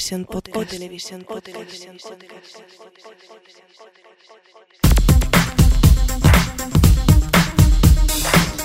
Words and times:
Televisión 0.00 0.24
Podcast. 0.24 0.56
O 0.56 0.64
Televisión 0.64 1.24
Podcast. 1.24 1.60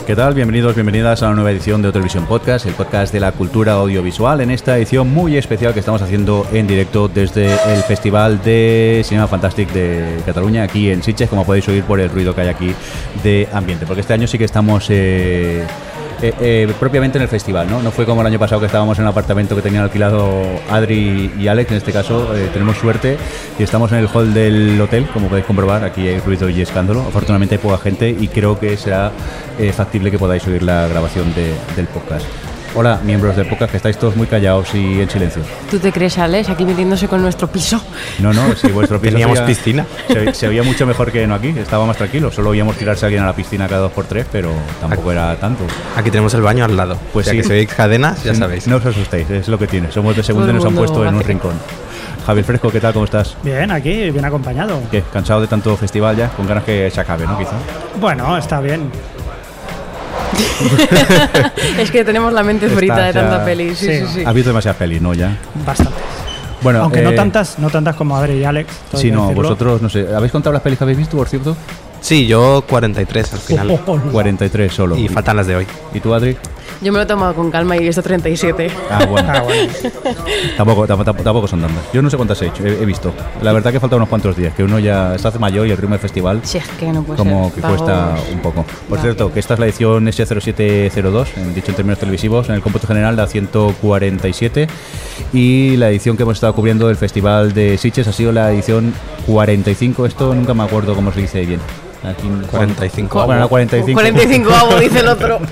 ¿Qué 0.08 0.16
tal? 0.16 0.34
Bienvenidos, 0.34 0.76
bienvenidas 0.76 1.24
a 1.24 1.26
una 1.28 1.36
nueva 1.36 1.52
edición 1.52 1.82
de 1.82 1.92
Televisión 1.92 2.26
Podcast, 2.26 2.68
el 2.68 2.74
podcast 2.74 3.12
de 3.12 3.20
la 3.20 3.34
cultura 3.34 3.74
audiovisual, 3.74 4.40
en 4.40 4.52
esta 4.52 4.78
edición 4.78 5.14
muy 5.14 5.36
especial 5.36 5.74
que 5.74 5.82
estamos 5.82 6.02
haciendo 6.02 6.48
en 6.54 6.68
directo 6.68 7.10
desde 7.10 7.48
el 7.52 7.84
Festival 7.84 8.42
de 8.42 9.02
Cinema 9.04 9.28
Fantastic 9.28 9.74
de 9.74 10.22
Cataluña, 10.26 10.64
aquí 10.64 10.90
en 10.90 11.04
Sitges, 11.04 11.30
como 11.30 11.46
podéis 11.46 11.68
oír 11.68 11.84
por 11.84 12.00
el 12.00 12.10
ruido 12.10 12.34
que 12.34 12.42
hay 12.42 12.48
aquí 12.48 12.74
de 13.24 13.50
ambiente, 13.52 13.86
porque 13.86 14.02
este 14.02 14.14
año 14.14 14.26
sí 14.26 14.38
que 14.38 14.46
estamos... 14.46 14.88
eh, 14.90 15.66
eh, 16.28 16.34
eh, 16.40 16.74
propiamente 16.80 17.18
en 17.18 17.22
el 17.24 17.28
festival, 17.28 17.70
¿no? 17.70 17.82
No 17.82 17.92
fue 17.92 18.06
como 18.06 18.22
el 18.22 18.28
año 18.28 18.40
pasado 18.40 18.60
que 18.62 18.68
estábamos 18.68 18.98
en 18.98 19.04
un 19.06 19.10
apartamento 19.10 19.56
que 19.56 19.62
tenían 19.62 19.84
alquilado 19.84 20.42
Adri 20.72 21.32
y 21.40 21.48
Alex, 21.48 21.72
en 21.72 21.78
este 21.78 21.92
caso 21.92 22.36
eh, 22.36 22.50
tenemos 22.52 22.78
suerte 22.78 23.18
y 23.60 23.64
estamos 23.64 23.92
en 23.92 24.00
el 24.00 24.08
hall 24.08 24.34
del 24.34 24.80
hotel, 24.82 25.08
como 25.14 25.28
podéis 25.28 25.46
comprobar, 25.46 25.84
aquí 25.84 26.08
hay 26.08 26.20
ruido 26.20 26.50
y 26.50 26.62
escándalo, 26.62 27.02
afortunadamente 27.02 27.56
hay 27.56 27.60
poca 27.60 27.78
gente 27.78 28.10
y 28.10 28.28
creo 28.28 28.60
que 28.60 28.76
será 28.78 29.12
factible 29.74 30.12
que 30.12 30.18
podáis 30.20 30.46
oír 30.48 30.64
la 30.64 30.88
grabación 30.88 31.34
de- 31.34 31.54
del 31.76 31.88
podcast. 31.88 32.26
Hola, 32.78 33.00
miembros 33.06 33.38
del 33.38 33.48
podcast, 33.48 33.72
que 33.72 33.78
estáis 33.78 33.98
todos 33.98 34.18
muy 34.18 34.28
callados 34.28 34.76
y 34.76 35.00
en 35.00 35.10
silencio. 35.10 35.42
¿Tú 35.72 35.80
te 35.80 35.94
crees, 35.94 36.18
Alex, 36.18 36.50
aquí 36.50 36.66
metiéndose 36.66 37.08
con 37.08 37.22
nuestro 37.22 37.48
piso? 37.48 37.82
No, 38.20 38.34
no, 38.34 38.54
si 38.54 38.68
vuestro 38.68 39.00
piso 39.00 39.14
Teníamos 39.14 39.38
se 39.38 39.44
veía- 39.46 39.56
piscina. 39.56 39.86
Se, 40.10 40.34
se 40.34 40.48
veía 40.50 40.62
mucho 40.62 40.86
mejor 40.86 41.10
que 41.10 41.26
no 41.26 41.36
aquí, 41.36 41.54
estaba 41.58 41.86
más 41.86 41.96
tranquilo. 41.96 42.32
Solo 42.34 42.50
oíamos 42.50 42.76
tirarse 42.76 43.06
a 43.06 43.08
alguien 43.08 43.24
a 43.24 43.28
la 43.28 43.34
piscina 43.34 43.70
cada 43.70 43.84
dos 43.84 43.94
por 43.94 44.06
tres, 44.06 44.26
pero 44.30 44.52
tampoco 44.82 45.10
era 45.14 45.38
tanto. 45.38 45.64
Aquí 45.96 46.12
tenemos 46.12 46.34
el 46.34 46.42
baño 46.42 46.66
al 46.66 46.76
lado. 46.76 46.98
Pues 47.14 47.28
o 47.28 47.32
sea 47.32 47.32
sí. 47.32 47.38
que 47.38 47.44
si 47.44 47.50
veis 47.50 47.74
cadenas, 47.74 48.22
ya 48.26 48.36
sabéis. 48.36 48.68
No 48.68 48.76
os 48.76 48.86
asustéis, 48.86 49.30
es 49.30 49.48
lo 49.48 49.58
que 49.58 49.68
tiene. 49.68 49.90
Somos 49.92 50.14
de 50.14 50.24
segunda 50.24 50.52
y 50.52 50.56
nos 50.56 50.66
han 50.66 50.76
puesto 50.76 51.06
en 51.06 51.16
un 51.16 51.24
rincón. 51.24 51.54
Javier 52.26 52.44
Fresco, 52.46 52.72
¿qué 52.72 52.82
tal? 52.82 52.92
¿Cómo 52.92 53.06
estás? 53.06 53.38
Bien, 53.42 53.72
aquí, 53.72 54.10
bien 54.12 54.26
acompañado. 54.26 54.82
¿Qué? 54.92 55.02
¿Cansado 55.14 55.40
de 55.42 55.48
tanto 55.48 55.78
festival 55.78 56.18
ya? 56.18 56.28
Con 56.30 56.46
ganas 56.46 56.64
que 56.66 56.90
se 56.92 57.00
acabe, 57.00 57.26
¿no? 57.26 57.38
Quizá. 57.38 57.52
Bueno, 58.02 58.36
está 58.38 58.60
bien. 58.60 58.90
es 61.80 61.92
que 61.92 62.04
tenemos 62.04 62.34
la 62.34 62.44
mente 62.44 62.66
Estás 62.66 62.78
frita 62.80 62.98
de 63.06 63.14
ya- 63.14 63.22
tanta 63.22 63.46
peli. 63.46 63.76
Sí, 63.76 63.86
sí, 63.88 64.00
Sí. 64.00 64.06
sí. 64.16 64.24
Has 64.26 64.34
visto 64.34 64.50
demasiadas 64.50 64.78
pelis, 64.78 65.02
¿no? 65.02 65.14
Ya. 65.14 65.38
Bastantes. 65.66 65.96
Bueno, 66.62 66.82
Aunque 66.82 67.02
no 67.02 67.12
eh, 67.12 67.16
tantas, 67.16 67.60
no 67.60 67.70
tantas 67.70 67.96
como 67.96 68.16
Adri 68.18 68.34
y 68.40 68.44
Alex. 68.44 68.68
todo 68.90 68.98
hay 68.98 69.02
Sí, 69.02 69.10
que 69.10 69.16
no, 69.16 69.22
decirlo. 69.28 69.44
vosotros, 69.44 69.82
no 69.82 69.90
sé. 69.90 70.08
¿Habéis 70.16 70.32
contado 70.32 70.54
las 70.54 70.62
pelis 70.64 70.78
que 70.80 70.84
habéis 70.84 70.98
visto, 70.98 71.16
por 71.18 71.28
cierto? 71.30 71.56
Sí, 72.02 72.26
yo 72.28 72.64
43 72.68 73.34
al 73.34 73.40
final. 73.40 73.72
Oh, 73.86 74.00
43 74.12 74.74
solo. 74.74 74.98
y 74.98 75.08
faltan 75.08 75.38
las 75.38 75.48
de 75.48 75.56
hoy. 75.58 75.68
¿Y 75.94 76.00
tú, 76.00 76.14
Adri? 76.14 76.36
Yo 76.82 76.92
me 76.92 76.98
lo 77.00 77.04
he 77.04 77.06
tomado 77.06 77.34
con 77.34 77.50
calma 77.52 77.76
y 77.76 77.80
he 77.80 77.84
visto 77.84 78.02
37. 78.04 78.70
Ah, 78.92 79.06
bueno. 79.06 79.32
Ah, 79.34 79.42
bueno. 79.42 79.72
Tampoco, 80.58 80.86
tampoco, 80.88 81.14
tampoco 81.24 81.48
son 81.48 81.62
tantas. 81.62 81.84
Yo 81.94 82.02
no 82.02 82.10
sé 82.10 82.18
cuántas 82.18 82.42
he 82.42 82.48
hecho, 82.48 82.66
he, 82.66 82.82
he 82.82 82.86
visto. 82.86 83.14
La 83.42 83.52
verdad 83.54 83.72
que 83.72 83.80
falta 83.80 83.96
unos 83.96 84.10
cuantos 84.10 84.36
días, 84.36 84.54
que 84.54 84.64
uno 84.64 84.80
ya 84.80 85.18
se 85.18 85.28
hace 85.28 85.40
mayor 85.40 85.68
y 85.68 85.72
el 85.72 85.78
ritmo 85.78 85.94
del 85.94 86.00
festival 86.02 86.42
Si 86.44 86.58
es 86.58 86.68
que 86.80 86.92
no 86.92 87.04
puede 87.04 87.18
como 87.18 87.46
ser. 87.46 87.54
que 87.56 87.62
Vamos. 87.62 87.82
cuesta 87.82 88.16
un 88.34 88.40
poco. 88.40 88.66
Por 88.90 88.98
Va. 88.98 89.02
cierto, 89.02 89.32
que 89.34 89.40
esta 89.40 89.54
es 89.56 89.60
la 89.60 89.66
edición 89.68 90.06
S0702, 90.08 91.28
en- 91.38 91.54
dicho 91.56 91.72
en 91.72 91.76
términos 91.76 92.00
televisivos, 92.00 92.50
en 92.50 92.56
el 92.56 92.62
cómputo 92.62 92.88
general 92.88 93.16
la 93.16 93.28
147 93.28 94.68
y 95.34 95.78
la 95.78 95.90
edición 95.90 96.18
que 96.18 96.24
hemos 96.24 96.36
estado 96.38 96.54
cubriendo 96.54 96.88
del 96.88 96.96
Festival 96.98 97.54
de 97.54 97.78
Sitges 97.78 98.08
ha 98.08 98.14
sido 98.14 98.32
la 98.32 98.52
edición 98.52 98.94
45, 99.28 100.06
esto 100.06 100.34
nunca 100.36 100.54
me 100.54 100.64
acuerdo 100.64 100.94
cómo 100.96 101.12
se 101.12 101.22
dice 101.22 101.46
bien. 101.46 101.60
Aquí, 102.06 102.28
45. 102.52 103.26
Bueno, 103.26 103.42
la 103.42 103.48
45. 103.48 104.00
45 104.00 104.54
avo, 104.54 104.80
dice 104.80 105.00
el 105.00 105.08
otro. 105.08 105.40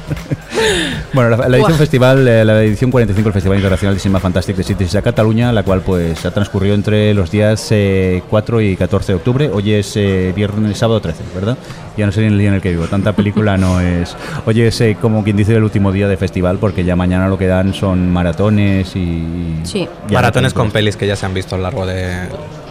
Bueno, 1.13 1.31
la, 1.31 1.37
la 1.49 1.57
edición 1.57 1.71
Buah. 1.71 1.77
festival, 1.77 2.27
eh, 2.27 2.45
la 2.45 2.63
edición 2.63 2.89
45 2.91 3.25
del 3.27 3.33
Festival 3.33 3.57
Internacional 3.57 3.95
de 3.95 3.99
Cinema 3.99 4.19
Fantastic 4.19 4.55
de 4.55 4.63
Sitges 4.63 4.95
a 4.95 5.01
Cataluña, 5.01 5.51
la 5.51 5.63
cual 5.63 5.81
pues 5.81 6.25
ha 6.25 6.31
transcurrido 6.31 6.75
entre 6.75 7.13
los 7.13 7.31
días 7.31 7.67
eh, 7.71 8.21
4 8.29 8.61
y 8.61 8.75
14 8.77 9.11
de 9.11 9.15
octubre. 9.15 9.49
Hoy 9.51 9.73
es 9.73 9.95
eh, 9.97 10.31
viernes, 10.35 10.77
sábado 10.77 11.01
13, 11.01 11.23
¿verdad? 11.35 11.57
Ya 11.97 12.05
no 12.05 12.11
sé 12.11 12.21
ni 12.21 12.27
el 12.27 12.37
día 12.37 12.49
en 12.49 12.53
el 12.55 12.61
que 12.61 12.69
vivo. 12.69 12.85
Tanta 12.85 13.13
película 13.13 13.57
no 13.57 13.79
es. 13.81 14.15
Hoy 14.45 14.61
es 14.61 14.79
eh, 14.81 14.95
como 14.99 15.23
quien 15.23 15.35
dice 15.37 15.55
el 15.55 15.63
último 15.63 15.91
día 15.91 16.07
de 16.07 16.17
festival, 16.17 16.57
porque 16.59 16.83
ya 16.83 16.95
mañana 16.95 17.27
lo 17.27 17.37
que 17.37 17.47
dan 17.47 17.73
son 17.73 18.11
maratones 18.11 18.95
y. 18.95 19.59
Sí. 19.63 19.87
Maratones 20.11 20.55
no 20.55 20.61
con 20.61 20.71
pelis 20.71 20.95
que 20.97 21.07
ya 21.07 21.15
se 21.15 21.25
han 21.25 21.33
visto 21.33 21.55
a 21.55 21.57
lo 21.57 21.63
largo 21.63 21.85
de, 21.85 22.15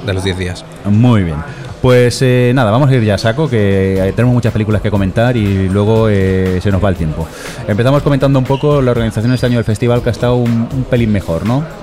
de 0.07 0.13
los 0.15 0.25
10 0.25 0.39
días. 0.39 0.65
Muy 0.85 1.25
bien. 1.25 1.37
Pues 1.83 2.23
eh, 2.23 2.53
nada, 2.55 2.71
vamos 2.71 2.89
a 2.89 2.95
ir 2.95 3.03
ya 3.03 3.17
a 3.17 3.19
saco, 3.19 3.51
que 3.51 3.99
eh, 3.99 4.13
tenemos 4.13 4.33
muchas 4.33 4.53
películas 4.53 4.81
que 4.81 4.89
comentar 4.89 5.37
y 5.37 5.69
luego 5.69 6.09
eh, 6.09 6.61
se 6.63 6.71
nos 6.71 6.83
va 6.83 6.89
el 6.89 6.95
tiempo. 6.95 7.27
Empezamos 7.67 8.05
comentando 8.05 8.39
un 8.39 8.45
poco 8.45 8.81
la 8.81 8.93
organización 8.93 9.33
este 9.33 9.47
año 9.47 9.57
del 9.57 9.65
festival, 9.65 10.01
que 10.01 10.11
ha 10.11 10.13
estado 10.13 10.37
un, 10.37 10.69
un 10.73 10.85
pelín 10.85 11.11
mejor, 11.11 11.45
¿no? 11.45 11.82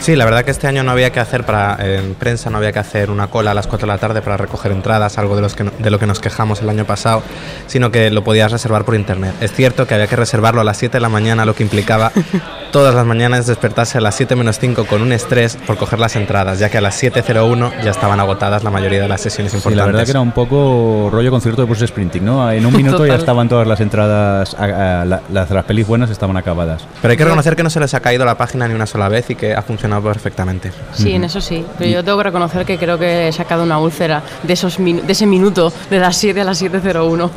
Sí, 0.00 0.16
la 0.16 0.26
verdad 0.26 0.44
que 0.44 0.50
este 0.50 0.66
año 0.66 0.82
no 0.82 0.90
había 0.90 1.10
que 1.12 1.20
hacer 1.20 1.44
para 1.44 1.76
en 1.80 2.14
prensa, 2.14 2.50
no 2.50 2.58
había 2.58 2.72
que 2.72 2.78
hacer 2.78 3.10
una 3.10 3.28
cola 3.28 3.52
a 3.52 3.54
las 3.54 3.66
4 3.66 3.86
de 3.86 3.92
la 3.92 3.98
tarde 3.98 4.20
para 4.20 4.36
recoger 4.36 4.70
entradas, 4.70 5.16
algo 5.16 5.34
de, 5.34 5.40
los 5.40 5.54
que 5.54 5.64
de 5.64 5.90
lo 5.90 5.98
que 5.98 6.06
nos 6.06 6.20
quejamos 6.20 6.60
el 6.60 6.68
año 6.68 6.84
pasado, 6.84 7.22
sino 7.66 7.90
que 7.90 8.10
lo 8.10 8.22
podías 8.22 8.52
reservar 8.52 8.84
por 8.84 8.96
internet. 8.96 9.32
Es 9.40 9.52
cierto 9.52 9.86
que 9.86 9.94
había 9.94 10.06
que 10.06 10.16
reservarlo 10.16 10.60
a 10.60 10.64
las 10.64 10.76
7 10.76 10.98
de 10.98 11.00
la 11.00 11.08
mañana, 11.08 11.46
lo 11.46 11.54
que 11.54 11.62
implicaba 11.62 12.12
todas 12.70 12.94
las 12.94 13.06
mañanas 13.06 13.46
despertarse 13.46 13.96
a 13.96 14.02
las 14.02 14.14
7 14.14 14.36
menos 14.36 14.58
5 14.58 14.84
con 14.86 15.00
un 15.00 15.10
estrés 15.12 15.56
por 15.66 15.78
coger 15.78 15.98
las 15.98 16.16
entradas, 16.16 16.58
ya 16.58 16.68
que 16.68 16.76
a 16.76 16.80
las 16.82 17.02
7.01 17.02 17.82
ya 17.82 17.90
estaban 17.90 18.20
agotadas 18.20 18.62
la 18.62 18.70
mayoría 18.70 19.00
de 19.00 19.08
las 19.08 19.22
sesiones 19.22 19.52
Sí, 19.52 19.56
importantes. 19.58 19.78
la 19.78 19.86
verdad 19.86 20.04
que 20.04 20.10
era 20.10 20.20
un 20.20 20.32
poco 20.32 21.08
rollo 21.10 21.30
concierto 21.30 21.62
de 21.62 21.66
Bruce 21.66 21.86
Sprinting, 21.86 22.24
¿no? 22.26 22.50
En 22.50 22.66
un 22.66 22.76
minuto 22.76 23.06
ya 23.06 23.14
estaban 23.14 23.48
todas 23.48 23.66
las 23.66 23.80
entradas, 23.80 24.54
a- 24.58 25.00
a- 25.00 25.04
la- 25.06 25.22
las, 25.32 25.48
las 25.50 25.64
pelis 25.64 25.86
buenas 25.86 26.10
estaban 26.10 26.36
acabadas. 26.36 26.84
Pero 27.00 27.12
hay 27.12 27.16
que 27.16 27.24
reconocer 27.24 27.56
que 27.56 27.62
no 27.62 27.70
se 27.70 27.80
les 27.80 27.94
ha 27.94 28.00
caído 28.00 28.26
la 28.26 28.36
página 28.36 28.68
ni 28.68 28.74
una 28.74 28.86
sola 28.86 29.08
vez 29.08 29.30
y 29.30 29.34
que 29.36 29.54
ha 29.54 29.62
funcionado 29.62 29.83
perfectamente. 30.02 30.72
Sí, 30.92 31.12
en 31.12 31.24
eso 31.24 31.40
sí. 31.40 31.64
Pero 31.78 31.90
yo 31.90 32.04
tengo 32.04 32.18
que 32.18 32.24
reconocer 32.24 32.64
que 32.64 32.78
creo 32.78 32.98
que 32.98 33.28
he 33.28 33.32
sacado 33.32 33.62
una 33.62 33.78
úlcera 33.78 34.22
de, 34.42 34.52
esos 34.52 34.78
de 34.78 35.04
ese 35.08 35.26
minuto, 35.26 35.72
de 35.90 35.98
las 35.98 36.16
7 36.16 36.40
a 36.40 36.44
las 36.44 36.62
7.01. 36.62 37.30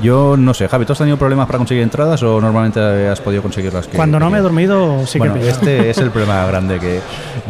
Yo 0.00 0.36
no 0.38 0.54
sé, 0.54 0.68
Javi, 0.68 0.84
¿tú 0.84 0.92
has 0.92 0.98
tenido 0.98 1.16
problemas 1.16 1.46
para 1.46 1.58
conseguir 1.58 1.82
entradas 1.82 2.22
o 2.22 2.40
normalmente 2.40 3.08
has 3.08 3.20
podido 3.20 3.42
conseguirlas? 3.42 3.88
que- 3.88 3.96
Cuando 3.96 4.20
no 4.20 4.30
me 4.30 4.38
he 4.38 4.40
dormido, 4.40 5.04
sí 5.06 5.18
bueno, 5.18 5.34
que 5.34 5.40
pillo. 5.40 5.50
este 5.52 5.90
es 5.90 5.98
el 5.98 6.10
problema 6.10 6.46
grande 6.48 6.78
que 6.78 7.00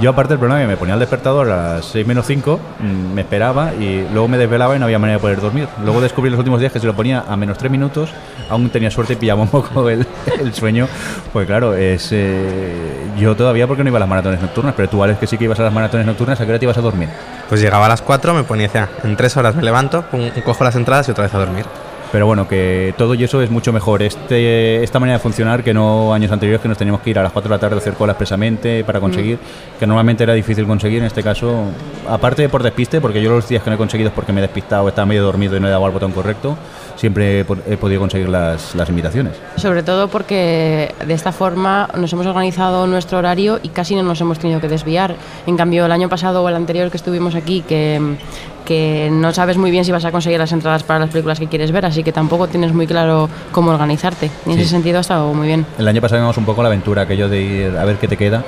yo 0.01 0.09
aparte 0.11 0.31
del 0.33 0.39
problema 0.39 0.61
que 0.63 0.67
me 0.67 0.77
ponía 0.79 0.95
el 0.95 1.01
despertador 1.01 1.51
a 1.51 1.75
las 1.75 1.85
6 1.87 2.07
menos 2.07 2.25
5, 2.27 2.59
mm, 2.81 3.13
me 3.15 3.21
esperaba 3.21 3.75
y 3.75 4.07
luego 4.13 4.29
me 4.29 4.39
desvelaba 4.39 4.75
y 4.77 4.79
no 4.79 4.87
había 4.87 4.99
manera 4.99 5.19
de 5.19 5.21
poder 5.21 5.41
dormir. 5.43 5.69
Luego 5.85 6.01
descubrí 6.01 6.31
los 6.31 6.39
últimos 6.39 6.59
días 6.61 6.73
que 6.73 6.81
si 6.81 6.87
lo 6.87 6.95
ponía 6.95 7.25
a 7.29 7.37
menos 7.37 7.59
3 7.59 7.71
minutos, 7.71 8.11
aún 8.49 8.71
tenía 8.71 8.91
suerte 8.91 9.13
y 9.13 9.17
pillaba 9.17 9.43
un 9.43 9.49
poco 9.49 9.91
el, 9.91 10.07
el 10.41 10.55
sueño. 10.55 10.89
Pues 11.35 11.47
claro, 11.47 11.75
es 11.75 12.09
eh, 12.13 12.73
yo 13.19 13.37
todavía 13.37 13.67
porque 13.67 13.85
no 13.85 13.91
iba 13.91 13.99
a 13.99 14.01
las 14.01 14.09
maratones 14.09 14.41
nocturnas, 14.41 14.73
pero 14.75 14.89
tú 14.89 15.03
Alex 15.03 15.19
que 15.19 15.27
sí 15.27 15.37
que 15.37 15.45
ibas 15.45 15.61
a 15.61 15.65
las 15.65 15.73
maratones 15.73 16.07
nocturnas, 16.07 16.41
¿a 16.41 16.45
qué 16.47 16.51
hora 16.51 16.59
te 16.59 16.65
ibas 16.65 16.79
a 16.79 16.81
dormir? 16.81 17.11
Pues 17.49 17.61
llegaba 17.61 17.85
a 17.85 17.89
las 17.91 18.01
4, 18.01 18.33
me 18.33 18.45
ponía, 18.45 18.69
decía, 18.69 18.89
en 19.05 19.17
3 19.17 19.37
horas 19.37 19.55
me 19.55 19.63
levanto, 19.63 20.03
pum, 20.11 20.31
cojo 20.45 20.65
las 20.65 20.77
entradas 20.77 21.07
y 21.09 21.11
otra 21.11 21.25
vez 21.25 21.35
a 21.35 21.39
dormir. 21.39 21.67
Pero 22.11 22.25
bueno, 22.25 22.49
que 22.49 22.95
todo 22.97 23.15
y 23.15 23.25
eso 23.25 23.43
es 23.43 23.51
mucho 23.51 23.73
mejor. 23.73 24.03
Este, 24.03 24.83
esta 24.83 24.99
manera 24.99 25.19
de 25.19 25.23
funcionar 25.23 25.63
que 25.63 25.75
no 25.75 26.15
años 26.15 26.33
anteriores 26.33 26.63
que 26.63 26.69
nos 26.69 26.79
teníamos 26.79 27.03
que 27.03 27.11
ir 27.11 27.19
a 27.19 27.23
las 27.23 27.33
4 27.33 27.49
de 27.49 27.55
la 27.55 27.61
tarde 27.61 27.77
a 27.77 27.79
hacer 27.79 27.95
cola 27.95 28.13
expresamente 28.13 28.83
para 28.85 28.99
conseguir, 28.99 29.39
que 29.79 29.87
normalmente 29.87 30.23
era 30.23 30.33
difícil 30.33 30.67
conseguir. 30.67 31.01
En 31.01 31.07
este 31.07 31.23
caso, 31.23 31.65
aparte 32.09 32.43
de 32.43 32.49
por 32.49 32.63
despiste, 32.63 33.01
porque 33.01 33.21
yo 33.21 33.31
los 33.31 33.49
días 33.49 33.63
que 33.63 33.69
no 33.69 33.75
he 33.75 33.79
conseguido 33.79 34.09
es 34.09 34.15
porque 34.15 34.33
me 34.33 34.41
he 34.41 34.43
despistado, 34.43 34.89
estaba 34.89 35.05
medio 35.05 35.23
dormido 35.23 35.57
y 35.57 35.61
no 35.61 35.69
he 35.69 35.71
dado 35.71 35.85
al 35.85 35.93
botón 35.93 36.13
correcto, 36.13 36.57
siempre 36.99 37.41
he, 37.41 37.45
po- 37.45 37.57
he 37.67 37.77
podido 37.79 38.01
conseguir 38.01 38.29
las, 38.29 38.75
las 38.75 38.89
invitaciones. 38.91 39.35
Sobre 39.57 39.83
todo 39.83 40.09
porque 40.09 40.95
de 41.07 41.15
esta 41.15 41.33
forma 41.33 41.89
nos 41.97 42.13
hemos 42.13 42.27
organizado 42.27 42.87
nuestro 42.87 43.19
horario 43.19 43.61
y 43.63 43.69
casi 43.71 43.95
no 43.95 44.03
nos 44.03 44.21
hemos 44.21 44.39
tenido 44.39 44.61
que 44.61 44.69
desviar. 44.69 45.15
En 45.47 45.57
cambio, 45.57 45.87
el 45.87 45.93
año 45.93 46.09
pasado 46.09 46.43
o 46.43 46.49
el 46.49 46.57
anterior 46.57 46.91
que 46.91 46.97
estuvimos 46.97 47.35
aquí, 47.37 47.63
que, 47.63 48.17
que 48.65 49.09
no 49.13 49.33
sabes 49.33 49.57
muy 49.57 49.71
bien 49.71 49.85
si 49.85 49.93
vas 49.93 50.05
a 50.05 50.11
conseguir 50.13 50.39
las 50.39 50.51
entradas 50.53 50.83
para 50.83 50.99
las 50.99 51.11
películas 51.11 51.39
que 51.39 51.47
quieres 51.47 51.71
ver, 51.73 51.87
así 51.87 52.03
que 52.03 52.13
tampoco 52.13 52.49
tienes 52.49 52.73
muy 52.73 52.87
claro 52.87 53.29
cómo 53.53 53.71
organizarte. 53.71 54.31
Y 54.45 54.51
en 54.51 54.57
Sí. 54.57 54.61
ese 54.63 54.71
sentido 54.71 54.99
ha 54.99 55.03
estado 55.03 55.33
muy 55.33 55.47
bien. 55.47 55.65
El 55.79 55.87
año 55.89 56.01
pasado 56.01 56.19
íbamos 56.19 56.37
un 56.37 56.45
poco 56.45 56.63
la 56.63 56.69
aventura, 56.69 57.03
aquello 57.03 57.29
de 57.29 57.41
ir 57.41 57.77
a 57.79 57.85
ver 57.85 57.97
qué 57.97 58.09
te 58.09 58.17
queda. 58.17 58.43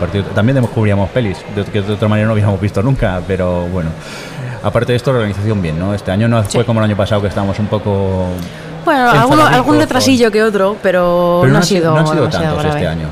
partir- 0.00 0.24
también 0.34 0.60
descubríamos 0.60 1.08
pelis, 1.10 1.38
que 1.72 1.82
de 1.82 1.92
otra 1.92 2.06
manera 2.08 2.26
no 2.26 2.32
habíamos 2.34 2.60
visto 2.60 2.82
nunca, 2.82 3.20
pero 3.26 3.66
bueno. 3.68 3.90
Aparte 4.62 4.92
de 4.92 4.96
esto, 4.96 5.12
la 5.12 5.18
organización 5.18 5.60
bien, 5.60 5.78
¿no? 5.78 5.94
Este 5.94 6.10
año 6.10 6.28
no 6.28 6.42
fue 6.44 6.64
como 6.64 6.80
el 6.80 6.84
año 6.84 6.96
pasado 6.96 7.20
que 7.20 7.28
estábamos 7.28 7.58
un 7.58 7.66
poco 7.66 8.26
Bueno, 8.84 9.10
alguno- 9.10 9.46
algún 9.46 9.78
retrasillo 9.78 10.30
que 10.30 10.42
otro, 10.42 10.76
pero, 10.82 11.38
Pero 11.42 11.52
no, 11.52 11.58
ha 11.58 11.62
sido, 11.62 11.92
no 11.92 11.98
han 12.00 12.06
sido 12.06 12.16
demasiado 12.20 12.46
tantos 12.56 12.62
grave. 12.64 12.78
este 12.80 12.88
año. 12.88 13.08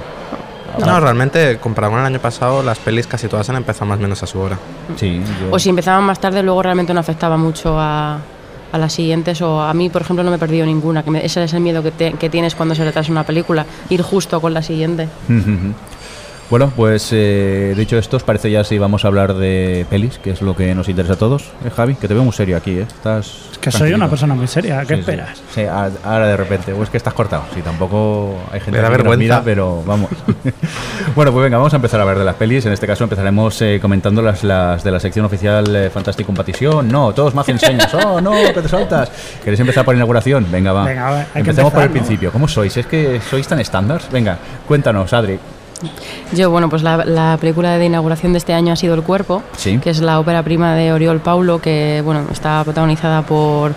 No, 0.86 1.00
realmente, 1.00 1.58
comparado 1.58 1.92
con 1.92 2.00
el 2.00 2.06
año 2.06 2.20
pasado, 2.20 2.62
las 2.62 2.78
pelis 2.78 3.06
casi 3.06 3.26
todas 3.28 3.48
han 3.50 3.56
empezado 3.56 3.86
más 3.86 3.98
o 3.98 4.02
menos 4.02 4.22
a 4.22 4.26
su 4.26 4.38
hora. 4.38 4.56
Sí, 4.96 5.20
yo- 5.40 5.48
O 5.54 5.58
si 5.58 5.68
empezaban 5.68 6.04
más 6.04 6.20
tarde, 6.20 6.42
luego 6.42 6.62
realmente 6.62 6.94
no 6.94 7.00
afectaba 7.00 7.36
mucho 7.36 7.78
a, 7.78 8.18
a 8.72 8.78
las 8.78 8.92
siguientes. 8.92 9.42
O 9.42 9.60
a 9.60 9.74
mí, 9.74 9.90
por 9.90 10.02
ejemplo, 10.02 10.22
no 10.22 10.30
me 10.30 10.36
he 10.36 10.38
perdido 10.38 10.64
ninguna. 10.64 11.02
Que 11.02 11.10
me- 11.10 11.26
ese 11.26 11.42
es 11.42 11.52
el 11.52 11.60
miedo 11.60 11.82
que, 11.82 11.90
te- 11.90 12.12
que 12.12 12.30
tienes 12.30 12.54
cuando 12.54 12.74
se 12.76 12.84
retrasa 12.84 13.10
una 13.10 13.24
película, 13.24 13.66
ir 13.88 14.00
justo 14.02 14.40
con 14.40 14.54
la 14.54 14.62
siguiente. 14.62 15.08
Bueno, 16.50 16.72
pues 16.74 17.10
eh, 17.12 17.74
dicho 17.76 17.96
esto, 17.96 18.16
os 18.16 18.24
parece 18.24 18.50
ya 18.50 18.64
si 18.64 18.76
vamos 18.76 19.04
a 19.04 19.08
hablar 19.08 19.34
de 19.34 19.86
pelis, 19.88 20.18
que 20.18 20.30
es 20.32 20.42
lo 20.42 20.56
que 20.56 20.74
nos 20.74 20.88
interesa 20.88 21.12
a 21.12 21.16
todos. 21.16 21.44
¿Eh, 21.64 21.70
Javi? 21.70 21.94
Que 21.94 22.08
te 22.08 22.14
veo 22.14 22.24
muy 22.24 22.32
serio 22.32 22.56
aquí, 22.56 22.72
¿eh? 22.72 22.82
Estás 22.88 23.50
Es 23.52 23.58
que 23.58 23.70
soy 23.70 23.92
una 23.92 24.10
persona 24.10 24.34
muy 24.34 24.48
seria. 24.48 24.80
¿Qué 24.80 24.86
Sí, 24.88 24.94
sí. 24.94 25.00
esperas? 25.00 25.42
Sí, 25.54 25.60
a- 25.62 25.88
ahora 26.02 26.26
de 26.26 26.36
repente. 26.36 26.72
O 26.72 26.82
es 26.82 26.90
que 26.90 26.96
estás 26.96 27.14
cortado. 27.14 27.44
Sí, 27.54 27.62
tampoco 27.62 28.34
hay 28.50 28.58
gente 28.58 28.72
Me 28.72 28.78
da 28.78 28.88
aquí 28.88 28.96
que 28.96 29.02
nos 29.04 29.10
vergüenza. 29.16 29.22
mira, 29.22 29.42
pero 29.44 29.82
vamos. 29.86 30.10
bueno, 31.14 31.30
pues 31.32 31.44
venga, 31.44 31.56
vamos 31.56 31.72
a 31.72 31.76
empezar 31.76 32.00
a 32.00 32.02
hablar 32.02 32.18
de 32.18 32.24
las 32.24 32.34
pelis. 32.34 32.66
En 32.66 32.72
este 32.72 32.88
caso 32.88 33.04
empezaremos 33.04 33.62
eh, 33.62 33.78
comentando 33.80 34.20
las, 34.20 34.42
las 34.42 34.82
de 34.82 34.90
la 34.90 34.98
sección 34.98 35.24
oficial 35.26 35.64
eh, 35.76 35.88
Fantastic 35.88 36.26
Competition. 36.26 36.88
No, 36.88 37.12
todos 37.14 37.32
me 37.32 37.42
hacen 37.42 37.60
señas. 37.60 37.94
Oh, 37.94 38.20
no, 38.20 38.32
que 38.32 38.60
te 38.60 38.68
saltas. 38.68 39.08
¿Queréis 39.44 39.60
empezar 39.60 39.84
por 39.84 39.94
inauguración? 39.94 40.46
Venga, 40.50 40.72
va. 40.72 40.84
Venga, 40.84 41.10
va, 41.10 41.18
hay 41.20 41.26
que 41.34 41.38
Empecemos 41.38 41.72
por 41.72 41.82
el 41.82 41.88
¿no? 41.90 41.92
principio. 41.92 42.32
¿Cómo 42.32 42.48
sois? 42.48 42.76
¿Es 42.76 42.86
que 42.88 43.20
sois 43.20 43.46
tan 43.46 43.60
estándar? 43.60 44.00
Venga, 44.10 44.36
cuéntanos, 44.66 45.12
Adri. 45.12 45.38
Yo, 46.32 46.50
bueno, 46.50 46.68
pues 46.68 46.82
la, 46.82 47.04
la 47.04 47.36
película 47.40 47.76
de 47.78 47.86
inauguración 47.86 48.32
de 48.32 48.38
este 48.38 48.52
año 48.54 48.72
ha 48.72 48.76
sido 48.76 48.94
El 48.94 49.02
Cuerpo, 49.02 49.42
Sí. 49.56 49.78
que 49.78 49.90
es 49.90 50.00
la 50.00 50.20
ópera 50.20 50.42
prima 50.42 50.74
de 50.74 50.92
Oriol 50.92 51.20
Paulo, 51.20 51.60
que 51.60 52.02
bueno, 52.04 52.24
está 52.30 52.62
protagonizada 52.64 53.22
por, 53.22 53.74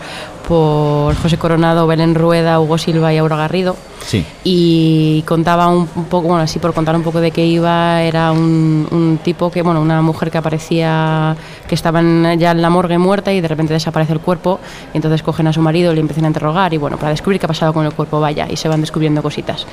por 0.47 1.15
José 1.15 1.37
Coronado, 1.37 1.87
Belén 1.87 2.13
Rueda, 2.15 2.59
Hugo 2.59 2.77
Silva 2.77 3.13
y 3.13 3.17
Aura 3.17 3.37
Garrido. 3.37 3.75
Sí. 4.05 4.25
y 4.43 5.21
contaba 5.25 5.69
un, 5.69 5.87
un 5.95 6.03
poco, 6.05 6.27
bueno, 6.27 6.43
así 6.43 6.59
por 6.59 6.73
contar 6.73 6.93
un 6.93 7.03
poco 7.03 7.21
de 7.21 7.31
qué 7.31 7.45
iba, 7.45 8.01
era 8.01 8.33
un, 8.33 8.85
un 8.91 9.17
tipo 9.23 9.49
que, 9.49 9.61
bueno, 9.61 9.79
una 9.79 10.01
mujer 10.01 10.29
que 10.29 10.37
aparecía, 10.37 11.37
que 11.69 11.73
estaba 11.73 12.01
en- 12.01 12.37
ya 12.37 12.51
en 12.51 12.61
la 12.61 12.69
morgue 12.69 12.97
muerta 12.97 13.31
y 13.31 13.39
de 13.39 13.47
repente 13.47 13.71
desaparece 13.71 14.11
el 14.11 14.19
cuerpo, 14.19 14.59
y 14.93 14.97
entonces 14.97 15.23
cogen 15.23 15.47
a 15.47 15.53
su 15.53 15.61
marido 15.61 15.93
y 15.93 15.95
le 15.95 16.01
empiezan 16.01 16.25
a 16.25 16.27
interrogar 16.27 16.73
y 16.73 16.77
bueno, 16.77 16.97
para 16.97 17.11
descubrir 17.11 17.39
qué 17.39 17.45
ha 17.45 17.47
pasado 17.47 17.71
con 17.73 17.85
el 17.85 17.93
cuerpo, 17.93 18.19
vaya, 18.19 18.45
y 18.51 18.57
se 18.57 18.67
van 18.67 18.81
descubriendo 18.81 19.23
cositas. 19.23 19.65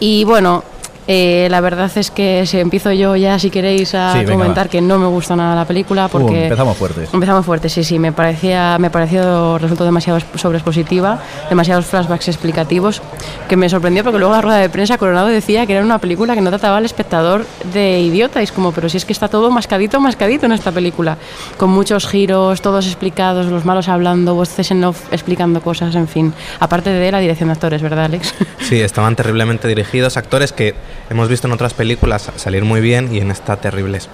Y 0.00 0.24
bueno, 0.24 0.64
eh, 1.12 1.48
la 1.50 1.60
verdad 1.60 1.90
es 1.96 2.12
que 2.12 2.46
si 2.46 2.60
empiezo 2.60 2.92
yo 2.92 3.16
ya, 3.16 3.36
si 3.40 3.50
queréis, 3.50 3.96
a 3.96 4.12
Sí, 4.12 4.24
comentar 4.26 4.66
va. 4.66 4.70
que 4.70 4.80
no 4.80 4.96
me 4.96 5.08
gusta 5.08 5.34
nada 5.34 5.56
la 5.56 5.64
película 5.64 6.06
porque... 6.06 6.42
Uh, 6.42 6.44
empezamos 6.44 6.76
fuertes. 6.76 7.10
Empezamos 7.12 7.44
fuerte, 7.44 7.68
sí, 7.68 7.82
sí, 7.82 7.98
me 7.98 8.12
parecía, 8.12 8.76
me 8.78 8.90
pareció, 8.90 9.58
resultó 9.58 9.84
demasiado 9.84 10.20
sobreexpositiva, 10.36 11.18
demasiados 11.48 11.86
flashbacks 11.86 12.28
explicativos, 12.28 13.02
que 13.48 13.56
me 13.56 13.68
sorprendió 13.68 14.04
porque 14.04 14.20
luego 14.20 14.34
la 14.34 14.40
rueda 14.40 14.58
de 14.58 14.68
prensa 14.68 14.98
Coronado 14.98 15.26
decía 15.26 15.66
que 15.66 15.72
era 15.72 15.84
una 15.84 15.98
película 15.98 16.36
que 16.36 16.42
no 16.42 16.50
trataba 16.50 16.76
al 16.76 16.84
espectador 16.84 17.44
de 17.72 17.98
idiota, 18.02 18.40
y 18.40 18.44
es 18.44 18.52
como, 18.52 18.70
pero 18.70 18.88
si 18.88 18.96
es 18.96 19.04
que 19.04 19.12
está 19.12 19.26
todo 19.26 19.50
mascadito, 19.50 19.98
mascadito 19.98 20.46
en 20.46 20.52
esta 20.52 20.70
película, 20.70 21.16
con 21.58 21.70
muchos 21.70 22.06
giros, 22.06 22.62
todos 22.62 22.86
explicados, 22.86 23.46
los 23.46 23.64
malos 23.64 23.88
hablando, 23.88 24.36
voces 24.36 24.70
en 24.70 24.84
off 24.84 25.12
explicando 25.12 25.60
cosas, 25.60 25.96
en 25.96 26.06
fin, 26.06 26.32
aparte 26.60 26.90
de 26.90 27.10
la 27.10 27.18
dirección 27.18 27.48
de 27.48 27.54
actores, 27.54 27.82
¿verdad, 27.82 28.04
Alex? 28.04 28.32
Sí, 28.60 28.80
estaban 28.80 29.16
terriblemente 29.16 29.66
dirigidos, 29.66 30.16
actores 30.16 30.52
que 30.52 30.74
hemos 31.08 31.28
visto 31.28 31.46
en 31.46 31.52
otras 31.52 31.74
películas 31.74 32.30
salir 32.36 32.64
muy 32.64 32.80
bien 32.80 33.14
y 33.14 33.18
en 33.18 33.30
esta 33.30 33.56
terribles. 33.56 34.08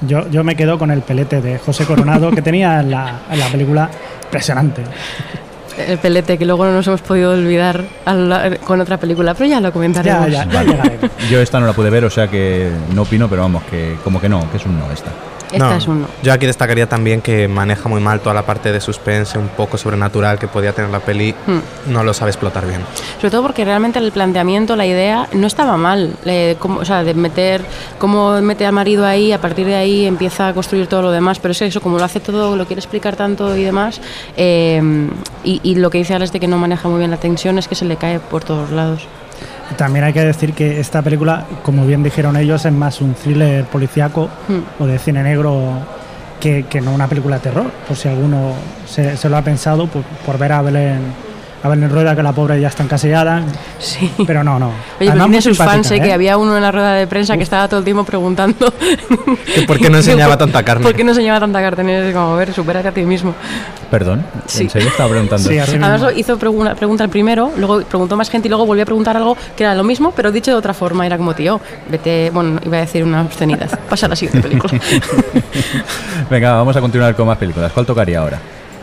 Yo, 0.00 0.28
yo 0.30 0.44
me 0.44 0.54
quedo 0.54 0.78
con 0.78 0.90
el 0.90 1.02
pelete 1.02 1.40
de 1.40 1.58
José 1.58 1.84
Coronado 1.84 2.30
que 2.30 2.40
tenía 2.42 2.80
en 2.80 2.90
la, 2.90 3.20
en 3.30 3.38
la 3.38 3.46
película 3.48 3.90
impresionante. 4.24 4.82
El 5.76 5.98
pelete 5.98 6.38
que 6.38 6.44
luego 6.44 6.64
no 6.64 6.72
nos 6.72 6.86
hemos 6.88 7.02
podido 7.02 7.32
olvidar 7.32 7.84
con 8.64 8.80
otra 8.80 8.96
película, 8.96 9.34
pero 9.34 9.48
ya 9.48 9.60
lo 9.60 9.72
comentaremos. 9.72 10.30
Ya, 10.30 10.44
ya, 10.44 10.50
ya 10.50 10.62
llegaremos. 10.64 11.10
Yo 11.30 11.40
esta 11.40 11.60
no 11.60 11.66
la 11.66 11.72
pude 11.72 11.90
ver, 11.90 12.04
o 12.04 12.10
sea 12.10 12.28
que 12.28 12.68
no 12.94 13.02
opino, 13.02 13.28
pero 13.28 13.42
vamos, 13.42 13.62
que 13.64 13.96
como 14.02 14.20
que 14.20 14.28
no, 14.28 14.50
que 14.50 14.56
es 14.56 14.66
un 14.66 14.78
no 14.78 14.90
esta. 14.90 15.10
Esta 15.52 15.70
No, 15.70 15.76
es. 15.76 15.86
Yo 16.22 16.32
aquí 16.32 16.46
destacaría 16.46 16.88
también 16.88 17.20
que 17.20 17.48
maneja 17.48 17.88
muy 17.88 18.00
mal 18.00 18.20
toda 18.20 18.34
la 18.34 18.44
parte 18.44 18.72
de 18.72 18.80
suspense, 18.80 19.38
un 19.38 19.48
poco 19.48 19.78
sobrenatural 19.78 20.38
que 20.38 20.48
podía 20.48 20.72
tener 20.72 20.90
la 20.90 21.00
peli. 21.00 21.34
Hmm. 21.46 21.92
No 21.92 22.04
lo 22.04 22.12
sabe 22.14 22.30
explotar 22.30 22.66
bien. 22.66 22.82
Sobre 23.16 23.30
todo 23.30 23.42
porque 23.42 23.64
realmente 23.64 23.98
el 23.98 24.12
planteamiento, 24.12 24.76
la 24.76 24.86
idea, 24.86 25.28
no 25.32 25.46
estaba 25.46 25.76
mal. 25.76 26.14
Eh, 26.24 26.56
o 26.60 26.84
sea, 26.84 27.02
de 27.04 27.14
meter, 27.14 27.64
cómo 27.98 28.40
mete 28.40 28.66
al 28.66 28.72
marido 28.72 29.06
ahí, 29.06 29.32
a 29.32 29.40
partir 29.40 29.66
de 29.66 29.74
ahí 29.74 30.06
empieza 30.06 30.48
a 30.48 30.54
construir 30.54 30.86
todo 30.86 31.02
lo 31.02 31.10
demás. 31.10 31.38
Pero 31.38 31.52
es 31.52 31.62
eso, 31.62 31.80
como 31.80 31.98
lo 31.98 32.04
hace 32.04 32.20
todo, 32.20 32.56
lo 32.56 32.66
quiere 32.66 32.80
explicar 32.80 33.16
tanto 33.16 33.56
y 33.56 33.64
demás. 33.64 34.00
eh, 34.36 34.82
y, 35.44 35.60
y 35.62 35.76
lo 35.76 35.88
que 35.90 35.98
dice 35.98 36.14
Alex 36.14 36.32
de 36.32 36.40
que 36.40 36.48
no 36.48 36.58
maneja 36.58 36.88
muy 36.88 36.98
bien 36.98 37.10
la 37.10 37.16
tensión 37.16 37.58
es 37.58 37.68
que 37.68 37.74
se 37.74 37.84
le 37.84 37.96
cae 37.96 38.18
por 38.20 38.44
todos 38.44 38.70
lados. 38.70 39.06
También 39.76 40.04
hay 40.04 40.12
que 40.12 40.24
decir 40.24 40.54
que 40.54 40.80
esta 40.80 41.02
película, 41.02 41.44
como 41.62 41.86
bien 41.86 42.02
dijeron 42.02 42.36
ellos, 42.36 42.64
es 42.64 42.72
más 42.72 43.00
un 43.00 43.14
thriller 43.14 43.64
policíaco 43.66 44.28
Hmm. 44.48 44.82
o 44.82 44.86
de 44.86 44.98
cine 44.98 45.22
negro 45.22 45.80
que, 46.40 46.64
que 46.68 46.80
no 46.80 46.92
una 46.92 47.06
película 47.06 47.36
de 47.36 47.42
terror. 47.42 47.66
Por 47.86 47.96
si 47.96 48.08
alguno 48.08 48.52
se, 48.86 49.16
se 49.16 49.28
lo 49.28 49.36
ha 49.36 49.42
pensado, 49.42 49.86
por, 49.86 50.02
por 50.24 50.38
ver 50.38 50.52
a 50.52 50.62
Belén, 50.62 51.00
a 51.62 51.68
Belén 51.68 51.90
Rueda, 51.90 52.14
que 52.14 52.22
la 52.22 52.32
pobre 52.32 52.60
ya 52.60 52.68
está 52.68 52.82
encasillada. 52.84 53.42
Sí. 53.78 54.10
Pero 54.26 54.44
no, 54.44 54.58
no. 54.58 54.68
Oye, 54.68 54.74
pero 54.98 55.10
Además, 55.10 55.26
tiene 55.26 55.42
sus 55.42 55.56
fans, 55.58 55.90
eh, 55.90 56.00
que 56.00 56.08
¿eh? 56.08 56.12
había 56.12 56.36
uno 56.36 56.56
en 56.56 56.62
la 56.62 56.70
rueda 56.70 56.92
de 56.94 57.06
prensa 57.06 57.36
que 57.36 57.42
estaba 57.42 57.66
todo 57.68 57.78
el 57.80 57.84
tiempo 57.84 58.04
preguntando 58.04 58.72
Que 59.54 59.62
por 59.62 59.78
qué 59.78 59.90
no 59.90 59.98
enseñaba 59.98 60.36
tanta 60.38 60.62
carne. 60.62 60.82
¿Por 60.84 60.94
qué 60.94 61.02
no 61.04 61.10
enseñaba 61.10 61.40
tanta 61.40 61.60
carne? 61.60 62.08
Es 62.08 62.14
como, 62.14 62.34
a 62.34 62.36
ver, 62.36 62.52
supérate 62.52 62.88
a 62.88 62.92
ti 62.92 63.02
mismo. 63.02 63.34
Perdón, 63.90 64.24
Sí. 64.46 64.64
¿en 64.64 64.70
serio 64.70 64.88
estaba 64.88 65.08
preguntando 65.10 65.48
Sí, 65.48 65.58
Además 65.58 66.02
mismo. 66.02 66.10
hizo 66.18 66.38
pregunta, 66.38 66.74
pregunta 66.74 67.04
el 67.04 67.10
primero, 67.10 67.52
luego 67.56 67.82
preguntó 67.82 68.16
más 68.16 68.28
gente 68.30 68.48
y 68.48 68.50
luego 68.50 68.66
volvió 68.66 68.82
a 68.82 68.86
preguntar 68.86 69.16
algo 69.16 69.36
que 69.56 69.64
era 69.64 69.74
lo 69.74 69.84
mismo, 69.84 70.12
pero 70.14 70.30
dicho 70.30 70.50
de 70.50 70.56
otra 70.56 70.74
forma. 70.74 71.06
Era 71.06 71.16
como, 71.16 71.34
tío, 71.34 71.60
vete, 71.90 72.30
bueno, 72.30 72.60
iba 72.64 72.76
a 72.76 72.80
decir 72.80 73.02
una 73.04 73.22
obscenidad. 73.22 73.78
Pasa 73.88 74.06
a 74.06 74.08
la 74.10 74.16
siguiente 74.16 74.46
película. 74.46 74.72
Venga, 76.30 76.52
vamos 76.54 76.76
a 76.76 76.80
continuar 76.80 77.14
con 77.14 77.26
más 77.26 77.38
películas. 77.38 77.72
¿Cuál 77.72 77.86
tocaría 77.86 78.18
ahora? 78.20 78.38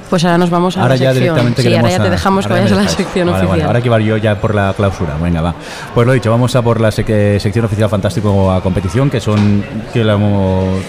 Pues 0.09 0.23
ahora 0.23 0.37
nos 0.37 0.49
vamos 0.51 0.77
a 0.77 0.81
ahora 0.83 0.93
la 0.93 0.99
ya 0.99 1.09
sección. 1.13 1.23
directamente 1.23 1.61
sí, 1.63 1.75
ahora 1.75 1.89
ya 1.89 1.97
te 1.97 2.07
a- 2.07 2.11
dejamos 2.11 2.45
que 2.47 2.53
vayas 2.53 2.71
a 2.71 2.75
la 2.75 2.87
sección 2.87 3.27
Vale, 3.27 3.37
vale, 3.39 3.49
oficial. 3.49 3.67
Ahora 3.67 3.81
que 3.81 3.87
iba 3.87 3.99
yo 3.99 4.17
ya 4.17 4.39
por 4.39 4.53
la 4.53 4.73
clausura. 4.77 5.15
Venga, 5.21 5.41
va. 5.41 5.55
Pues 5.93 6.05
lo 6.05 6.13
dicho, 6.13 6.29
vamos 6.29 6.55
a 6.55 6.61
por 6.61 6.79
la 6.79 6.89
sec- 6.89 7.09
eh, 7.09 7.39
sección 7.39 7.65
oficial 7.65 7.89
fantástico 7.89 8.51
a 8.51 8.61
competición, 8.61 9.09
que 9.09 9.19
son 9.19 9.63
que 9.91 10.03
la, 10.03 10.13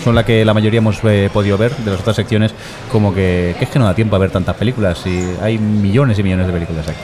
son 0.04 0.14
la 0.14 0.24
que 0.24 0.44
la 0.44 0.52
mayoría 0.52 0.78
hemos 0.78 0.98
eh, 1.04 1.30
podido 1.32 1.56
ver 1.56 1.74
de 1.76 1.90
las 1.90 2.00
otras 2.00 2.14
secciones, 2.16 2.52
como 2.92 3.14
que, 3.14 3.56
que 3.58 3.64
es 3.64 3.70
que 3.70 3.78
no 3.78 3.86
da 3.86 3.94
tiempo 3.94 4.16
a 4.16 4.18
ver 4.18 4.30
tantas 4.30 4.54
películas 4.56 5.00
y 5.06 5.24
hay 5.42 5.58
millones 5.58 6.18
y 6.18 6.22
millones 6.22 6.46
de 6.46 6.52
películas 6.52 6.86
aquí. 6.86 6.98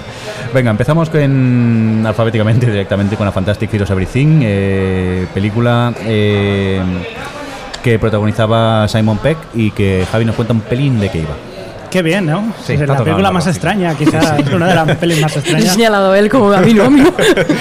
Venga, 0.54 0.70
empezamos 0.70 1.08
con, 1.08 2.04
alfabéticamente 2.06 2.66
directamente 2.66 3.16
con 3.16 3.24
la 3.24 3.32
Fantastic 3.32 3.72
Heroes 3.72 3.90
Everything, 3.90 4.40
eh, 4.42 5.26
película 5.32 5.94
eh, 6.04 6.80
que 7.82 7.98
protagonizaba 7.98 8.86
Simon 8.86 9.18
Peck 9.18 9.38
y 9.54 9.70
que 9.70 10.06
Javi 10.12 10.24
nos 10.26 10.36
cuenta 10.36 10.52
un 10.52 10.60
pelín 10.60 11.00
de 11.00 11.10
qué 11.10 11.18
iba. 11.18 11.34
Qué 11.92 12.00
bien, 12.02 12.24
¿no? 12.24 12.54
Sí, 12.64 12.72
es 12.72 12.80
está 12.80 12.94
la 12.94 12.98
película 13.00 13.22
la 13.28 13.32
más 13.32 13.46
extraña, 13.46 13.94
quizás 13.94 14.40
es 14.40 14.50
una 14.52 14.66
de 14.68 14.74
las 14.74 14.96
pelis 14.96 15.20
más 15.20 15.36
He 15.36 15.40
extrañas. 15.40 15.74
señalado 15.74 16.14
él 16.14 16.30
como 16.30 16.50
a 16.50 16.60
mí 16.62 16.72
no. 16.72 16.84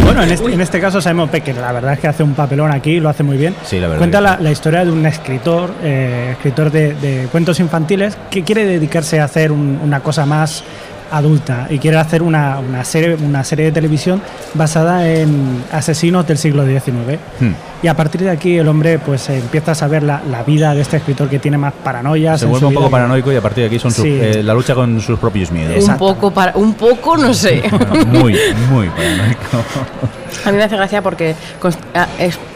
Bueno, 0.04 0.24
en 0.24 0.32
este, 0.32 0.54
en 0.54 0.62
este 0.62 0.80
caso 0.80 1.02
Simon 1.02 1.28
Peck, 1.28 1.44
que 1.44 1.54
la 1.54 1.72
verdad 1.74 1.94
es 1.94 2.00
que 2.00 2.08
hace 2.08 2.24
un 2.24 2.34
papelón 2.34 2.72
aquí, 2.72 3.00
lo 3.02 3.10
hace 3.10 3.24
muy 3.24 3.36
bien. 3.36 3.54
Sí, 3.66 3.76
la 3.80 3.88
verdad 3.88 3.98
Cuenta 4.00 4.22
la, 4.22 4.52
historia 4.52 4.86
de 4.86 4.92
un 4.92 5.06
escritor, 5.06 5.72
eh, 5.84 6.30
escritor 6.32 6.72
de, 6.72 6.94
de 6.94 7.28
cuentos 7.32 7.60
infantiles, 7.60 8.18
que 8.30 8.44
quiere 8.44 8.66
dedicarse 8.66 9.20
a 9.20 9.26
hacer 9.26 9.52
un- 9.52 9.80
una 9.84 10.00
cosa 10.00 10.26
más 10.26 10.64
adulta 11.12 11.68
y 11.70 11.78
quiere 11.80 11.98
hacer 11.98 12.24
una, 12.24 12.60
una 12.60 12.84
serie, 12.84 13.16
una 13.16 13.44
serie 13.44 13.66
de 13.66 13.72
televisión 13.72 14.22
basada 14.54 15.08
en 15.10 15.64
asesinos 15.72 16.26
del 16.28 16.38
siglo 16.38 16.66
XIX. 16.66 17.20
Hmm. 17.40 17.52
Y 17.84 17.88
a 17.88 17.96
partir 17.96 18.22
de 18.22 18.30
aquí 18.30 18.58
el 18.58 18.68
hombre 18.68 19.00
pues 19.00 19.30
empieza 19.30 19.72
a 19.72 19.76
saber 19.76 20.04
la, 20.04 20.22
la 20.30 20.44
vida 20.44 20.74
de 20.74 20.82
este 20.82 20.98
escritor 20.98 21.30
que 21.30 21.40
tiene 21.40 21.58
más 21.58 21.74
paranoias. 21.84 22.40
Se 22.40 22.46
vuelve 22.46 22.68
un 22.68 22.74
poco 22.74 22.90
paranoico 22.90 23.32
y 23.32 23.36
a 23.36 23.42
partir 23.42 23.64
de 23.64 23.68
aquí 23.68 23.80
son 23.80 23.92
sus- 23.92 24.04
Sí. 24.04 24.20
eh, 24.22 24.42
la 24.44 24.54
lucha 24.54 24.74
con 24.76 25.00
sus 25.02 25.18
propios 25.20 25.52
miedos. 25.52 25.88
Un 25.88 25.98
poco, 25.98 26.32
para, 26.32 26.54
un 26.56 26.74
poco, 26.76 27.18
no 27.18 27.34
sé. 27.34 27.62
muy, 28.08 28.36
muy 28.70 28.88
paranoico. 28.90 29.42
A 30.46 30.52
mí 30.52 30.58
me 30.58 30.64
hace 30.64 30.76
gracia 30.76 31.02
porque 31.02 31.36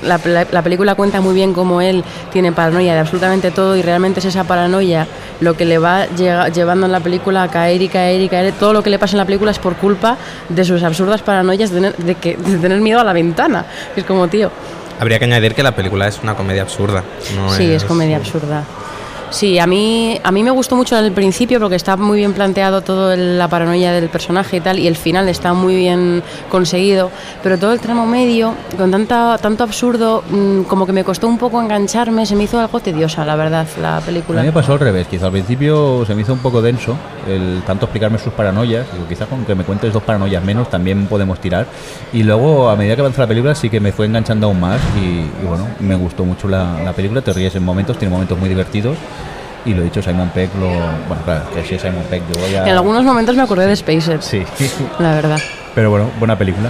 la, 0.01 0.20
la- 0.25 0.48
la 0.51 0.62
película 0.62 0.96
cuenta 0.96 1.22
muy 1.22 1.34
bien 1.36 1.53
cómo 1.53 1.82
él 1.82 2.03
tiene 2.32 2.51
paranoia 2.51 2.94
de 2.94 3.00
absolutamente 3.00 3.51
todo 3.51 3.75
y 3.75 3.82
realmente 3.82 4.20
es 4.20 4.25
esa 4.25 4.44
paranoia 4.44 5.08
lo 5.41 5.55
que 5.55 5.65
le 5.65 5.77
va 5.77 6.05
llega- 6.08 6.50
llevando 6.50 6.86
en 6.86 6.91
la 6.91 7.00
película 7.00 7.44
a 7.44 7.48
caer 7.50 7.82
y 7.82 7.89
caer 7.89 8.22
y 8.22 8.29
caer. 8.29 8.53
Todo 8.53 8.74
lo 8.74 8.82
que 8.84 8.89
le 8.89 9.00
pasa 9.00 9.13
en 9.13 9.20
la 9.20 9.25
película 9.25 9.51
es 9.51 9.60
por 9.60 9.75
culpa 9.75 10.17
de 10.50 10.63
sus 10.65 10.84
absurdas 10.84 11.22
paranoias 11.22 11.70
de 11.72 11.75
tener, 11.75 11.96
de 11.98 12.15
que, 12.15 12.36
de 12.38 12.58
tener 12.58 12.79
miedo 12.82 13.00
a 13.00 13.03
la 13.03 13.13
ventana. 13.13 13.65
Es 13.96 14.03
como, 14.03 14.27
tío, 14.27 14.51
Habría 14.98 15.20
que 15.20 15.25
añadir 15.25 15.53
que 15.53 15.62
la 15.62 15.74
película 15.75 16.08
es 16.08 16.20
una 16.24 16.36
comedia 16.36 16.62
absurda. 16.62 17.03
no 17.36 17.50
sí, 17.51 17.70
es 17.70 17.84
comedia 17.84 18.15
absurda. 18.15 18.63
Sí, 19.36 19.60
a 19.60 19.68
mí, 19.68 20.18
a 20.24 20.32
mí 20.32 20.44
me 20.44 20.51
gustó 20.51 20.77
mucho 20.77 20.98
el 20.98 21.12
principio 21.12 21.60
porque 21.60 21.75
está 21.75 21.98
muy 21.98 22.20
bien 22.20 22.32
planteado 22.32 22.80
todo 22.80 23.12
el- 23.12 23.38
la 23.38 23.50
paranoia 23.50 23.92
del 23.92 24.08
personaje 24.08 24.56
y 24.56 24.60
tal, 24.62 24.80
y 24.80 24.88
el 24.88 24.96
final 24.96 25.27
está 25.27 25.51
muy 25.51 25.75
bien 25.75 26.24
conseguido, 26.50 27.12
pero 27.44 27.60
todo 27.60 27.74
el 27.74 27.82
tramo 27.82 28.06
medio, 28.06 28.54
con 28.77 28.92
tanta, 28.92 29.38
tanto 29.38 29.65
absurdo, 29.65 30.24
mm, 30.30 30.62
como 30.62 30.86
que 30.86 30.94
me 30.94 31.04
costó 31.04 31.27
un 31.27 31.38
poco 31.38 31.62
engancharme, 31.62 32.25
se 32.25 32.34
me 32.38 32.46
hizo 32.46 32.62
algo 32.62 32.80
tediosa, 32.80 33.25
la 33.25 33.36
verdad, 33.36 33.68
la 33.82 33.98
A 33.98 34.00
película. 34.00 34.39
mí 34.39 34.48
me 34.48 34.54
pasó 34.54 34.72
al 34.72 34.80
revés, 34.80 35.06
quizá 35.08 35.25
al 35.25 35.34
principio 35.34 36.06
se 36.06 36.15
me 36.15 36.22
hizo 36.22 36.32
un 36.32 36.39
poco 36.39 36.62
denso 36.62 36.96
el 37.27 37.62
tanto 37.68 37.88
explicarme 37.88 38.18
sus 38.20 38.32
paranoias, 38.32 38.86
digo, 38.94 39.06
quizás 39.10 39.27
con 39.27 39.44
que 39.44 39.54
me 39.54 39.65
cuentes 39.65 39.92
dos 39.92 40.04
paranoias 40.04 40.42
menos 40.46 40.70
también 40.70 41.08
podemos 41.08 41.39
tirar, 41.42 41.65
y 42.13 42.24
luego 42.24 42.70
a 42.70 42.77
medida 42.77 42.96
que 42.96 43.01
avanza 43.01 43.24
la 43.24 43.27
película 43.27 43.54
sí 43.54 43.70
que 43.70 43.82
me 43.82 43.92
fue 43.92 44.06
enganchando 44.06 44.48
aún 44.48 44.62
más 44.62 44.80
y, 44.96 45.44
y 45.44 45.46
bueno, 45.46 45.68
me 45.82 45.96
gustó 45.96 46.24
mucho 46.24 46.48
la, 46.48 46.80
la 46.86 46.94
película, 46.94 47.20
te 47.22 47.34
ríes 47.34 47.54
en 47.56 47.65
momentos, 47.65 47.98
tiene 47.98 48.13
momentos 48.13 48.39
muy 48.39 48.48
divertidos 48.48 48.96
y 49.65 49.74
lo 49.74 49.81
he 49.81 49.86
dicho, 49.86 50.01
Simon 50.01 50.29
Peck 50.29 50.50
lo... 50.60 50.67
Bueno, 51.07 51.24
claro, 51.25 51.43
que 51.53 51.63
si 51.63 51.75
es 51.75 51.81
Simon 51.81 52.03
Peck 52.10 52.22
yo 52.34 52.39
voy 52.41 52.55
a... 52.55 52.63
En 52.67 52.75
algunos 52.75 53.03
momentos 53.03 53.36
me 53.36 53.41
acordé 53.43 53.67
de 53.67 53.75
Spacers, 53.75 54.24
Sí, 54.25 54.43
la 55.00 55.13
verdad. 55.15 55.39
pero 55.74 55.89
bueno, 55.89 56.10
buena 56.19 56.38
película. 56.38 56.69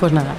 Pues 0.00 0.12
nada. 0.12 0.34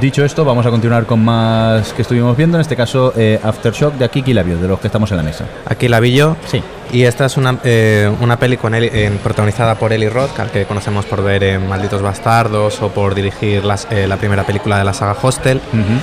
Dicho 0.00 0.24
esto, 0.24 0.44
vamos 0.44 0.66
a 0.66 0.70
continuar 0.70 1.06
con 1.06 1.24
más 1.24 1.92
que 1.92 2.02
estuvimos 2.02 2.36
viendo, 2.36 2.56
en 2.56 2.60
este 2.62 2.74
caso 2.76 3.12
eh, 3.16 3.38
Aftershock 3.42 3.94
de 3.94 4.04
Akiki 4.04 4.32
Labio, 4.34 4.56
de 4.58 4.66
los 4.68 4.80
que 4.80 4.88
estamos 4.88 5.10
en 5.12 5.16
la 5.18 5.22
mesa. 5.22 5.44
Aquí 5.66 5.88
la 5.88 6.00
vi 6.00 6.12
yo. 6.14 6.36
Sí. 6.46 6.62
Y 6.92 7.04
esta 7.04 7.26
es 7.26 7.36
una, 7.36 7.58
eh, 7.64 8.10
una 8.20 8.38
peli 8.38 8.56
con 8.56 8.74
Eli- 8.74 8.90
eh, 8.92 9.10
protagonizada 9.22 9.74
por 9.76 9.92
Eli 9.92 10.08
Roth, 10.08 10.38
al 10.38 10.50
que 10.50 10.64
conocemos 10.64 11.04
por 11.06 11.22
ver 11.22 11.42
en 11.44 11.68
Malditos 11.68 12.02
Bastardos 12.02 12.80
o 12.82 12.88
por 12.90 13.14
dirigir 13.14 13.64
las- 13.64 13.86
eh, 13.90 14.06
la 14.06 14.16
primera 14.16 14.44
película 14.44 14.78
de 14.78 14.84
la 14.84 14.92
saga 14.92 15.16
Hostel. 15.20 15.60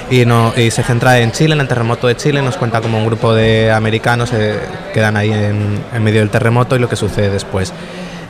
Y, 0.10 0.26
no, 0.26 0.54
y 0.56 0.72
se 0.72 0.84
centra 0.84 1.20
en 1.20 1.32
Chile, 1.32 1.54
en 1.56 1.62
el 1.62 1.68
terremoto 1.68 2.08
de 2.08 2.16
Chile. 2.18 2.42
Nos 2.42 2.58
cuenta 2.58 2.82
como 2.82 2.98
un 2.98 3.06
grupo 3.06 3.34
de 3.34 3.72
americanos 3.72 4.30
se 4.30 4.56
quedan 4.94 5.18
ahí 5.18 5.32
en, 5.32 5.80
en 5.94 6.04
medio 6.04 6.20
del 6.20 6.30
terremoto 6.30 6.76
y 6.76 6.80
lo 6.80 6.90
que 6.90 6.96
sucede 6.96 7.30
después. 7.30 7.74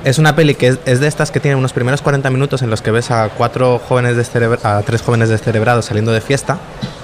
Es 0.03 0.17
una 0.17 0.35
peli 0.35 0.55
que 0.55 0.79
es, 0.83 0.99
de 0.99 1.07
estas 1.07 1.29
que 1.29 1.39
tiene 1.39 1.55
unos 1.55 1.73
primeros 1.73 2.01
40 2.01 2.27
minutos 2.31 2.63
en 2.63 2.71
los 2.71 2.81
que 2.81 2.89
ves 2.89 3.11
a 3.11 3.29
cuatro 3.29 3.77
jóvenes 3.77 4.31
a 4.63 4.81
tres 4.81 5.01
jóvenes 5.03 5.29
descerebrados 5.29 5.85
saliendo 5.85 6.11
de 6.11 6.21
fiesta 6.21 6.57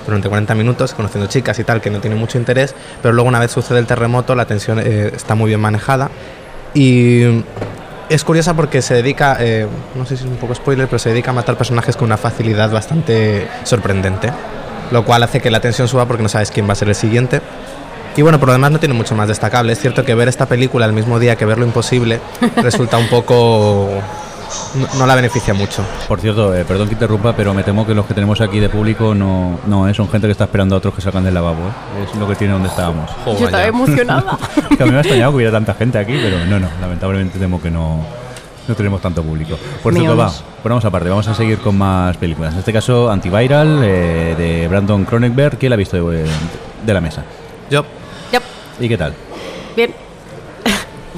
durante 0.08 0.28
40 0.28 0.56
minutos, 0.56 0.96
conociendo 0.96 1.30
chicas 1.30 1.60
y 1.60 1.64
tal, 1.64 1.80
que 1.80 1.92
no 1.92 2.00
tienen 2.00 2.18
mucho 2.18 2.40
interés, 2.40 2.74
pero 3.04 3.14
luego 3.14 3.28
una 3.28 3.40
vez 3.40 3.52
sucede 3.52 3.78
el 3.78 3.86
terremoto, 3.86 4.34
la 4.34 4.46
tensión 4.46 4.80
eh, 4.80 5.12
está 5.16 5.36
muy 5.36 5.50
bien 5.50 5.60
manejada 5.60 6.10
y 6.74 7.44
es 8.10 8.24
curiosa 8.24 8.56
porque 8.56 8.82
se 8.82 8.96
dedica, 8.96 9.38
eh, 9.42 9.68
no 9.94 10.04
sé 10.08 10.18
si 10.18 10.24
es 10.24 10.30
un 10.30 10.38
poco 10.38 10.56
spoiler, 10.56 10.88
pero 10.88 10.98
se 10.98 11.10
dedica 11.10 11.30
a 11.30 11.34
matar 11.36 11.56
personajes 11.56 11.96
con 11.96 12.06
una 12.06 12.18
facilidad 12.18 12.72
bastante 12.72 13.48
sorprendente, 13.64 14.32
lo 14.90 15.06
cual 15.06 15.22
hace 15.22 15.40
que 15.40 15.52
la 15.52 15.60
tensión 15.60 15.88
suba 15.88 16.08
porque 16.08 16.24
no 16.24 16.30
sabes 16.30 16.50
quién 16.50 16.68
va 16.68 16.72
a 16.72 16.76
ser 16.76 16.88
el 16.88 16.96
siguiente. 16.96 17.42
Y 18.18 18.22
bueno, 18.24 18.40
por 18.40 18.48
lo 18.48 18.54
demás 18.54 18.72
no 18.72 18.80
tiene 18.80 18.96
mucho 18.96 19.16
más 19.16 19.28
destacable. 19.28 19.74
Es 19.74 19.80
cierto 19.80 20.04
que 20.04 20.16
ver 20.16 20.28
esta 20.28 20.48
película 20.48 20.86
el 20.86 20.94
mismo 20.94 21.20
día 21.20 21.36
que 21.36 21.46
ver 21.46 21.58
lo 21.60 21.66
imposible 21.66 22.20
resulta 22.58 22.98
un 22.98 23.08
poco... 23.08 23.90
no, 24.74 24.88
no 24.98 25.06
la 25.06 25.14
beneficia 25.14 25.54
mucho. 25.54 25.84
Por 26.08 26.20
cierto, 26.20 26.56
eh, 26.56 26.66
perdón 26.66 26.88
que 26.88 26.96
interrumpa, 26.96 27.34
pero 27.36 27.54
me 27.54 27.62
temo 27.64 27.86
que 27.86 27.94
los 27.94 28.08
que 28.08 28.16
tenemos 28.16 28.42
aquí 28.42 28.60
de 28.60 28.70
público 28.70 29.14
no, 29.14 29.60
no 29.68 29.88
eh, 29.88 29.94
son 29.94 30.10
gente 30.10 30.28
que 30.28 30.32
está 30.32 30.46
esperando 30.46 30.74
a 30.74 30.80
otros 30.80 30.96
que 30.96 31.02
salgan 31.02 31.24
del 31.26 31.36
lavabo. 31.36 31.60
eh. 31.68 32.08
Es 32.12 32.16
lo 32.18 32.28
que 32.28 32.36
tiene 32.36 32.54
donde 32.54 32.70
estábamos. 32.70 33.10
Yo 33.40 33.46
estaba 33.46 33.66
emocionada. 33.68 34.38
Que 34.78 34.84
a 34.84 34.86
mí 34.88 34.92
me 34.92 34.98
ha 34.98 35.02
extrañado 35.02 35.32
que 35.32 35.36
hubiera 35.38 35.52
tanta 35.52 35.74
gente 35.76 35.98
aquí, 36.00 36.20
pero 36.22 36.44
no, 36.46 36.60
no, 36.60 36.68
lamentablemente 36.82 37.38
temo 37.40 37.62
que 37.62 37.70
no, 37.70 38.04
no 38.68 38.76
tenemos 38.76 39.00
tanto 39.00 39.22
público. 39.22 39.58
Por 39.84 39.94
cierto, 39.94 40.18
va, 40.18 40.32
ponemos 40.64 40.84
aparte, 40.86 41.10
vamos 41.10 41.28
a 41.28 41.36
seguir 41.36 41.60
con 41.60 41.78
más 41.78 42.18
películas. 42.18 42.54
En 42.54 42.60
este 42.60 42.74
caso, 42.74 43.12
Antiviral, 43.12 43.82
eh, 43.84 44.34
de 44.36 44.68
Brandon 44.68 45.06
Cronenberg, 45.06 45.58
¿quién 45.60 45.70
la 45.70 45.76
ha 45.76 45.78
visto 45.78 46.10
de, 46.10 46.26
de 46.84 46.94
la 46.94 47.02
mesa? 47.02 47.24
Yo. 47.70 47.86
¿Y 48.80 48.88
qué 48.88 48.98
tal? 48.98 49.14
Bien. 49.76 49.94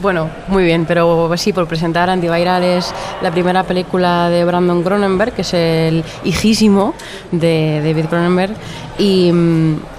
Bueno, 0.02 0.30
muy 0.48 0.64
bien, 0.64 0.86
pero 0.86 1.30
sí, 1.36 1.52
por 1.52 1.68
presentar 1.68 2.10
Antiviral 2.10 2.64
es 2.64 2.94
la 3.22 3.32
primera 3.32 3.64
película 3.64 4.30
de 4.30 4.46
Brandon 4.46 4.82
Cronenberg, 4.82 5.34
que 5.34 5.42
es 5.42 5.54
el 5.54 6.06
hijísimo 6.24 6.94
de 7.32 7.82
David 7.84 8.06
Cronenberg. 8.06 8.54
Y, 9.02 9.32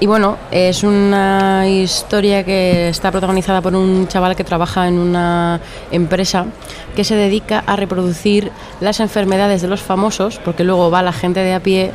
bueno, 0.06 0.36
es 0.50 0.82
una 0.82 1.66
historia 1.66 2.44
que 2.44 2.90
está 2.90 3.10
protagonizada 3.10 3.62
por 3.62 3.74
un 3.74 4.06
chaval 4.08 4.36
que 4.36 4.44
trabaja 4.44 4.88
en 4.88 4.98
una 4.98 5.58
empresa 5.90 6.44
que 6.94 7.02
se 7.04 7.14
dedica 7.14 7.64
a 7.66 7.76
reproducir 7.76 8.52
las 8.80 9.00
enfermedades 9.00 9.62
de 9.62 9.68
los 9.68 9.80
famosos, 9.80 10.38
porque 10.44 10.64
luego 10.64 10.90
va 10.90 11.02
la 11.02 11.14
gente 11.14 11.40
de 11.40 11.54
a 11.54 11.60
pie 11.60 11.92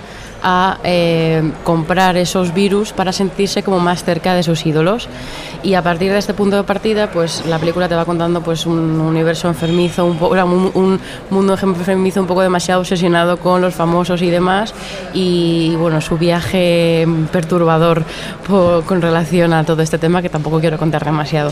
a 0.47 0.77
eh, 0.83 1.51
comprar 1.63 2.17
esos 2.17 2.53
virus 2.53 2.93
para 2.93 3.11
sentirse 3.11 3.63
como 3.63 3.79
más 3.79 4.03
cerca 4.03 4.35
de 4.35 4.43
sus 4.43 4.65
ídolos. 4.65 5.07
Y 5.63 5.73
a 5.73 5.81
partir 5.81 6.11
de 6.11 6.19
este 6.19 6.35
punto 6.35 6.55
de 6.55 6.63
partida 6.63 7.09
pues 7.09 7.43
la 7.47 7.57
película 7.57 7.89
te 7.89 7.95
va 7.95 8.05
contando 8.05 8.41
pues 8.41 8.67
un 8.67 8.99
universo 8.99 9.47
enfermizo 9.47 10.05
un, 10.05 10.21
un, 10.21 10.71
un 10.75 10.99
mundo 11.31 11.57
enfermizo 11.59 12.21
un 12.21 12.27
poco 12.27 12.41
demasiado 12.41 12.81
obsesionado 12.81 13.37
con 13.37 13.59
los 13.59 13.73
famosos 13.73 14.21
y 14.21 14.29
demás. 14.29 14.75
Y 15.15 15.75
bueno 15.77 15.99
su 15.99 16.15
viaje 16.15 16.94
perturbador 17.31 18.03
po- 18.47 18.83
con 18.85 19.01
relación 19.01 19.51
a 19.53 19.63
todo 19.63 19.81
este 19.81 19.97
tema 19.97 20.21
que 20.21 20.29
tampoco 20.29 20.59
quiero 20.59 20.77
contar 20.77 21.03
demasiado. 21.03 21.51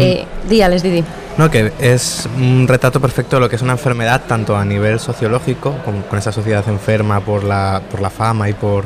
Eh, 0.00 0.26
díales 0.48 0.82
Didi. 0.82 1.02
No, 1.38 1.50
que 1.50 1.72
es 1.78 2.28
un 2.36 2.66
retrato 2.68 3.00
perfecto 3.00 3.36
de 3.36 3.40
lo 3.40 3.48
que 3.48 3.56
es 3.56 3.62
una 3.62 3.72
enfermedad, 3.72 4.22
tanto 4.28 4.56
a 4.56 4.64
nivel 4.64 4.98
sociológico, 5.00 5.74
con, 5.84 6.02
con 6.02 6.18
esa 6.18 6.30
sociedad 6.32 6.62
enferma 6.68 7.20
por 7.20 7.42
la, 7.44 7.80
por 7.90 8.00
la 8.00 8.10
fama 8.10 8.48
y 8.48 8.52
por 8.52 8.84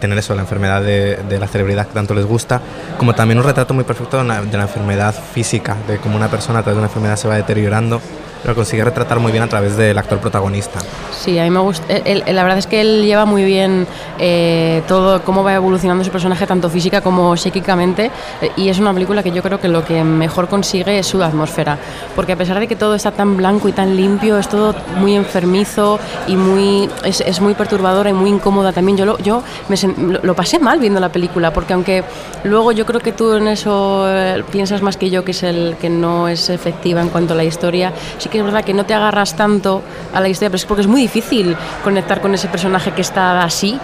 tener 0.00 0.18
eso, 0.18 0.34
la 0.34 0.42
enfermedad 0.42 0.82
de, 0.82 1.16
de 1.28 1.38
la 1.38 1.48
celebridad 1.48 1.86
que 1.88 1.94
tanto 1.94 2.14
les 2.14 2.26
gusta, 2.26 2.60
como 2.98 3.14
también 3.14 3.38
un 3.38 3.44
retrato 3.44 3.72
muy 3.74 3.84
perfecto 3.84 4.18
de, 4.18 4.22
una- 4.24 4.42
de 4.42 4.56
la 4.56 4.64
enfermedad 4.64 5.14
física, 5.32 5.76
de 5.88 5.96
cómo 5.98 6.16
una 6.16 6.28
persona 6.28 6.58
a 6.58 6.62
través 6.62 6.76
de 6.76 6.80
una 6.80 6.88
enfermedad 6.88 7.16
se 7.16 7.26
va 7.26 7.36
deteriorando, 7.36 8.00
lo 8.44 8.54
consigue 8.54 8.84
retratar 8.84 9.18
muy 9.20 9.32
bien 9.32 9.42
a 9.44 9.48
través 9.48 9.76
del 9.76 9.96
actor 9.98 10.18
protagonista. 10.18 10.78
Sí, 11.12 11.38
a 11.38 11.44
mí 11.44 11.50
me 11.50 11.60
gusta. 11.60 11.92
él- 11.94 12.22
él- 12.26 12.36
la 12.36 12.42
verdad 12.42 12.58
es 12.58 12.66
que 12.66 12.80
él 12.80 13.04
lleva 13.04 13.24
muy 13.24 13.44
bien 13.44 13.86
eh, 14.18 14.82
todo, 14.86 15.22
cómo 15.22 15.42
va 15.42 15.54
evolucionando 15.54 16.04
su 16.04 16.10
personaje, 16.10 16.46
tanto 16.46 16.68
física 16.70 17.00
como 17.00 17.36
psíquicamente. 17.36 18.10
eh, 18.42 18.50
y 18.56 18.68
es 18.68 18.78
una 18.78 18.92
película 18.92 19.22
que 19.22 19.30
yo 19.30 19.42
creo 19.42 19.58
que 19.60 19.68
lo 19.68 19.84
que 19.84 20.04
mejor 20.04 20.48
consigue 20.48 20.98
es 20.98 21.06
su 21.06 21.22
atmósfera. 21.22 21.78
Porque 22.14 22.32
a 22.32 22.36
pesar 22.36 22.60
de 22.60 22.66
que 22.68 22.76
todo 22.76 22.94
está 22.94 23.10
tan 23.10 23.36
blanco 23.36 23.68
y 23.68 23.72
tan 23.72 23.96
limpio, 23.96 24.38
es 24.38 24.48
todo 24.48 24.74
muy 24.98 25.14
enfermizo 25.16 25.98
y 26.26 26.36
muy 26.36 26.88
es, 27.04 27.20
es 27.20 27.40
muy 27.40 27.54
perturbadora 27.54 28.10
y 28.10 28.12
muy 28.12 28.30
incómoda 28.30 28.72
también. 28.72 28.96
Yo, 28.98 29.04
lo, 29.06 29.18
yo 29.18 29.42
me 29.68 29.76
lo, 30.12 30.20
lo 30.22 30.34
pasé 30.34 30.58
mal 30.58 30.78
viendo 30.78 31.00
la 31.00 31.08
película, 31.10 31.52
porque 31.52 31.72
aunque 31.72 32.04
luego 32.44 32.72
yo 32.72 32.84
creo 32.86 33.00
que 33.00 33.12
tú 33.12 33.32
en 33.34 33.48
eso 33.48 34.04
eh, 34.08 34.44
piensas 34.50 34.82
más 34.82 34.96
que 34.96 35.10
yo, 35.10 35.24
que 35.24 35.30
es 35.32 35.42
el 35.42 35.76
que 35.80 35.88
no 35.90 36.28
es 36.28 36.50
efectiva 36.50 37.00
en 37.00 37.08
cuanto 37.08 37.34
a 37.34 37.36
la 37.36 37.44
historia, 37.44 37.92
sí 38.18 38.28
que 38.34 38.40
es 38.40 38.44
verdad 38.44 38.64
que 38.64 38.74
no 38.74 38.84
te 38.84 38.94
agarras 38.94 39.36
tanto 39.36 39.80
a 40.12 40.20
la 40.20 40.28
historia, 40.28 40.50
pero 40.50 40.56
es 40.56 40.64
porque 40.66 40.80
es 40.80 40.88
muy 40.88 41.00
difícil 41.00 41.56
conectar 41.84 42.20
con 42.20 42.34
ese 42.34 42.48
personaje 42.48 42.90
que 42.90 43.00
está 43.00 43.44
así. 43.44 43.78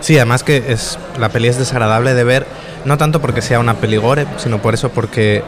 Sí, 0.00 0.16
además 0.16 0.42
que 0.42 0.64
es, 0.66 0.98
la 1.16 1.28
peli 1.28 1.46
es 1.46 1.58
desagradable 1.58 2.12
de 2.12 2.24
ver, 2.24 2.44
no 2.84 2.98
tanto 2.98 3.20
porque 3.20 3.40
sea 3.40 3.60
una 3.60 3.74
peli 3.74 3.96
gore, 3.96 4.26
sino 4.36 4.58
por 4.58 4.74
eso 4.74 4.88
porque 4.88 5.44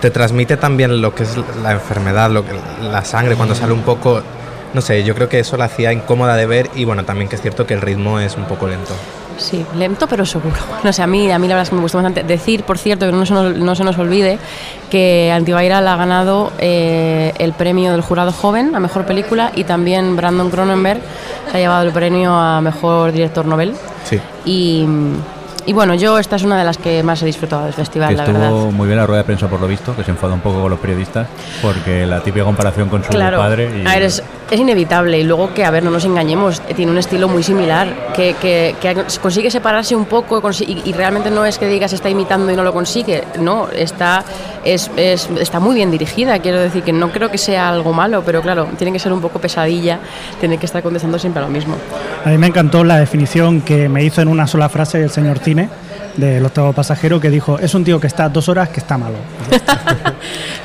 te 0.00 0.10
transmite 0.10 0.56
también 0.56 1.02
lo 1.02 1.14
que 1.14 1.24
es 1.24 1.36
la 1.62 1.72
enfermedad, 1.72 2.30
lo 2.30 2.46
que, 2.46 2.52
la 2.80 3.04
sangre 3.04 3.36
cuando 3.36 3.54
sale 3.54 3.74
un 3.74 3.82
poco, 3.82 4.22
no 4.72 4.80
sé, 4.80 5.04
yo 5.04 5.14
creo 5.14 5.28
que 5.28 5.40
eso 5.40 5.58
la 5.58 5.66
hacía 5.66 5.92
incómoda 5.92 6.36
de 6.36 6.46
ver 6.46 6.70
y 6.74 6.86
bueno, 6.86 7.04
también 7.04 7.28
que 7.28 7.36
es 7.36 7.42
cierto 7.42 7.66
que 7.66 7.74
el 7.74 7.82
ritmo 7.82 8.20
es 8.20 8.38
un 8.38 8.44
poco 8.46 8.68
lento. 8.68 8.94
Sí, 9.36 9.64
lento 9.76 10.06
pero 10.06 10.24
seguro. 10.24 10.56
No 10.84 10.92
sé, 10.92 11.02
a 11.02 11.06
mí, 11.06 11.30
a 11.30 11.38
mí 11.38 11.48
la 11.48 11.54
verdad 11.54 11.62
es 11.62 11.70
que 11.70 11.76
me 11.76 11.82
gustó 11.82 11.98
bastante. 11.98 12.22
Decir, 12.22 12.64
por 12.64 12.78
cierto, 12.78 13.06
que 13.06 13.12
no 13.12 13.24
se 13.24 13.32
nos, 13.32 13.56
no 13.56 13.74
se 13.74 13.84
nos 13.84 13.98
olvide 13.98 14.38
que 14.90 15.32
Antiviral 15.32 15.88
ha 15.88 15.96
ganado 15.96 16.52
eh, 16.58 17.32
el 17.38 17.52
premio 17.52 17.92
del 17.92 18.02
jurado 18.02 18.32
joven 18.32 18.76
a 18.76 18.80
mejor 18.80 19.06
película 19.06 19.50
y 19.54 19.64
también 19.64 20.14
Brandon 20.14 20.50
Cronenberg 20.50 21.00
se 21.50 21.56
ha 21.56 21.60
llevado 21.60 21.86
el 21.86 21.92
premio 21.92 22.34
a 22.34 22.60
mejor 22.60 23.12
director 23.12 23.46
novel. 23.46 23.74
Sí. 24.04 24.20
Y, 24.44 24.86
y 25.66 25.72
bueno, 25.72 25.94
yo 25.94 26.18
esta 26.18 26.36
es 26.36 26.42
una 26.42 26.58
de 26.58 26.64
las 26.64 26.78
que 26.78 27.02
más 27.02 27.22
he 27.22 27.26
disfrutado 27.26 27.64
del 27.64 27.72
festival, 27.72 28.10
Que 28.10 28.16
la 28.16 28.24
estuvo 28.24 28.38
verdad. 28.38 28.72
muy 28.72 28.86
bien 28.86 28.98
la 28.98 29.06
rueda 29.06 29.18
de 29.22 29.24
prensa 29.24 29.48
por 29.48 29.60
lo 29.60 29.66
visto, 29.66 29.94
que 29.96 30.04
se 30.04 30.10
enfadó 30.10 30.34
un 30.34 30.40
poco 30.40 30.60
con 30.62 30.70
los 30.70 30.78
periodistas, 30.80 31.26
porque 31.62 32.06
la 32.06 32.20
típica 32.20 32.44
comparación 32.44 32.88
con 32.88 33.02
su 33.02 33.10
Claro, 33.10 33.38
padre... 33.38 33.82
Y, 33.82 33.86
a 33.86 33.90
ver, 33.94 34.02
es, 34.02 34.22
es 34.50 34.60
inevitable 34.60 35.18
y 35.18 35.24
luego 35.24 35.54
que, 35.54 35.64
a 35.64 35.70
ver, 35.70 35.82
no 35.82 35.90
nos 35.90 36.04
engañemos, 36.04 36.60
eh, 36.68 36.74
tiene 36.74 36.92
un 36.92 36.98
estilo 36.98 37.28
muy 37.28 37.42
similar, 37.42 38.12
que, 38.14 38.34
que- 38.40 38.74
que 38.80 39.04
consigue 39.20 39.50
separarse 39.50 39.96
un 39.96 40.04
poco 40.04 40.40
y, 40.60 40.82
y 40.84 40.92
realmente 40.92 41.30
no 41.30 41.44
es 41.46 41.58
que 41.58 41.66
digas 41.66 41.92
está 41.92 42.08
imitando 42.10 42.52
y 42.52 42.56
no 42.56 42.62
lo 42.62 42.72
consigue, 42.72 43.24
no, 43.40 43.68
está, 43.70 44.22
es, 44.64 44.90
es- 44.96 45.28
está 45.40 45.60
muy 45.60 45.74
bien 45.74 45.90
dirigida, 45.90 46.38
quiero 46.40 46.60
decir 46.60 46.82
que 46.82 46.92
no 46.92 47.10
creo 47.10 47.30
que 47.30 47.38
sea 47.38 47.68
algo 47.70 47.92
malo, 47.92 48.22
pero 48.24 48.42
claro, 48.42 48.68
tiene 48.76 48.92
que 48.92 48.98
ser 48.98 49.12
un 49.12 49.20
poco 49.20 49.38
pesadilla, 49.38 49.98
tiene 50.40 50.58
que 50.58 50.66
estar 50.66 50.82
contestando 50.82 51.18
siempre 51.18 51.42
a 51.42 51.46
lo 51.46 51.50
mismo. 51.50 51.74
A 52.24 52.28
mí 52.28 52.38
me 52.38 52.46
encantó 52.48 52.84
la 52.84 52.98
definición 52.98 53.60
que 53.62 53.88
me 53.88 54.02
hizo 54.04 54.20
en 54.20 54.28
una 54.28 54.46
sola 54.46 54.68
frase 54.68 55.02
el 55.02 55.10
señor 55.10 55.38
Cine 55.54 55.68
del 56.16 56.44
octavo 56.46 56.72
pasajero 56.72 57.20
que 57.20 57.28
dijo, 57.30 57.58
es 57.58 57.74
un 57.74 57.84
tío 57.84 57.98
que 58.00 58.06
está 58.06 58.28
dos 58.28 58.48
horas 58.48 58.68
que 58.68 58.80
está 58.80 58.98
malo. 58.98 59.16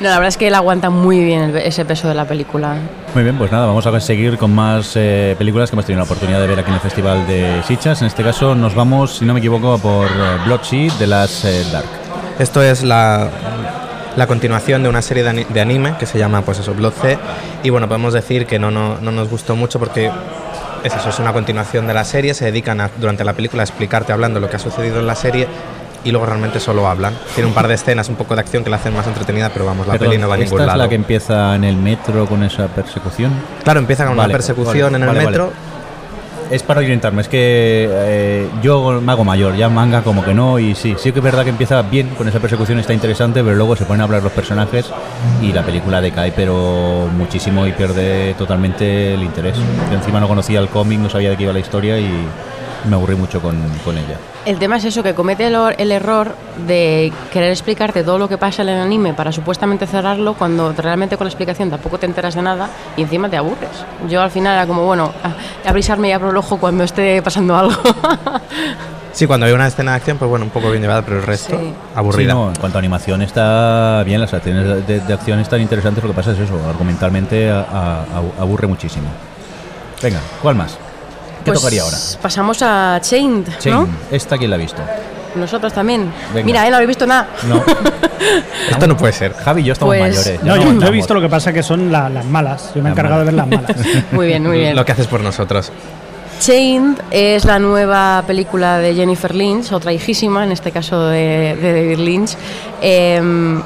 No, 0.00 0.08
la 0.08 0.14
verdad 0.14 0.28
es 0.28 0.38
que 0.38 0.48
él 0.48 0.54
aguanta 0.54 0.88
muy 0.88 1.22
bien 1.22 1.42
el- 1.42 1.56
ese 1.58 1.84
peso 1.84 2.08
de 2.08 2.14
la 2.14 2.24
película. 2.24 2.76
Muy 3.14 3.22
bien, 3.22 3.36
pues 3.36 3.52
nada, 3.52 3.66
vamos 3.66 3.86
a 3.86 4.00
seguir 4.00 4.38
con 4.38 4.50
más 4.54 4.92
eh, 4.94 5.34
películas 5.36 5.68
que 5.68 5.74
hemos 5.76 5.84
tenido 5.84 5.98
la 5.98 6.04
oportunidad 6.04 6.40
de 6.40 6.46
ver 6.46 6.58
aquí 6.58 6.68
en 6.68 6.74
el 6.76 6.80
Festival 6.80 7.26
de 7.26 7.62
Sitges. 7.66 8.00
En 8.00 8.06
este 8.06 8.22
caso 8.22 8.54
nos 8.54 8.74
vamos, 8.74 9.16
si 9.18 9.26
no 9.26 9.34
me 9.34 9.40
equivoco, 9.40 9.76
por 9.78 10.06
eh, 10.06 10.10
Blood 10.46 10.62
Sea 10.62 10.90
de 10.98 11.06
las 11.06 11.44
eh, 11.44 11.64
Dark. 11.70 11.84
Esto 12.38 12.62
es 12.62 12.82
la, 12.82 13.28
la 14.16 14.26
continuación 14.26 14.82
de 14.82 14.88
una 14.88 15.02
serie 15.02 15.22
de 15.22 15.60
anime 15.60 15.92
que 15.98 16.06
se 16.06 16.18
llama 16.18 16.40
pues 16.40 16.58
eso, 16.60 16.72
Blood 16.72 16.94
C. 16.94 17.18
Y 17.62 17.68
bueno, 17.68 17.86
podemos 17.86 18.14
decir 18.14 18.46
que 18.46 18.58
no, 18.58 18.70
no, 18.70 18.96
no 19.02 19.12
nos 19.12 19.28
gustó 19.28 19.54
mucho 19.54 19.78
porque 19.78 20.10
es 20.84 20.94
eso, 20.94 21.08
es 21.10 21.18
una 21.18 21.32
continuación 21.32 21.86
de 21.86 21.94
la 21.94 22.04
serie. 22.04 22.34
Se 22.34 22.44
dedican 22.46 22.80
a, 22.80 22.90
durante 22.98 23.24
la 23.24 23.32
película 23.32 23.62
a 23.62 23.64
explicarte 23.66 24.12
hablando 24.12 24.40
lo 24.40 24.48
que 24.48 24.56
ha 24.56 24.60
sucedido 24.60 25.00
en 25.00 25.06
la 25.06 25.14
serie 25.14 25.46
y 26.02 26.10
luego 26.12 26.26
realmente 26.26 26.60
solo 26.60 26.88
hablan. 26.88 27.14
Tiene 27.34 27.48
un 27.48 27.54
par 27.54 27.68
de 27.68 27.74
escenas, 27.74 28.08
un 28.08 28.16
poco 28.16 28.34
de 28.34 28.40
acción 28.40 28.64
que 28.64 28.70
la 28.70 28.76
hacen 28.76 28.94
más 28.96 29.06
entretenida, 29.06 29.50
pero 29.50 29.66
vamos, 29.66 29.86
la 29.86 29.92
Perdón, 29.94 30.08
peli 30.08 30.20
no 30.20 30.28
va 30.28 30.34
a 30.34 30.38
¿Esta 30.38 30.44
ningún 30.46 30.60
es 30.62 30.66
lado. 30.66 30.78
la 30.78 30.88
que 30.88 30.94
empieza 30.94 31.54
en 31.54 31.64
el 31.64 31.76
metro 31.76 32.26
con 32.26 32.42
esa 32.42 32.68
persecución? 32.68 33.32
Claro, 33.64 33.80
empieza 33.80 34.06
con 34.06 34.16
Vale, 34.16 34.28
una 34.28 34.32
persecución 34.32 34.92
vale, 34.92 34.96
en 34.96 35.02
el 35.02 35.08
vale, 35.08 35.26
metro. 35.26 35.52
Es 36.50 36.64
para 36.64 36.80
orientarme, 36.80 37.22
es 37.22 37.28
que 37.28 37.88
eh, 37.88 38.48
yo 38.60 39.00
me 39.00 39.12
hago 39.12 39.22
mayor, 39.22 39.54
ya 39.54 39.68
manga 39.68 40.02
como 40.02 40.24
que 40.24 40.34
no, 40.34 40.58
y 40.58 40.74
sí, 40.74 40.96
sí 40.98 41.12
que 41.12 41.20
es 41.20 41.24
verdad 41.24 41.44
que 41.44 41.50
empieza 41.50 41.80
bien 41.82 42.08
con 42.08 42.26
esa 42.26 42.40
persecución, 42.40 42.80
está 42.80 42.92
interesante, 42.92 43.44
pero 43.44 43.54
luego 43.54 43.76
se 43.76 43.84
ponen 43.84 44.00
a 44.00 44.04
hablar 44.04 44.24
los 44.24 44.32
personajes 44.32 44.90
y 45.40 45.52
la 45.52 45.62
película 45.62 46.00
decae, 46.00 46.32
pero 46.32 47.08
muchísimo 47.16 47.68
y 47.68 47.72
pierde 47.72 48.34
totalmente 48.34 49.14
el 49.14 49.22
interés. 49.22 49.56
Yo 49.90 49.96
encima 49.96 50.18
no 50.18 50.26
conocía 50.26 50.58
el 50.58 50.68
cómic, 50.68 50.98
no 50.98 51.08
sabía 51.08 51.30
de 51.30 51.36
qué 51.36 51.44
iba 51.44 51.52
la 51.52 51.60
historia 51.60 52.00
y 52.00 52.10
me 52.88 52.96
aburrí 52.96 53.14
mucho 53.16 53.40
con, 53.40 53.56
con 53.84 53.96
ella. 53.98 54.16
El 54.46 54.58
tema 54.58 54.76
es 54.78 54.84
eso, 54.84 55.02
que 55.02 55.14
comete 55.14 55.46
el, 55.46 55.56
el 55.76 55.92
error 55.92 56.34
de 56.66 57.12
querer 57.32 57.50
explicarte 57.50 58.02
todo 58.02 58.18
lo 58.18 58.28
que 58.28 58.38
pasa 58.38 58.62
en 58.62 58.70
el 58.70 58.80
anime 58.80 59.12
para 59.14 59.32
supuestamente 59.32 59.86
cerrarlo 59.86 60.34
cuando 60.34 60.72
realmente 60.72 61.16
con 61.16 61.26
la 61.26 61.30
explicación 61.30 61.70
tampoco 61.70 61.98
te 61.98 62.06
enteras 62.06 62.34
de 62.34 62.42
nada 62.42 62.68
y 62.96 63.02
encima 63.02 63.28
te 63.28 63.36
aburres. 63.36 63.70
Yo 64.08 64.22
al 64.22 64.30
final 64.30 64.54
era 64.54 64.66
como, 64.66 64.84
bueno, 64.86 65.12
a- 65.22 65.68
abrisarme 65.68 66.08
y 66.08 66.12
abro 66.12 66.30
el 66.30 66.36
ojo 66.36 66.58
cuando 66.58 66.84
esté 66.84 67.20
pasando 67.22 67.56
algo. 67.56 67.74
Sí, 69.12 69.26
cuando 69.26 69.44
hay 69.44 69.52
una 69.52 69.66
escena 69.66 69.90
de 69.90 69.96
acción, 69.96 70.18
pues 70.18 70.28
bueno, 70.30 70.44
un 70.44 70.52
poco 70.52 70.70
bien 70.70 70.82
llevada, 70.82 71.02
pero 71.02 71.16
el 71.16 71.24
resto, 71.24 71.58
Sí. 71.58 71.72
aburrida. 71.96 72.30
Sí, 72.32 72.38
no, 72.38 72.48
en 72.50 72.54
cuanto 72.54 72.78
a 72.78 72.80
animación 72.80 73.22
está 73.22 74.04
bien, 74.04 74.20
las 74.20 74.32
acciones 74.32 74.64
de, 74.64 74.82
de- 74.82 75.00
de 75.00 75.12
acción 75.12 75.40
están 75.40 75.60
interesantes, 75.60 76.02
lo 76.04 76.10
que 76.10 76.14
pasa 76.16 76.30
es 76.30 76.38
eso, 76.38 76.54
argumentalmente 76.68 77.50
a- 77.50 77.58
a- 77.60 78.02
a- 78.02 78.40
aburre 78.42 78.68
muchísimo. 78.68 79.08
Venga, 80.00 80.20
¿cuál 80.40 80.54
más? 80.54 80.78
¿Qué 81.44 81.50
Pues 81.52 81.58
tocaría 81.60 81.82
ahora? 81.82 81.96
Pasamos 82.20 82.62
a 82.62 82.98
Chained, 83.02 83.46
Chain, 83.58 83.74
¿no? 83.74 83.88
¿esta 84.10 84.36
quién 84.38 84.50
la 84.50 84.56
ha 84.56 84.58
visto? 84.58 84.82
Nosotros 85.34 85.72
también. 85.72 86.12
Venga. 86.34 86.44
Mira, 86.46 86.64
él 86.64 86.70
no 86.70 86.76
habéis 86.76 86.88
visto 86.88 87.06
nada. 87.06 87.28
No. 87.48 87.62
Esto 88.70 88.86
no 88.86 88.96
puede 88.96 89.12
ser. 89.12 89.32
Javi 89.32 89.62
y 89.62 89.64
yo 89.64 89.72
estamos 89.72 89.96
Pues- 89.96 90.16
mayores. 90.16 90.42
No, 90.42 90.56
yo, 90.56 90.80
yo 90.80 90.86
he 90.88 90.90
visto 90.90 91.14
lo 91.14 91.20
que 91.20 91.28
pasa 91.28 91.52
que 91.52 91.62
son 91.62 91.90
la- 91.92 92.08
las 92.08 92.24
malas. 92.24 92.72
Yo 92.74 92.82
me 92.82 92.88
he 92.88 92.92
encargado 92.92 93.20
de 93.20 93.24
ver 93.26 93.34
las 93.34 93.46
malas. 93.46 93.76
Muy 94.12 94.26
bien, 94.26 94.42
muy 94.46 94.58
bien. 94.58 94.74
Lo 94.76 94.84
que 94.84 94.92
haces 94.92 95.06
por 95.06 95.20
nosotros. 95.22 95.70
Chained 96.40 96.98
es 97.10 97.44
la 97.44 97.58
nueva 97.58 98.24
película 98.26 98.78
de 98.78 98.94
Jennifer 98.94 99.34
Lynch, 99.34 99.72
otra 99.72 99.92
hijísima, 99.92 100.42
en 100.44 100.52
este 100.52 100.72
caso 100.72 101.06
de, 101.08 101.56
de 101.60 101.72
David 101.74 101.98
Lynch. 101.98 102.30
Eh, 102.82 103.60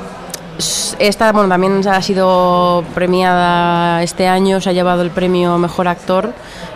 esta, 0.98 1.32
bueno, 1.32 1.48
también 1.48 1.86
ha 1.86 2.02
sido 2.02 2.84
premiada 2.94 4.02
este 4.02 4.28
año, 4.28 4.60
se 4.60 4.70
ha 4.70 4.72
llevado 4.72 5.02
el 5.02 5.10
premio 5.10 5.58
Mejor 5.58 5.88
Actor, 5.88 6.32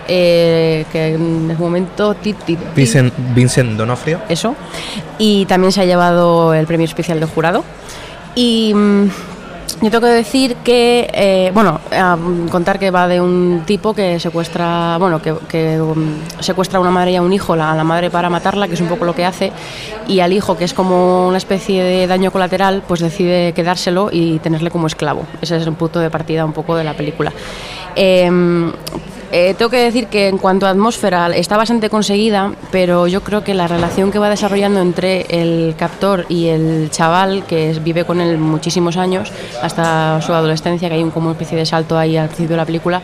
eh, 0.08 0.85
que 0.90 1.14
en 1.14 1.50
el 1.50 1.58
momento... 1.58 2.14
ti, 2.14 2.32
ti, 2.32 2.56
ti, 2.56 2.64
Vincent, 2.75 3.12
Vincent 3.35 3.76
Donofrio. 3.76 4.20
eso. 4.28 4.56
Y 5.18 5.44
también 5.47 5.73
se 5.73 5.82
ha 5.82 5.85
llevado 5.85 6.54
el 6.54 6.66
premio 6.66 6.87
especial 6.87 7.20
de 7.20 7.26
jurado. 7.26 7.64
Y 8.35 8.73
mm, 8.75 9.11
yo 9.80 9.90
tengo 9.90 10.00
que 10.00 10.12
decir 10.12 10.56
que, 10.56 11.08
eh, 11.12 11.50
bueno, 11.54 11.80
mm, 11.90 12.49
contar 12.49 12.78
que 12.78 12.90
va 12.90 13.06
de 13.06 13.20
un 13.20 13.62
tipo 13.64 13.94
que 13.94 14.18
secuestra, 14.18 14.97
bueno, 14.99 15.20
que, 15.23 15.78
mm, 15.78 16.42
secuestra 16.42 16.78
a 16.78 16.80
una 16.80 16.90
madre 16.90 17.12
y 17.12 17.16
a 17.16 17.23
un 17.23 17.32
hijo, 17.32 17.52
a 17.52 17.56
la 17.56 17.85
madre 17.85 18.11
para 18.11 18.28
matarla, 18.28 18.66
que 18.66 18.75
es 18.75 18.80
un 18.80 18.88
poco 18.88 19.04
lo 19.04 19.14
que 19.14 19.25
hace, 19.25 19.52
y 20.08 20.20
al 20.20 20.32
hijo, 20.32 20.56
que 20.56 20.64
es 20.64 20.75
como 20.75 21.28
una 21.28 21.38
especie 21.38 21.82
de 21.85 22.06
daño 22.06 22.32
colateral, 22.32 22.82
pues 22.87 23.00
decide 23.00 23.52
quedárselo 23.52 24.08
y 24.11 24.40
tenerle 24.40 24.70
como 24.70 24.88
esclavo. 24.88 25.26
Ese 25.40 25.56
es 25.56 25.66
el 25.66 25.73
punto 25.75 26.00
de 26.00 26.11
partida 26.11 26.44
un 26.44 26.52
poco 26.52 26.75
de 26.75 26.85
la 26.85 26.94
película. 26.94 27.32
Em, 27.94 28.73
eh, 29.30 29.54
tengo 29.58 29.70
que 29.70 29.78
decir 29.78 30.06
que 30.06 30.28
en 30.28 30.38
cuanto 30.38 30.66
a 30.66 30.70
atmósfera 30.70 31.28
está 31.37 31.56
bastante 31.56 31.90
conseguida, 31.90 32.52
pero 32.70 33.06
yo 33.06 33.23
creo 33.23 33.44
que 33.44 33.52
la 33.52 33.68
relación 33.68 34.11
que 34.11 34.18
va 34.18 34.30
desarrollando 34.30 34.80
entre 34.80 35.26
el 35.28 35.75
captor 35.76 36.25
y 36.28 36.47
el 36.47 36.90
chaval, 36.90 37.44
que 37.44 37.78
vive 37.85 38.04
con 38.04 38.20
él 38.20 38.38
muchísimos 38.38 38.97
años, 38.97 39.30
hasta 39.62 40.23
su 40.23 40.32
adolescencia, 40.32 40.88
que 40.88 40.94
hay 40.94 41.02
un, 41.02 41.11
como 41.11 41.26
una 41.26 41.32
especie 41.32 41.58
de 41.58 41.66
salto 41.66 41.99
ahí 41.99 42.16
al 42.16 42.28
principio 42.28 42.54
de 42.54 42.56
la 42.56 42.64
película, 42.64 43.02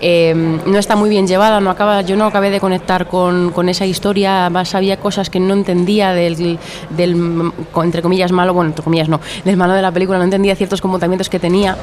eh, 0.00 0.34
no 0.34 0.78
está 0.78 0.96
muy 0.96 1.10
bien 1.10 1.26
llevada, 1.26 1.60
no 1.60 1.70
acaba, 1.70 2.00
yo 2.02 2.16
no 2.16 2.24
acabé 2.24 2.50
de 2.50 2.60
conectar 2.60 3.06
con, 3.06 3.68
esa 3.68 3.84
historia, 3.84 4.42
además 4.42 4.74
había 4.74 4.96
cosas 4.98 5.28
que 5.28 5.40
no 5.40 5.52
entendía 5.52 6.12
del, 6.12 6.58
del, 6.90 7.52
entre 7.82 8.02
comillas, 8.02 8.32
malo, 8.32 8.54
bueno, 8.54 8.70
entre 8.70 8.82
comillas 8.82 9.08
no, 9.08 9.20
del 9.44 9.56
malo 9.56 9.74
de 9.74 9.82
la 9.82 9.92
película, 9.92 10.18
no 10.18 10.24
entendía 10.24 10.56
ciertos 10.56 10.80
comportamientos 10.80 11.28
que 11.28 11.38
tenía. 11.38 11.76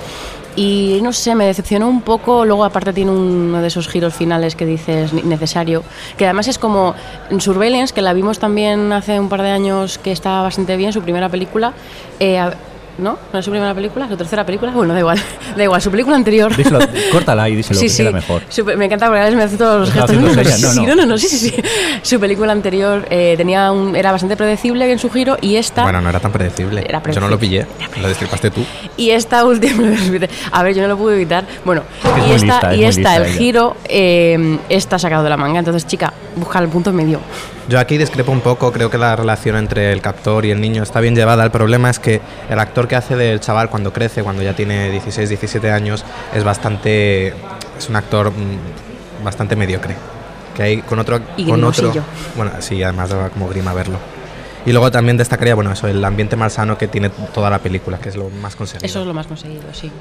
Y 0.56 1.00
no 1.02 1.14
sé, 1.14 1.36
me 1.36 1.46
decepcionó 1.46 1.88
un 1.88 2.02
poco. 2.02 2.46
Luego, 2.46 2.64
aparte, 2.64 2.94
tiene 2.94 3.12
uno 3.12 3.62
de 3.62 3.68
esos 3.68 3.88
giros 3.88 4.14
finales 4.14 4.56
que 4.56 4.66
dices 4.66 5.14
necesario. 5.14 5.84
Que 6.18 6.26
además 6.26 6.48
es 6.48 6.60
como 6.60 6.94
en 7.30 7.42
Surveillance, 7.42 7.94
que 7.94 8.02
la 8.02 8.14
vimos 8.14 8.40
también 8.40 8.92
hace 8.92 9.20
un 9.20 9.30
par 9.30 9.42
de 9.42 9.50
años, 9.50 9.98
que 9.98 10.12
está 10.12 10.42
bastante 10.42 10.78
bien, 10.78 10.94
su 10.94 11.02
primera 11.02 11.30
película. 11.30 11.74
Eh, 12.20 12.40
¿No? 12.98 13.18
¿No 13.34 13.40
es 13.40 13.44
su 13.46 13.50
primera 13.50 13.74
película? 13.74 14.08
¿Su 14.08 14.16
tercera 14.16 14.46
película? 14.46 14.72
Bueno, 14.72 14.94
da 14.94 15.00
igual. 15.00 15.20
Da 15.58 15.64
igual, 15.64 15.82
su 15.82 15.90
película 15.92 16.16
anterior. 16.16 16.56
Díselo, 16.56 16.80
córtala 17.12 17.48
y 17.50 17.56
díselo 17.56 17.80
que 17.80 17.88
queda 17.96 18.12
mejor. 18.12 18.42
Su- 18.50 18.66
me 18.66 18.86
encanta 18.86 19.06
porque 19.08 19.20
a 19.20 19.24
veces 19.24 19.36
me 19.38 19.44
hace 19.44 19.58
todos 19.58 19.80
los 19.82 19.90
¿Estás 19.90 20.10
gestos. 20.12 20.22
No, 20.62 20.68
no, 20.68 20.72
sí, 20.74 20.82
no. 20.82 20.88
no, 20.88 20.96
no, 20.96 21.06
no, 21.08 21.18
sí, 21.18 21.28
sí, 21.28 21.38
sí. 21.38 21.54
Su 22.02 22.20
película 22.20 22.52
anterior 22.52 23.06
eh, 23.10 23.34
tenía 23.38 23.72
un, 23.72 23.96
era 23.96 24.12
bastante 24.12 24.36
predecible 24.36 24.92
en 24.92 24.98
su 25.00 25.10
giro 25.12 25.38
y 25.42 25.56
esta. 25.58 25.84
Bueno, 25.84 26.02
no 26.02 26.10
era 26.10 26.20
tan 26.20 26.32
predecible. 26.32 26.84
Era 26.88 27.02
Yo 27.12 27.20
no 27.20 27.30
lo 27.30 27.38
pillé. 27.40 27.66
Lo 28.02 28.08
destripaste 28.08 28.50
tú. 28.52 28.64
Y 28.98 29.10
esta 29.12 29.44
última, 29.46 29.84
a 30.52 30.64
ver, 30.64 30.76
yo 30.76 30.82
no 30.84 30.88
lo 30.88 30.98
pude 30.98 31.16
evitar. 31.16 31.46
Bueno, 31.66 31.84
es 32.04 32.28
y 32.28 32.32
esta, 32.36 32.72
lista, 32.72 32.74
es 32.74 32.80
y 32.80 32.84
esta 32.86 33.16
el 33.18 33.24
ella. 33.24 33.34
giro 33.34 33.78
eh, 33.86 34.58
está 34.70 34.98
sacado 35.00 35.24
de 35.24 35.30
la 35.30 35.38
manga. 35.38 35.60
Entonces, 35.60 35.86
chica, 35.88 36.14
busca 36.36 36.60
el 36.60 36.68
punto 36.70 36.92
medio. 36.94 37.20
Yo 37.70 37.80
aquí 37.80 37.98
discrepo 37.98 38.32
un 38.32 38.42
poco, 38.42 38.72
creo 38.74 38.90
que 38.90 38.98
la 38.98 39.16
relación 39.16 39.56
entre 39.56 39.94
el 39.94 40.02
captor 40.02 40.46
y 40.46 40.52
el 40.52 40.60
niño 40.60 40.84
está 40.84 41.00
bien 41.00 41.16
llevada. 41.16 41.44
El 41.46 41.52
problema 41.52 41.90
es 41.90 41.98
que 41.98 42.20
el 42.50 42.60
actor 42.60 42.88
que 42.88 42.96
hace 42.96 43.16
del 43.16 43.40
chaval 43.40 43.70
cuando 43.70 43.94
crece, 43.94 44.22
cuando 44.22 44.44
ya 44.44 44.54
tiene 44.54 44.92
16, 44.92 45.30
17 45.30 45.72
años, 45.72 46.04
es 46.34 46.44
bastante. 46.44 47.28
es 47.78 47.90
un 47.90 47.96
actor 47.96 48.32
mm, 48.32 49.24
bastante 49.24 49.56
mediocre. 49.56 49.96
Que 50.56 50.64
hay 50.64 50.82
con 50.82 51.00
otro. 51.00 51.22
Y 51.38 51.46
con 51.46 51.64
otro 51.64 51.94
bueno, 52.36 52.52
sí, 52.60 52.84
además 52.84 53.10
daba 53.10 53.30
como 53.30 53.48
grima 53.48 53.74
verlo. 53.74 53.98
Y 54.66 54.72
luego 54.72 54.92
también 54.92 55.18
destacaría, 55.18 55.56
bueno, 55.56 55.72
eso, 55.72 55.88
el 55.88 56.04
ambiente 56.04 56.36
malsano 56.36 56.78
que 56.78 56.88
tiene 56.88 57.10
toda 57.10 57.50
la 57.50 57.60
película, 57.60 57.98
que 57.98 58.10
es 58.10 58.16
lo 58.16 58.30
más 58.30 58.56
conseguido. 58.56 58.86
Eso 58.86 59.02
es 59.02 59.08
lo 59.08 59.14
más 59.14 59.28
conseguido, 59.28 59.64
sí. 59.74 59.92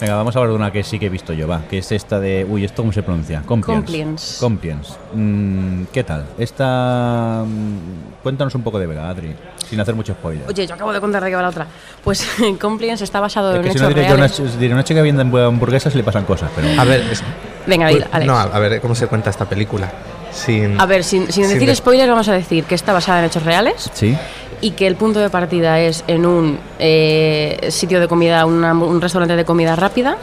Venga, 0.00 0.14
vamos 0.14 0.36
a 0.36 0.38
hablar 0.38 0.50
de 0.52 0.56
una 0.56 0.70
que 0.70 0.84
sí 0.84 0.96
que 1.00 1.06
he 1.06 1.08
visto 1.08 1.32
yo, 1.32 1.48
va, 1.48 1.62
que 1.68 1.78
es 1.78 1.90
esta 1.90 2.20
de... 2.20 2.46
Uy, 2.48 2.64
¿esto 2.64 2.82
cómo 2.82 2.92
se 2.92 3.02
pronuncia? 3.02 3.42
Compliance. 3.44 3.82
Compliance. 3.84 4.38
Compliance. 4.40 4.92
Mm, 5.12 5.84
¿Qué 5.92 6.04
tal? 6.04 6.24
Esta... 6.38 7.42
mm, 7.44 8.22
Cuéntanos 8.22 8.54
un 8.54 8.62
poco 8.62 8.78
de 8.78 8.86
Vega, 8.86 9.08
Adri, 9.08 9.34
sin 9.68 9.80
hacer 9.80 9.96
mucho 9.96 10.12
spoiler. 10.12 10.46
Oye, 10.48 10.68
yo 10.68 10.74
acabo 10.74 10.92
de 10.92 11.00
contar 11.00 11.24
de 11.24 11.30
qué 11.30 11.36
va 11.36 11.42
la 11.42 11.48
otra. 11.48 11.66
Pues 12.04 12.24
Compliance 12.60 13.02
está 13.02 13.18
basado 13.18 13.50
es 13.50 13.56
en 13.56 13.62
que 13.62 13.70
si 13.70 13.76
hechos 13.78 13.82
no 13.82 13.88
diré, 13.88 14.02
yo 14.08 14.14
una, 14.14 14.26
reales. 14.28 14.58
diré 14.60 14.74
una 14.74 14.84
chica 14.84 15.02
viendo 15.02 15.22
hamburguesas 15.22 15.92
le 15.96 16.04
pasan 16.04 16.24
cosas, 16.24 16.50
pero... 16.54 16.80
A 16.80 16.84
ver, 16.84 17.00
es- 17.10 17.22
Venga, 17.66 17.88
Uy, 17.88 18.02
Alex. 18.12 18.26
no, 18.26 18.38
a 18.38 18.58
ver 18.60 18.80
cómo 18.80 18.94
se 18.94 19.08
cuenta 19.08 19.30
esta 19.30 19.46
película. 19.46 19.90
Sin, 20.30 20.80
A 20.80 20.86
ver, 20.86 21.02
sin, 21.02 21.22
sin 21.24 21.44
sin 21.44 21.48
decir 21.54 21.68
de- 21.68 21.74
spoilers, 21.74 22.08
vamos 22.08 22.28
a 22.28 22.34
decir 22.34 22.62
que 22.64 22.74
está 22.76 22.92
basada 22.92 23.18
en 23.20 23.24
hechos 23.24 23.42
reales 23.42 23.90
Sí. 23.94 24.16
Y 24.60 24.72
que 24.72 24.86
el 24.86 24.96
punto 24.96 25.20
de 25.20 25.30
partida 25.30 25.80
es 25.80 26.04
en 26.06 26.26
un 26.26 26.58
eh, 26.78 27.68
sitio 27.70 28.00
de 28.00 28.08
comida, 28.08 28.44
un 28.46 29.00
restaurante 29.00 29.36
de 29.36 29.44
comida 29.44 29.76
rápida, 29.76 30.16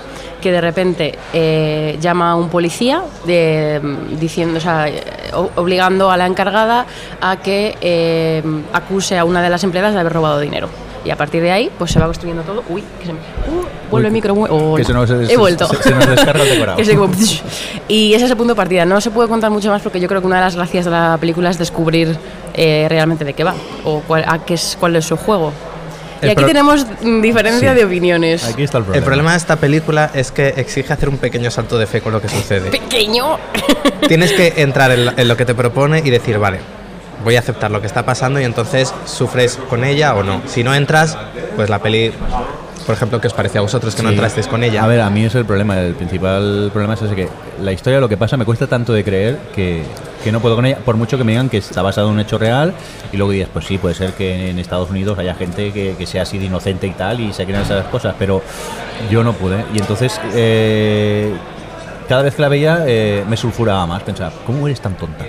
que 0.45 0.51
de 0.51 0.61
repente 0.61 1.17
eh, 1.33 1.97
llama 1.99 2.29
a 2.29 2.35
un 2.35 2.49
policía 2.49 3.01
diciendo, 3.25 4.57
o 4.57 4.61
sea, 4.61 4.87
eh, 4.87 5.01
obligando 5.55 6.11
a 6.11 6.17
la 6.17 6.27
encargada 6.27 6.85
a 7.19 7.37
que 7.37 7.75
eh, 7.81 8.43
acuse 8.71 9.17
a 9.17 9.25
una 9.25 9.41
de 9.41 9.49
las 9.49 9.63
empleadas 9.63 9.95
de 9.95 10.01
haber 10.01 10.13
robado 10.13 10.39
dinero. 10.39 10.69
Y 11.05 11.11
a 11.11 11.15
partir 11.15 11.41
de 11.43 11.51
ahí, 11.51 11.69
pues 11.77 11.91
se 11.91 11.99
va 11.99 12.05
construyendo 12.05 12.41
todo. 12.43 12.63
Uy, 12.67 12.83
que 12.99 13.05
se 13.05 13.13
me. 13.13 13.19
Uh, 13.19 13.63
vuelve 13.91 14.07
el 14.07 14.13
micro. 14.13 14.33
oh, 14.33 14.75
que 14.75 14.81
no. 14.81 14.87
se 14.87 14.93
nos- 14.93 15.09
He 15.11 15.27
se- 15.27 15.37
vuelto. 15.37 15.67
se- 15.67 15.83
se 15.83 15.91
nos 15.91 16.07
descarga 16.07 16.43
el 16.43 16.49
decorado. 16.49 16.77
Que 16.79 16.85
se 16.85 16.95
como- 16.95 17.13
y 17.87 18.13
ese 18.15 18.25
es 18.25 18.31
el 18.31 18.37
punto 18.37 18.53
de 18.53 18.57
partida. 18.57 18.85
No 18.85 18.99
se 18.99 19.11
puede 19.11 19.29
contar 19.29 19.51
mucho 19.51 19.69
más 19.69 19.81
porque 19.83 19.99
yo 19.99 20.07
creo 20.07 20.19
que 20.21 20.27
una 20.27 20.37
de 20.37 20.41
las 20.45 20.55
gracias 20.55 20.85
de 20.85 20.91
la 20.91 21.17
película 21.19 21.51
es 21.51 21.59
descubrir 21.59 22.17
eh, 22.55 22.87
realmente 22.89 23.23
de 23.23 23.33
qué 23.33 23.43
va 23.43 23.53
o 23.83 24.01
cuál, 24.01 24.25
a 24.27 24.39
qué 24.43 24.55
es, 24.55 24.75
cuál 24.79 24.95
es 24.95 25.05
su 25.05 25.15
juego. 25.15 25.51
Y 26.23 26.29
aquí 26.29 26.43
tenemos 26.45 26.87
diferencia 27.21 27.69
Sí. 27.71 27.75
de 27.75 27.85
opiniones. 27.85 28.43
Aquí 28.45 28.63
está 28.63 28.79
el 28.79 28.85
problema. 28.85 28.97
El 28.97 29.03
problema 29.05 29.31
de 29.33 29.37
esta 29.37 29.57
película 29.57 30.09
es 30.13 30.31
que 30.31 30.47
exige 30.57 30.91
hacer 30.91 31.07
un 31.09 31.17
pequeño 31.17 31.51
salto 31.51 31.77
de 31.77 31.85
fe 31.85 32.01
con 32.01 32.13
lo 32.13 32.21
que 32.21 32.29
sucede. 32.29 32.71
Pequeño. 32.71 33.37
Tienes 34.07 34.31
que 34.33 34.53
entrar 34.57 34.91
en 34.91 35.27
lo 35.27 35.37
que 35.37 35.45
te 35.45 35.53
propone 35.53 36.01
y 36.03 36.09
decir, 36.09 36.39
vale, 36.39 36.59
voy 37.25 37.35
a 37.35 37.39
aceptar 37.39 37.71
lo 37.71 37.81
que 37.81 37.87
está 37.87 38.05
pasando 38.05 38.39
y 38.39 38.43
entonces 38.43 38.93
sufres 39.05 39.59
con 39.69 39.83
ella 39.83 40.15
o 40.15 40.23
no. 40.23 40.41
Si 40.45 40.63
no 40.63 40.73
entras, 40.73 41.17
pues 41.55 41.69
la 41.69 41.79
peli, 41.79 42.13
por 42.85 42.95
ejemplo, 42.95 43.19
¿qué 43.19 43.27
os 43.27 43.33
parece 43.33 43.57
a 43.57 43.61
vosotros 43.61 43.95
que 43.95 44.03
no 44.03 44.09
entrasteis 44.09 44.47
con 44.47 44.63
ella? 44.63 44.83
A 44.83 44.87
ver, 44.87 45.01
a 45.01 45.09
mí 45.09 45.25
es 45.25 45.33
el 45.33 45.43
problema. 45.43 45.77
El 45.81 45.95
principal 45.95 46.69
problema 46.71 46.93
es 46.93 47.01
ese 47.01 47.15
que 47.15 47.27
la 47.59 47.71
historia, 47.73 47.99
lo 47.99 48.07
que 48.07 48.15
pasa, 48.15 48.37
me 48.37 48.45
cuesta 48.45 48.67
tanto 48.67 48.93
de 48.93 49.03
creer 49.03 49.39
que, 49.55 49.83
que 50.23 50.31
no 50.31 50.39
puedo 50.39 50.55
con 50.55 50.67
ella, 50.67 50.77
por 50.77 50.95
mucho 50.97 51.17
que 51.17 51.23
me 51.23 51.31
digan 51.31 51.49
que 51.49 51.57
está 51.57 51.81
basado 51.81 52.09
en 52.09 52.13
un 52.13 52.19
hecho 52.19 52.37
real, 52.37 52.75
y 53.11 53.17
luego 53.17 53.31
dices, 53.31 53.49
pues 53.51 53.65
sí, 53.65 53.79
puede 53.79 53.95
ser 53.95 54.13
que 54.13 54.51
en 54.51 54.59
Estados 54.59 54.91
Unidos 54.91 55.17
haya 55.17 55.33
gente 55.33 55.73
que, 55.73 55.95
que 55.97 56.05
sea 56.05 56.21
así 56.21 56.37
de 56.37 56.45
inocente 56.45 56.85
y 56.85 56.91
tal, 56.91 57.19
y 57.19 57.33
se 57.33 57.45
crean 57.45 57.63
esas 57.63 57.85
cosas, 57.87 58.15
pero 58.19 58.43
yo 59.09 59.23
no 59.23 59.33
pude. 59.33 59.65
Y 59.73 59.79
entonces, 59.79 60.21
eh, 60.35 61.33
cada 62.07 62.21
vez 62.21 62.35
que 62.35 62.41
la 62.43 62.49
veía, 62.49 62.83
eh, 62.85 63.25
me 63.27 63.35
sulfuraba 63.35 63.87
más, 63.87 64.03
pensaba, 64.03 64.31
¿cómo 64.45 64.67
eres 64.67 64.79
tan 64.79 64.95
tonta? 64.95 65.25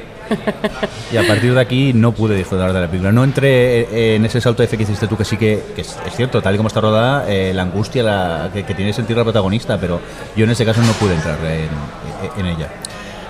Y 1.13 1.17
a 1.17 1.27
partir 1.27 1.55
de 1.55 1.61
aquí 1.61 1.93
no 1.93 2.13
pude 2.13 2.37
disfrutar 2.37 2.73
de 2.73 2.81
la 2.81 2.87
película. 2.87 3.13
No 3.13 3.25
entré 3.25 3.81
eh, 3.81 4.17
en 4.17 4.25
ese 4.25 4.41
salto 4.41 4.63
de 4.63 4.69
fe 4.69 4.77
que 4.77 4.85
hiciste 4.85 5.07
tú, 5.07 5.17
que 5.17 5.25
sí 5.25 5.37
que, 5.37 5.63
es, 5.77 5.97
cierto, 6.15 6.43
tal 6.43 6.55
y 6.55 6.57
como 6.57 6.69
está 6.69 6.81
rodada, 6.81 7.31
eh, 7.31 7.53
la 7.55 7.63
angustia 7.63 8.51
que, 8.53 8.63
tiene 8.75 8.93
sentir 8.93 9.17
la 9.17 9.25
protagonista, 9.25 9.79
pero 9.79 10.01
yo 10.37 10.45
en 10.45 10.51
ese 10.51 10.65
caso 10.65 10.83
no 10.83 10.93
pude 10.93 11.15
entrar 11.15 11.39
en, 11.45 12.41
en 12.41 12.47
ella. 12.47 12.69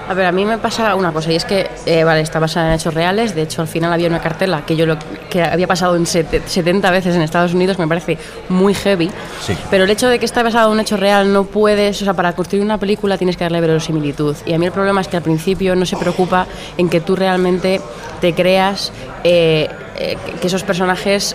A 0.08 0.14
ver, 0.14 0.26
a 0.26 0.30
mí 0.32 0.44
me 0.44 0.56
pasa 0.58 0.94
una 0.94 1.12
cosa, 1.12 1.32
y 1.32 1.36
es 1.36 1.44
que, 1.44 1.68
eh, 1.84 2.04
vale, 2.04 2.20
está 2.20 2.38
basada 2.38 2.68
en 2.68 2.74
hechos 2.74 2.94
reales. 2.94 3.34
De 3.34 3.42
hecho, 3.42 3.60
al 3.60 3.66
final 3.66 3.92
había 3.92 4.06
una 4.06 4.20
cartela 4.20 4.64
que 4.64 4.76
yo 4.76 4.86
lo 4.86 4.96
que 5.28 5.42
había 5.42 5.66
pasado 5.66 5.96
en 5.96 6.06
sete- 6.06 6.42
70 6.46 6.92
veces 6.92 7.16
en 7.16 7.22
Estados 7.22 7.54
Unidos, 7.54 7.76
me 7.80 7.88
parece 7.88 8.16
muy 8.48 8.72
heavy. 8.72 9.10
Sí. 9.44 9.56
Pero 9.68 9.82
el 9.82 9.90
hecho 9.90 10.08
de 10.08 10.20
que 10.20 10.24
está 10.24 10.44
basado 10.44 10.68
en 10.68 10.74
un 10.74 10.80
hecho 10.80 10.96
real 10.96 11.32
no 11.32 11.42
puedes, 11.44 12.00
o 12.02 12.04
sea, 12.04 12.14
para 12.14 12.34
construir 12.34 12.64
una 12.64 12.78
película 12.78 13.18
tienes 13.18 13.36
que 13.36 13.42
darle 13.44 13.60
verosimilitud. 13.60 14.36
Y 14.46 14.52
a 14.52 14.58
mí 14.60 14.66
el 14.66 14.72
problema 14.72 15.00
es 15.00 15.08
que 15.08 15.16
al 15.16 15.22
principio 15.24 15.74
no 15.74 15.84
se 15.84 15.96
preocupa 15.96 16.46
en 16.78 16.88
que 16.88 17.00
tú 17.00 17.16
realmente 17.16 17.80
te 18.20 18.32
creas 18.32 18.92
eh, 19.24 19.68
eh, 19.98 20.16
que 20.40 20.46
esos 20.46 20.62
personajes 20.62 21.34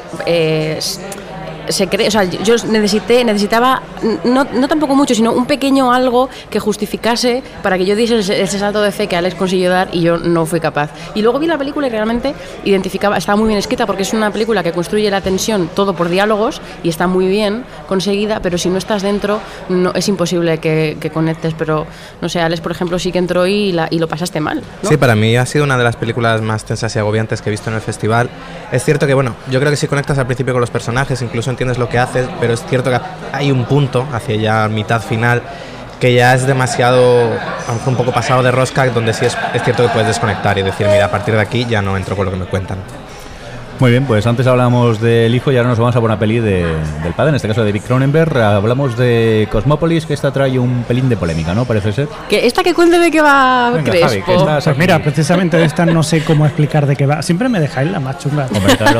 se 1.71 1.85
o 1.85 2.11
sea, 2.11 2.23
yo 2.23 2.55
necesité, 2.69 3.23
necesitaba 3.23 3.81
no, 4.23 4.43
no 4.43 4.67
tampoco 4.67 4.95
mucho, 4.95 5.15
sino 5.15 5.31
un 5.31 5.45
pequeño 5.45 5.91
algo 5.91 6.29
que 6.49 6.59
justificase 6.59 7.43
para 7.61 7.77
que 7.77 7.85
yo 7.85 7.95
diese 7.95 8.19
ese, 8.19 8.59
salto 8.59 8.81
de 8.81 8.91
fe 8.91 9.07
que 9.07 9.15
Alex 9.15 9.35
consiguió 9.35 9.69
dar 9.69 9.89
y 9.91 10.01
yo 10.01 10.17
no 10.17 10.45
fui 10.45 10.59
capaz. 10.59 10.91
Y 11.15 11.21
luego 11.21 11.39
vi 11.39 11.47
la 11.47 11.57
película 11.57 11.87
y 11.87 11.89
realmente 11.89 12.33
identificaba, 12.63 13.17
estaba 13.17 13.35
muy 13.35 13.47
bien 13.47 13.59
escrita 13.59 13.85
porque 13.85 14.03
es 14.03 14.13
una 14.13 14.31
película 14.31 14.63
que 14.63 14.71
construye 14.71 15.09
la 15.09 15.21
tensión 15.21 15.69
todo 15.73 15.93
por 15.95 16.09
diálogos 16.09 16.61
y 16.83 16.89
está 16.89 17.07
muy 17.07 17.27
bien 17.27 17.63
conseguida, 17.87 18.39
pero 18.41 18.57
si 18.57 18.69
no 18.69 18.77
estás 18.77 19.01
dentro 19.01 19.39
no, 19.69 19.91
es 19.93 20.07
imposible 20.07 20.59
que, 20.59 21.11
conectes. 21.13 21.53
Pero 21.57 21.85
no 22.21 22.29
sé, 22.29 22.39
Alex, 22.39 22.61
por 22.61 22.71
ejemplo, 22.71 22.97
sí 22.99 23.11
que 23.11 23.19
entró 23.19 23.47
y, 23.47 23.75
y 23.89 23.99
lo 23.99 24.07
pasaste 24.07 24.39
mal. 24.39 24.63
Sí, 24.83 24.97
para 24.97 25.15
mí 25.15 25.35
ha 25.35 25.45
sido 25.45 25.63
una 25.63 25.77
de 25.77 25.83
las 25.83 25.95
películas 25.95 26.41
más 26.41 26.65
tensas 26.65 26.95
y 26.95 26.99
agobiantes 26.99 27.41
que 27.41 27.49
he 27.49 27.51
visto 27.51 27.69
en 27.69 27.75
el 27.75 27.81
festival. 27.81 28.29
Es 28.71 28.83
cierto 28.83 29.07
que, 29.07 29.13
bueno, 29.13 29.35
yo 29.49 29.59
creo 29.59 29.71
que 29.71 29.77
si 29.77 29.87
conectas 29.87 30.17
al 30.17 30.25
principio 30.25 30.53
con 30.53 30.61
los 30.61 30.71
personajes, 30.71 31.21
incluso 31.21 31.49
entiendes 31.61 31.77
lo 31.77 31.89
que 31.89 31.99
haces, 31.99 32.27
pero 32.39 32.53
es 32.53 32.63
cierto 32.65 32.89
que 32.89 32.99
hay 33.31 33.51
un 33.51 33.65
punto, 33.65 34.07
hacia 34.11 34.35
ya 34.35 34.67
mitad 34.67 35.01
final, 35.01 35.43
que 35.99 36.13
ya 36.13 36.33
es 36.33 36.47
demasiado, 36.47 37.25
a 37.25 37.67
lo 37.67 37.73
mejor 37.75 37.89
un 37.89 37.95
poco 37.95 38.11
pasado 38.11 38.41
de 38.41 38.51
rosca, 38.51 38.87
donde 38.87 39.13
sí 39.13 39.25
es, 39.25 39.37
es 39.53 39.63
cierto 39.63 39.83
que 39.83 39.89
puedes 39.89 40.07
desconectar 40.07 40.57
y 40.57 40.63
decir, 40.63 40.87
mira, 40.87 41.05
a 41.05 41.11
partir 41.11 41.35
de 41.35 41.41
aquí 41.41 41.65
ya 41.65 41.81
no 41.81 41.95
entro 41.95 42.15
con 42.15 42.25
lo 42.25 42.31
que 42.31 42.37
me 42.37 42.45
cuentan. 42.45 42.79
Muy 43.81 43.89
bien, 43.89 44.05
pues 44.05 44.27
antes 44.27 44.45
hablábamos 44.45 45.01
del 45.01 45.33
hijo 45.33 45.51
y 45.51 45.57
ahora 45.57 45.69
nos 45.69 45.79
vamos 45.79 45.95
a 45.95 45.99
por 45.99 46.07
una 46.07 46.19
peli 46.19 46.37
de- 46.39 46.63
del 47.03 47.13
padre, 47.15 47.29
en 47.29 47.35
este 47.37 47.47
caso 47.47 47.61
de 47.63 47.71
David 47.71 47.81
Cronenberg. 47.87 48.37
Hablamos 48.37 48.95
de 48.95 49.47
Cosmópolis, 49.51 50.05
que 50.05 50.13
esta 50.13 50.31
trae 50.31 50.59
un 50.59 50.83
pelín 50.87 51.09
de 51.09 51.17
polémica, 51.17 51.55
¿no? 51.55 51.65
Parece 51.65 51.91
ser. 51.91 52.07
Que 52.29 52.45
esta 52.45 52.61
que 52.61 52.75
cuente 52.75 52.99
de 52.99 53.09
qué 53.09 53.21
va 53.23 53.71
Venga, 53.71 53.89
Crespo. 53.89 54.07
Javi, 54.07 54.21
que 54.21 54.35
estás 54.35 54.63
Pues 54.65 54.77
mira, 54.77 54.99
precisamente 54.99 55.57
de 55.57 55.65
esta 55.65 55.83
no 55.87 56.03
sé 56.03 56.23
cómo 56.23 56.45
explicar 56.45 56.85
de 56.85 56.95
qué 56.95 57.07
va. 57.07 57.23
Siempre 57.23 57.49
me 57.49 57.59
dejáis 57.59 57.89
la 57.91 57.99
más 57.99 58.19
chunga. 58.19 58.45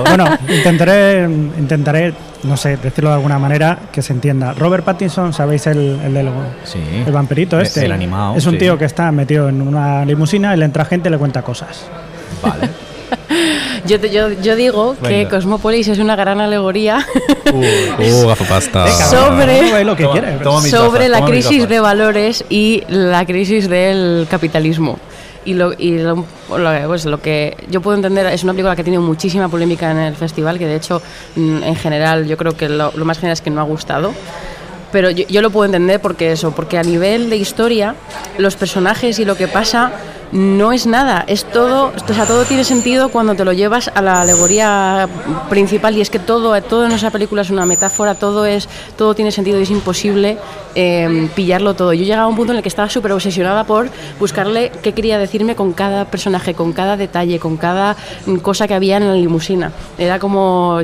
Bueno, 0.08 0.26
intentaré, 0.50 1.26
intentaré, 1.26 2.14
no 2.42 2.58
sé, 2.58 2.78
decirlo 2.78 3.12
de 3.12 3.18
alguna 3.18 3.38
manera 3.38 3.78
que 3.92 4.02
se 4.02 4.14
entienda. 4.14 4.54
Robert 4.54 4.84
Pattinson, 4.84 5.32
¿sabéis 5.32 5.68
el, 5.68 6.00
el 6.04 6.12
del 6.16 6.30
Sí. 6.64 6.80
el 7.06 7.12
vampirito 7.14 7.60
este? 7.60 7.86
el 7.86 7.92
animado, 7.92 8.36
Es 8.36 8.48
un 8.48 8.54
sí. 8.54 8.58
tío 8.58 8.80
que 8.80 8.86
está 8.86 9.12
metido 9.12 9.48
en 9.48 9.62
una 9.62 10.04
limusina 10.06 10.56
y 10.56 10.58
le 10.58 10.66
entra 10.66 10.86
gente 10.86 11.10
y 11.10 11.12
le 11.12 11.20
cuenta 11.20 11.44
cosas. 11.44 11.86
Vale. 12.42 12.68
Yo, 13.86 14.00
te- 14.00 14.10
yo, 14.10 14.30
yo 14.42 14.56
digo 14.56 14.96
que 15.02 15.10
Venga. 15.10 15.30
Cosmópolis 15.30 15.88
es 15.88 16.00
una 16.00 16.16
gran 16.16 16.40
alegoría 16.42 17.06
Uh, 17.52 18.28
gafapasta. 18.28 18.88
Sobre- 19.10 19.84
lo 19.84 19.96
que 19.96 20.04
Toma, 20.04 20.14
quiere. 20.20 20.32
toma 20.44 20.62
sobre 20.62 21.10
gafas, 21.10 21.22
la 21.22 21.28
crisis 21.28 21.68
de 21.68 21.80
valores 21.80 22.46
y 22.50 22.84
la 22.90 23.26
crisis 23.26 23.68
del 23.70 24.28
capitalismo. 24.30 25.00
Y, 25.44 25.56
lo, 25.56 25.74
y 25.76 25.98
lo, 25.98 26.24
lo- 26.56 26.88
pues 26.88 27.06
lo 27.06 27.20
que 27.20 27.58
yo 27.70 27.82
puedo 27.82 27.96
entender 27.96 28.28
es 28.28 28.44
una 28.44 28.54
película 28.54 28.76
que 28.76 28.84
tiene 28.84 29.00
muchísima 29.00 29.50
polémica 29.50 29.90
en 29.90 29.98
el 29.98 30.16
festival, 30.16 30.60
que 30.60 30.68
de 30.68 30.76
hecho 30.76 31.02
mm, 31.36 31.64
en 31.64 31.76
general 31.76 32.28
yo 32.28 32.38
creo 32.38 32.56
que 32.56 32.70
lo, 32.70 32.92
lo 32.96 33.06
más 33.06 33.18
general 33.18 33.34
es 33.34 33.42
que 33.42 33.50
no 33.50 33.60
ha 33.62 33.64
gustado. 33.66 34.14
Pero 34.92 35.10
yo, 35.10 35.26
yo 35.28 35.42
lo 35.42 35.50
puedo 35.50 35.66
entender 35.66 36.00
porque 36.02 36.32
eso, 36.34 36.52
porque 36.52 36.78
a 36.78 36.84
nivel 36.84 37.30
de 37.30 37.38
historia, 37.38 37.96
los 38.38 38.56
personajes 38.56 39.18
y 39.20 39.26
lo 39.26 39.36
que 39.36 39.48
pasa 39.48 39.92
no 40.32 40.72
es 40.72 40.88
nada, 40.88 41.24
es 41.28 41.46
todo, 41.46 41.92
o 41.96 42.14
sea, 42.14 42.26
todo 42.26 42.46
tiene 42.46 42.64
sentido 42.64 43.10
cuando 43.10 43.36
te 43.36 43.44
lo 43.44 43.54
llevas 43.54 43.92
a 43.94 44.02
la 44.02 44.22
alegoría 44.22 45.08
principal 45.50 45.98
y 45.98 46.02
es 46.02 46.10
que 46.10 46.20
todo, 46.20 46.60
todo 46.62 46.86
en 46.86 46.94
esa 46.94 47.12
película 47.12 47.42
es 47.42 47.50
una 47.50 47.66
metáfora, 47.66 48.16
todo 48.16 48.46
es, 48.46 48.70
todo 48.98 49.14
tiene 49.14 49.32
sentido 49.32 49.60
y 49.60 49.64
es 49.64 49.72
imposible 49.72 50.38
eh, 50.76 51.30
pillarlo 51.36 51.74
todo. 51.74 51.94
Yo 51.94 52.04
llegaba 52.04 52.24
a 52.24 52.28
un 52.28 52.36
punto 52.36 52.54
en 52.54 52.58
el 52.58 52.64
que 52.64 52.70
estaba 52.70 52.90
súper 52.90 53.12
obsesionada 53.12 53.66
por 53.66 53.90
buscarle 54.20 54.72
qué 54.82 54.94
quería 54.94 55.20
decirme 55.20 55.56
con 55.56 55.74
cada 55.74 56.06
personaje, 56.06 56.54
con 56.54 56.72
cada 56.72 56.96
detalle, 56.96 57.40
con 57.40 57.58
cada 57.58 57.98
cosa 58.42 58.68
que 58.68 58.74
había 58.74 58.98
en 58.98 59.08
la 59.08 59.14
limusina. 59.14 59.72
Era 59.98 60.20
como 60.20 60.80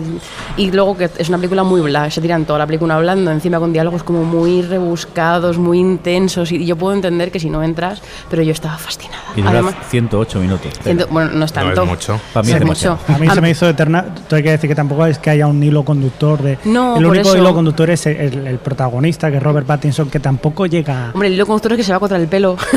y 0.58 0.72
luego 0.72 0.98
que 0.98 1.10
es 1.18 1.30
una 1.30 1.38
película 1.38 1.64
muy 1.64 1.82
bla, 1.82 2.12
se 2.12 2.22
tiran 2.22 2.46
toda 2.46 2.60
la 2.60 2.66
película 2.66 2.96
hablando, 2.96 3.32
encima 3.32 3.60
con 3.60 3.72
diálogos 3.72 4.04
como 4.04 4.24
muy 4.24 4.62
rebuscados, 4.62 5.58
muy 5.58 5.80
intensos 5.80 6.52
y 6.52 6.66
yo 6.66 6.76
puedo 6.76 6.94
entender 6.94 7.32
que 7.32 7.40
si 7.40 7.50
no 7.50 7.64
entras, 7.64 8.02
pero 8.30 8.44
yo 8.44 8.52
estaba 8.52 8.78
fascinada. 8.78 9.37
Y 9.38 9.42
dura 9.42 9.52
Además, 9.52 9.76
108 9.90 10.40
minutos. 10.40 10.74
ciento- 10.84 11.08
bueno, 11.12 11.30
no 11.30 11.34
es 11.34 11.38
No 11.40 11.46
es 11.46 11.54
tanto. 11.54 11.86
mucho. 11.86 12.20
Para 12.34 12.44
mí 12.46 12.52
No 12.52 12.58
es 12.58 12.66
mucho. 12.66 13.00
A 13.08 13.18
mí 13.20 13.30
se 13.30 13.40
me 13.42 13.50
hizo 13.52 13.70
eterna. 13.70 14.06
Hay 14.32 14.44
que 14.44 14.52
decir 14.52 14.68
que 14.68 14.76
tampoco 14.76 15.06
es 15.06 15.20
que 15.20 15.30
haya 15.30 15.48
un 15.48 15.62
hilo 15.64 15.84
conductor 15.86 16.42
de. 16.42 16.58
No, 16.66 16.98
el 16.98 17.04
por 17.04 17.12
único 17.14 17.30
eso. 17.30 17.38
hilo 17.38 17.54
conductor 17.54 17.90
es 17.92 18.06
el, 18.08 18.18
el- 18.18 18.48
el 18.48 18.58
protagonista, 18.58 19.30
que 19.32 19.38
es 19.38 19.44
Robert 19.44 19.66
Pattinson, 19.68 20.10
que 20.10 20.20
tampoco 20.20 20.66
llega. 20.66 21.12
Hombre, 21.14 21.28
el 21.30 21.36
hilo 21.36 21.46
conductor 21.46 21.74
es 21.74 21.78
que 21.78 21.84
se 21.84 21.94
va 21.94 22.00
contra 22.00 22.18
el 22.18 22.28
pelo. 22.28 22.58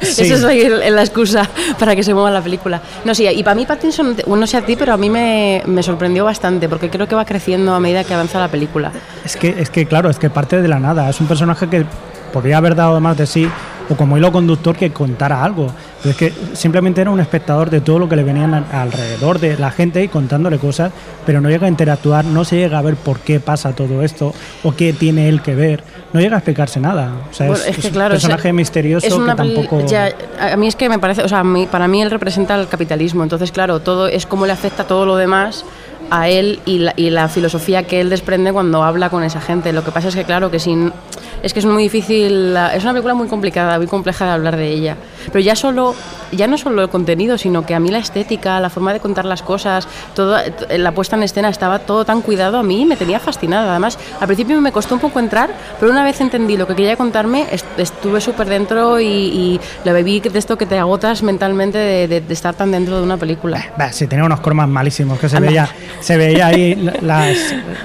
Sí. 0.00 0.22
Esa 0.22 0.34
es 0.34 0.44
ahí 0.44 0.60
el- 0.62 0.82
el- 0.82 0.96
la 0.96 1.02
excusa 1.02 1.48
para 1.78 1.94
que 1.94 2.02
se 2.02 2.12
mueva 2.12 2.30
la 2.30 2.40
película. 2.42 2.82
No, 3.04 3.14
sí, 3.14 3.26
y 3.28 3.42
para 3.44 3.54
mí 3.54 3.64
Pattinson, 3.64 4.16
no 4.26 4.46
sé 4.46 4.56
a 4.56 4.62
ti, 4.62 4.74
pero 4.76 4.92
a 4.92 4.96
mí 4.96 5.08
me, 5.08 5.62
me 5.66 5.82
sorprendió 5.84 6.24
bastante 6.24 6.68
porque 6.68 6.90
creo 6.90 7.06
que 7.06 7.14
va 7.14 7.24
creciendo 7.24 7.72
a 7.74 7.80
medida 7.80 8.02
que 8.02 8.12
avanza 8.14 8.40
la 8.40 8.48
película. 8.48 8.90
Es 9.24 9.36
que, 9.36 9.54
es 9.58 9.70
que, 9.70 9.86
claro, 9.86 10.10
es 10.10 10.18
que 10.18 10.28
parte 10.28 10.60
de 10.60 10.66
la 10.68 10.80
nada. 10.80 11.08
Es 11.08 11.20
un 11.20 11.28
personaje 11.28 11.68
que 11.68 11.84
podría 12.32 12.58
haber 12.58 12.74
dado 12.74 13.00
más 13.00 13.16
de 13.16 13.26
sí, 13.26 13.48
o 13.88 13.96
como 13.96 14.16
hilo 14.16 14.30
conductor 14.30 14.76
que 14.76 14.92
contara 14.92 15.42
algo. 15.42 15.66
Pero 16.02 16.10
es 16.12 16.16
que 16.16 16.32
simplemente 16.54 17.00
era 17.00 17.10
un 17.10 17.18
espectador 17.20 17.70
de 17.70 17.80
todo 17.80 17.98
lo 17.98 18.08
que 18.08 18.14
le 18.16 18.22
venían 18.22 18.54
a- 18.54 18.82
alrededor 18.82 19.38
de 19.40 19.58
la 19.58 19.70
gente 19.72 20.02
y 20.02 20.08
contándole 20.08 20.58
cosas, 20.58 20.92
pero 21.26 21.40
no 21.40 21.48
llega 21.50 21.66
a 21.66 21.68
interactuar, 21.68 22.24
no 22.24 22.44
se 22.44 22.56
llega 22.56 22.78
a 22.78 22.82
ver 22.82 22.94
por 22.96 23.18
qué 23.18 23.40
pasa 23.40 23.72
todo 23.72 24.02
esto, 24.02 24.32
o 24.62 24.72
qué 24.76 24.92
tiene 24.92 25.28
él 25.28 25.42
que 25.42 25.54
ver. 25.56 25.82
No 26.12 26.20
llega 26.20 26.36
a 26.36 26.38
explicarse 26.38 26.78
nada. 26.80 27.10
O 27.30 27.34
sea, 27.34 27.48
Bueno, 27.48 27.62
es, 27.64 27.70
es 27.70 27.78
que 27.78 27.86
es 27.88 27.92
claro, 27.92 28.14
un 28.14 28.20
personaje 28.20 28.48
es- 28.48 28.54
misterioso 28.54 29.06
es 29.06 29.12
una 29.12 29.32
que 29.34 29.36
tampoco. 29.38 29.84
ya, 29.86 30.08
a 30.40 30.56
mí 30.56 30.68
es 30.68 30.76
que 30.76 30.88
me 30.88 30.98
parece, 31.00 31.22
o 31.22 31.28
sea, 31.28 31.42
mí- 31.44 31.66
para 31.66 31.88
mí 31.88 32.00
él 32.00 32.10
representa 32.10 32.54
el 32.60 32.68
capitalismo, 32.68 33.22
entonces 33.24 33.50
claro, 33.52 33.80
todo 33.80 34.06
es 34.06 34.24
cómo 34.24 34.46
le 34.46 34.52
afecta 34.52 34.84
todo 34.84 35.04
lo 35.04 35.16
demás 35.16 35.64
a 36.12 36.28
él 36.28 36.60
y 36.64 36.78
la, 36.78 36.92
y 36.96 37.10
la 37.10 37.28
filosofía 37.28 37.84
que 37.84 38.00
él 38.00 38.08
desprende 38.10 38.52
cuando 38.52 38.82
habla 38.82 39.10
con 39.10 39.22
esa 39.22 39.40
gente. 39.40 39.72
Lo 39.72 39.84
que 39.84 39.90
pasa 39.92 40.08
es 40.08 40.14
que 40.16 40.24
claro, 40.24 40.50
que 40.50 40.58
sin 40.58 40.92
es 41.42 41.52
que 41.52 41.60
es 41.60 41.66
muy 41.66 41.84
difícil, 41.84 42.56
es 42.56 42.82
una 42.82 42.92
película 42.92 43.14
muy 43.14 43.28
complicada, 43.28 43.78
muy 43.78 43.86
compleja 43.86 44.26
de 44.26 44.30
hablar 44.32 44.56
de 44.56 44.68
ella. 44.68 44.96
Pero 45.26 45.40
ya 45.40 45.56
solo 45.56 45.94
ya 46.32 46.46
no 46.46 46.56
solo 46.56 46.80
el 46.82 46.88
contenido, 46.88 47.36
sino 47.38 47.66
que 47.66 47.74
a 47.74 47.80
mí 47.80 47.90
la 47.90 47.98
estética, 47.98 48.60
la 48.60 48.70
forma 48.70 48.92
de 48.92 49.00
contar 49.00 49.24
las 49.24 49.42
cosas, 49.42 49.88
toda 50.14 50.44
t- 50.44 50.78
la 50.78 50.92
puesta 50.92 51.16
en 51.16 51.24
escena 51.24 51.48
estaba 51.48 51.80
todo 51.80 52.04
tan 52.04 52.20
cuidado 52.22 52.56
a 52.58 52.62
mí, 52.62 52.86
me 52.86 52.96
tenía 52.96 53.18
fascinada. 53.18 53.70
Además, 53.72 53.98
al 54.20 54.26
principio 54.28 54.60
me 54.60 54.70
costó 54.70 54.94
un 54.94 55.00
poco 55.00 55.18
entrar, 55.18 55.50
pero 55.80 55.90
una 55.90 56.04
vez 56.04 56.20
entendí 56.20 56.56
lo 56.56 56.68
que 56.68 56.76
quería 56.76 56.96
contarme, 56.96 57.46
est- 57.50 57.66
estuve 57.78 58.20
súper 58.20 58.48
dentro 58.48 59.00
y, 59.00 59.04
y 59.06 59.60
lo 59.84 59.92
bebí 59.92 60.20
de 60.20 60.38
esto 60.38 60.56
que 60.56 60.66
te 60.66 60.78
agotas 60.78 61.24
mentalmente 61.24 61.78
de, 61.78 62.06
de- 62.06 62.20
de 62.20 62.32
estar 62.34 62.54
tan 62.54 62.70
dentro 62.70 62.96
de 62.98 63.02
una 63.02 63.16
película. 63.16 63.66
Bah, 63.76 63.90
sí, 63.92 64.06
tenía 64.06 64.24
unos 64.24 64.38
cromas 64.40 64.68
malísimos, 64.68 65.18
que 65.18 65.28
se 65.28 65.36
Anda. 65.36 65.48
veía, 65.48 65.68
se 65.98 66.16
veía 66.16 66.46
ahí 66.46 66.76
las, 67.02 67.36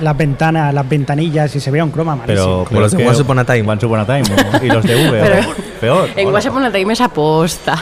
las 0.01 0.15
ventanas, 0.17 0.71
las 0.71 0.87
ventanillas 0.87 1.55
y 1.55 1.59
se 1.59 1.71
veía 1.71 1.83
un 1.83 1.89
croma 1.91 2.15
malísimo. 2.15 2.45
Pero, 2.45 2.65
Como 2.65 2.79
los 2.81 2.91
de 2.91 2.97
que- 2.99 3.07
Once 3.07 3.21
Upon 3.23 3.39
a 3.39 3.45
Time. 3.45 3.67
Once 3.71 3.85
Upon 3.87 3.99
a 4.01 4.05
Time, 4.05 4.21
¿no? 4.21 4.63
Y 4.63 4.69
los 4.69 4.83
de 4.83 4.95
V, 5.09 5.19
Pero- 5.23 5.55
peor. 5.81 6.09
En. 6.15 6.27
WhatsApp 6.31 6.51
Upon 6.53 6.65
a 6.65 6.71
Time 6.71 6.93
es 6.93 7.01
aposta. 7.25 7.75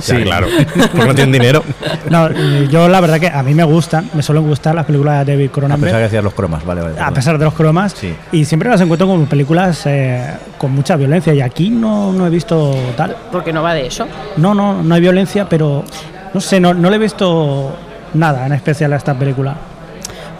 Sí, 0.00 0.16
claro. 0.22 0.46
Porque 0.92 1.06
no 1.06 1.14
tienen 1.14 1.32
dinero. 1.32 1.62
No, 2.10 2.30
yo 2.68 2.88
la 2.88 3.00
verdad 3.00 3.18
que 3.20 3.28
a 3.28 3.42
mí 3.42 3.54
me 3.54 3.64
gustan, 3.64 4.10
me 4.14 4.22
suelen 4.22 4.46
gustar 4.46 4.74
las 4.74 4.84
películas 4.86 5.24
de 5.26 5.32
David 5.32 5.48
A 5.48 5.52
Cronenberg. 5.52 5.84
pesar 5.84 6.00
que 6.00 6.06
hacías 6.06 6.24
los 6.24 6.34
cromas, 6.34 6.64
vale, 6.64 6.80
vale. 6.82 7.00
a 7.00 7.10
pesar 7.10 7.38
de 7.38 7.44
los 7.44 7.54
cromas 7.54 7.92
Sí. 7.92 8.14
y 8.32 8.44
siempre 8.44 8.68
las 8.70 8.80
encuentro 8.80 9.06
como 9.06 9.24
películas 9.26 9.82
eh, 9.86 10.34
con 10.58 10.72
mucha 10.72 10.96
violencia 10.96 11.32
y 11.34 11.40
aquí 11.40 11.70
no, 11.70 12.12
no 12.12 12.26
he 12.26 12.30
visto 12.30 12.74
tal 12.96 13.16
Porque 13.32 13.52
no 13.52 13.62
va 13.62 13.74
de 13.74 13.86
eso. 13.86 14.06
no 14.36 14.54
no 14.54 14.82
no 14.82 14.94
hay 14.94 15.00
violencia 15.00 15.48
pero 15.48 15.84
no 16.34 16.40
sé 16.40 16.60
no, 16.60 16.74
no 16.74 16.90
le 16.90 16.96
he 16.96 16.98
visto 16.98 17.74
nada 18.14 18.46
en 18.46 18.52
especial 18.52 18.92
a 18.92 18.96
esta 18.96 19.14
película 19.14 19.54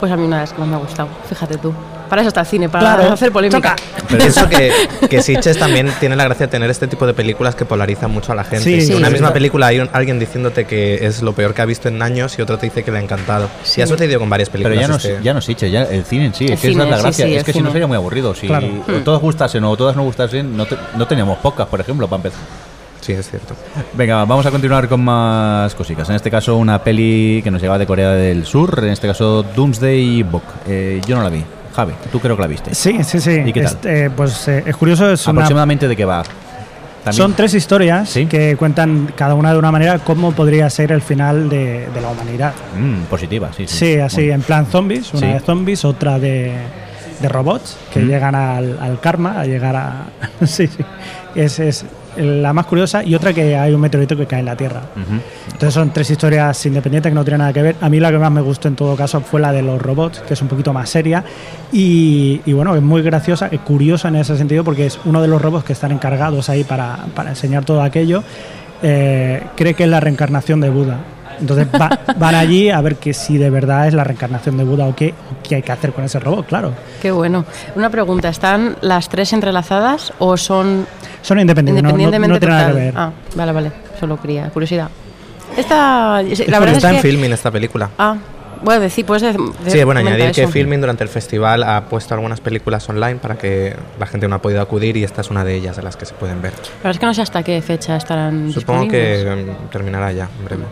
Pues 0.01 0.11
a 0.13 0.17
mí 0.17 0.25
una 0.25 0.37
de 0.37 0.43
las 0.43 0.53
que 0.53 0.61
más 0.61 0.69
me 0.69 0.77
ha 0.77 0.79
gustado, 0.79 1.09
fíjate 1.29 1.57
tú. 1.59 1.73
Para 2.09 2.23
eso 2.23 2.29
está 2.29 2.41
el 2.41 2.47
cine, 2.47 2.69
para 2.69 2.97
Claro, 2.97 3.13
hacer 3.13 3.33
polémica. 3.33 3.77
choca. 3.77 4.17
Pienso 4.17 4.49
que, 4.49 4.73
que 5.11 5.23
Sitges 5.23 5.59
también 5.59 5.91
tiene 6.01 6.17
la 6.17 6.25
gracia 6.25 6.47
de 6.47 6.51
tener 6.51 6.71
este 6.71 6.87
tipo 6.87 7.07
de 7.07 7.15
películas 7.15 7.55
que 7.55 7.65
polarizan 7.65 8.11
mucho 8.11 8.33
a 8.33 8.35
la 8.35 8.45
gente. 8.45 8.65
Sí, 8.65 8.75
En 8.75 8.87
sí. 8.87 8.95
una 8.95 9.09
Sí. 9.09 9.13
misma 9.15 9.33
película 9.33 9.67
hay 9.67 9.81
un- 9.81 9.91
alguien 9.93 10.19
diciéndote 10.19 10.65
que 10.67 11.05
es 11.07 11.23
lo 11.23 11.33
peor 11.35 11.55
que 11.55 11.63
ha 11.63 11.67
visto 11.67 11.89
en 11.89 12.01
años 12.03 12.39
y 12.39 12.43
otro 12.43 12.59
te 12.59 12.67
dice 12.67 12.83
que 12.85 12.91
le 12.91 12.99
ha 12.99 13.03
encantado. 13.03 13.49
Sí. 13.65 13.81
Y 13.81 13.85
ha 13.85 13.87
sucedido 13.87 14.19
con 14.21 14.31
varias 14.31 14.49
Pero 14.49 14.65
películas. 14.65 14.83
ya 14.83 14.89
no, 14.89 14.97
este- 14.97 15.25
ya 15.25 15.35
no 15.35 15.41
Sitges, 15.41 15.71
ya 15.73 15.83
el 15.83 16.05
cine 16.05 16.27
en 16.27 16.35
sí, 16.35 16.45
El 16.47 16.53
es 16.55 16.61
que 16.61 16.69
esa 16.69 16.73
cine, 16.73 16.85
es 16.85 16.91
la 16.91 16.99
gracia. 17.03 17.27
sí, 17.27 17.35
es 17.35 17.45
que 17.45 17.53
si 17.53 17.61
no 17.61 17.71
sería 17.73 17.87
muy 17.87 17.97
aburrido. 17.97 18.35
Si 18.35 18.47
Claro. 18.47 18.69
o 18.89 18.93
todos 19.03 19.21
gustasen 19.21 19.65
o 19.65 19.77
todas 19.77 19.97
no 19.97 20.03
gustasen, 20.05 20.57
no, 20.57 20.67
te- 20.67 20.77
no 20.97 21.07
teníamos 21.07 21.39
podcast, 21.39 21.71
por 21.71 21.81
ejemplo, 21.81 22.07
para 22.09 22.19
empezar. 22.19 22.41
Sí, 23.01 23.13
es 23.13 23.31
cierto. 23.31 23.55
Venga, 23.93 24.25
vamos 24.25 24.45
a 24.47 24.51
continuar 24.51 24.89
con 24.89 25.01
más 25.05 25.73
cositas. 25.77 26.09
En 26.11 26.17
este 26.17 26.29
caso, 26.29 26.57
una 26.57 26.83
peli 26.83 27.41
que 27.45 27.53
nos 27.53 27.61
llegaba 27.61 27.79
de 27.79 27.87
Corea 27.87 28.11
del 28.11 28.45
Sur, 28.47 28.81
en 28.83 28.91
este 28.91 29.07
caso, 29.07 29.45
Doomsday 29.55 30.25
Book. 30.25 30.43
Eh, 30.67 31.01
yo 31.07 31.15
no 31.15 31.23
la 31.23 31.29
vi. 31.29 31.45
Javi, 31.77 31.93
tú 32.11 32.19
creo 32.21 32.35
que 32.37 32.43
la 32.43 32.49
viste. 32.49 32.75
Sí, 32.75 33.05
sí, 33.05 33.21
sí. 33.21 33.43
¿Y 33.45 33.53
qué 33.53 33.63
tal? 33.63 33.73
Este, 33.75 34.11
pues 34.11 34.49
eh, 34.49 34.63
es 34.67 34.75
curioso, 34.77 35.11
es 35.13 35.27
una, 35.27 35.41
¿Aproximadamente 35.43 35.87
de 35.87 35.95
qué 35.95 36.05
va? 36.07 36.23
También- 37.05 37.23
son 37.23 37.35
tres 37.35 37.55
historias 37.55 38.09
Sí. 38.09 38.27
que 38.27 38.57
cuentan 38.57 39.13
cada 39.15 39.35
una 39.35 39.53
de 39.53 39.59
una 39.59 39.71
manera 39.71 39.99
cómo 40.01 40.33
podría 40.33 40.69
ser 40.71 40.91
el 40.91 41.03
final 41.03 41.49
de, 41.49 41.87
de 41.95 42.01
la 42.01 42.09
humanidad. 42.09 42.53
Mm, 42.77 43.03
positiva, 43.11 43.51
sí. 43.57 43.67
Sí, 43.69 43.77
Sí, 43.95 43.99
así 44.01 44.31
en 44.31 44.43
plan 44.43 44.67
zombies, 44.67 45.13
una 45.15 45.21
Sí. 45.21 45.33
de 45.35 45.41
zombies, 45.41 45.85
otra 45.85 46.19
de, 46.19 46.53
de 47.21 47.29
robots 47.29 47.77
que 47.93 48.01
Mm. 48.01 48.09
llegan 48.09 48.35
al, 48.35 48.79
al 48.81 48.99
karma, 49.01 49.41
a 49.41 49.45
llegar 49.45 49.77
a... 49.77 50.07
sí, 50.47 50.67
sí. 50.67 50.85
Es, 51.37 51.59
es 51.61 51.85
la 52.17 52.53
más 52.53 52.67
curiosa 52.67 53.03
y 53.05 53.15
otra 53.15 53.33
que 53.33 53.57
hay 53.57 53.73
un 53.73 53.81
meteorito 53.81 54.17
que 54.17 54.27
cae 54.27 54.41
en 54.41 54.47
la 54.47 54.57
Tierra. 54.57 54.83
Entonces 55.47 55.75
son 55.75 55.91
tres 55.93 56.11
historias 56.11 56.65
independientes 56.67 57.11
que 57.11 57.15
no 57.15 57.25
tienen 57.25 57.39
nada 57.39 57.53
que 57.53 57.63
ver. 57.63 57.77
A 57.81 57.89
mí 57.89 58.01
la 58.01 58.11
que 58.11 58.19
más 58.19 58.31
me 58.33 58.41
gustó 58.41 58.69
en 58.69 58.77
todo 58.77 58.97
caso 58.97 59.21
fue 59.21 59.41
la 59.41 59.53
de 59.53 59.63
los 59.63 59.81
robots, 59.81 60.21
que 60.21 60.35
es 60.35 60.43
un 60.43 60.49
poquito 60.49 60.73
más 60.73 60.89
seria 60.91 61.25
y, 61.73 62.41
y 62.45 62.53
bueno, 62.53 62.75
es 62.75 62.83
muy 62.83 63.03
graciosa, 63.03 63.49
es 63.51 63.61
curiosa 63.61 64.09
en 64.09 64.17
ese 64.17 64.37
sentido 64.37 64.65
porque 64.65 64.87
es 64.87 64.99
uno 65.05 65.21
de 65.23 65.29
los 65.29 65.41
robots 65.41 65.65
que 65.65 65.73
están 65.73 65.93
encargados 65.93 66.49
ahí 66.49 66.65
para, 66.65 66.99
para 67.15 67.31
enseñar 67.31 67.65
todo 67.65 67.83
aquello. 67.83 68.23
eh, 68.83 69.43
cree 69.57 69.75
que 69.75 69.85
es 69.85 69.89
la 69.89 70.01
reencarnación 70.01 70.61
de 70.61 70.71
Buda. 70.71 70.99
Entonces 71.41 71.67
va- 71.81 71.99
van 72.17 72.35
allí 72.35 72.71
a 72.71 72.81
ver 72.81 72.97
que 72.97 73.13
si 73.15 73.39
de 73.39 73.51
verdad 73.51 73.87
es 73.89 73.95
la 73.95 74.05
reencarnación 74.05 74.57
de 74.57 74.65
Buda 74.65 74.87
o 74.87 74.95
qué, 74.95 75.11
o 75.11 75.43
qué 75.47 75.57
hay 75.57 75.63
que 75.63 75.73
hacer 75.73 75.93
con 75.93 76.05
ese 76.05 76.19
robot, 76.21 76.47
claro. 76.47 76.73
Qué 77.03 77.11
bueno. 77.11 77.45
Una 77.75 77.91
pregunta, 77.91 78.29
¿están 78.29 78.77
las 78.81 79.09
tres 79.09 79.33
entrelazadas 79.33 80.13
o 80.19 80.37
son 80.37 80.87
Son 81.23 81.39
independientes, 81.41 81.83
no- 81.83 81.91
no, 81.91 81.99
independientemente 81.99 82.35
no 82.35 82.39
tienen 82.41 82.57
nada 82.59 82.69
que 82.73 82.79
ver. 82.87 82.95
Ah, 82.97 83.11
vale, 83.35 83.53
vale. 83.53 83.73
Solo 84.01 84.21
quería 84.21 84.49
curiosidad. 84.51 84.89
Esta, 85.57 86.23
la 86.23 86.59
verdad 86.59 86.77
está 86.77 86.89
es 86.91 86.97
en 86.97 87.03
que, 87.03 87.09
filming 87.09 87.33
esta 87.33 87.51
película. 87.51 87.91
Ah, 87.99 88.17
bueno, 88.63 88.81
decir, 88.81 89.05
puedes 89.05 89.23
de- 89.23 89.33
de- 89.65 89.71
Sí, 89.71 89.85
bueno, 89.85 90.01
añadir 90.01 90.33
que 90.33 90.43
eso. 90.43 90.51
Filming 90.51 90.81
durante 90.81 91.05
el 91.05 91.11
festival 91.11 91.63
ha 91.63 91.85
puesto 91.89 92.15
algunas 92.15 92.41
películas 92.41 92.89
online 92.89 93.17
para 93.17 93.37
que 93.37 93.77
la 93.99 94.07
gente 94.07 94.27
no 94.29 94.37
ha 94.37 94.43
podido 94.43 94.61
acudir 94.63 94.97
y 94.97 95.05
esta 95.05 95.21
es 95.21 95.31
una 95.31 95.45
de 95.45 95.55
ellas 95.55 95.77
de 95.77 95.83
las 95.83 95.97
que 95.97 96.05
se 96.07 96.15
pueden 96.15 96.41
ver. 96.43 96.53
La 96.53 96.59
verdad 96.79 96.91
es 96.93 96.99
que 96.99 97.07
no 97.07 97.15
sé 97.15 97.23
hasta 97.23 97.43
qué 97.43 97.61
fecha 97.63 97.97
estarán 97.97 98.51
Supongo 98.53 98.89
que 98.89 99.47
mm, 99.67 99.71
terminará 99.71 100.11
ya, 100.13 100.29
en 100.39 100.45
breve. 100.45 100.65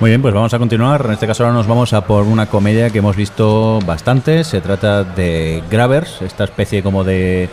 Muy 0.00 0.10
bien, 0.10 0.22
pues 0.22 0.32
vamos 0.32 0.54
a 0.54 0.58
continuar. 0.60 1.02
En 1.06 1.12
este 1.12 1.26
caso 1.26 1.42
ahora 1.44 1.54
nos 1.56 1.66
vamos 1.66 1.92
a 1.92 2.02
por 2.02 2.22
una 2.24 2.46
comedia 2.46 2.88
que 2.90 2.98
hemos 2.98 3.16
visto 3.16 3.80
bastante. 3.84 4.44
Se 4.44 4.60
trata 4.60 5.02
de 5.02 5.62
Grabbers, 5.68 6.22
esta 6.22 6.44
especie 6.44 6.84
como 6.84 7.02
de... 7.02 7.48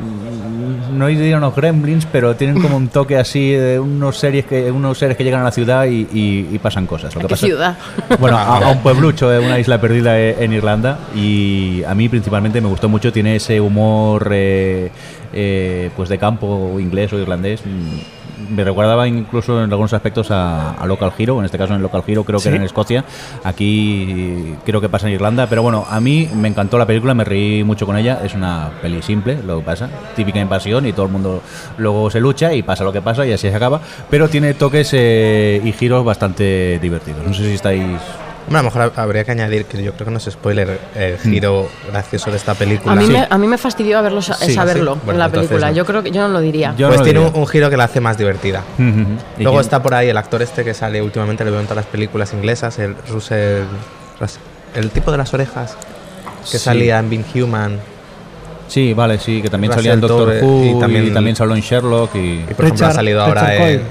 mm, 0.00 0.96
No 0.96 1.08
diría 1.08 1.36
unos 1.36 1.54
gremlins, 1.54 2.06
pero 2.10 2.34
tienen 2.36 2.58
como 2.62 2.78
un 2.78 2.88
toque 2.88 3.18
así 3.18 3.50
de 3.50 3.78
unos 3.78 4.16
series 4.16 4.46
que 4.46 4.70
unos 4.70 4.96
seres 4.96 5.14
que 5.18 5.24
llegan 5.24 5.42
a 5.42 5.44
la 5.44 5.50
ciudad 5.52 5.84
y, 5.84 6.08
y- 6.10 6.48
y 6.52 6.58
pasan 6.58 6.86
cosas. 6.86 7.14
Lo 7.14 7.20
¿A 7.20 7.22
que 7.24 7.28
qué 7.28 7.34
pasa, 7.34 7.46
ciudad? 7.46 7.76
Bueno, 8.18 8.38
a, 8.38 8.56
a 8.56 8.70
un 8.70 8.78
pueblucho, 8.82 9.30
eh, 9.30 9.38
una 9.38 9.58
isla 9.58 9.78
perdida 9.78 10.18
eh, 10.18 10.36
en 10.42 10.54
Irlanda. 10.54 11.00
Y 11.14 11.82
a 11.84 11.94
mí 11.94 12.08
principalmente 12.08 12.62
me 12.62 12.68
gustó 12.68 12.88
mucho. 12.88 13.12
Tiene 13.12 13.36
ese 13.36 13.60
humor 13.60 14.30
eh, 14.32 14.90
eh, 15.34 15.90
pues 15.94 16.08
de 16.08 16.16
campo 16.16 16.80
inglés 16.80 17.12
o 17.12 17.18
irlandés. 17.18 17.60
Me 18.50 18.64
recordaba 18.64 19.06
incluso 19.08 19.62
en 19.62 19.70
algunos 19.70 19.92
aspectos 19.92 20.30
a, 20.30 20.72
a 20.72 20.86
Local 20.86 21.12
Hero. 21.18 21.38
En 21.38 21.44
este 21.44 21.58
caso, 21.58 21.74
en 21.74 21.82
Local 21.82 22.02
Hero 22.06 22.24
creo 22.24 22.38
que 22.38 22.42
Sí. 22.42 22.48
era 22.48 22.56
en 22.58 22.62
Escocia. 22.64 23.04
Aquí 23.44 24.54
creo 24.64 24.80
que 24.80 24.88
pasa 24.88 25.06
en 25.08 25.14
Irlanda. 25.14 25.46
Pero 25.48 25.62
bueno, 25.62 25.84
a 25.88 26.00
mí 26.00 26.28
me 26.34 26.48
encantó 26.48 26.78
la 26.78 26.86
película. 26.86 27.14
Me 27.14 27.24
reí 27.24 27.64
mucho 27.64 27.86
con 27.86 27.96
ella. 27.96 28.20
Es 28.24 28.34
una 28.34 28.70
peli 28.80 29.02
simple, 29.02 29.38
lo 29.46 29.58
que 29.58 29.64
pasa. 29.64 29.88
Típica 30.16 30.40
invasión 30.40 30.86
y 30.86 30.92
todo 30.92 31.06
el 31.06 31.12
mundo 31.12 31.42
luego 31.78 32.10
se 32.10 32.20
lucha 32.20 32.52
y 32.54 32.62
pasa 32.62 32.84
lo 32.84 32.92
que 32.92 33.02
pasa 33.02 33.26
y 33.26 33.32
así 33.32 33.48
se 33.48 33.54
acaba. 33.54 33.80
Pero 34.10 34.28
tiene 34.28 34.54
toques 34.54 34.90
eh, 34.92 35.60
y 35.64 35.72
giros 35.72 36.04
bastante 36.04 36.78
divertidos. 36.80 37.26
No 37.26 37.34
sé 37.34 37.44
si 37.44 37.54
estáis 37.54 37.82
Bueno, 38.52 38.68
a 38.68 38.70
lo 38.70 38.80
mejor 38.82 38.92
habría 39.00 39.24
que 39.24 39.30
añadir 39.30 39.64
que 39.64 39.82
yo 39.82 39.92
creo 39.94 40.04
que 40.04 40.10
no 40.10 40.18
es 40.18 40.24
spoiler 40.24 40.78
el 40.94 41.14
Hmm. 41.14 41.30
giro 41.30 41.68
gracioso 41.90 42.30
de 42.30 42.36
esta 42.36 42.52
película. 42.54 42.92
A 42.92 42.96
mí, 42.96 43.06
Sí. 43.06 43.12
me, 43.12 43.26
a 43.28 43.38
mí 43.38 43.46
me 43.46 43.56
fastidió 43.56 43.98
haberlo, 43.98 44.20
sa- 44.20 44.34
Sí, 44.34 44.52
saberlo 44.52 44.94
sí. 44.94 45.00
Bueno, 45.04 45.12
en 45.12 45.18
la 45.20 45.24
entonces 45.26 45.48
película. 45.48 45.70
no. 45.70 45.76
Yo 45.76 45.86
creo 45.86 46.02
que 46.02 46.10
yo 46.10 46.20
no 46.20 46.28
lo 46.28 46.40
diría. 46.40 46.74
Yo 46.76 46.88
pues 46.88 46.98
no 47.00 47.04
tiene 47.04 47.20
un, 47.20 47.26
diría. 47.26 47.40
un 47.40 47.46
giro 47.48 47.70
que 47.70 47.76
la 47.78 47.84
hace 47.84 48.00
más 48.00 48.18
divertida. 48.18 48.62
¿Y 48.78 48.82
Luego 48.82 49.56
quién- 49.56 49.60
está 49.60 49.82
por 49.82 49.94
ahí 49.94 50.10
el 50.10 50.16
actor 50.18 50.42
este 50.42 50.64
que 50.64 50.74
sale 50.74 51.00
últimamente, 51.00 51.44
le 51.44 51.50
veo 51.50 51.60
en 51.60 51.66
todas 51.66 51.84
las 51.84 51.86
películas 51.86 52.32
inglesas, 52.34 52.78
el 52.78 52.94
Russell, 53.10 53.62
Rus- 54.20 54.38
el 54.74 54.90
tipo 54.90 55.10
de 55.10 55.16
las 55.18 55.32
orejas 55.32 55.76
que 56.42 56.58
Sí. 56.58 56.64
salía 56.64 56.98
en 56.98 57.08
Being 57.08 57.24
Human 57.34 57.78
Sí, 58.68 58.94
vale, 58.94 59.18
sí, 59.18 59.42
que 59.42 59.50
también 59.50 59.70
salía 59.72 59.92
en 59.92 60.00
Doctor 60.00 60.28
Who 60.42 60.64
y 60.64 60.68
y 60.70 60.80
también- 61.12 61.36
salió 61.36 61.54
en 61.54 61.60
Sherlock 61.60 62.14
y... 62.14 62.18
y 62.18 62.54
por 62.54 62.64
ejemplo 62.64 62.86
ha 62.86 62.88
Richard- 62.90 62.94
salido 62.94 63.22
ahora 63.22 63.54
en, 63.54 63.82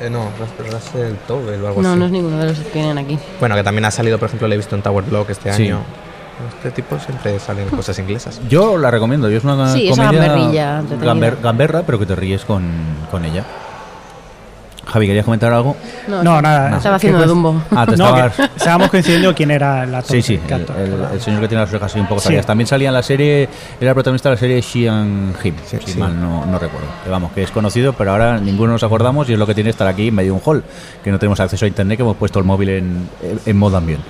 eh, 0.00 0.10
no, 0.10 0.28
Rus- 0.38 0.72
Russell 0.72 1.14
Tove 1.26 1.60
o 1.60 1.66
algo 1.68 1.82
No, 1.82 1.90
así. 1.90 1.98
no 1.98 2.04
es 2.06 2.10
ninguno 2.12 2.38
de 2.38 2.46
los 2.46 2.58
que 2.58 2.70
tienen 2.70 2.98
aquí. 2.98 3.18
Bueno, 3.40 3.54
que 3.54 3.62
también 3.64 3.84
ha 3.84 3.90
salido, 3.90 4.18
por 4.18 4.26
ejemplo, 4.26 4.48
le 4.48 4.54
he 4.54 4.58
visto 4.58 4.74
en 4.76 4.82
Tower 4.82 5.04
Block 5.04 5.30
este 5.30 5.52
Sí. 5.52 5.64
año. 5.64 5.80
Este 6.56 6.70
tipo 6.72 6.98
siempre 6.98 7.38
salen 7.38 7.68
cosas 7.68 7.98
inglesas. 7.98 8.40
Yo 8.48 8.76
la 8.76 8.90
recomiendo, 8.90 9.28
yo 9.30 9.38
es 9.38 9.44
una 9.44 9.72
Sí, 9.72 9.88
esa 9.88 10.06
comedia 10.06 10.26
gamberrilla 10.28 10.82
gamber- 11.00 11.40
gamberra, 11.40 11.82
pero 11.86 11.98
que 11.98 12.06
te 12.06 12.16
ríes 12.16 12.44
con, 12.44 12.64
con 13.10 13.24
ella. 13.24 13.44
Javi, 14.84 15.06
¿querías 15.06 15.24
comentar 15.24 15.52
algo? 15.52 15.76
No, 16.08 16.42
nada. 16.42 16.76
Estaba 16.76 16.94
que 16.98 17.06
haciendo 17.06 17.20
de 17.20 17.26
Dumbo. 17.26 17.62
Ah, 17.70 17.86
te 17.86 17.96
No, 17.96 18.04
estabas... 18.08 18.34
que 18.36 18.42
estábamos 18.56 18.90
coincidiendo 18.90 19.34
quién 19.34 19.50
era 19.52 19.84
el 19.84 19.94
actor. 19.94 20.16
Sí, 20.16 20.22
sí, 20.22 20.40
el, 20.46 20.52
actor. 20.54 20.76
el- 20.78 21.14
el 21.14 21.20
señor 21.20 21.40
que 21.40 21.48
tiene 21.48 21.62
las 21.62 21.70
orejas 21.70 21.90
así 21.92 22.00
un 22.00 22.06
poco 22.08 22.20
Sí. 22.20 22.24
salidas. 22.26 22.46
También 22.46 22.66
salía 22.66 22.88
en 22.88 22.94
la 22.94 23.02
serie, 23.02 23.48
era 23.80 23.90
el 23.90 23.94
protagonista 23.94 24.28
de 24.28 24.34
la 24.34 24.40
serie 24.40 24.60
Xian 24.60 25.34
Him, 25.42 25.54
Sí, 25.64 25.78
si 25.84 25.92
sí. 25.92 25.98
mal 25.98 26.20
no, 26.20 26.44
no 26.46 26.58
recuerdo. 26.58 26.88
Que 27.04 27.10
vamos, 27.10 27.30
que 27.32 27.42
es 27.44 27.50
conocido, 27.52 27.92
pero 27.92 28.10
ahora 28.10 28.38
ninguno 28.38 28.72
nos 28.72 28.82
acordamos 28.82 29.28
y 29.30 29.34
es 29.34 29.38
lo 29.38 29.46
que 29.46 29.54
tiene 29.54 29.70
estar 29.70 29.86
aquí 29.86 30.08
en 30.08 30.14
medio 30.16 30.32
de 30.32 30.38
un 30.38 30.42
hall, 30.44 30.64
que 31.02 31.10
no 31.12 31.18
tenemos 31.18 31.38
acceso 31.38 31.64
a 31.64 31.68
internet, 31.68 31.96
que 31.98 32.02
hemos 32.02 32.16
puesto 32.16 32.38
el 32.40 32.44
móvil 32.44 32.68
en, 32.70 33.08
en 33.46 33.56
modo 33.56 33.76
ambiente. 33.76 34.04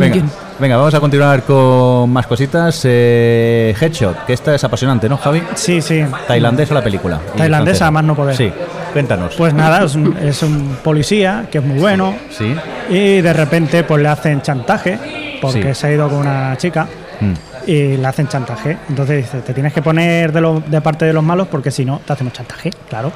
Venga, 0.00 0.76
vamos 0.76 0.92
a 0.94 1.00
continuar 1.00 1.42
con 1.42 2.10
más 2.10 2.26
cositas. 2.26 2.82
Eh, 2.84 3.74
Headshot, 3.80 4.26
que 4.26 4.34
esta 4.34 4.54
es 4.54 4.62
apasionante, 4.62 5.08
¿no, 5.08 5.16
Javi? 5.16 5.42
Sí, 5.54 5.80
sí. 5.80 6.04
Tailandesa 6.28 6.74
la 6.74 6.82
película. 6.84 7.18
Tailandesa, 7.36 7.90
más 7.90 8.04
no 8.04 8.14
poder. 8.14 8.36
Sí, 8.36 8.52
cuéntanos. 8.92 9.34
Pues 9.36 9.54
nada, 9.54 9.84
es 9.84 9.94
un, 9.94 10.14
es 10.18 10.42
un 10.42 10.76
policía 10.84 11.46
que 11.50 11.58
es 11.58 11.64
muy 11.64 11.78
bueno 11.78 12.14
sí. 12.30 12.54
y 12.90 13.20
de 13.22 13.32
repente 13.32 13.84
pues 13.84 14.02
le 14.02 14.08
hacen 14.08 14.42
chantaje 14.42 14.98
porque 15.40 15.74
Sí. 15.74 15.80
se 15.80 15.86
ha 15.86 15.92
ido 15.92 16.08
con 16.08 16.18
una 16.18 16.56
chica 16.58 16.86
Mm. 17.18 17.32
y 17.66 17.96
le 17.96 18.06
hacen 18.06 18.28
chantaje. 18.28 18.76
Entonces 18.90 19.24
dice, 19.24 19.38
te 19.40 19.54
tienes 19.54 19.72
que 19.72 19.80
poner 19.80 20.30
de, 20.32 20.40
lo- 20.42 20.60
de 20.66 20.80
parte 20.82 21.06
de 21.06 21.14
los 21.14 21.24
malos 21.24 21.48
porque 21.48 21.70
si 21.70 21.82
no 21.82 22.02
te 22.06 22.12
hacemos 22.12 22.34
chantaje, 22.34 22.70
claro. 22.90 23.10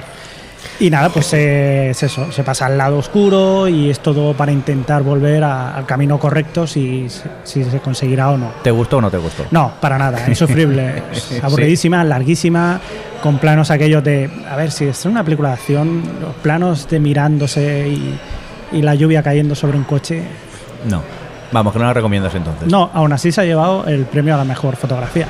Y 0.80 0.88
nada, 0.88 1.10
pues 1.10 1.30
es 1.34 2.02
eso, 2.02 2.32
se 2.32 2.42
pasa 2.42 2.64
al 2.66 2.78
lado 2.78 2.96
oscuro 2.98 3.68
y 3.68 3.90
es 3.90 4.00
todo 4.00 4.32
para 4.32 4.50
intentar 4.50 5.02
volver 5.02 5.44
a- 5.44 5.76
al 5.76 5.84
camino 5.84 6.18
correcto 6.18 6.66
si, 6.66 7.06
si 7.44 7.64
se 7.64 7.80
conseguirá 7.80 8.30
o 8.30 8.38
no. 8.38 8.50
¿Te 8.62 8.70
gustó 8.70 8.96
o 8.96 9.00
no 9.02 9.10
te 9.10 9.18
gustó? 9.18 9.44
No, 9.50 9.72
para 9.78 9.98
nada, 9.98 10.24
insufrible. 10.26 11.02
Aburridísima, 11.42 12.02
larguísima, 12.02 12.80
con 13.22 13.36
planos 13.38 13.70
aquellos 13.70 14.02
de. 14.02 14.30
A 14.50 14.56
ver, 14.56 14.70
si 14.70 14.86
es 14.86 15.04
una 15.04 15.22
película 15.22 15.48
de 15.50 15.54
acción, 15.56 16.02
los 16.22 16.34
planos 16.36 16.88
de 16.88 16.98
mirándose 16.98 17.86
y, 17.88 18.18
y 18.72 18.80
la 18.80 18.94
lluvia 18.94 19.22
cayendo 19.22 19.54
sobre 19.54 19.76
un 19.76 19.84
coche. 19.84 20.22
No. 20.88 21.02
Vamos, 21.52 21.72
que 21.74 21.78
no 21.78 21.84
la 21.84 21.92
recomiendas 21.92 22.34
entonces. 22.34 22.68
No, 22.68 22.90
aún 22.94 23.12
así 23.12 23.32
se 23.32 23.40
ha 23.42 23.44
llevado 23.44 23.84
el 23.86 24.04
premio 24.06 24.34
a 24.34 24.38
la 24.38 24.44
mejor 24.44 24.76
fotografía, 24.76 25.26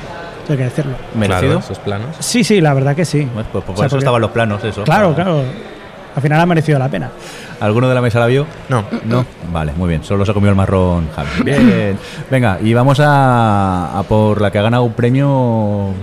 hay 0.53 0.57
que 0.57 0.63
decirlo. 0.65 0.93
¿Merecido? 1.15 1.61
Sus 1.61 1.77
planos. 1.79 2.15
Sí, 2.19 2.43
sí, 2.43 2.61
la 2.61 2.73
verdad 2.73 2.95
que 2.95 3.05
sí. 3.05 3.27
Pues, 3.33 3.45
pues 3.51 3.63
por 3.63 3.73
O 3.75 3.77
sea, 3.77 3.85
eso 3.87 3.95
porque- 3.95 4.03
estaban 4.03 4.21
los 4.21 4.31
planos, 4.31 4.63
eso. 4.63 4.83
Claro, 4.83 5.11
Para- 5.13 5.23
claro. 5.23 5.43
Al 6.13 6.21
final 6.21 6.41
ha 6.41 6.45
merecido 6.45 6.77
la 6.77 6.89
pena. 6.89 7.09
¿Alguno 7.61 7.87
de 7.87 7.95
la 7.95 8.01
mesa 8.01 8.19
la 8.19 8.25
vio? 8.25 8.45
No, 8.67 8.83
No. 9.05 9.25
Vale, 9.53 9.71
muy 9.77 9.87
bien. 9.87 10.03
Solo 10.03 10.25
se 10.25 10.33
comió 10.33 10.49
el 10.49 10.55
marrón, 10.55 11.07
Javi. 11.15 11.29
Bien. 11.45 11.97
Venga, 12.29 12.57
y 12.61 12.73
vamos 12.73 12.99
a, 12.99 13.97
a 13.97 14.03
por 14.03 14.41
la 14.41 14.51
que 14.51 14.59
ha 14.59 14.61
ganado 14.61 14.83
un 14.83 14.91
premio 14.93 15.93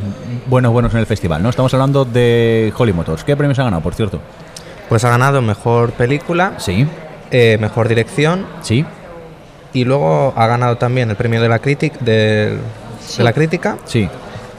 buenos, 0.47 0.73
buenos 0.73 0.95
en 0.95 1.01
el 1.01 1.07
festival, 1.07 1.43
¿no? 1.43 1.51
Estamos 1.51 1.75
hablando 1.75 2.07
de 2.07 2.73
Holly 2.77 2.93
Motors. 2.95 3.23
¿Qué 3.25 3.37
premios 3.37 3.59
ha 3.59 3.65
ganado, 3.65 3.83
por 3.83 3.95
cierto? 3.95 4.21
pues 4.89 5.05
ha 5.05 5.11
ganado 5.11 5.43
mejor 5.43 5.93
película, 5.93 6.55
Sí, 6.57 6.87
eh, 7.31 7.59
mejor 7.61 7.89
dirección 7.89 8.47
sí. 8.63 8.87
y 9.75 9.85
luego 9.85 10.33
ha 10.35 10.47
ganado 10.47 10.77
también 10.77 11.11
el 11.11 11.17
premio 11.17 11.43
de 11.43 11.49
la, 11.51 11.59
critic, 11.59 11.99
del- 11.99 12.59
Sí. 13.07 13.19
de 13.19 13.25
la 13.25 13.35
crítica 13.35 13.77
Sí. 13.85 14.09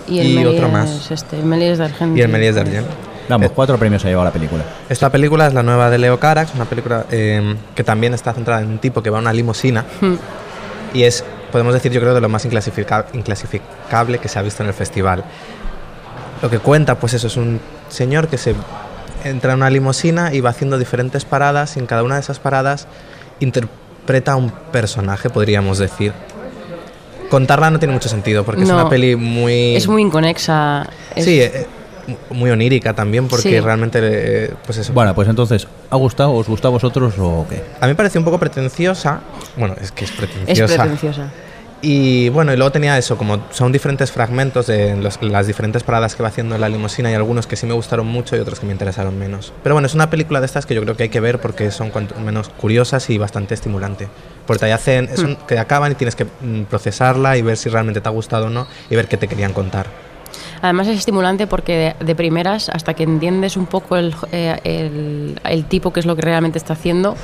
Y, 0.09 0.19
el 0.19 0.27
Y 0.39 0.45
otro 0.45 0.69
más. 0.69 1.11
Este, 1.11 1.37
el 1.39 1.45
Méliès 1.45 1.77
de 1.77 1.85
Argentina. 1.85 2.17
y 2.19 2.21
el 2.21 2.29
Méliès 2.29 2.55
d'Argent. 2.55 2.87
Vamos, 3.29 3.47
Eh, 3.47 3.51
cuatro 3.53 3.77
premios 3.77 4.03
ha 4.05 4.07
llevado 4.07 4.25
la 4.25 4.31
película. 4.33 4.63
Esta 4.89 5.09
película 5.11 5.47
es 5.47 5.53
la 5.53 5.61
nueva 5.61 5.89
de 5.91 5.99
Leo 5.99 6.19
Carax, 6.19 6.55
una 6.55 6.65
película 6.65 7.05
eh, 7.11 7.55
que 7.75 7.83
también 7.83 8.13
está 8.15 8.33
centrada 8.33 8.61
en 8.61 8.67
un 8.69 8.79
tipo 8.79 9.03
que 9.03 9.09
va 9.11 9.19
a 9.19 9.21
una 9.21 9.31
limusina 9.33 9.85
Hmm. 10.01 10.15
y 10.93 11.03
es 11.03 11.23
podemos 11.51 11.73
decir, 11.73 11.91
yo 11.91 11.99
creo, 11.99 12.13
de 12.13 12.21
lo 12.21 12.29
más 12.29 12.45
inclasifica- 12.45 13.05
inclasificable 13.13 14.17
que 14.19 14.27
se 14.27 14.37
ha 14.39 14.41
visto 14.41 14.61
en 14.63 14.69
el 14.69 14.73
festival. 14.75 15.23
Lo 16.41 16.49
que 16.49 16.59
cuenta, 16.59 16.95
pues 16.95 17.13
eso, 17.15 17.27
es 17.27 17.37
un 17.37 17.59
señor 17.89 18.27
que 18.29 18.37
se 18.37 18.55
entra 19.23 19.51
en 19.53 19.57
una 19.57 19.69
limusina 19.69 20.33
y 20.33 20.41
va 20.41 20.51
haciendo 20.51 20.77
diferentes 20.77 21.25
paradas 21.25 21.75
y 21.75 21.79
en 21.79 21.85
cada 21.87 22.03
una 22.03 22.15
de 22.15 22.21
esas 22.21 22.39
paradas 22.39 22.87
interpreta 23.39 24.33
a 24.33 24.35
un 24.35 24.51
personaje, 24.71 25.29
podríamos 25.29 25.77
decir. 25.79 26.13
Contarla 27.29 27.69
no 27.69 27.79
tiene 27.79 27.93
mucho 27.93 28.09
sentido 28.09 28.43
porque 28.43 28.63
es 28.63 28.69
una 28.69 28.89
peli 28.89 29.15
muy... 29.15 29.75
Es 29.75 29.87
muy 29.87 30.01
inconexa. 30.01 30.87
es- 31.15 31.25
Sí, 31.25 31.39
eh, 31.41 31.67
muy 32.31 32.49
onírica 32.49 32.93
también 32.95 33.27
porque 33.27 33.49
Sí. 33.49 33.59
realmente, 33.59 33.99
eh, 34.01 34.53
pues 34.65 34.79
eso. 34.79 34.93
Bueno, 34.93 35.13
pues 35.13 35.27
entonces, 35.29 35.67
¿ha 35.91 35.95
gustado? 35.95 36.33
¿Os 36.33 36.47
gusta 36.47 36.67
a 36.67 36.71
vosotros 36.71 37.13
o 37.19 37.45
qué? 37.47 37.61
A 37.79 37.85
mí 37.85 37.91
me 37.91 37.95
pareció 37.95 38.19
un 38.19 38.25
poco 38.25 38.39
pretenciosa. 38.39 39.21
Bueno, 39.57 39.75
es 39.79 39.91
que 39.91 40.05
es 40.05 40.11
es 40.11 40.17
pretenciosa. 40.17 40.75
pretenciosa. 40.81 41.29
Y 41.81 42.27
bueno, 42.29 42.51
y 42.51 42.57
luego 42.57 42.71
tenía 42.73 42.97
eso, 42.97 43.15
como 43.17 43.39
son 43.51 43.71
diferentes 43.71 44.11
fragmentos 44.11 44.67
de 44.67 44.97
los- 44.97 45.21
las 45.21 45.47
diferentes 45.47 45.81
paradas 45.83 46.13
que 46.13 46.21
va 46.23 46.27
haciendo 46.27 46.55
en 46.55 46.61
la 46.61 46.67
limusina 46.67 47.09
y 47.09 47.13
algunos 47.13 47.47
que 47.47 47.55
sí 47.55 47.65
me 47.65 47.73
gustaron 47.73 48.05
mucho 48.05 48.35
y 48.35 48.39
otros 48.39 48.59
que 48.59 48.65
me 48.65 48.73
interesaron 48.73 49.17
menos. 49.17 49.53
Pero 49.63 49.75
bueno, 49.75 49.85
es 49.85 49.93
una 49.93 50.09
película 50.09 50.41
de 50.41 50.45
estas 50.47 50.65
que 50.65 50.75
yo 50.75 50.81
creo 50.81 50.97
que 50.97 51.03
hay 51.03 51.09
que 51.09 51.21
ver 51.21 51.39
porque 51.39 51.71
son 51.71 51.89
cuanto 51.91 52.19
menos 52.19 52.49
curiosas 52.49 53.09
y 53.09 53.17
bastante 53.17 53.53
estimulante. 53.53 54.09
Porque 54.49 54.65
te 54.65 54.73
hacen, 54.73 55.15
son- 55.15 55.35
que 55.47 55.59
acaban 55.59 55.91
y 55.91 55.95
tienes 55.95 56.15
que 56.15 56.25
mm, 56.25 56.63
procesarla 56.63 57.37
y 57.37 57.43
ver 57.43 57.55
si 57.55 57.69
realmente 57.69 58.01
te 58.01 58.09
ha 58.09 58.11
gustado 58.11 58.47
o 58.47 58.49
no 58.49 58.65
y 58.89 58.95
ver 58.95 59.07
qué 59.07 59.15
te 59.15 59.27
querían 59.27 59.53
contar. 59.53 59.85
Además 60.63 60.87
es 60.87 60.97
estimulante 60.97 61.45
porque 61.45 61.95
de, 61.99 62.03
de 62.03 62.15
primeras, 62.15 62.67
hasta 62.69 62.95
que 62.95 63.03
entiendes 63.03 63.57
un 63.57 63.67
poco 63.67 63.95
el, 63.95 64.15
eh, 64.31 64.59
el- 64.63 65.39
el 65.43 65.65
tipo 65.65 65.93
que 65.93 65.99
es 65.99 66.07
lo 66.07 66.15
que 66.15 66.23
realmente 66.23 66.57
está 66.57 66.73
haciendo, 66.73 67.15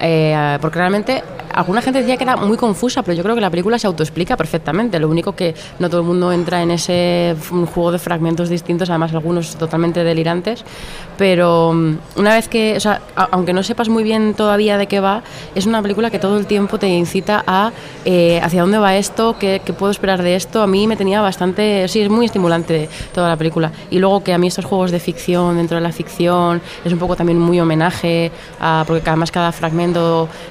eh, 0.00 0.58
porque 0.60 0.78
realmente 0.78 1.22
alguna 1.52 1.82
gente 1.82 2.00
decía 2.00 2.16
que 2.16 2.24
era 2.24 2.36
muy 2.36 2.56
confusa, 2.56 3.02
pero 3.02 3.16
yo 3.16 3.22
creo 3.22 3.34
que 3.34 3.40
la 3.40 3.50
película 3.50 3.78
se 3.78 3.86
autoexplica 3.86 4.36
perfectamente. 4.36 4.98
Lo 4.98 5.08
único 5.08 5.32
que 5.32 5.54
no 5.78 5.88
todo 5.90 6.02
el 6.02 6.06
mundo 6.06 6.32
entra 6.32 6.62
en 6.62 6.70
ese 6.70 7.34
juego 7.74 7.92
de 7.92 7.98
fragmentos 7.98 8.48
distintos, 8.48 8.90
además 8.90 9.12
algunos 9.12 9.56
totalmente 9.56 10.04
delirantes, 10.04 10.64
pero 11.16 11.72
mm, 11.72 11.98
una 12.16 12.34
vez 12.34 12.48
que, 12.48 12.76
o 12.76 12.80
sea, 12.80 13.00
aunque 13.32 13.52
no 13.52 13.62
sepas 13.62 13.88
muy 13.88 14.04
bien 14.04 14.34
todavía 14.34 14.78
de 14.78 14.86
qué 14.86 15.00
va, 15.00 15.22
es 15.54 15.66
una 15.66 15.82
película 15.82 16.10
que 16.10 16.18
todo 16.18 16.38
el 16.38 16.46
tiempo 16.46 16.78
te 16.78 16.88
incita 16.88 17.42
a 17.46 17.72
eh, 18.04 18.40
hacia 18.42 18.62
dónde 18.62 18.78
va 18.78 18.96
esto, 18.96 19.36
qué, 19.38 19.60
qué 19.64 19.72
puedo 19.72 19.90
esperar 19.90 20.22
de 20.22 20.36
esto. 20.36 20.62
A 20.62 20.66
mí 20.66 20.86
me 20.86 20.96
tenía 20.96 21.20
bastante, 21.20 21.88
sí, 21.88 22.00
es 22.00 22.08
muy 22.08 22.26
estimulante 22.26 22.88
toda 23.12 23.28
la 23.28 23.36
película. 23.36 23.72
Y 23.90 23.98
luego 23.98 24.22
que 24.22 24.32
a 24.32 24.38
mí 24.38 24.46
estos 24.46 24.64
juegos 24.64 24.90
de 24.90 25.00
ficción 25.00 25.56
dentro 25.56 25.76
de 25.76 25.82
la 25.82 25.92
ficción 25.92 26.60
es 26.84 26.92
un 26.92 26.98
poco 26.98 27.16
también 27.16 27.38
muy 27.38 27.58
homenaje, 27.58 28.30
a, 28.60 28.84
porque 28.86 29.08
además 29.08 29.32
cada 29.32 29.50
fragmento 29.50 29.87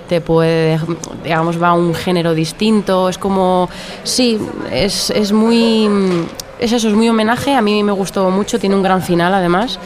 te 0.07 0.21
puede, 0.21 0.79
digamos, 1.23 1.61
va 1.61 1.69
a 1.69 1.73
un 1.73 1.93
género 1.93 2.33
distinto. 2.33 3.09
Es 3.09 3.17
como, 3.17 3.69
sí, 4.03 4.39
es, 4.71 5.09
es 5.09 5.31
muy, 5.31 5.89
es 6.59 6.71
eso, 6.71 6.87
es 6.87 6.93
muy 6.93 7.09
homenaje. 7.09 7.55
A 7.55 7.61
mí 7.61 7.83
me 7.83 7.91
gustó 7.91 8.29
mucho, 8.29 8.59
tiene 8.59 8.75
un 8.75 8.83
gran 8.83 9.01
final 9.01 9.33
además. 9.33 9.79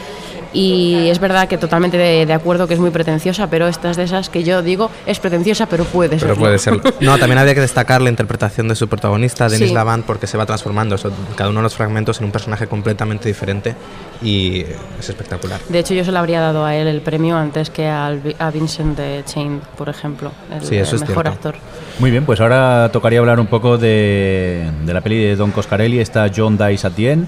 Y 0.53 1.07
es 1.09 1.19
verdad 1.19 1.47
que 1.47 1.57
totalmente 1.57 1.97
de, 1.97 2.25
de 2.25 2.33
acuerdo 2.33 2.67
que 2.67 2.73
es 2.73 2.79
muy 2.79 2.89
pretenciosa, 2.89 3.49
pero 3.49 3.67
esta 3.67 3.91
es 3.91 3.97
de 3.97 4.03
esas 4.03 4.29
que 4.29 4.43
yo 4.43 4.61
digo 4.61 4.89
es 5.05 5.19
pretenciosa, 5.19 5.65
pero 5.67 5.85
puede 5.85 6.19
ser. 6.19 6.27
Pero 6.29 6.39
puede 6.39 6.57
ser. 6.59 6.81
No, 6.99 7.17
también 7.17 7.37
habría 7.39 7.55
que 7.55 7.61
destacar 7.61 8.01
la 8.01 8.09
interpretación 8.09 8.67
de 8.67 8.75
su 8.75 8.87
protagonista, 8.87 9.47
Denis 9.47 9.69
Sí. 9.69 9.73
Lavant, 9.73 10.05
porque 10.05 10.27
se 10.27 10.37
va 10.37 10.45
transformando 10.45 10.95
eso, 10.95 11.11
cada 11.35 11.49
uno 11.49 11.59
de 11.59 11.63
los 11.63 11.75
fragmentos 11.75 12.19
en 12.19 12.25
un 12.25 12.31
personaje 12.31 12.67
completamente 12.67 13.27
diferente 13.29 13.75
y 14.21 14.61
es 14.99 15.09
espectacular. 15.09 15.59
De 15.69 15.79
hecho, 15.79 15.93
yo 15.93 16.03
se 16.03 16.11
le 16.11 16.17
habría 16.17 16.41
dado 16.41 16.65
a 16.65 16.75
él 16.75 16.87
el 16.87 17.01
premio 17.01 17.37
antes 17.37 17.69
que 17.69 17.87
al 17.87 18.21
a 18.37 18.51
Vincent 18.51 18.97
de 18.97 19.23
Chain, 19.25 19.61
por 19.77 19.89
ejemplo, 19.89 20.31
el, 20.53 20.61
Sí, 20.65 20.75
eso 20.75 20.95
el 20.97 21.01
es 21.03 21.09
mejor 21.09 21.25
cierto. 21.27 21.49
actor. 21.49 21.55
Muy 21.99 22.11
bien, 22.11 22.25
pues 22.25 22.39
ahora 22.41 22.89
tocaría 22.91 23.19
hablar 23.19 23.39
un 23.39 23.47
poco 23.47 23.77
de, 23.77 24.69
de 24.85 24.93
la 24.93 25.01
peli 25.01 25.23
de 25.23 25.35
Don 25.35 25.51
Coscarelli, 25.51 25.99
esta 25.99 26.29
John 26.35 26.57
Dies 26.57 26.85
at 26.85 26.91
the 26.93 27.11
End, 27.11 27.27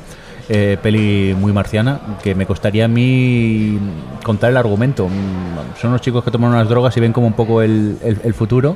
eh, 0.49 0.77
peli 0.82 1.36
muy 1.39 1.53
marciana, 1.53 1.99
que 2.23 2.36
me 2.36 2.45
costaría 2.45 2.86
a 2.86 2.88
mí 2.88 3.77
contar 4.23 4.49
el 4.51 4.58
argumento. 4.58 5.08
Mm, 5.08 5.79
Son 5.79 5.89
unos 5.91 6.01
chicos 6.01 6.23
que 6.23 6.32
toman 6.32 6.51
unas 6.51 6.67
drogas 6.69 6.95
y 6.97 6.99
ven 6.99 7.13
como 7.13 7.27
un 7.27 7.34
poco 7.34 7.62
el, 7.62 7.97
el- 8.03 8.19
el 8.23 8.34
futuro. 8.34 8.75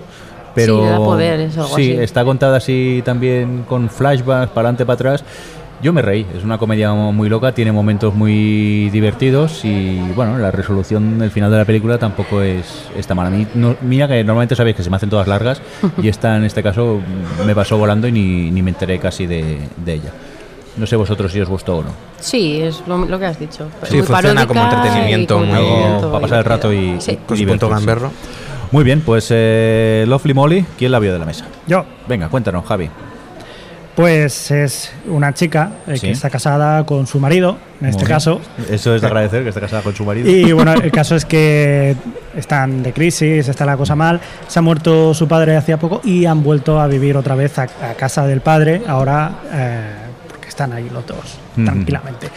Pero 0.56 0.78
Sí, 0.78 0.82
le 0.82 0.90
da 0.90 0.98
poderes 0.98 1.58
o 1.58 1.62
algo 1.64 1.76
sí, 1.76 1.92
así. 1.92 2.02
está 2.02 2.24
contada 2.26 2.58
así 2.58 3.02
también 3.06 3.64
con 3.68 3.90
flashbacks 3.90 4.50
para 4.52 4.70
adelante, 4.70 4.86
para 4.86 4.96
atrás. 4.96 5.24
Yo 5.84 5.94
me 5.94 6.02
reí, 6.02 6.26
es 6.36 6.44
una 6.44 6.58
comedia 6.58 6.92
muy 6.92 7.30
loca, 7.30 7.52
tiene 7.52 7.72
momentos 7.72 8.16
muy 8.16 8.90
divertidos 8.90 9.64
y 9.64 10.00
bueno, 10.16 10.40
la 10.40 10.50
resolución, 10.50 11.22
el 11.22 11.30
final 11.30 11.52
de 11.52 11.58
la 11.58 11.66
película 11.66 12.00
tampoco 12.00 12.42
es 12.42 12.66
está 12.98 13.14
mala. 13.14 13.30
No- 13.54 13.76
mira 13.82 14.08
que 14.08 14.24
normalmente 14.24 14.56
sabéis 14.56 14.76
que 14.76 14.82
se 14.82 14.90
me 14.90 14.96
hacen 14.96 15.12
todas 15.12 15.28
largas 15.28 15.62
y 16.02 16.08
esta 16.08 16.36
en 16.36 16.46
este 16.46 16.64
caso 16.64 17.00
me 17.46 17.54
pasó 17.54 17.78
volando 17.78 18.08
y 18.08 18.12
ni, 18.12 18.50
ni 18.50 18.64
me 18.64 18.72
enteré 18.72 18.98
casi 18.98 19.28
de, 19.28 19.60
de 19.86 19.94
ella. 19.94 20.12
No 20.78 20.86
sé 20.86 20.96
vosotros 20.96 21.32
si 21.32 21.40
os 21.42 21.50
gustó 21.50 21.78
o 21.78 21.84
no. 21.84 21.90
Sí, 22.20 22.62
es 22.62 22.84
lo, 22.88 22.98
lo 23.06 23.18
que 23.20 23.26
has 23.26 23.40
dicho. 23.40 23.68
Sí, 23.84 23.98
Muy 23.98 24.06
funciona 24.06 24.46
como 24.48 24.62
entretenimiento, 24.64 25.36
y 25.36 25.38
como 25.40 25.46
muy- 25.52 25.58
entretenimiento 25.60 26.12
para 26.12 26.22
pasar 26.22 26.38
el 26.40 26.46
rato 26.46 26.72
y-. 26.74 26.96
Sí. 27.02 27.14
Punto 27.14 27.36
divertirse. 27.36 27.74
gamberro. 27.74 28.12
Muy 28.72 28.84
bien, 28.84 29.02
pues 29.02 29.28
eh, 29.32 30.06
Lovely 30.08 30.34
Molly, 30.34 30.66
¿quién 30.78 30.92
la 30.92 31.00
vio 31.00 31.14
de 31.14 31.20
la 31.20 31.26
mesa? 31.26 31.46
Yo, 31.68 31.86
Venga, 32.08 32.28
cuéntanos, 32.30 32.66
Javi. 32.66 32.90
pues 33.96 34.52
es 34.52 34.92
una 35.08 35.34
chica 35.34 35.72
eh, 35.88 35.96
Sí. 35.98 36.08
que 36.08 36.12
está 36.12 36.30
casada 36.30 36.86
con 36.86 37.08
su 37.08 37.20
marido, 37.20 37.58
en 37.82 37.88
este 37.88 38.02
Muy 38.02 38.06
bien. 38.08 38.16
caso. 38.16 38.42
Eso 38.70 38.94
es 38.94 39.02
de 39.02 39.08
agradecer 39.08 39.42
que 39.44 39.50
esté 39.50 39.62
casada 39.62 39.82
con 39.82 39.96
su 39.96 40.04
marido. 40.06 40.30
Y 40.30 40.52
bueno, 40.52 40.74
el 40.74 40.92
caso 40.92 41.16
es 41.16 41.26
que 41.26 41.96
están 42.36 42.84
de 42.84 42.94
crisis, 42.94 43.48
está 43.48 43.66
la 43.66 43.76
cosa 43.78 43.96
mal. 43.96 44.20
Se 44.48 44.60
ha 44.60 44.62
muerto 44.62 45.14
su 45.16 45.28
padre 45.28 45.56
hacía 45.58 45.78
poco 45.78 46.02
y 46.04 46.26
han 46.26 46.44
vuelto 46.44 46.80
a 46.80 46.86
vivir 46.88 47.18
otra 47.18 47.34
vez 47.36 47.58
a, 47.58 47.64
a 47.64 47.94
casa 47.98 48.28
del 48.28 48.42
padre, 48.42 48.84
ahora 48.88 49.32
eh, 49.52 49.92
están 50.58 50.74
ahí 50.74 50.90
los 50.92 51.06
dos, 51.06 51.38
Ujú. 51.56 51.66
tranquilamente. 51.66 52.30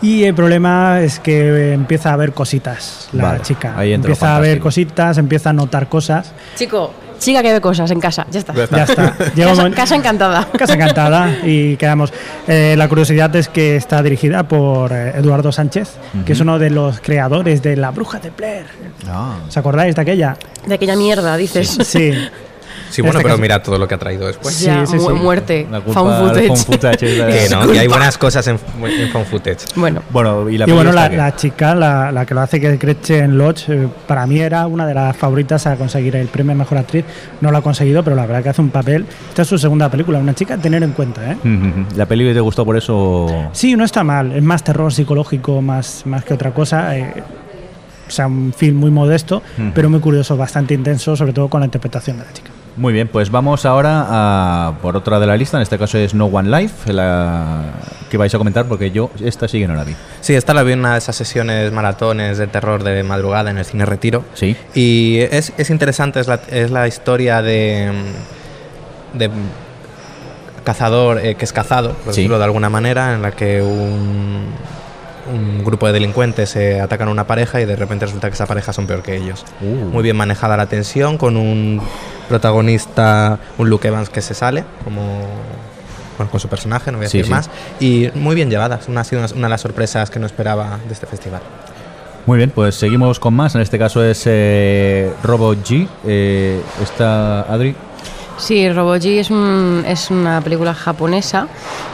Y 0.00 0.22
el 0.24 0.34
problema 0.34 1.00
es 1.00 1.18
que 1.18 1.72
empieza 1.72 2.12
a 2.12 2.16
ver 2.16 2.32
cositas 2.32 3.08
la 3.12 3.24
Vale, 3.24 3.40
chica. 3.42 3.74
ahí 3.76 3.92
Empieza 3.92 4.36
a 4.36 4.40
ver 4.40 4.60
cositas, 4.60 5.18
empieza 5.18 5.50
a 5.50 5.52
notar 5.52 5.88
cosas. 5.88 6.32
Chico, 6.56 6.92
chica 7.18 7.42
que 7.42 7.52
ve 7.54 7.60
cosas 7.60 7.90
en 7.90 8.00
casa, 8.00 8.26
ya 8.30 8.38
está. 8.40 8.52
Ya 8.54 8.84
está. 8.84 9.12
Casa, 9.34 9.70
casa 9.70 9.94
encantada. 9.96 10.46
Casa 10.56 10.74
encantada 10.74 11.38
y 11.44 11.76
quedamos. 11.78 12.12
Eh, 12.46 12.74
la 12.76 12.86
curiosidad 12.88 13.34
es 13.34 13.48
que 13.48 13.76
está 13.76 14.02
dirigida 14.02 14.46
por 14.46 14.92
eh, 14.92 15.14
Eduardo 15.16 15.50
Sánchez, 15.50 15.94
que 16.26 16.34
es 16.34 16.40
uno 16.40 16.58
de 16.58 16.70
los 16.70 17.00
creadores 17.00 17.62
de 17.62 17.76
La 17.76 17.90
Bruja 17.90 18.18
de 18.20 18.30
Blair. 18.30 18.66
Ah. 19.08 19.38
¿Os 19.48 19.56
acordáis 19.56 19.94
de 19.96 20.02
aquella? 20.02 20.36
De 20.66 20.74
aquella 20.74 20.96
mierda, 20.96 21.36
dices. 21.36 21.68
Sí. 21.70 21.84
Sí, 21.84 22.12
bueno, 23.02 23.18
este 23.18 23.22
pero 23.24 23.34
caso- 23.34 23.42
mira 23.42 23.62
todo 23.62 23.78
lo 23.78 23.86
que 23.88 23.94
ha 23.94 23.98
traído 23.98 24.26
después. 24.26 24.54
Sí, 24.54 24.70
sí, 24.86 24.98
sí. 24.98 25.08
muerte. 25.12 25.66
La 25.70 25.80
culpa 25.80 26.00
Found 26.00 26.28
footage. 26.28 26.46
found 26.48 26.64
footage 26.64 27.02
es 27.12 27.18
la- 27.18 27.26
Que 27.28 27.48
no, 27.50 27.72
que 27.72 27.78
hay 27.78 27.88
buenas 27.88 28.18
cosas 28.18 28.46
en, 28.48 28.58
en 28.82 29.08
Found 29.10 29.26
Footage. 29.26 29.58
Bueno, 29.76 30.02
Bueno, 30.10 30.48
y 30.48 30.58
la 30.58 30.68
Y 30.68 30.72
bueno, 30.72 30.92
la, 30.92 31.36
chica, 31.36 31.74
la, 31.74 32.10
la 32.12 32.26
que 32.26 32.34
lo 32.34 32.40
hace, 32.40 32.60
que 32.60 32.72
es 32.72 32.78
Gretchen 32.78 33.36
Lodge, 33.38 33.68
eh, 33.68 33.88
para 34.06 34.26
mí 34.26 34.38
era 34.40 34.66
una 34.66 34.86
de 34.86 34.94
las 34.94 35.16
favoritas 35.16 35.66
a 35.66 35.76
conseguir 35.76 36.16
el 36.16 36.28
premio 36.28 36.54
Mejor 36.54 36.78
Actriz. 36.78 37.04
No 37.40 37.50
lo 37.50 37.58
ha 37.58 37.62
conseguido, 37.62 38.02
pero 38.04 38.16
la 38.16 38.26
verdad 38.26 38.42
que 38.42 38.48
hace 38.50 38.60
un 38.60 38.70
papel. 38.70 39.06
Esta 39.28 39.42
es 39.42 39.48
su 39.48 39.58
segunda 39.58 39.88
película, 39.90 40.18
una 40.18 40.34
chica 40.34 40.54
a 40.54 40.58
tener 40.58 40.82
en 40.82 40.92
cuenta, 40.92 41.32
¿eh? 41.32 41.36
Ujú. 41.40 41.96
¿La 41.96 42.06
peli 42.06 42.32
te 42.32 42.40
gustó 42.40 42.64
por 42.64 42.76
eso? 42.76 43.26
Sí, 43.52 43.76
no 43.76 43.84
está 43.84 44.04
mal. 44.04 44.32
Es 44.32 44.42
más 44.42 44.62
terror 44.62 44.92
psicológico 44.92 45.60
más, 45.62 46.02
más 46.06 46.24
que 46.24 46.34
otra 46.34 46.52
cosa. 46.52 46.96
eh, 46.96 47.22
o 48.06 48.10
sea, 48.10 48.26
un 48.26 48.52
film 48.54 48.76
muy 48.76 48.90
modesto, 48.90 49.42
pero 49.74 49.88
muy 49.88 49.98
curioso, 50.00 50.36
bastante 50.36 50.74
intenso, 50.74 51.16
sobre 51.16 51.32
todo 51.32 51.48
con 51.48 51.60
la 51.60 51.64
interpretación 51.66 52.18
de 52.18 52.24
la 52.24 52.32
chica. 52.34 52.50
Muy 52.76 52.92
bien, 52.92 53.06
pues 53.06 53.30
vamos 53.30 53.64
ahora 53.66 54.04
a 54.08 54.72
por 54.82 54.96
otra 54.96 55.20
de 55.20 55.26
la 55.28 55.36
lista, 55.36 55.56
en 55.58 55.62
este 55.62 55.78
caso 55.78 55.96
es 55.96 56.12
No 56.12 56.26
One 56.26 56.48
Life, 56.60 56.92
la 56.92 57.62
que 58.10 58.16
vais 58.16 58.34
a 58.34 58.38
comentar 58.38 58.64
porque 58.66 58.90
yo 58.90 59.10
esta 59.22 59.46
sí 59.46 59.60
que 59.60 59.68
no 59.68 59.74
la 59.74 59.84
vi. 59.84 59.94
Sí, 60.20 60.34
esta 60.34 60.54
la 60.54 60.64
vi 60.64 60.72
en 60.72 60.80
una 60.80 60.92
de 60.92 60.98
esas 60.98 61.14
sesiones 61.14 61.70
maratones 61.70 62.36
de 62.38 62.48
terror 62.48 62.82
de 62.82 63.02
madrugada 63.04 63.50
en 63.50 63.58
el 63.58 63.64
cine 63.64 63.86
Retiro. 63.86 64.24
Sí. 64.34 64.56
Y 64.74 65.18
es, 65.20 65.52
es 65.56 65.70
interesante, 65.70 66.18
es 66.18 66.26
la, 66.26 66.40
es 66.50 66.72
la 66.72 66.88
historia 66.88 67.42
de, 67.42 67.92
de 69.12 69.30
cazador 70.64 71.18
eh, 71.24 71.36
que 71.36 71.44
es 71.44 71.52
cazado, 71.52 71.90
por 71.92 72.12
Sí. 72.12 72.22
decirlo 72.22 72.38
de 72.38 72.44
alguna 72.44 72.70
manera, 72.70 73.14
en 73.14 73.22
la 73.22 73.30
que 73.30 73.62
un, 73.62 74.46
un 75.32 75.64
grupo 75.64 75.86
de 75.86 75.92
delincuentes 75.92 76.56
eh, 76.56 76.80
atacan 76.80 77.06
a 77.06 77.10
una 77.12 77.26
pareja 77.26 77.60
y 77.60 77.66
de 77.66 77.76
repente 77.76 78.06
resulta 78.06 78.28
que 78.28 78.34
esa 78.34 78.46
pareja 78.46 78.72
son 78.72 78.86
peor 78.88 79.02
que 79.02 79.16
ellos. 79.16 79.44
Uh. 79.60 79.66
Muy 79.92 80.02
bien 80.02 80.16
manejada 80.16 80.56
la 80.56 80.66
tensión, 80.66 81.18
con 81.18 81.36
un 81.36 81.80
protagonista, 82.28 83.38
un 83.58 83.68
Luke 83.70 83.88
Evans 83.88 84.08
que 84.10 84.20
se 84.22 84.34
sale, 84.34 84.64
como 84.84 85.02
bueno, 86.16 86.30
con 86.30 86.38
su 86.40 86.48
personaje, 86.48 86.92
no 86.92 86.98
voy 86.98 87.06
a 87.06 87.10
Sí, 87.10 87.18
decir 87.18 87.26
sí. 87.26 87.30
más, 87.32 87.50
y 87.80 88.08
muy 88.14 88.34
bien 88.34 88.50
llevada. 88.50 88.78
Una, 88.88 89.00
ha 89.00 89.04
sido 89.04 89.22
una, 89.22 89.32
una 89.34 89.46
de 89.46 89.50
las 89.50 89.60
sorpresas 89.60 90.10
que 90.10 90.18
no 90.20 90.26
esperaba 90.26 90.78
de 90.86 90.92
este 90.92 91.06
festival. 91.06 91.40
Muy 92.26 92.38
bien, 92.38 92.50
pues 92.50 92.74
seguimos 92.76 93.18
con 93.20 93.34
más, 93.34 93.54
en 93.54 93.60
este 93.60 93.78
caso 93.78 94.02
es 94.02 94.22
eh, 94.26 95.12
Robo 95.22 95.54
G, 95.54 95.86
eh, 96.06 96.60
esta 96.82 97.42
Adri. 97.42 97.74
Sí, 98.36 98.68
Roboji 98.72 99.18
es, 99.20 99.30
un, 99.30 99.84
es 99.86 100.10
una 100.10 100.40
película 100.40 100.74
japonesa 100.74 101.46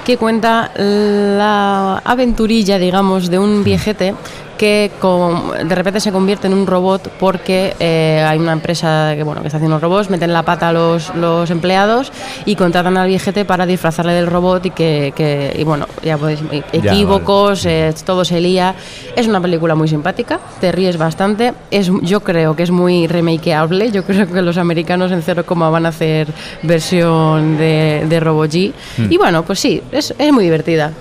que 0.06 0.16
cuenta 0.16 0.70
la 0.76 1.98
aventurilla, 1.98 2.78
digamos, 2.78 3.28
de 3.28 3.38
un 3.38 3.62
viejete 3.62 4.14
que 4.60 4.90
con- 5.00 5.66
de 5.66 5.74
repente 5.74 6.00
se 6.00 6.12
convierte 6.12 6.46
en 6.46 6.52
un 6.52 6.66
robot 6.66 7.08
porque 7.18 7.72
eh, 7.80 8.22
hay 8.28 8.38
una 8.38 8.52
empresa 8.52 9.14
que, 9.16 9.22
bueno, 9.22 9.40
que 9.40 9.46
está 9.48 9.56
haciendo 9.56 9.78
robots, 9.78 10.10
meten 10.10 10.34
la 10.34 10.42
pata 10.42 10.68
a 10.68 10.72
los, 10.74 11.14
los 11.14 11.48
empleados 11.50 12.12
y 12.44 12.56
contratan 12.56 12.98
al 12.98 13.08
viejete 13.08 13.46
para 13.46 13.64
disfrazarle 13.64 14.12
del 14.12 14.26
robot 14.26 14.66
y 14.66 14.70
que, 14.70 15.14
que- 15.16 15.56
y 15.58 15.64
bueno, 15.64 15.86
ya 16.02 16.18
podéis, 16.18 16.40
equívocos, 16.74 17.64
eh, 17.64 17.94
todo 18.04 18.22
se 18.22 18.38
lía. 18.38 18.74
Es 19.16 19.26
una 19.26 19.40
película 19.40 19.74
muy 19.74 19.88
simpática, 19.88 20.38
te 20.60 20.70
ríes 20.72 20.98
bastante, 20.98 21.54
es, 21.70 21.90
yo 22.02 22.20
creo 22.20 22.54
que 22.54 22.62
es 22.64 22.70
muy 22.70 23.06
remakeable, 23.06 23.90
yo 23.90 24.04
creo 24.04 24.26
que 24.30 24.42
los 24.42 24.58
americanos 24.58 25.10
en 25.10 25.22
0, 25.22 25.42
van 25.48 25.86
a 25.86 25.88
hacer 25.88 26.28
versión 26.62 27.56
de, 27.56 28.04
de 28.06 28.20
Robot 28.20 28.50
G. 28.50 28.72
Hmm. 28.98 29.06
Y 29.10 29.16
bueno, 29.16 29.42
pues 29.42 29.58
sí, 29.58 29.82
es, 29.90 30.14
es 30.18 30.32
muy 30.34 30.44
divertida. 30.44 30.92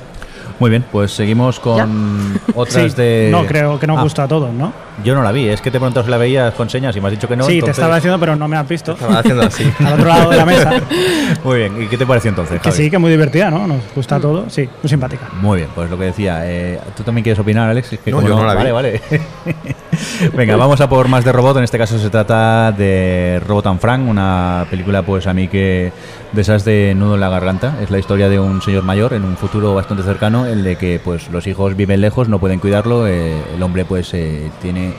Muy 0.60 0.70
bien, 0.70 0.84
pues 0.92 1.12
seguimos 1.12 1.60
con 1.60 2.40
otras 2.54 2.92
Sí, 2.92 2.98
de. 2.98 3.30
No, 3.32 3.46
creo 3.46 3.80
que 3.80 3.88
nos 3.88 3.98
Ah, 4.00 4.04
gusta 4.04 4.24
a 4.24 4.28
todos, 4.28 4.52
¿no? 4.54 4.74
Yo 5.06 5.16
no 5.16 5.24
la 5.24 5.32
vi, 5.32 5.48
es 5.48 5.62
que 5.62 5.72
te 5.72 5.80
preguntas 5.80 6.04
si 6.04 6.12
la 6.12 6.18
veías 6.18 6.54
con 6.54 6.70
señas 6.70 6.94
y 6.96 7.00
me 7.00 7.08
has 7.08 7.12
dicho 7.12 7.28
que 7.30 7.38
no. 7.38 7.44
sí, 7.46 7.52
te 7.52 7.56
entonces- 7.60 7.78
estaba 7.78 7.96
diciendo, 7.96 8.20
pero 8.20 8.36
no 8.36 8.48
me 8.50 8.58
has 8.58 8.68
visto. 8.68 8.92
Estaba 8.92 9.20
haciendo 9.20 9.44
así. 9.44 9.72
Al 9.86 9.94
otro 9.94 10.06
lado 10.08 10.30
de 10.32 10.38
la 10.38 10.46
mesa. 10.46 10.74
Muy 11.46 11.60
bien, 11.60 11.82
¿y 11.84 11.88
qué 11.88 11.98
te 11.98 12.06
pareció 12.06 12.30
entonces? 12.30 12.62
que 12.62 12.70
Javi? 12.70 12.84
sí, 12.84 12.90
que 12.92 12.98
muy 12.98 13.10
divertida, 13.12 13.50
¿no? 13.50 13.66
Nos 13.68 13.80
gusta 13.96 14.18
a 14.18 14.20
todos. 14.20 14.52
Sí, 14.54 14.68
muy 14.84 14.90
simpática. 14.90 15.30
Muy 15.42 15.60
bien, 15.60 15.70
pues 15.74 15.90
lo 15.90 15.98
que 15.98 16.06
decía. 16.06 16.42
eh, 16.44 16.80
¿Tú 16.98 17.04
también 17.04 17.24
quieres 17.24 17.40
opinar, 17.40 17.70
Alex? 17.70 17.94
Es 17.94 18.00
que 18.00 18.12
No, 18.12 18.22
yo 18.22 18.36
no 18.36 18.44
la 18.46 18.54
vi. 18.54 18.58
Vale, 18.58 18.72
vale. 18.74 19.02
Venga, 20.36 20.56
vamos 20.56 20.82
a 20.82 20.90
por 20.90 21.08
más 21.08 21.24
de 21.26 21.32
robot. 21.32 21.58
En 21.58 21.64
este 21.64 21.78
caso 21.78 21.98
se 21.98 22.10
trata 22.10 22.72
de 22.72 23.42
Robot 23.46 23.68
and 23.68 23.80
Frank, 23.80 24.08
una 24.08 24.66
película, 24.70 25.02
pues 25.02 25.28
a 25.28 25.34
mí 25.34 25.48
que 25.48 25.92
de 26.32 26.42
esas 26.42 26.66
de 26.66 26.94
nudo 26.96 27.16
en 27.16 27.22
la 27.22 27.30
garganta. 27.30 27.78
Es 27.82 27.92
la 27.92 28.00
historia 28.00 28.30
de 28.30 28.40
un 28.40 28.62
señor 28.62 28.84
mayor 28.84 29.14
en 29.14 29.24
un 29.24 29.38
futuro 29.38 29.74
bastante 29.74 30.04
cercano, 30.04 30.46
en 30.46 30.60
el 30.60 30.64
de 30.64 30.76
que 30.76 31.00
pues 31.04 31.30
los 31.30 31.48
hijos 31.48 31.76
viven 31.76 32.02
lejos, 32.02 32.30
no 32.30 32.40
pueden 32.40 32.60
cuidarlo. 32.60 33.08
eh, 33.08 33.42
el 33.56 33.64
hombre, 33.64 33.86
pues 33.86 34.14
eh, 34.14 34.50
tiene. 34.62 34.94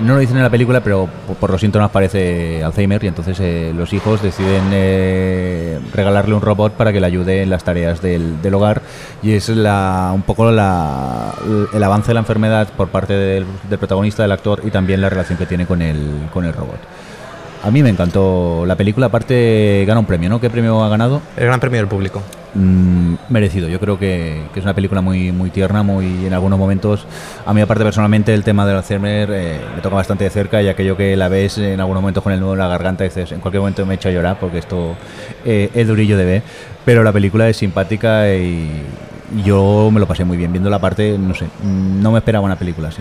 No 0.00 0.14
lo 0.14 0.20
dicen 0.20 0.36
en 0.38 0.42
la 0.42 0.50
película, 0.50 0.80
pero 0.80 1.08
por, 1.38 1.50
los 1.50 1.60
síntomas 1.60 1.90
parece 1.90 2.64
Alzheimer 2.64 3.04
y 3.04 3.08
entonces 3.08 3.38
eh, 3.40 3.72
los 3.76 3.92
hijos 3.92 4.22
deciden 4.22 4.70
eh, 4.72 5.78
regalarle 5.92 6.34
un 6.34 6.40
robot 6.40 6.72
para 6.72 6.92
que 6.92 7.00
le 7.00 7.06
ayude 7.06 7.42
en 7.42 7.50
las 7.50 7.62
tareas 7.62 8.00
del, 8.00 8.40
del 8.40 8.54
hogar 8.54 8.80
y 9.22 9.32
es 9.32 9.50
la, 9.50 10.10
un 10.14 10.22
poco 10.22 10.50
la, 10.50 11.34
el 11.74 11.82
avance 11.82 12.08
de 12.08 12.14
la 12.14 12.20
enfermedad 12.20 12.68
por 12.74 12.88
parte 12.88 13.12
del, 13.12 13.44
del 13.68 13.78
protagonista, 13.78 14.22
del 14.22 14.32
actor 14.32 14.62
y 14.64 14.70
también 14.70 15.00
la 15.02 15.10
relación 15.10 15.36
que 15.36 15.46
tiene 15.46 15.66
con 15.66 15.82
el, 15.82 16.28
con 16.32 16.46
el 16.46 16.54
robot. 16.54 16.80
A 17.62 17.70
mí 17.70 17.82
me 17.82 17.90
encantó 17.90 18.64
la 18.66 18.74
película, 18.74 19.06
aparte 19.06 19.84
gana 19.86 20.00
un 20.00 20.06
premio, 20.06 20.28
¿no? 20.28 20.40
¿Qué 20.40 20.50
premio 20.50 20.82
ha 20.82 20.88
ganado? 20.88 21.22
El 21.36 21.46
gran 21.46 21.60
premio 21.60 21.78
del 21.78 21.86
público. 21.86 22.20
Mm, 22.54 23.14
merecido. 23.30 23.68
Yo 23.68 23.78
creo 23.78 23.98
que, 23.98 24.42
que 24.52 24.58
es 24.58 24.64
una 24.64 24.74
película 24.74 25.00
muy 25.00 25.30
muy 25.30 25.50
tierna, 25.50 25.84
muy 25.84 26.26
en 26.26 26.34
algunos 26.34 26.58
momentos. 26.58 27.06
A 27.46 27.54
mí 27.54 27.60
aparte 27.60 27.84
personalmente 27.84 28.34
el 28.34 28.42
tema 28.42 28.66
del 28.66 28.76
Alzheimer 28.76 29.30
eh, 29.32 29.60
me 29.76 29.80
toca 29.80 29.94
bastante 29.94 30.24
de 30.24 30.30
cerca 30.30 30.60
y 30.60 30.68
aquello 30.68 30.96
que 30.96 31.16
la 31.16 31.28
ves 31.28 31.56
en 31.58 31.80
algunos 31.80 32.02
momentos 32.02 32.22
con 32.22 32.32
el 32.32 32.40
nudo 32.40 32.54
en 32.54 32.58
la 32.58 32.68
garganta 32.68 33.04
dices 33.04 33.30
en 33.30 33.40
cualquier 33.40 33.60
momento 33.60 33.86
me 33.86 33.94
echo 33.94 34.08
a 34.08 34.12
llorar 34.12 34.38
porque 34.40 34.58
esto 34.58 34.96
eh, 35.44 35.70
es 35.72 35.86
durillo 35.86 36.18
de 36.18 36.24
ver. 36.24 36.42
Pero 36.84 37.04
la 37.04 37.12
película 37.12 37.48
es 37.48 37.56
simpática 37.56 38.28
y, 38.34 38.82
yo 39.46 39.88
me 39.90 39.98
lo 39.98 40.06
pasé 40.06 40.26
muy 40.26 40.36
bien 40.36 40.52
viendo 40.52 40.68
la 40.68 40.78
parte, 40.78 41.16
no 41.16 41.34
sé, 41.34 41.46
no 41.64 42.12
me 42.12 42.18
esperaba 42.18 42.44
una 42.44 42.56
película 42.56 42.88
así. 42.88 43.00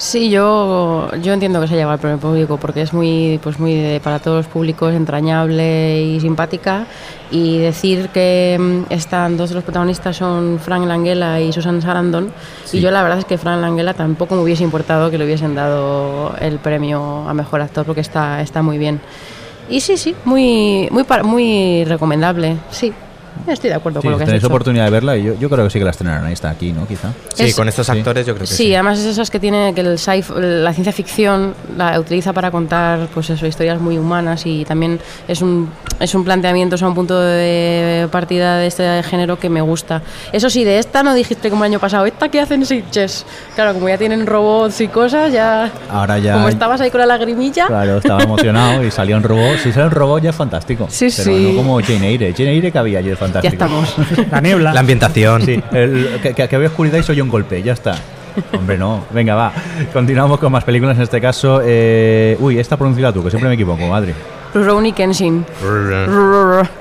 Sí, 0.00 0.30
yo, 0.30 1.08
yo 1.22 1.32
entiendo 1.32 1.60
que 1.60 1.66
se 1.66 1.74
lleva 1.74 1.92
al 1.94 1.98
primer 1.98 2.18
público 2.18 2.56
porque 2.56 2.82
es 2.82 2.92
muy, 2.92 3.40
pues 3.42 3.58
muy 3.58 3.74
de- 3.74 3.98
para 4.00 4.20
todos 4.20 4.36
los 4.36 4.46
públicos 4.46 4.94
entrañable 4.94 6.00
y 6.02 6.20
simpática. 6.20 6.86
Y 7.32 7.58
decir 7.58 8.08
que 8.10 8.56
mm, 8.88 8.92
están 8.92 9.36
dos 9.36 9.48
de 9.48 9.56
los 9.56 9.64
protagonistas 9.64 10.16
son 10.16 10.60
Frank 10.62 10.86
Langella 10.86 11.40
y 11.40 11.52
Susan 11.52 11.82
Sarandon. 11.82 12.32
Sí. 12.64 12.78
Y 12.78 12.80
yo 12.80 12.92
la 12.92 13.02
verdad 13.02 13.18
es 13.18 13.24
que 13.24 13.38
Frank 13.38 13.60
Langella 13.60 13.92
tampoco 13.92 14.36
me 14.36 14.42
hubiese 14.42 14.62
importado 14.62 15.10
que 15.10 15.18
le 15.18 15.24
hubiesen 15.24 15.56
dado 15.56 16.32
el 16.40 16.58
premio 16.60 17.28
a 17.28 17.34
mejor 17.34 17.60
actor 17.60 17.84
porque 17.84 18.00
está, 18.00 18.40
está 18.40 18.62
muy 18.62 18.78
bien. 18.78 19.00
Y 19.68 19.80
sí, 19.80 19.96
sí, 19.96 20.14
muy, 20.24 20.88
muy, 20.92 21.04
muy 21.24 21.84
recomendable. 21.84 22.56
Sí, 22.70 22.92
estoy 23.46 23.70
de 23.70 23.76
acuerdo 23.76 24.00
Sí, 24.00 24.06
con 24.06 24.12
lo 24.12 24.18
que 24.18 24.24
has 24.24 24.26
tenéis 24.28 24.42
dicho. 24.42 24.48
oportunidad 24.52 24.84
de 24.84 24.90
verla 24.90 25.16
y 25.16 25.24
yo, 25.24 25.34
yo 25.38 25.48
creo 25.50 25.64
que 25.64 25.70
sí 25.70 25.78
que 25.78 25.84
la 25.84 25.90
estrenarán. 25.90 26.24
Ahí 26.26 26.32
está 26.32 26.50
aquí, 26.50 26.72
¿no? 26.72 26.86
Quizá. 26.86 27.12
Sí, 27.34 27.44
Es- 27.44 27.54
con 27.54 27.68
estos 27.68 27.86
sí. 27.86 27.92
actores 27.92 28.26
yo 28.26 28.34
creo 28.34 28.42
que 28.42 28.46
sí. 28.46 28.54
Sí, 28.56 28.74
además 28.74 28.98
es 28.98 29.06
esas 29.06 29.30
que 29.30 29.40
tiene 29.40 29.72
que 29.74 29.80
el 29.82 29.98
sci 29.98 30.22
la 30.36 30.72
ciencia 30.72 30.92
ficción 30.92 31.54
la 31.76 31.98
utiliza 32.00 32.32
para 32.32 32.50
contar 32.50 33.08
pues 33.14 33.30
eso, 33.30 33.46
historias 33.46 33.80
muy 33.80 33.98
humanas 33.98 34.44
y 34.46 34.64
también 34.64 35.00
es 35.26 35.42
un 35.42 35.70
es 36.00 36.14
un 36.14 36.22
planteamiento, 36.24 36.76
es 36.76 36.82
un 36.82 36.94
punto 36.94 37.18
de 37.20 38.06
partida 38.12 38.58
de 38.58 38.66
este 38.68 39.02
género 39.02 39.38
que 39.38 39.48
me 39.48 39.60
gusta. 39.60 40.00
Eso 40.32 40.48
sí, 40.48 40.62
de 40.62 40.78
esta 40.78 41.02
no 41.02 41.12
dijiste 41.14 41.50
como 41.50 41.64
el 41.64 41.72
año 41.72 41.80
pasado, 41.80 42.06
¿esta 42.06 42.28
qué 42.28 42.40
hacen 42.40 42.64
Sitches? 42.64 43.26
Claro, 43.56 43.74
como 43.74 43.88
ya 43.88 43.98
tienen 43.98 44.24
robots 44.26 44.80
y 44.80 44.86
cosas, 44.88 45.32
ya 45.32 45.70
Ahora 45.90 46.18
ya. 46.18 46.34
como 46.34 46.48
estabas 46.48 46.80
ahí 46.80 46.90
con 46.90 47.00
la 47.00 47.06
lagrimilla. 47.06 47.66
Claro, 47.66 47.98
estaba 47.98 48.22
emocionado 48.22 48.84
y 48.84 48.90
salió 48.92 49.16
un 49.16 49.22
robot. 49.24 49.58
Si 49.58 49.72
sale 49.72 49.86
un 49.86 49.90
robot 49.92 50.22
ya 50.22 50.30
es 50.30 50.36
fantástico. 50.36 50.86
Sí, 50.88 51.08
pero 51.16 51.36
sí. 51.36 51.48
no 51.52 51.56
como 51.56 51.80
Jane 51.80 52.08
Eyre. 52.10 52.32
Jane 52.36 52.52
Eyre 52.52 52.70
que 52.70 52.78
había, 52.78 53.00
ya 53.00 53.10
es 53.26 53.32
Ya 53.32 53.50
fantástico. 53.50 53.52
estamos. 53.52 53.96
La 54.30 54.40
niebla. 54.40 54.72
La 54.72 54.80
ambientación. 54.80 55.42
Sí, 55.42 55.62
el- 55.72 56.18
que, 56.22 56.34
que- 56.34 56.56
había 56.56 56.68
oscuridad 56.68 56.98
y 56.98 57.02
soy 57.02 57.20
un 57.20 57.28
golpe, 57.28 57.62
ya 57.62 57.72
está. 57.72 57.94
Hombre, 58.56 58.78
no. 58.78 59.04
Venga, 59.10 59.34
va. 59.34 59.52
Continuamos 59.92 60.38
con 60.38 60.52
más 60.52 60.62
películas. 60.64 60.96
En 60.96 61.02
este 61.02 61.20
caso, 61.20 61.60
eh, 61.64 62.36
uy, 62.40 62.58
esta 62.58 62.76
pronuncia 62.76 63.12
tú, 63.12 63.22
que 63.24 63.30
siempre 63.30 63.48
me 63.48 63.54
equivoco, 63.54 63.86
madre. 63.88 64.14
Rurouni 64.54 64.92
Kenshin. 64.92 65.44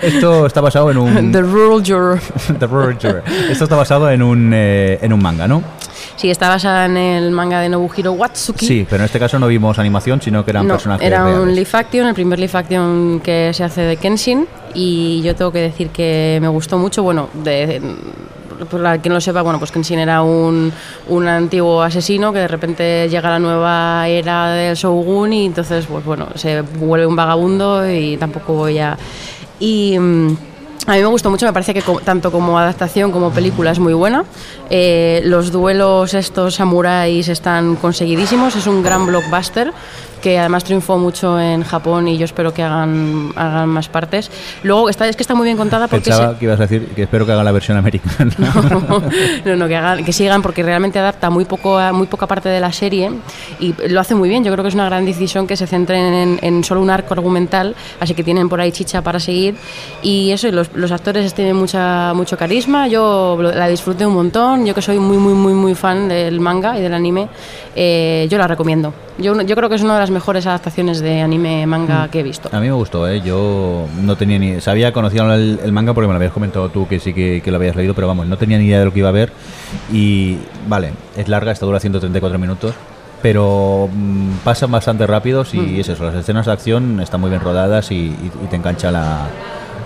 Esto 0.01 0.45
está 0.45 0.61
basado 0.61 0.91
en 0.91 0.97
un. 0.97 1.31
The 1.31 1.41
Rural 1.41 1.83
Juror. 1.85 2.19
The 2.59 2.67
Roger. 2.67 3.23
Esto 3.49 3.63
está 3.65 3.75
basado 3.75 4.09
en 4.09 4.21
un, 4.21 4.51
eh, 4.53 4.99
en 5.01 5.11
un 5.13 5.21
manga, 5.21 5.47
¿no? 5.47 5.63
Sí, 6.17 6.31
está 6.31 6.49
basada 6.49 6.85
en 6.85 6.97
el 6.97 7.31
manga 7.31 7.61
de 7.61 7.69
Nobuhiro 7.69 8.11
Watsuki. 8.13 8.65
Sí, 8.65 8.87
pero 8.89 9.03
en 9.03 9.05
este 9.05 9.19
caso 9.19 9.37
no 9.37 9.47
vimos 9.47 9.77
animación, 9.77 10.19
sino 10.19 10.43
que 10.43 10.49
eran 10.49 10.67
no, 10.67 10.73
personajes 10.73 11.05
era 11.05 11.23
un 11.25 11.53
live 11.53 11.69
action, 11.71 12.07
el 12.07 12.15
primer 12.15 12.39
live 12.39 12.51
action 12.55 13.21
que 13.23 13.51
se 13.53 13.63
hace 13.63 13.81
de 13.81 13.97
Kenshin. 13.97 14.47
Y 14.73 15.21
yo 15.21 15.35
tengo 15.35 15.51
que 15.51 15.61
decir 15.61 15.89
que 15.89 16.39
me 16.41 16.47
gustó 16.47 16.79
mucho, 16.79 17.03
bueno, 17.03 17.29
de, 17.35 17.81
que 19.01 19.09
no 19.09 19.15
lo 19.15 19.21
sepa, 19.21 19.43
bueno, 19.43 19.59
pues 19.59 19.71
Kenshin 19.71 19.99
era 19.99 20.23
un, 20.23 20.73
un 21.07 21.27
antiguo 21.27 21.83
asesino 21.83 22.33
que 22.33 22.39
de 22.39 22.47
repente 22.47 23.07
llega 23.09 23.29
a 23.29 23.33
la 23.33 23.39
nueva 23.39 24.07
era 24.07 24.49
del 24.49 24.75
Shogun 24.75 25.33
y 25.33 25.45
entonces, 25.45 25.85
pues 25.85 26.03
bueno, 26.03 26.29
se 26.33 26.61
vuelve 26.61 27.05
un 27.05 27.15
vagabundo 27.15 27.87
y 27.87 28.17
tampoco 28.17 28.53
voy 28.53 28.79
a... 28.79 28.97
Y... 29.59 29.97
a 30.87 30.93
mí 30.93 31.01
me 31.01 31.07
gustó 31.07 31.29
mucho, 31.29 31.45
me 31.45 31.51
parece 31.51 31.73
que 31.73 31.83
tanto 32.05 32.31
como 32.31 32.57
adaptación 32.57 33.11
como 33.11 33.31
película 33.31 33.71
es 33.71 33.79
muy 33.79 33.93
buena. 33.93 34.23
Eh, 34.69 35.21
los 35.25 35.51
duelos 35.51 36.13
estos 36.13 36.55
samuráis 36.55 37.27
están 37.27 37.75
conseguidísimos, 37.75 38.55
es 38.55 38.67
un 38.67 38.81
gran 38.81 39.05
blockbuster 39.05 39.73
que 40.27 40.37
además 40.37 40.65
triunfó 40.65 40.97
mucho 40.97 41.39
en 41.39 41.63
Japón 41.63 42.09
y 42.09 42.17
yo 42.17 42.25
espero 42.25 42.53
que 42.53 42.61
hagan, 42.61 43.31
hagan 43.37 43.69
más 43.69 43.87
partes. 43.87 44.29
Luego, 44.63 44.89
está, 44.89 45.07
es 45.07 45.15
que 45.15 45.23
está 45.23 45.35
muy 45.35 45.45
bien 45.45 45.55
contada 45.55 45.87
porque... 45.87 46.09
Pensaba 46.09 46.33
se- 46.33 46.39
que 46.39 46.45
ibas 46.45 46.59
a 46.59 46.63
decir 46.63 46.85
que 46.89 47.03
espero 47.03 47.25
que 47.25 47.31
haga 47.31 47.45
la 47.45 47.53
versión 47.53 47.77
americana. 47.77 48.29
no, 49.45 49.55
no, 49.55 49.67
que, 49.69 49.75
hagan, 49.77 50.03
que 50.03 50.11
sigan 50.11 50.41
porque 50.41 50.63
realmente 50.63 50.99
adapta 50.99 51.29
muy 51.29 51.45
poco 51.45 51.77
a- 51.77 51.93
muy 51.93 52.07
poca 52.07 52.27
parte 52.27 52.49
de 52.49 52.59
la 52.59 52.73
serie 52.73 53.09
y 53.61 53.73
lo 53.87 54.01
hace 54.01 54.15
muy 54.15 54.27
bien. 54.27 54.43
Yo 54.43 54.51
creo 54.51 54.63
que 54.63 54.67
es 54.69 54.75
una 54.75 54.85
gran 54.85 55.05
decisión 55.05 55.47
que 55.47 55.55
se 55.55 55.65
centren 55.65 56.13
en, 56.13 56.39
en 56.41 56.63
solo 56.65 56.81
un 56.81 56.89
arco 56.89 57.13
argumental, 57.13 57.73
así 58.01 58.13
que 58.13 58.23
tienen 58.25 58.49
por 58.49 58.59
ahí 58.59 58.73
chicha 58.73 59.01
para 59.01 59.19
seguir. 59.21 59.55
Y 60.01 60.31
eso, 60.31 60.49
y 60.49 60.51
los, 60.51 60.73
los 60.75 60.91
actores 60.91 61.33
tienen 61.33 61.55
mucha, 61.55 62.13
mucho 62.13 62.37
carisma. 62.37 62.89
Yo 62.89 63.37
la 63.41 63.67
disfruté 63.69 64.05
un 64.05 64.13
montón. 64.13 64.65
Yo 64.65 64.75
que 64.75 64.81
soy 64.81 64.99
muy, 64.99 65.17
muy, 65.17 65.33
muy, 65.33 65.53
muy 65.53 65.73
fan 65.73 66.09
del 66.09 66.41
manga 66.41 66.77
y 66.77 66.81
del 66.81 66.93
anime, 66.93 67.29
eh, 67.75 68.27
yo 68.29 68.37
la 68.37 68.47
recomiendo. 68.47 68.93
Yo, 69.19 69.39
yo 69.41 69.55
creo 69.55 69.67
que 69.67 69.75
es 69.75 69.81
una 69.81 69.95
de 69.95 70.01
las 70.01 70.11
mejores 70.17 70.47
adaptaciones 70.47 70.99
de 70.99 71.21
anime 71.21 71.65
manga 71.67 72.07
que 72.09 72.21
he 72.21 72.23
visto. 72.23 72.49
A 72.51 72.59
mí 72.59 72.65
me 72.67 72.73
gustó, 72.73 73.07
¿eh? 73.07 73.21
Yo 73.21 73.85
no 74.01 74.15
tenía 74.15 74.39
ni... 74.39 74.59
Sabía, 74.61 74.91
conocía 74.91 75.21
el, 75.35 75.59
el 75.63 75.71
manga 75.71 75.93
porque 75.93 76.07
me 76.07 76.13
lo 76.13 76.17
habías 76.17 76.33
comentado 76.33 76.69
tú 76.69 76.87
que 76.87 76.99
sí 76.99 77.13
que, 77.13 77.41
que 77.43 77.51
lo 77.51 77.57
habías 77.57 77.75
leído, 77.75 77.93
pero 77.93 78.07
vamos, 78.07 78.25
no 78.25 78.35
tenía 78.37 78.57
ni 78.57 78.65
idea 78.65 78.79
de 78.79 78.85
lo 78.85 78.91
que 78.93 78.99
iba 78.99 79.09
a 79.09 79.11
ver. 79.11 79.31
Y 79.93 80.37
vale, 80.67 80.91
es 81.15 81.27
larga, 81.27 81.51
esta 81.51 81.65
dura 81.67 81.79
134 81.79 82.39
minutos, 82.39 82.73
pero 83.21 83.89
mm, 83.93 84.37
pasan 84.43 84.71
bastante 84.71 85.05
rápidos 85.05 85.53
y 85.53 85.79
es 85.79 85.89
eso, 85.89 86.03
las 86.05 86.15
escenas 86.15 86.45
de 86.47 86.51
acción 86.51 86.99
están 86.99 87.21
muy 87.21 87.29
bien 87.29 87.41
rodadas 87.41 87.91
y, 87.91 87.95
y- 87.95 88.31
y 88.43 88.47
te 88.49 88.55
engancha 88.55 88.89
la, 88.91 89.27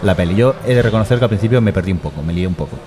la 0.04 0.16
peli. 0.16 0.36
Yo 0.36 0.56
he 0.66 0.74
de 0.76 0.82
reconocer 0.82 1.18
que 1.20 1.26
al 1.26 1.30
principio 1.30 1.60
me 1.62 1.74
perdí 1.74 1.92
un 1.92 2.00
poco, 2.00 2.22
me 2.24 2.32
lié 2.34 2.48
un 2.48 2.56
poco. 2.56 2.78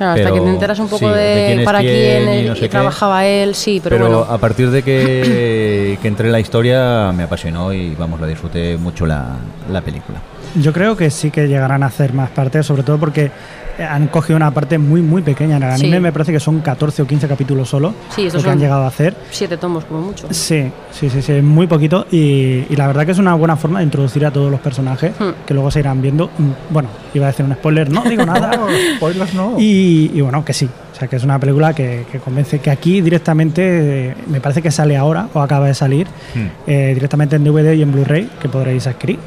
Claro, 0.00 0.14
hasta 0.14 0.30
Pero, 0.30 0.34
que 0.36 0.40
te 0.48 0.54
enteras 0.54 0.78
un 0.78 0.88
poco 0.88 1.10
sí, 1.10 1.14
de, 1.14 1.20
de 1.20 1.46
quién 1.46 1.58
es 1.58 1.64
para 1.66 1.80
quién 1.80 2.24
quién, 2.24 2.38
y 2.46 2.48
no 2.48 2.54
sé 2.54 2.60
qué. 2.62 2.68
trabajaba 2.70 3.26
él, 3.26 3.54
sí, 3.54 3.80
pero, 3.84 3.96
Pero, 3.96 4.08
bueno. 4.08 4.32
a 4.32 4.38
partir 4.38 4.70
de 4.70 4.82
que, 4.82 5.98
que 6.02 6.08
entré 6.08 6.24
en 6.28 6.32
la 6.32 6.40
historia 6.40 7.12
me 7.14 7.24
apasionó 7.24 7.70
y 7.74 7.94
vamos, 7.96 8.18
la 8.18 8.26
disfruté 8.26 8.78
mucho 8.78 9.04
la, 9.04 9.36
la 9.70 9.82
película. 9.82 10.18
Yo 10.54 10.72
creo 10.72 10.96
que 10.96 11.10
sí 11.10 11.30
que 11.30 11.46
llegarán 11.48 11.82
a 11.82 11.86
hacer 11.88 12.14
más 12.14 12.30
partes, 12.30 12.64
sobre 12.64 12.82
todo 12.82 12.96
porque 12.96 13.30
han 13.78 14.08
cogido 14.08 14.36
una 14.36 14.50
parte 14.50 14.78
muy 14.78 15.00
muy 15.02 15.22
pequeña. 15.22 15.56
En 15.56 15.62
el 15.62 15.76
Sí. 15.76 15.82
anime 15.84 16.00
me 16.00 16.12
parece 16.12 16.32
que 16.32 16.40
son 16.40 16.60
14 16.60 17.02
o 17.02 17.06
15 17.06 17.28
capítulos 17.28 17.68
solo 17.68 17.94
Sí, 18.14 18.28
lo 18.30 18.42
que 18.42 18.50
han 18.50 18.58
llegado 18.58 18.84
a 18.84 18.88
hacer. 18.88 19.14
Siete 19.30 19.56
tomos 19.56 19.84
como 19.84 20.00
mucho. 20.02 20.26
Sí, 20.30 20.70
sí, 20.90 21.08
sí, 21.10 21.22
sí, 21.22 21.32
muy 21.42 21.66
poquito 21.66 22.06
y, 22.10 22.64
y 22.68 22.76
la 22.76 22.86
verdad 22.86 23.06
que 23.06 23.12
es 23.12 23.18
una 23.18 23.34
buena 23.34 23.56
forma 23.56 23.78
de 23.78 23.84
introducir 23.86 24.24
a 24.26 24.30
todos 24.30 24.50
los 24.50 24.60
personajes 24.60 25.12
Hmm. 25.18 25.30
que 25.46 25.54
luego 25.54 25.70
se 25.70 25.80
irán 25.80 26.00
viendo. 26.02 26.26
Mm, 26.38 26.50
Bueno, 26.72 26.88
iba 27.14 27.26
a 27.26 27.30
decir 27.30 27.44
un 27.44 27.52
spoiler, 27.54 27.90
no 27.90 28.02
digo 28.02 28.24
nada. 28.26 28.50
spoilers 28.96 29.34
no. 29.34 29.54
Y, 29.58 30.10
y 30.14 30.20
bueno, 30.20 30.44
que 30.44 30.52
sí, 30.52 30.66
o 30.66 30.96
sea, 30.98 31.08
que 31.08 31.16
es 31.16 31.24
una 31.24 31.38
película 31.38 31.72
que, 31.72 32.04
que 32.10 32.18
convence 32.18 32.58
que 32.58 32.70
aquí 32.70 33.00
directamente, 33.00 34.10
eh, 34.10 34.14
me 34.28 34.40
parece 34.40 34.62
que 34.62 34.70
sale 34.70 34.96
ahora 34.96 35.28
o 35.34 35.40
acaba 35.40 35.66
de 35.66 35.74
salir, 35.74 36.06
Hmm. 36.34 36.46
eh, 36.66 36.92
directamente 36.94 37.36
en 37.36 37.44
DVD 37.44 37.74
y 37.74 37.82
en 37.82 37.92
Blu-ray, 37.92 38.28
que 38.40 38.48
podréis 38.48 38.86
adquirir. 38.86 39.18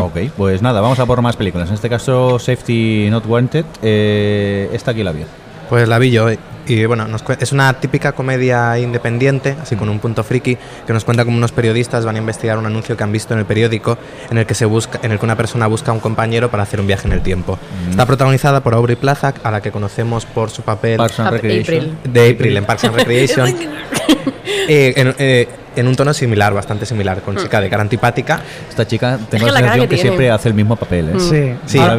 Ok, 0.00 0.16
pues 0.36 0.62
nada, 0.62 0.80
vamos 0.80 0.98
a 0.98 1.06
por 1.06 1.20
más 1.20 1.36
películas. 1.36 1.68
En 1.68 1.74
este 1.74 1.90
caso, 1.90 2.38
Safety 2.38 3.08
Not 3.10 3.26
Wanted. 3.26 3.64
Eh, 3.82 4.70
esta 4.72 4.92
aquí 4.92 5.02
la 5.02 5.12
vi. 5.12 5.24
Pues 5.68 5.88
la 5.88 5.98
vi 5.98 6.10
yo 6.10 6.28
y 6.66 6.84
bueno, 6.86 7.08
nos 7.08 7.24
es 7.40 7.52
una 7.52 7.72
típica 7.80 8.12
comedia 8.12 8.78
independiente, 8.78 9.56
así 9.60 9.76
con 9.76 9.88
un 9.88 9.98
punto 9.98 10.22
friki, 10.22 10.56
que 10.86 10.92
nos 10.92 11.04
cuenta 11.04 11.24
cómo 11.24 11.36
unos 11.36 11.52
periodistas 11.52 12.04
van 12.04 12.16
a 12.16 12.18
investigar 12.18 12.58
un 12.58 12.66
anuncio 12.66 12.96
que 12.96 13.02
han 13.02 13.10
visto 13.12 13.34
en 13.34 13.40
el 13.40 13.46
periódico 13.46 13.98
en 14.30 14.38
el 14.38 14.46
que 14.46 14.54
se 14.54 14.66
busca, 14.66 15.00
en 15.02 15.12
el 15.12 15.18
que 15.18 15.24
una 15.24 15.36
persona 15.36 15.66
busca 15.66 15.90
a 15.90 15.94
un 15.94 16.00
compañero 16.00 16.50
para 16.50 16.62
hacer 16.62 16.80
un 16.80 16.86
viaje 16.86 17.08
en 17.08 17.12
el 17.12 17.22
tiempo. 17.22 17.58
Está 17.90 18.06
protagonizada 18.06 18.62
por 18.62 18.74
Aubrey 18.74 18.96
Plaza, 18.96 19.34
a 19.42 19.50
la 19.50 19.60
que 19.60 19.72
conocemos 19.72 20.26
por 20.26 20.50
su 20.50 20.62
papel 20.62 20.96
Parks 20.96 21.20
and 21.20 21.30
Recreation. 21.30 21.76
April. 21.78 22.12
de 22.12 22.30
April 22.30 22.56
en 22.56 22.64
Parks 22.64 22.84
and 22.84 22.94
Recreation. 22.96 23.56
Eh, 24.68 24.92
en, 24.96 25.14
eh, 25.18 25.48
en 25.76 25.86
un 25.86 25.94
tono 25.96 26.12
similar, 26.12 26.52
bastante 26.52 26.86
similar, 26.86 27.20
con 27.22 27.36
chica 27.36 27.60
de 27.60 27.68
cara 27.70 27.82
antipática. 27.82 28.40
Esta 28.68 28.86
chica, 28.86 29.18
tengo 29.30 29.46
que 29.46 29.52
la 29.52 29.58
sensación 29.58 29.88
que 29.88 29.96
que, 29.96 30.02
siempre 30.02 30.30
hace 30.30 30.48
el 30.48 30.54
mismo 30.54 30.76
papel. 30.76 31.10
¿eh? 31.10 31.14
Sí, 31.18 31.54
Sí. 31.66 31.78
Ahora, 31.78 31.98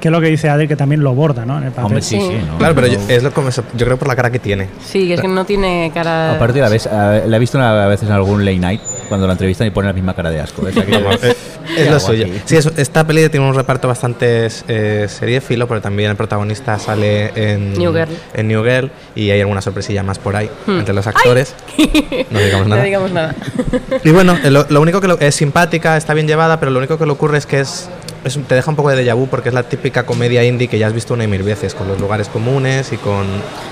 que 0.00 0.08
es 0.08 0.12
lo 0.12 0.20
que 0.20 0.28
dice 0.28 0.48
Adel, 0.48 0.66
que 0.66 0.76
también 0.76 1.02
lo 1.02 1.12
borda, 1.14 1.44
¿no? 1.44 1.58
En 1.58 1.64
el 1.64 1.70
papel. 1.72 1.84
Hombre, 1.84 2.00
sí, 2.02 2.18
sí. 2.18 2.26
Sí. 2.28 2.38
¿no? 2.46 2.56
Claro, 2.56 2.74
pero 2.74 2.86
yo, 2.86 2.98
es 3.08 3.22
lo 3.22 3.32
como 3.32 3.50
yo 3.50 3.62
creo 3.84 3.98
por 3.98 4.08
la 4.08 4.16
cara 4.16 4.30
que 4.30 4.38
tiene. 4.38 4.68
Sí, 4.82 5.12
es 5.12 5.20
que 5.20 5.28
no 5.28 5.44
tiene 5.44 5.90
cara. 5.92 6.32
Aparte, 6.36 6.58
la, 6.60 6.70
ves, 6.70 6.86
a- 6.86 7.18
la 7.26 7.36
he 7.36 7.38
visto 7.38 7.58
una- 7.58 7.84
a 7.84 7.88
veces 7.88 8.08
en 8.08 8.14
algún 8.14 8.42
late 8.44 8.58
night 8.58 8.80
cuando 9.10 9.26
la 9.26 9.34
entrevistan 9.34 9.66
y 9.66 9.70
pone 9.70 9.88
la 9.88 9.92
misma 9.92 10.14
cara 10.14 10.30
de 10.30 10.40
asco. 10.40 10.66
Es, 10.68 10.76
aquello 10.78 11.10
de, 11.18 11.28
Es 11.28 11.36
¿qué 11.76 11.90
lo 11.90 12.00
suyo. 12.00 12.26
Sí, 12.46 12.56
esta 12.56 13.06
peli 13.06 13.28
tiene 13.28 13.46
un 13.46 13.54
reparto 13.54 13.86
bastante 13.88 14.48
eh, 14.68 15.06
serie 15.10 15.40
filo, 15.42 15.68
pero 15.68 15.82
también 15.82 16.10
el 16.10 16.16
protagonista 16.16 16.78
sale 16.78 17.30
en 17.34 17.74
New 17.74 17.92
Girl. 17.92 18.08
en 18.32 18.48
New 18.48 18.62
Girl 18.64 18.90
y 19.14 19.30
hay 19.30 19.40
alguna 19.42 19.60
sorpresilla 19.60 20.02
más 20.02 20.18
por 20.18 20.34
ahí 20.36 20.48
entre 20.66 20.94
los 20.94 21.06
actores. 21.06 21.54
No 22.30 22.38
digamos 22.38 22.66
No 22.68 22.74
nada. 22.76 22.84
digamos 22.84 23.10
nada. 23.12 23.34
Y 24.04 24.10
bueno, 24.10 24.38
eh, 24.42 24.50
lo, 24.50 24.64
lo 24.68 24.80
único 24.80 25.00
que 25.00 25.08
lo- 25.08 25.18
es 25.18 25.34
simpática, 25.34 25.96
está 25.96 26.14
bien 26.14 26.26
llevada, 26.28 26.58
pero 26.60 26.70
lo 26.70 26.78
único 26.78 26.96
que 26.98 27.04
le 27.06 27.12
ocurre 27.12 27.38
es 27.38 27.46
que 27.46 27.60
es, 27.60 27.88
es 28.24 28.38
te 28.46 28.54
deja 28.54 28.70
un 28.70 28.76
poco 28.76 28.90
de 28.90 29.02
déjà 29.02 29.14
vu 29.14 29.26
porque 29.26 29.48
es 29.48 29.54
la 29.54 29.62
típica 29.62 30.04
comedia 30.04 30.44
indie 30.44 30.68
que 30.68 30.78
ya 30.78 30.86
has 30.86 30.92
visto 30.92 31.14
una 31.14 31.24
y 31.24 31.26
mil 31.26 31.42
veces, 31.42 31.74
con 31.74 31.88
los 31.88 31.98
lugares 32.00 32.28
comunes 32.28 32.92
y 32.92 32.96
con... 32.96 33.26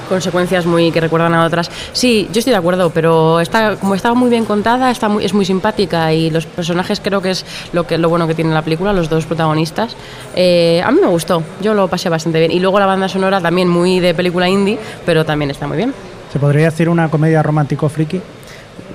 consecuencias 0.08 0.64
muy 0.66 0.90
que 0.90 1.00
recuerdan 1.00 1.34
a 1.34 1.44
otras. 1.44 1.70
Sí, 1.92 2.28
yo 2.32 2.38
estoy 2.38 2.52
de 2.52 2.58
acuerdo, 2.58 2.90
pero 2.90 3.40
está 3.40 3.76
como 3.76 3.94
está 3.94 4.14
muy 4.14 4.30
bien 4.30 4.44
contada, 4.44 4.90
está 4.90 5.08
muy, 5.08 5.24
es 5.24 5.34
muy 5.34 5.44
simpática 5.44 6.12
y 6.12 6.30
los 6.30 6.46
personajes 6.46 7.00
creo 7.00 7.20
que 7.20 7.30
es 7.30 7.44
lo 7.72 7.86
que 7.86 7.98
lo 7.98 8.08
bueno 8.08 8.26
que 8.26 8.34
tiene 8.34 8.52
la 8.54 8.62
película, 8.62 8.92
los 8.92 9.08
dos 9.08 9.26
protagonistas. 9.26 9.94
Eh, 10.34 10.82
a 10.84 10.90
mí 10.90 11.00
me 11.00 11.08
gustó, 11.08 11.42
yo 11.60 11.74
lo 11.74 11.88
pasé 11.88 12.08
bastante 12.08 12.38
bien 12.38 12.50
y 12.50 12.60
luego 12.60 12.78
la 12.78 12.86
banda 12.86 13.08
sonora 13.08 13.40
también 13.40 13.68
muy 13.68 14.00
de 14.00 14.14
película 14.14 14.48
indie, 14.48 14.78
pero 15.04 15.24
también 15.24 15.50
está 15.50 15.66
muy 15.66 15.76
bien. 15.76 15.92
¿Se 16.32 16.38
podría 16.38 16.66
decir 16.66 16.88
una 16.88 17.10
comedia 17.10 17.42
romántico 17.42 17.88
friki? 17.88 18.20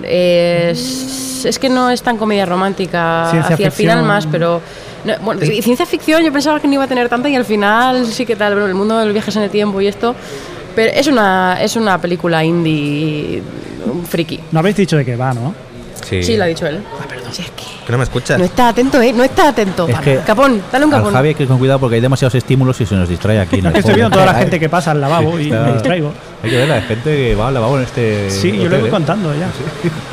Es, 0.04 1.46
es 1.46 1.60
que 1.60 1.70
no 1.70 1.90
es 1.90 2.02
tan 2.02 2.18
comedia 2.18 2.46
romántica 2.46 3.28
Ciencia 3.32 3.54
hacia 3.54 3.68
el 3.68 3.72
final 3.72 4.00
ficción. 4.00 4.08
más, 4.08 4.28
pero 4.28 4.62
no, 5.06 5.14
bueno, 5.22 5.44
y 5.44 5.62
ciencia 5.62 5.86
ficción 5.86 6.24
yo 6.24 6.32
pensaba 6.32 6.60
que 6.60 6.68
no 6.68 6.74
iba 6.74 6.84
a 6.84 6.88
tener 6.88 7.10
tanta 7.10 7.30
y 7.30 7.36
al 7.36 7.46
final 7.46 8.06
sí 8.08 8.26
que 8.26 8.36
tal, 8.36 8.58
el 8.58 8.76
mundo 8.76 8.98
de 8.98 9.06
los 9.06 9.14
viajes 9.14 9.36
en 9.36 9.44
el 9.44 9.50
tiempo 9.50 9.82
y 9.82 9.88
esto, 9.88 10.16
pero 10.76 10.92
es 10.94 11.08
una 11.08 11.58
es 11.62 11.76
una 11.76 12.00
película 12.00 12.44
indie 12.44 13.42
friki. 14.10 14.40
No 14.52 14.60
habéis 14.60 14.78
dicho 14.78 14.98
de 14.98 15.06
qué 15.06 15.16
va, 15.16 15.34
¿no? 15.34 15.54
Sí, 16.04 16.38
lo 16.38 16.44
ha 16.44 16.48
dicho 16.48 16.66
él. 16.68 16.80
¿Que 17.86 17.92
no 17.92 17.98
me 17.98 18.04
escuchas? 18.04 18.38
No 18.40 18.46
está 18.46 18.70
atento, 18.70 19.02
¿eh? 19.02 19.12
No 19.12 19.24
está 19.24 19.50
atento. 19.50 19.88
Es 19.88 20.00
que 20.00 20.18
capón, 20.26 20.62
dale 20.72 20.86
un 20.86 20.92
capón. 20.92 21.14
Javi 21.14 21.30
hay 21.30 21.36
que 21.36 21.44
ir 21.44 21.50
con 21.50 21.58
cuidado 21.58 21.80
porque 21.80 21.96
hay 21.96 22.02
demasiados 22.02 22.36
estímulos 22.36 22.80
y 22.80 22.86
se 22.86 22.96
nos 22.96 23.10
distrae 23.10 23.40
aquí. 23.40 23.58
en 23.58 23.64
No, 23.64 23.70
el 23.70 23.76
es 23.76 23.78
que 23.78 23.80
estoy 23.90 23.96
viendo 23.96 24.12
toda 24.14 24.26
la 24.28 24.36
gente 24.36 24.60
que 24.60 24.70
pasa 24.70 24.92
al 24.92 25.02
lavabo 25.02 25.40
y 25.40 25.46
Está- 25.46 25.64
me 25.64 25.74
distraigo. 25.74 26.14
Hay 26.44 26.50
que 26.50 26.58
ver 26.58 26.68
la 26.70 26.82
gente 26.82 27.16
que 27.16 27.36
va 27.36 27.48
al 27.48 27.54
lavabo 27.56 27.78
en 27.78 27.84
este. 27.84 28.30
Sí, 28.30 28.52
yo 28.58 28.70
lo 28.70 28.80
voy 28.80 28.88
¿eh? 28.88 28.92
contando 28.92 29.34
ya. 29.34 29.48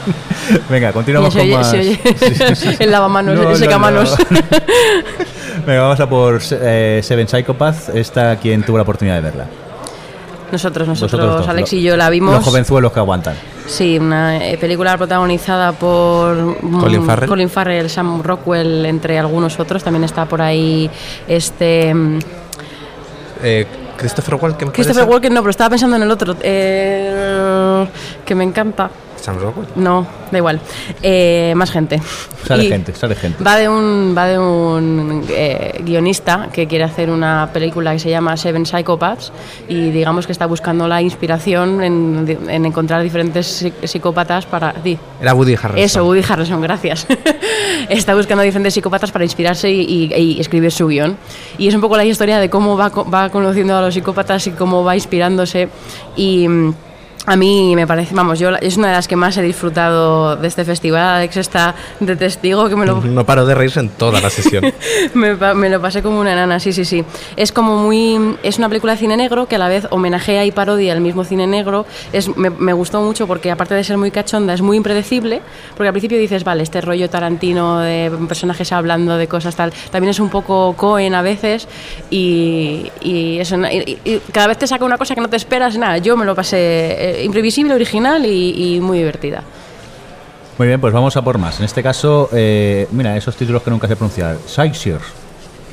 Venga, 0.70 0.92
continuamos 0.92 1.32
se 1.32 1.40
con 1.40 1.48
oye, 1.48 1.56
más. 1.56 1.70
se 1.70 1.78
oye 1.78 2.00
Sí, 2.18 2.34
sí, 2.34 2.54
sí. 2.56 2.76
el 2.78 2.90
lavamanos, 2.90 3.34
No, 3.34 3.42
el 3.42 3.48
no, 3.50 3.56
secamanos. 3.56 4.16
no. 4.30 4.38
Venga, 5.66 5.82
vamos 5.82 6.00
a 6.00 6.08
por 6.08 6.40
eh, 6.50 7.00
Seven 7.04 7.28
Psychopath. 7.28 7.94
Esta, 7.94 8.36
quien 8.36 8.62
tuvo 8.64 8.78
la 8.78 8.82
oportunidad 8.82 9.16
de 9.16 9.20
verla? 9.22 9.46
Nosotros, 10.50 10.88
nosotros, 10.88 11.20
dos, 11.20 11.48
Alex 11.48 11.72
lo- 11.72 11.78
y 11.78 11.82
yo 11.82 11.96
la 11.96 12.10
vimos. 12.10 12.34
Los 12.34 12.44
jovenzuelos 12.44 12.92
que 12.92 12.98
aguantan. 12.98 13.34
Sí, 13.70 13.98
una 13.98 14.44
eh, 14.44 14.58
película 14.58 14.98
protagonizada 14.98 15.70
por 15.70 16.34
mm, 16.60 16.80
Colin 16.80 17.04
Farrell. 17.06 17.28
Colin 17.28 17.48
Farrell, 17.48 17.88
Sam 17.88 18.20
Rockwell, 18.20 18.84
entre 18.84 19.16
algunos 19.16 19.60
otros. 19.60 19.84
También 19.84 20.02
está 20.02 20.26
por 20.26 20.42
ahí 20.42 20.90
este 21.28 21.94
mm, 21.94 22.18
Eh, 23.44 23.66
Christopher 23.96 24.34
Walken. 24.34 24.70
¿puede 24.70 24.72
Christopher? 24.72 25.08
Walken. 25.08 25.32
No, 25.32 25.40
pero 25.40 25.50
estaba 25.50 25.70
pensando 25.70 25.96
en 25.96 26.02
el 26.02 26.10
otro 26.10 26.34
eh, 26.42 27.86
que 28.24 28.34
me 28.34 28.42
encanta. 28.42 28.90
Sam 29.20 29.38
Rockwell. 29.38 29.66
No, 29.76 30.06
da 30.30 30.38
igual. 30.38 30.60
Eh, 31.02 31.52
más 31.56 31.70
gente. 31.70 32.00
Sale 32.46 32.64
Y 32.64 32.68
gente, 32.68 32.94
sale 32.94 33.14
gente. 33.14 33.42
Va 33.44 33.56
de 33.56 33.68
un, 33.68 34.14
va 34.16 34.26
de 34.26 34.38
un 34.38 35.24
eh, 35.28 35.80
guionista 35.84 36.48
que 36.52 36.66
quiere 36.66 36.84
hacer 36.84 37.10
una 37.10 37.50
película 37.52 37.92
que 37.92 37.98
se 37.98 38.10
llama 38.10 38.36
Seven 38.36 38.64
Psychopaths 38.66 39.32
y 39.68 39.90
digamos 39.90 40.26
que 40.26 40.32
está 40.32 40.46
buscando 40.46 40.88
la 40.88 41.02
inspiración 41.02 41.82
en, 41.82 42.38
en 42.48 42.66
encontrar 42.66 43.02
diferentes 43.02 43.62
psi- 43.62 43.86
psicópatas 43.86 44.46
para... 44.46 44.72
di. 44.72 44.98
Era 45.20 45.34
Woody 45.34 45.54
Harrelson. 45.54 45.78
Eso, 45.78 46.04
Woody 46.04 46.22
Harrelson, 46.28 46.60
gracias. 46.62 47.06
Está 47.88 48.14
buscando 48.14 48.42
diferentes 48.42 48.74
psicópatas 48.74 49.10
para 49.10 49.24
inspirarse 49.24 49.70
y, 49.70 49.80
y- 50.14 50.14
y 50.14 50.40
escribir 50.40 50.70
su 50.72 50.86
guion. 50.86 51.16
Y 51.58 51.68
es 51.68 51.74
un 51.74 51.80
poco 51.80 51.96
la 51.96 52.04
historia 52.04 52.38
de 52.38 52.48
cómo 52.50 52.76
va, 52.76 52.88
va 52.88 53.28
conociendo 53.30 53.76
a 53.76 53.80
los 53.82 53.94
psicópatas 53.94 54.46
y 54.46 54.52
cómo 54.52 54.84
va 54.84 54.94
inspirándose. 54.94 55.68
Y 56.16 56.48
mm, 56.48 56.74
a 57.26 57.36
mí 57.36 57.74
me 57.76 57.86
parece, 57.86 58.14
vamos, 58.14 58.38
yo 58.38 58.50
es 58.60 58.76
una 58.76 58.88
de 58.88 58.94
las 58.94 59.06
que 59.06 59.14
más 59.14 59.36
he 59.36 59.42
disfrutado 59.42 60.36
de 60.36 60.48
este 60.48 60.64
festival. 60.64 61.02
Alex 61.16 61.36
está 61.36 61.74
de 62.00 62.16
testigo 62.16 62.68
que 62.68 62.76
me 62.76 62.86
lo, 62.86 63.00
No 63.02 63.24
paró 63.26 63.44
de 63.44 63.54
reírse 63.54 63.80
en 63.80 63.90
toda 63.90 64.20
la 64.20 64.30
sesión. 64.30 64.64
me, 65.14 65.34
me 65.54 65.68
lo 65.68 65.80
pasé 65.82 66.02
como 66.02 66.18
una 66.18 66.34
nana, 66.34 66.58
sí, 66.58 66.72
sí, 66.72 66.84
sí. 66.84 67.04
Es 67.36 67.52
como 67.52 67.76
muy. 67.76 68.36
Es 68.42 68.58
una 68.58 68.68
película 68.68 68.94
de 68.94 68.98
cine 68.98 69.16
negro 69.16 69.46
que 69.46 69.56
a 69.56 69.58
la 69.58 69.68
vez 69.68 69.86
homenajea 69.90 70.44
y 70.46 70.50
parodia 70.50 70.92
el 70.94 71.00
mismo 71.02 71.24
cine 71.24 71.46
negro. 71.46 71.84
Es, 72.12 72.34
me, 72.36 72.48
me 72.50 72.72
gustó 72.72 73.00
mucho 73.02 73.26
porque, 73.26 73.50
aparte 73.50 73.74
de 73.74 73.84
ser 73.84 73.98
muy 73.98 74.10
cachonda, 74.10 74.54
es 74.54 74.62
muy 74.62 74.76
impredecible. 74.78 75.42
Porque 75.76 75.88
al 75.88 75.92
principio 75.92 76.18
dices, 76.18 76.42
vale, 76.42 76.62
este 76.62 76.80
rollo 76.80 77.10
tarantino 77.10 77.80
de 77.80 78.10
personajes 78.28 78.72
hablando 78.72 79.16
de 79.18 79.28
cosas 79.28 79.54
tal. 79.54 79.72
También 79.90 80.10
es 80.10 80.20
un 80.20 80.30
poco 80.30 80.74
Cohen 80.76 81.14
a 81.14 81.22
veces. 81.22 81.68
Y, 82.08 82.90
y 83.02 83.38
eso, 83.38 83.56
y- 83.70 83.98
y- 84.04 84.10
y 84.10 84.18
cada 84.32 84.46
vez 84.48 84.58
te 84.58 84.66
saca 84.66 84.84
una 84.84 84.96
cosa 84.98 85.14
que 85.14 85.20
no 85.20 85.28
te 85.28 85.36
esperas. 85.36 85.76
Nada, 85.76 85.98
yo 85.98 86.16
me 86.16 86.24
lo 86.24 86.34
pasé 86.34 87.09
eh, 87.10 87.24
imprevisible, 87.24 87.74
original 87.74 88.24
y, 88.26 88.76
y 88.76 88.80
muy 88.80 88.98
divertida. 88.98 89.42
Muy 90.58 90.66
bien, 90.68 90.80
pues 90.80 90.92
vamos 90.92 91.16
a 91.16 91.22
por 91.22 91.38
más. 91.38 91.58
En 91.58 91.64
este 91.64 91.82
caso, 91.82 92.28
eh, 92.32 92.86
mira, 92.92 93.16
esos 93.16 93.34
títulos 93.36 93.62
que 93.62 93.70
nunca 93.70 93.88
sé 93.88 93.96
pronunciar. 93.96 94.36
Sightseers. 94.46 95.04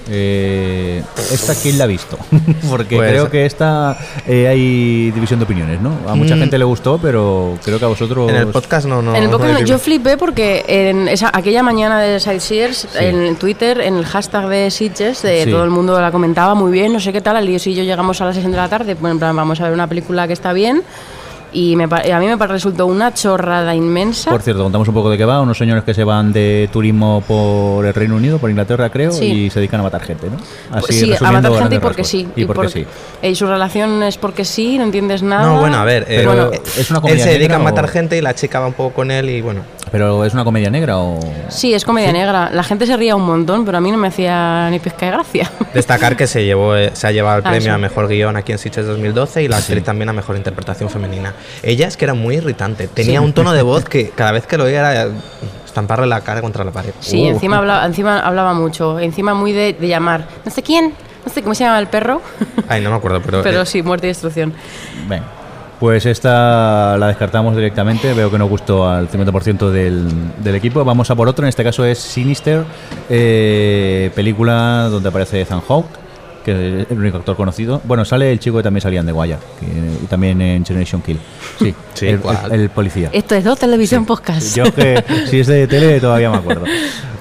Eh, 0.10 1.04
¿Esta 1.34 1.54
quién 1.54 1.78
la 1.78 1.84
ha 1.84 1.88
visto? 1.88 2.18
Porque 2.70 2.96
Pues- 2.96 3.10
creo 3.12 3.30
que 3.30 3.46
esta 3.46 3.98
eh, 4.26 4.48
hay 4.48 5.12
división 5.12 5.40
de 5.40 5.44
opiniones, 5.44 5.82
¿no? 5.82 5.92
A 6.08 6.16
mucha 6.16 6.38
Mm. 6.38 6.40
gente 6.40 6.58
le 6.58 6.64
gustó, 6.64 6.98
pero 6.98 7.58
creo 7.62 7.78
que 7.78 7.84
a 7.84 7.90
vosotros... 7.90 8.30
En 8.30 8.38
el 8.38 8.48
podcast 8.48 8.88
no, 8.88 9.02
no. 9.02 9.14
en 9.14 9.24
el 9.24 9.30
no 9.30 9.38
podcast 9.38 9.60
hay- 9.60 9.66
yo 9.66 9.78
flipé 9.78 10.16
porque 10.16 10.64
en 10.66 11.10
esa, 11.10 11.30
aquella 11.34 11.62
mañana 11.62 12.00
de 12.00 12.22
Sightseers, 12.22 12.88
Sí. 12.90 12.98
en 13.04 13.36
Twitter, 13.36 13.82
en 13.82 13.98
el 13.98 14.06
hashtag 14.06 14.48
de 14.48 14.72
Sitges, 14.72 15.22
de 15.24 15.44
Sí. 15.44 15.52
todo 15.52 15.66
el 15.66 15.70
mundo 15.72 16.00
la 16.00 16.12
comentaba 16.14 16.56
muy 16.56 16.72
bien, 16.72 16.94
no 16.94 17.02
sé 17.02 17.12
qué 17.12 17.20
tal. 17.20 17.36
Al 17.36 17.46
día 17.46 17.60
siguiente 17.60 17.86
llegamos 17.86 18.22
a 18.22 18.26
las 18.26 18.36
6 18.36 18.50
de 18.50 18.56
la 18.56 18.70
tarde, 18.70 18.96
pues 18.96 19.12
en 19.12 19.20
plan, 19.20 19.36
vamos 19.36 19.60
a 19.60 19.66
ver 19.66 19.74
una 19.74 19.88
película 19.88 20.26
que 20.26 20.32
está 20.34 20.54
bien. 20.54 20.84
Y 21.60 21.76
me, 21.76 21.88
pa- 21.88 22.04
a 22.14 22.20
mí 22.20 22.28
me 22.28 22.36
resultó 22.48 22.86
una 22.86 23.16
chorrada 23.16 23.74
inmensa. 23.74 24.30
Por 24.30 24.44
cierto, 24.44 24.62
contamos 24.62 24.88
un 24.88 24.94
poco 24.94 25.10
de 25.10 25.18
qué 25.18 25.26
va. 25.26 25.42
Unos 25.42 25.58
señores 25.58 25.84
que 25.84 25.96
se 25.96 26.04
van 26.04 26.32
de 26.32 26.70
turismo 26.72 27.24
por 27.28 27.84
el 27.84 27.96
Reino 27.96 28.16
Unido, 28.16 28.38
por 28.38 28.52
Inglaterra, 28.52 28.92
creo, 28.92 29.12
Sí. 29.12 29.26
y 29.26 29.50
se 29.50 29.60
dedican 29.60 29.80
a 29.80 29.84
matar 29.84 30.02
gente, 30.04 30.28
¿no? 30.30 30.38
Así, 30.78 30.94
sí, 30.94 31.14
a 31.20 31.32
matar 31.32 31.52
gente 31.54 31.76
y 31.78 31.80
porque 31.80 32.04
rasgos. 32.04 32.08
sí. 32.10 32.28
Y 32.36 32.46
porque 32.46 32.62
por- 32.62 32.70
sí. 32.72 32.86
eh, 33.24 33.34
su 33.34 33.48
relación 33.48 34.04
es 34.04 34.18
porque 34.20 34.46
sí, 34.46 34.78
no 34.78 34.84
entiendes 34.84 35.24
nada. 35.24 35.48
No, 35.48 35.60
bueno, 35.60 35.78
a 35.78 35.84
ver. 35.84 36.04
eh, 36.04 36.18
Pero 36.18 36.32
Bueno, 36.36 36.52
es 36.78 36.92
una 36.92 36.98
él 37.00 37.02
comedia 37.02 37.24
se 37.24 37.30
dedica 37.32 37.56
a 37.56 37.60
matar 37.60 37.86
o- 37.86 37.88
gente 37.88 38.16
y 38.18 38.22
la 38.22 38.36
chica 38.36 38.60
va 38.60 38.68
un 38.68 38.74
poco 38.74 38.94
con 38.94 39.10
él 39.10 39.28
y 39.30 39.42
bueno. 39.42 39.62
Pero 39.90 40.26
es 40.26 40.34
una 40.34 40.44
comedia 40.44 40.70
negra 40.70 40.98
o... 40.98 41.18
Sí, 41.48 41.74
es 41.74 41.86
comedia 41.86 42.12
negra. 42.12 42.50
La 42.52 42.62
gente 42.62 42.86
se 42.86 42.98
ría 42.98 43.16
un 43.16 43.26
montón, 43.26 43.64
pero 43.64 43.78
a 43.78 43.82
mí 43.82 43.90
no 43.90 43.98
me 43.98 44.10
hacía 44.10 44.70
ni 44.70 44.80
pizca 44.80 45.06
de 45.06 45.12
gracia. 45.14 45.50
Destacar 45.74 46.18
que 46.18 46.28
se 46.28 46.44
llevó 46.44 46.76
eh, 46.76 46.92
se 46.94 47.08
ha 47.08 47.12
llevado 47.14 47.38
el 47.40 47.44
Ah, 47.48 47.52
premio 47.52 47.74
a 47.74 47.78
mejor 47.78 48.10
guion 48.10 48.36
aquí 48.36 48.52
en 48.52 48.58
Sitges 48.58 48.86
2012 48.86 49.44
y 49.44 49.48
la 49.48 49.58
actriz 49.58 49.82
también 49.86 50.10
a 50.10 50.14
mejor 50.14 50.36
interpretación 50.36 50.90
femenina. 50.90 51.34
Ella 51.64 51.88
es 51.88 51.98
que 51.98 52.06
era 52.06 52.14
muy 52.14 52.36
irritante. 52.38 52.88
Tenía 52.88 53.22
un 53.22 53.34
tono 53.34 53.54
de 53.54 53.62
voz 53.62 53.86
que 53.90 54.10
cada 54.10 54.32
vez 54.32 54.46
que 54.48 54.58
lo 54.58 54.66
oía 54.66 54.80
era 54.92 55.10
estamparle 55.66 56.08
la 56.08 56.22
cara 56.22 56.42
contra 56.42 56.64
la 56.64 56.72
pared. 56.72 56.92
Sí, 57.00 57.24
Uh. 57.24 57.28
encima, 57.30 57.58
hablaba, 57.58 57.86
encima 57.86 58.20
hablaba 58.20 58.54
mucho. 58.54 59.00
Encima 59.00 59.34
muy 59.34 59.52
de, 59.54 59.74
de 59.74 59.88
llamar. 59.88 60.28
No 60.46 60.52
sé 60.52 60.64
quién, 60.64 60.94
no 61.26 61.32
sé 61.32 61.42
cómo 61.42 61.54
se 61.56 61.64
llama 61.64 61.80
el 61.80 61.88
perro. 61.88 62.22
Ay, 62.68 62.82
no 62.82 62.90
me 62.90 62.96
acuerdo, 62.98 63.22
pero. 63.24 63.42
Pero 63.44 63.62
eh, 63.62 63.66
sí, 63.66 63.82
muerte 63.84 64.08
y 64.08 64.10
destrucción. 64.10 64.54
Venga. 65.08 65.26
Pues 65.80 66.08
esta 66.08 66.98
la 66.98 67.06
descartamos 67.08 67.56
directamente. 67.56 68.12
Veo 68.14 68.32
que 68.32 68.40
no 68.40 68.48
gustó 68.48 68.90
al 68.90 69.08
50% 69.12 69.70
del, 69.70 70.08
del 70.44 70.56
equipo. 70.56 70.84
Vamos 70.84 71.12
a 71.12 71.16
por 71.16 71.28
otro. 71.30 71.46
En 71.46 71.50
este 71.50 71.64
caso 71.64 71.86
es 71.86 72.00
Sinister, 72.00 72.64
eh, 73.12 74.10
película 74.16 74.88
donde 74.90 75.10
aparece 75.10 75.40
Ethan 75.42 75.62
Hawke, 75.62 75.88
que 76.54 76.82
es 76.84 76.88
el 76.92 76.98
único 76.98 77.18
actor 77.18 77.36
conocido. 77.36 77.82
Bueno, 77.84 78.06
sale 78.06 78.32
el 78.32 78.40
chico 78.40 78.58
que 78.58 78.64
también 78.64 78.82
salía 78.82 79.02
en 79.02 79.06
The 79.06 79.12
Wire, 79.12 79.38
que- 79.60 80.04
y 80.04 80.08
también 80.08 80.42
en 80.42 80.64
Generation 80.66 81.02
Kill. 81.02 81.20
Sí, 81.60 81.76
Sí, 81.94 82.08
el, 82.08 82.20
¿cuál? 82.20 82.38
el- 82.52 82.62
el 82.62 82.70
policía. 82.70 83.10
Esto 83.12 83.36
es 83.36 83.44
dos 83.44 83.60
televisión 83.60 84.06
podcast. 84.06 84.56
Yo 84.56 84.74
que 84.74 85.04
si 85.30 85.42
es 85.42 85.48
de 85.48 85.68
tele 85.68 86.00
todavía 86.00 86.30
me 86.30 86.38
acuerdo. 86.38 86.64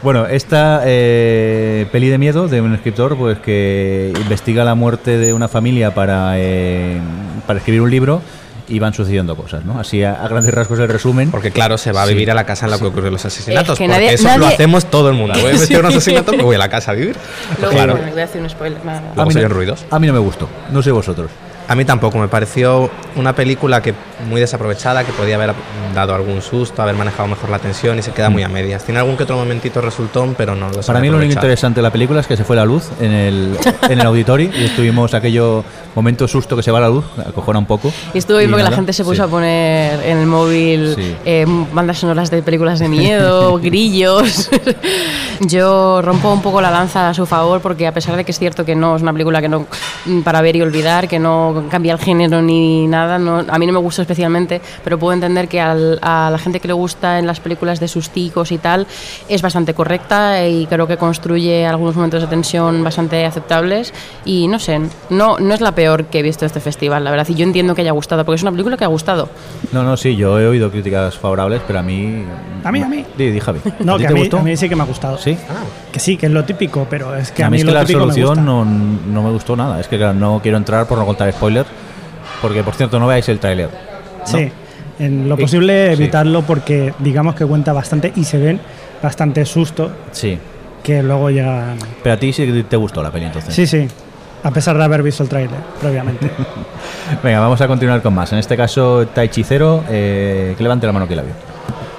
Bueno, 0.03 0.27
esta 0.27 0.83
eh, 0.85 1.87
peli 1.91 2.09
de 2.09 2.19
miedo 2.19 2.47
de 2.47 2.61
un 2.61 2.75
escritor 2.75 3.17
pues 3.17 3.39
que 3.39 4.13
investiga 4.21 4.63
la 4.63 4.75
muerte 4.77 5.19
de 5.19 5.33
una 5.33 5.49
familia 5.49 5.93
para, 5.95 6.35
eh, 6.39 7.01
para 7.47 7.59
escribir 7.59 7.81
un 7.81 7.91
libro 7.91 8.23
y 8.69 8.79
van 8.79 8.93
sucediendo 8.95 9.37
cosas, 9.37 9.65
¿no? 9.65 9.79
Así 9.79 10.03
a, 10.03 10.15
a 10.25 10.29
grandes 10.29 10.53
rasgos 10.53 10.79
el 10.81 10.89
resumen. 10.89 11.31
Porque 11.31 11.51
claro, 11.51 11.79
se 11.79 11.93
va 11.93 12.03
a 12.03 12.07
Sí. 12.07 12.13
vivir 12.15 12.31
a 12.31 12.35
la 12.35 12.45
casa 12.45 12.67
en 12.67 12.73
la 12.73 12.79
que 12.79 12.85
ocurrieron 12.87 13.13
los 13.13 13.25
asesinatos. 13.25 13.75
Es 13.75 13.79
que 13.79 13.85
porque 13.87 14.01
nadie- 14.07 14.13
eso 14.15 14.39
lo 14.39 14.47
hacemos 14.47 14.87
todo 14.91 15.09
el 15.11 15.15
mundo. 15.17 15.35
Voy 15.41 15.51
a 15.51 15.51
investigar 15.55 15.83
un 15.85 15.91
asesinato, 15.93 16.33
me 16.33 16.43
voy 16.43 16.57
a 16.57 16.59
la 16.59 16.69
casa 16.69 16.91
a 16.91 16.95
vivir. 16.95 17.17
Luego, 17.61 17.73
claro. 17.75 17.93
bueno, 17.95 18.11
voy 18.13 18.21
a 18.21 18.25
hacer 18.25 18.43
un 18.43 18.51
spoiler. 18.51 18.79
a, 19.17 19.25
mí 19.25 19.33
se 19.33 19.41
no, 19.43 19.49
ruidos. 19.49 19.85
a 19.91 19.99
mí 19.99 20.07
no 20.07 20.13
me 20.13 20.19
gustó, 20.19 20.49
no 20.71 20.83
sé 20.83 20.91
vosotros. 20.91 21.31
A 21.69 21.75
mí 21.75 21.85
tampoco, 21.85 22.19
me 22.19 22.29
pareció 22.29 22.89
una 23.17 23.35
película 23.35 23.83
que 23.83 23.93
muy 24.29 24.41
desaprovechada, 24.41 25.05
que 25.05 25.13
podía 25.13 25.35
haber 25.37 25.55
dado 25.95 26.15
algún 26.15 26.41
susto, 26.43 26.83
haber 26.83 26.95
manejado 26.95 27.29
mejor 27.29 27.51
la 27.51 27.59
tensión 27.59 27.99
y 27.99 28.03
se 28.03 28.13
queda 28.13 28.31
muy 28.31 28.43
a 28.43 28.49
medias. 28.49 28.85
Tiene 28.85 29.01
algún 29.01 29.17
que 29.17 29.25
otro 29.25 29.37
momentito 29.37 29.81
resultón, 29.81 30.35
pero 30.37 30.55
no 30.55 30.71
lo 30.71 30.81
Para 30.81 31.01
mí 31.01 31.09
lo 31.11 31.17
único 31.19 31.33
interesante 31.33 31.79
de 31.79 31.83
la 31.83 31.91
película 31.91 32.21
es 32.21 32.27
que 32.27 32.37
se 32.37 32.45
fue 32.45 32.57
la 32.57 32.65
luz 32.65 32.89
en 33.01 33.13
el, 33.13 33.57
en 33.89 34.01
el 34.01 34.07
auditorio 34.07 34.51
y 34.59 34.65
estuvimos 34.65 35.15
aquello 35.15 35.65
momento 35.95 36.27
susto 36.29 36.57
que 36.57 36.63
se 36.63 36.71
va 36.71 36.81
la 36.81 36.89
luz, 36.89 37.05
acojona 37.27 37.59
un 37.59 37.67
poco. 37.67 37.93
Y 38.15 38.19
estuvo 38.19 38.39
bien 38.39 38.51
Y 38.51 38.53
porque 38.53 38.63
la 38.65 38.71
nada, 38.71 38.77
gente 38.77 38.93
se 38.93 39.03
puso 39.05 39.17
sí. 39.17 39.21
a 39.23 39.27
poner 39.29 40.01
en 40.05 40.19
el 40.19 40.27
móvil 40.27 40.95
Sí. 40.97 41.17
eh, 41.25 41.47
bandas 41.73 41.99
sonoras 41.99 42.31
de 42.31 42.43
películas 42.43 42.79
de 42.79 42.89
miedo, 42.89 43.59
grillos. 43.63 44.51
Yo 45.41 46.01
rompo 46.03 46.33
un 46.33 46.41
poco 46.41 46.61
la 46.61 46.71
lanza 46.71 47.11
a 47.11 47.15
su 47.15 47.27
favor 47.27 47.61
porque 47.61 47.87
a 47.87 47.93
pesar 47.93 48.17
de 48.17 48.25
que 48.25 48.31
es 48.31 48.39
cierto 48.39 48.65
que 48.65 48.75
no 48.75 48.97
es 48.97 49.03
una 49.03 49.13
película 49.13 49.41
que 49.43 49.49
no 49.49 49.67
para 50.25 50.41
ver 50.41 50.57
y 50.57 50.63
olvidar, 50.63 51.09
que 51.09 51.19
no 51.19 51.65
cambia 51.71 51.93
el 51.93 51.99
género 51.99 52.41
ni 52.41 52.87
nada, 52.87 53.19
no, 53.19 53.45
a 53.47 53.59
mí 53.59 53.67
no 53.67 53.73
me 53.75 53.79
gusta 53.79 54.06
especialmente, 54.07 54.61
pero 54.85 54.99
puedo 54.99 55.13
entender 55.13 55.49
que 55.49 55.61
al- 55.61 55.99
a 56.01 56.31
la 56.31 56.39
gente 56.39 56.61
que 56.61 56.69
le 56.69 56.75
gusta 56.75 57.19
en 57.19 57.27
las 57.27 57.41
películas 57.41 57.81
de 57.81 57.89
susticos 57.89 58.53
y 58.53 58.59
tal 58.59 58.87
es 59.29 59.43
bastante 59.43 59.75
correcta 59.75 60.47
y 60.47 60.67
creo 60.67 60.87
que 60.87 60.97
construye 60.97 61.67
algunos 61.67 61.97
momentos 61.97 62.23
de 62.23 62.29
tensión 62.29 62.85
bastante 62.85 63.25
aceptables 63.27 63.93
y 64.25 64.47
no 64.49 64.59
sé, 64.59 64.81
no, 65.11 65.39
no 65.39 65.55
es 65.55 65.61
la 65.61 65.73
peor 65.73 66.05
que 66.07 66.21
he 66.21 66.23
visto 66.23 66.47
este 66.47 66.61
festival, 66.61 67.03
la 67.05 67.11
verdad, 67.11 67.27
y 67.29 67.35
yo 67.35 67.45
entiendo 67.45 67.75
que 67.75 67.83
haya 67.83 67.93
gustado, 67.93 68.25
porque 68.25 68.37
es 68.37 68.43
una 68.43 68.53
película 68.53 68.77
que 68.77 68.85
ha 68.85 68.89
gustado. 68.89 69.29
No, 69.73 69.83
no, 69.83 69.97
sí, 69.97 70.15
yo 70.17 70.39
he 70.39 70.47
oído 70.47 70.71
críticas 70.71 71.17
favorables, 71.19 71.61
pero 71.67 71.81
a 71.81 71.83
mí... 71.83 72.25
A 72.63 72.71
mí, 72.73 72.83
a 72.83 72.89
mí. 72.89 73.05
Di, 73.17 73.31
di, 73.31 73.41
Javi. 73.41 73.61
No, 73.81 73.97
ti 73.97 74.03
que 74.03 74.09
a 74.09 74.11
mí, 74.13 74.21
gustó? 74.21 74.39
a 74.39 74.43
mí 74.43 74.57
sí 74.57 74.69
que 74.69 74.77
me 74.77 74.83
ha 74.83 74.87
gustado. 74.87 75.19
¿Sí? 75.19 75.37
Que 75.93 75.99
sí, 76.01 76.17
que 76.17 76.27
es 76.27 76.33
lo 76.33 76.45
típico, 76.45 76.87
pero 76.91 77.15
es 77.17 77.31
que 77.33 77.43
a 77.45 77.51
mí 77.51 77.57
es 77.59 77.63
que 77.65 77.67
lo 77.71 77.73
la 77.75 77.85
resolución 77.85 78.45
no, 78.45 78.65
no 78.65 79.23
me 79.23 79.31
gustó 79.31 79.57
nada. 79.57 79.81
Es 79.81 79.89
que 79.89 79.97
claro, 79.97 80.15
no 80.15 80.41
quiero 80.43 80.57
entrar 80.59 80.87
por 80.87 80.99
no 80.99 81.07
contar 81.07 81.33
spoilers. 81.33 81.69
Porque, 82.43 82.63
por 82.65 82.75
cierto, 82.75 82.99
no 82.99 83.07
veáis 83.07 83.29
el 83.29 83.39
tráiler. 83.39 83.71
¿No? 84.33 84.39
Sí, 84.39 84.51
en 84.99 85.29
lo 85.29 85.37
posible 85.37 85.93
evitarlo 85.93 86.43
porque 86.43 86.93
digamos 87.01 87.35
que 87.35 87.45
cuenta 87.45 87.73
bastante 87.73 88.13
y 88.17 88.25
se 88.25 88.39
ven 88.39 88.61
bastante 89.03 89.45
susto 89.45 89.91
Sí. 90.13 90.39
que 90.83 91.03
luego 91.03 91.31
ya... 91.31 91.75
Pero 92.03 92.15
a 92.15 92.19
ti 92.19 92.33
sí 92.33 92.65
te 92.69 92.77
gustó 92.77 93.03
la 93.03 93.11
peli 93.11 93.27
entonces. 93.27 93.55
Sí, 93.55 93.67
sí, 93.67 93.87
a 94.43 94.51
pesar 94.51 94.79
de 94.79 94.85
haber 94.85 95.03
visto 95.03 95.23
el 95.23 95.29
tráiler 95.29 95.59
previamente. 95.81 96.31
Venga, 97.23 97.41
vamos 97.41 97.61
a 97.61 97.69
continuar 97.69 98.01
con 98.03 98.15
más. 98.15 98.33
En 98.33 98.39
este 98.39 98.57
caso, 98.57 99.07
Taichicero, 99.09 99.85
eh, 99.91 100.55
que 100.57 100.63
levante 100.63 100.87
la 100.87 100.93
mano 100.93 101.07
que 101.09 101.17
la 101.17 101.23
vio. 101.23 101.33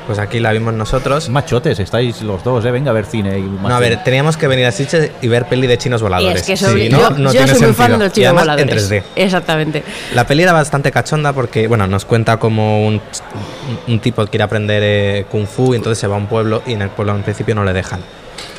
Pues 0.07 0.19
aquí 0.19 0.39
la 0.39 0.53
vimos 0.53 0.73
nosotros. 0.73 1.27
Machotes, 1.27 1.79
estáis 1.79 2.21
los 2.21 2.41
dos, 2.43 2.63
¿eh? 2.63 2.71
Venga 2.71 2.91
a 2.91 2.93
ver 2.93 3.05
cine. 3.05 3.37
Y 3.37 3.41
No, 3.41 3.75
a 3.75 3.79
ver, 3.79 4.03
teníamos 4.05 4.37
que 4.37 4.47
venir 4.47 4.65
a 4.65 4.71
Sitges 4.71 5.11
y 5.21 5.27
ver 5.27 5.45
peli 5.45 5.67
de 5.67 5.77
chinos 5.77 5.99
Y 5.99 6.03
voladores. 6.05 6.41
es 6.41 6.47
que 6.47 6.55
Sí, 6.57 6.63
soy, 6.65 6.89
¿no? 6.89 6.99
yo, 7.01 7.09
No 7.11 7.25
yo 7.25 7.31
tiene 7.31 7.47
soy 7.53 7.61
muy 7.67 7.73
fan 7.73 7.91
de 7.91 7.97
los 7.97 8.07
Y 8.07 8.11
chinos 8.11 8.27
además 8.27 8.43
voladores. 8.45 8.91
en 8.91 8.99
3D. 8.99 9.03
Exactamente. 9.17 9.83
La 10.15 10.25
peli 10.25 10.43
era 10.43 10.53
bastante 10.53 10.91
cachonda 10.91 11.33
porque, 11.33 11.67
bueno, 11.67 11.85
nos 11.87 12.05
cuenta 12.05 12.37
como 12.37 12.87
un, 12.87 13.01
un 13.87 13.99
tipo 13.99 14.25
quiere 14.27 14.43
aprender 14.43 14.81
eh, 14.85 15.25
kung 15.29 15.45
fu 15.45 15.73
y 15.73 15.77
entonces 15.77 15.99
se 15.99 16.07
va 16.07 16.15
a 16.15 16.19
un 16.19 16.27
pueblo 16.27 16.61
y 16.65 16.71
en 16.73 16.81
el 16.83 16.89
pueblo 16.89 17.13
en 17.13 17.23
principio 17.23 17.53
no 17.53 17.65
le 17.65 17.73
dejan. 17.73 17.99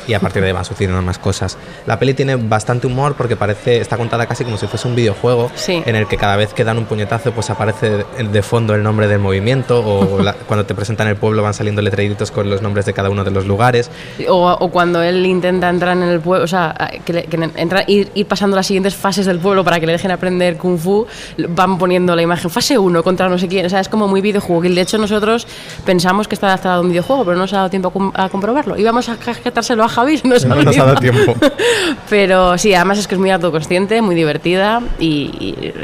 Y 0.09 0.13
a 0.15 0.19
partir 0.19 0.41
de 0.41 0.47
ahí 0.47 0.53
van 0.53 0.65
sucediendo 0.65 1.01
más 1.03 1.19
cosas. 1.19 1.57
La 1.85 1.99
peli 1.99 2.13
tiene 2.15 2.35
bastante 2.35 2.87
humor 2.87 3.13
porque 3.15 3.35
parece, 3.35 3.77
está 3.79 3.95
contada 3.95 4.25
casi 4.25 4.43
como 4.43 4.57
si 4.57 4.65
fuese 4.67 4.87
un 4.87 4.95
videojuego 4.95 5.51
Sí. 5.55 5.83
en 5.85 5.95
el 5.95 6.07
que 6.07 6.17
cada 6.17 6.35
vez 6.35 6.53
que 6.53 6.63
dan 6.63 6.77
un 6.79 6.85
puñetazo 6.85 7.31
pues 7.31 7.49
aparece 7.51 8.05
de, 8.17 8.41
fondo 8.41 8.73
el 8.73 8.81
nombre 8.81 9.07
del 9.07 9.19
movimiento 9.19 9.79
o 9.85 10.19
la- 10.23 10.33
cuando 10.33 10.65
te 10.65 10.73
presentan 10.73 11.07
el 11.07 11.15
pueblo 11.15 11.43
van 11.43 11.53
saliendo 11.53 11.81
letreritos 11.81 12.31
con 12.31 12.49
los 12.49 12.61
nombres 12.61 12.85
de 12.85 12.93
cada 12.93 13.09
uno 13.11 13.23
de 13.23 13.31
los 13.31 13.45
lugares. 13.45 13.91
O, 14.27 14.49
o 14.51 14.69
cuando 14.71 15.01
él 15.03 15.25
intenta 15.25 15.69
entrar 15.69 15.95
en 15.95 16.03
el 16.03 16.19
pueblo, 16.19 16.43
o 16.43 16.47
sea, 16.47 16.75
que, 17.05 17.13
le- 17.13 17.23
que 17.25 17.37
entra- 17.37 17.83
ir, 17.87 18.09
ir 18.15 18.25
pasando 18.25 18.55
las 18.55 18.65
siguientes 18.65 18.95
fases 18.95 19.25
del 19.27 19.37
pueblo 19.39 19.63
para 19.63 19.79
que 19.79 19.85
le 19.85 19.91
dejen 19.91 20.09
aprender 20.11 20.57
kung 20.57 20.79
fu, 20.79 21.05
van 21.49 21.77
poniendo 21.77 22.15
la 22.15 22.23
imagen 22.23 22.49
fase 22.49 22.77
1 22.77 23.03
contra 23.03 23.29
no 23.29 23.37
sé 23.37 23.47
quién. 23.47 23.65
O 23.65 23.69
sea, 23.69 23.79
es 23.79 23.89
como 23.89 24.07
muy 24.07 24.21
videojuego. 24.21 24.63
Y 24.65 24.73
de 24.73 24.81
hecho, 24.81 24.97
nosotros 24.97 25.45
pensamos 25.85 26.27
que 26.27 26.33
está 26.35 26.47
adaptado 26.47 26.79
a 26.79 26.81
un 26.81 26.89
videojuego, 26.89 27.23
pero 27.25 27.35
no 27.35 27.43
nos 27.43 27.53
ha 27.53 27.57
dado 27.57 27.69
tiempo 27.69 27.89
a, 27.89 27.91
com- 27.93 28.11
a 28.15 28.29
comprobarlo. 28.29 28.75
Íbamos 28.77 29.07
a 29.09 29.17
cajetárselo 29.17 29.83
a 29.83 29.89
Javi, 29.99 30.19
no 30.23 30.29
nos 30.31 30.45
No 30.45 30.55
nos 30.55 30.77
ha 30.77 30.83
dado 30.85 30.95
tiempo. 30.99 31.35
Pero 32.09 32.57
sí, 32.57 32.73
además 32.73 32.97
es 32.99 33.07
que 33.07 33.15
es 33.15 33.19
muy 33.19 33.29
autoconsciente, 33.31 34.01
muy 34.01 34.15
divertida 34.15 34.81
y, 34.99 35.31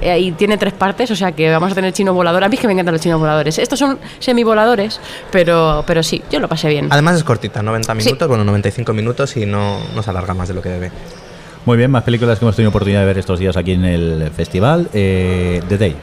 y- 0.01 0.09
y 0.17 0.31
tiene 0.33 0.57
tres 0.57 0.73
partes, 0.73 1.11
o 1.11 1.15
sea 1.15 1.31
que 1.33 1.49
vamos 1.51 1.71
a 1.71 1.75
tener 1.75 1.93
chino 1.93 2.13
volador. 2.13 2.43
A 2.43 2.49
mí 2.49 2.55
es 2.55 2.61
que 2.61 2.67
me 2.67 2.73
encantan 2.73 2.93
los 2.93 3.01
chinos 3.01 3.19
voladores. 3.19 3.57
Estos 3.59 3.79
son 3.79 3.99
semivoladores, 4.19 4.99
pero, 5.31 5.83
pero 5.85 6.03
sí, 6.03 6.21
yo 6.31 6.39
lo 6.39 6.47
pasé 6.47 6.69
bien. 6.69 6.87
Además 6.89 7.15
es 7.17 7.23
cortita, 7.23 7.61
90 7.61 7.93
Sí. 7.93 8.05
minutos, 8.05 8.27
bueno, 8.27 8.43
95 8.43 8.93
minutos 8.93 9.37
y 9.37 9.45
no, 9.45 9.79
no 9.95 10.03
se 10.03 10.09
alarga 10.09 10.33
más 10.33 10.47
de 10.47 10.53
lo 10.53 10.61
que 10.61 10.69
debe. 10.69 10.91
Muy 11.65 11.77
bien, 11.77 11.89
más 11.91 12.03
películas 12.03 12.37
que 12.39 12.45
hemos 12.45 12.55
tenido 12.55 12.69
oportunidad 12.69 12.99
de 13.01 13.05
ver 13.07 13.17
estos 13.17 13.39
días 13.39 13.57
aquí 13.57 13.71
en 13.71 13.85
el 13.85 14.31
festival. 14.35 14.87
Eh, 14.93 15.61
The 15.67 15.77
Day. 15.77 15.95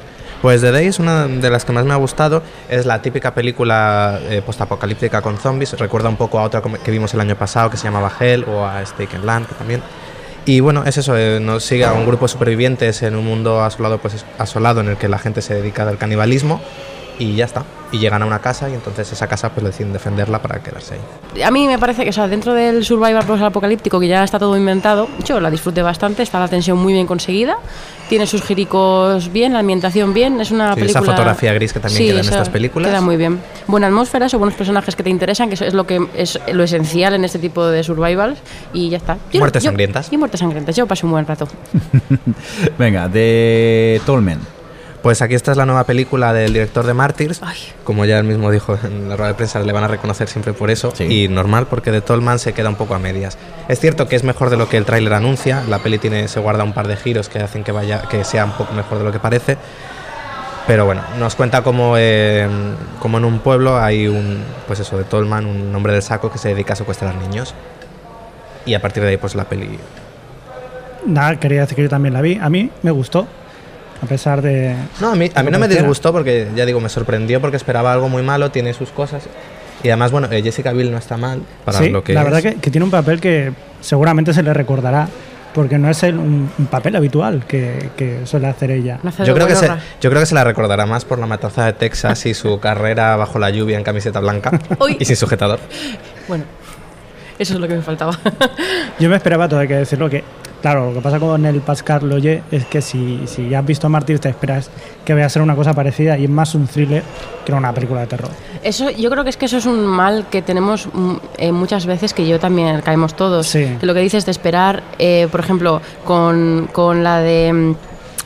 Pues 0.43 0.61
The 0.61 0.72
Day 0.72 0.88
es 0.88 0.99
una 0.99 1.28
de 1.28 1.51
las 1.51 1.64
que 1.64 1.70
más 1.70 1.84
me 1.84 1.93
ha 1.93 1.97
gustado. 1.97 2.43
Es 2.68 2.84
la 2.84 3.01
típica 3.01 3.32
película 3.32 4.18
eh, 4.28 4.43
postapocalíptica 4.45 5.22
con 5.22 5.38
zombies. 5.38 5.78
Recuerda 5.78 6.09
un 6.09 6.16
poco 6.16 6.40
a 6.40 6.43
otra 6.43 6.61
que 6.61 6.90
vimos 6.90 7.14
el 7.14 7.20
año 7.20 7.36
pasado 7.36 7.70
que 7.70 7.76
se 7.76 7.84
llamaba 7.84 8.11
Hell 8.18 8.45
o 8.49 8.66
a 8.66 8.84
Stake 8.84 9.14
and 9.14 9.24
Land 9.24 9.47
que 9.47 9.55
también. 9.55 9.82
Y 10.45 10.59
bueno, 10.59 10.82
es 10.84 10.99
eso, 10.99 11.16
eh, 11.16 11.38
nos 11.40 11.62
sigue 11.62 11.84
a 11.84 11.93
un 11.93 12.05
grupo 12.05 12.24
de 12.24 12.32
supervivientes 12.32 13.05
en 13.05 13.14
un 13.14 13.24
mundo 13.24 13.62
asolado, 13.62 13.99
pues, 13.99 14.26
asolado 14.36 14.80
en 14.80 14.88
el 14.88 14.97
que 14.97 15.09
la 15.09 15.20
gente 15.20 15.40
se 15.43 15.55
dedica 15.55 15.88
al 15.88 15.97
canibalismo 15.97 16.61
y 17.20 17.36
ya 17.36 17.45
está. 17.45 17.64
Y 17.93 17.99
llegan 17.99 18.22
a 18.22 18.26
una 18.26 18.40
casa 18.40 18.68
y 18.68 18.74
entonces 18.74 19.12
esa 19.12 19.28
casa 19.28 19.51
pues 19.51 19.64
deciden 19.64 19.93
defenderla 19.93 20.40
para 20.40 20.61
quedarse 20.61 20.95
ahí. 20.95 21.43
A 21.43 21.51
mí 21.51 21.66
me 21.66 21.78
parece 21.78 22.05
que, 22.05 22.20
o 22.20 22.28
dentro 22.28 22.55
del 22.55 22.84
survival 22.84 23.24
post-apocalíptico, 23.24 24.01
que 24.01 24.09
ya 24.09 24.24
está 24.24 24.38
todo 24.38 24.57
inventado, 24.57 25.09
yo 25.24 25.38
la 25.38 25.51
disfruté 25.51 25.82
bastante, 25.82 26.22
está 26.22 26.40
la 26.40 26.49
tensión 26.49 26.78
muy 26.78 26.95
bien 26.95 27.07
conseguida, 27.07 27.57
tiene 28.12 28.26
sus 28.26 28.42
giricos 28.42 29.32
bien, 29.32 29.54
la 29.54 29.60
ambientación 29.60 30.12
bien, 30.12 30.38
es 30.38 30.50
una 30.50 30.74
Sí, 30.74 30.80
esa 30.82 30.98
película... 31.00 31.02
fotografía 31.16 31.54
gris 31.54 31.72
que 31.72 31.80
también 31.80 32.02
queda 32.04 32.14
en 32.16 32.20
esa 32.20 32.30
estas 32.32 32.48
películas. 32.50 32.90
queda 32.90 33.00
muy 33.00 33.16
bien. 33.16 33.40
Buena 33.66 33.86
atmósfera, 33.86 34.28
son 34.28 34.38
buenos 34.40 34.54
personajes 34.54 34.94
que 34.94 35.02
te 35.02 35.08
interesan, 35.08 35.48
que 35.48 35.54
eso 35.54 35.64
es 35.64 35.72
lo 35.72 35.86
que 35.86 36.06
es 36.14 36.38
lo 36.52 36.62
esencial 36.62 37.14
en 37.14 37.24
este 37.24 37.38
tipo 37.38 37.66
de 37.66 37.82
survivals, 37.82 38.38
y 38.74 38.90
ya 38.90 38.98
está. 38.98 39.16
Yo- 39.32 39.38
Muertes 39.40 39.62
yo- 39.62 39.68
sangrientas. 39.70 40.12
Y 40.12 40.18
muertes 40.18 40.40
sangrientas, 40.40 40.76
yo 40.76 40.86
pasé 40.86 41.06
un 41.06 41.12
buen 41.12 41.26
rato. 41.26 41.48
Venga, 42.78 43.08
The 43.10 44.02
Tolmen. 44.04 44.40
Pues 45.03 45.20
aquí 45.20 45.34
está 45.34 45.50
es 45.50 45.57
la 45.57 45.66
nueva 45.66 45.82
película 45.82 46.32
del 46.32 46.53
director 46.53 46.86
de 46.86 46.94
Martyrs. 46.94 47.40
Ay. 47.42 47.59
Como 47.82 48.05
ya 48.05 48.18
él 48.20 48.24
mismo 48.24 48.53
dijo 48.53 48.78
en 48.84 49.09
la 49.09 49.16
rueda 49.16 49.32
de 49.32 49.34
prensa, 49.34 49.59
le 49.59 49.72
van 49.72 49.82
a 49.82 49.88
reconocer 49.88 50.28
siempre 50.28 50.53
por 50.53 50.70
eso. 50.70 50.92
Sí. 50.94 51.24
Y 51.24 51.28
normal, 51.28 51.66
porque 51.68 51.90
de 51.90 52.00
Tolman 52.00 52.38
se 52.38 52.53
queda 52.53 52.68
un 52.68 52.76
poco 52.76 52.94
a 52.94 53.00
medias. 53.00 53.36
Es 53.68 53.80
cierto 53.80 54.07
que 54.07 54.14
es 54.14 54.22
mejor 54.22 54.50
de 54.50 54.57
lo 54.57 54.68
que 54.68 54.76
el 54.76 54.84
tráiler 54.84 55.12
anuncia. 55.14 55.64
La 55.68 55.80
peli 55.80 55.98
tiene, 55.98 56.28
se 56.28 56.38
guarda 56.38 56.62
un 56.62 56.72
par 56.72 56.86
de 56.86 56.96
giros 56.96 57.28
que 57.28 57.40
hacen 57.40 57.64
que, 57.64 57.72
vaya, 57.72 58.03
que 58.03 58.22
sea 58.22 58.44
un 58.44 58.53
poco 58.53 58.74
mejor 58.74 58.98
de 58.98 59.05
lo 59.05 59.11
que 59.11 59.18
parece. 59.18 59.59
Pero 60.68 60.86
bueno, 60.86 61.03
nos 61.18 61.34
cuenta 61.34 61.62
como, 61.62 61.96
eh, 61.98 62.46
como 63.00 63.18
en 63.18 63.24
un 63.24 63.40
pueblo 63.40 63.78
hay 63.78 64.07
un, 64.07 64.44
pues 64.68 64.78
eso, 64.78 64.96
de 64.96 65.03
Tolman, 65.03 65.46
un 65.46 65.74
hombre 65.74 65.92
del 65.94 66.03
saco 66.03 66.30
que 66.30 66.38
se 66.38 66.50
dedica 66.50 66.74
a 66.74 66.76
secuestrar 66.76 67.16
niños. 67.16 67.55
Y 68.64 68.74
a 68.74 68.80
partir 68.80 69.03
de 69.03 69.09
ahí, 69.09 69.16
pues 69.16 69.34
la 69.34 69.44
peli 69.44 69.78
Nada, 71.05 71.34
quería 71.40 71.62
decir 71.62 71.74
que 71.74 71.82
yo 71.82 71.88
también 71.88 72.14
la 72.14 72.20
vi. 72.20 72.38
A 72.40 72.48
mí 72.48 72.70
me 72.82 72.92
gustó, 72.92 73.26
a 74.03 74.07
pesar 74.07 74.42
de... 74.42 74.74
No, 75.00 75.12
a 75.12 75.14
mí, 75.14 75.30
a 75.34 75.42
mí 75.42 75.50
no 75.50 75.59
me 75.59 75.68
disgustó 75.68 76.12
porque, 76.12 76.48
ya 76.57 76.66
digo, 76.66 76.80
me 76.80 76.88
sorprendió 76.88 77.40
porque 77.40 77.57
esperaba 77.57 77.92
algo 77.92 78.09
muy 78.09 78.22
malo, 78.22 78.50
tiene 78.50 78.74
sus 78.74 78.90
cosas. 78.90 79.22
Y 79.84 79.88
además, 79.88 80.11
bueno, 80.12 80.28
eh, 80.30 80.42
Jessica 80.42 80.72
Biel 80.72 80.90
no 80.90 80.98
está 80.98 81.16
mal 81.16 81.40
para 81.64 81.78
sí, 81.78 81.88
lo 81.88 82.03
que 82.05 82.12
la 82.12 82.20
es. 82.20 82.24
verdad 82.26 82.42
que, 82.42 82.55
que 82.61 82.70
tiene 82.70 82.84
un 82.84 82.90
papel 82.90 83.20
que 83.20 83.53
seguramente 83.80 84.32
se 84.34 84.42
le 84.42 84.53
recordará, 84.55 85.09
porque 85.55 85.76
no 85.78 85.90
es 85.90 86.03
el- 86.03 86.18
un, 86.18 86.50
un 86.59 86.66
papel 86.66 86.96
habitual 86.96 87.44
que, 87.46 87.90
que 87.96 88.20
suele 88.24 88.46
hacer 88.46 88.70
ella. 88.70 88.98
Yo 89.24 89.34
creo, 89.34 89.46
que 89.46 89.55
se, 89.57 89.66
yo 90.00 90.09
creo 90.11 90.20
que 90.20 90.26
se 90.26 90.34
la 90.34 90.44
recordará 90.44 90.86
más 90.86 91.05
por 91.05 91.18
la 91.18 91.26
matanza 91.26 91.64
de 91.66 91.72
Texas 91.74 92.24
y 92.26 92.34
su 92.34 92.59
carrera 92.61 93.16
bajo 93.16 93.38
la 93.38 93.50
lluvia 93.50 93.76
en 93.76 93.84
camiseta 93.84 94.18
blanca 94.20 94.50
Uy. 94.80 94.96
y 94.98 95.05
sin 95.05 95.16
sujetador. 95.16 95.59
Bueno, 96.28 96.44
eso 97.38 97.55
es 97.55 97.61
lo 97.61 97.68
que 97.68 97.74
me 97.74 97.82
faltaba. 97.82 98.18
Yo 98.98 99.09
me 99.09 99.16
esperaba, 99.16 99.48
todo 99.48 99.61
hay 99.61 99.68
que 99.68 99.76
decirlo, 99.76 100.09
que 100.09 100.22
Claro, 100.62 100.86
lo 100.86 100.94
que 100.94 101.00
pasa 101.00 101.18
con 101.18 101.44
el 101.44 101.60
Pascal 101.60 102.08
Loye 102.08 102.44
es 102.52 102.64
que 102.66 102.80
si, 102.80 103.22
si 103.26 103.48
ya 103.48 103.58
has 103.58 103.66
visto 103.66 103.88
Mártir 103.88 104.20
te 104.20 104.28
esperas 104.28 104.70
que 105.04 105.12
vaya 105.12 105.26
a 105.26 105.28
ser 105.28 105.42
una 105.42 105.56
cosa 105.56 105.74
parecida 105.74 106.16
y 106.16 106.24
es 106.24 106.30
más 106.30 106.54
un 106.54 106.68
thriller 106.68 107.02
que 107.44 107.52
una 107.52 107.74
película 107.74 108.02
de 108.02 108.06
terror. 108.06 108.30
Eso, 108.62 108.88
yo 108.90 109.10
creo 109.10 109.24
que 109.24 109.30
es 109.30 109.36
que 109.36 109.46
eso 109.46 109.56
es 109.56 109.66
un 109.66 109.84
mal 109.84 110.26
que 110.30 110.40
tenemos 110.40 110.86
mm, 110.92 111.14
eh, 111.36 111.50
muchas 111.50 111.84
veces, 111.84 112.14
que 112.14 112.28
yo 112.28 112.38
también 112.38 112.80
caemos 112.80 113.14
todos. 113.14 113.48
Sí. 113.48 113.76
Que 113.80 113.86
lo 113.86 113.92
que 113.92 114.00
dices 114.00 114.24
de 114.24 114.30
esperar, 114.30 114.84
eh, 115.00 115.26
por 115.32 115.40
ejemplo, 115.40 115.82
con, 116.04 116.68
con 116.72 117.02
la 117.02 117.18
de. 117.18 117.52
mm, 117.52 117.74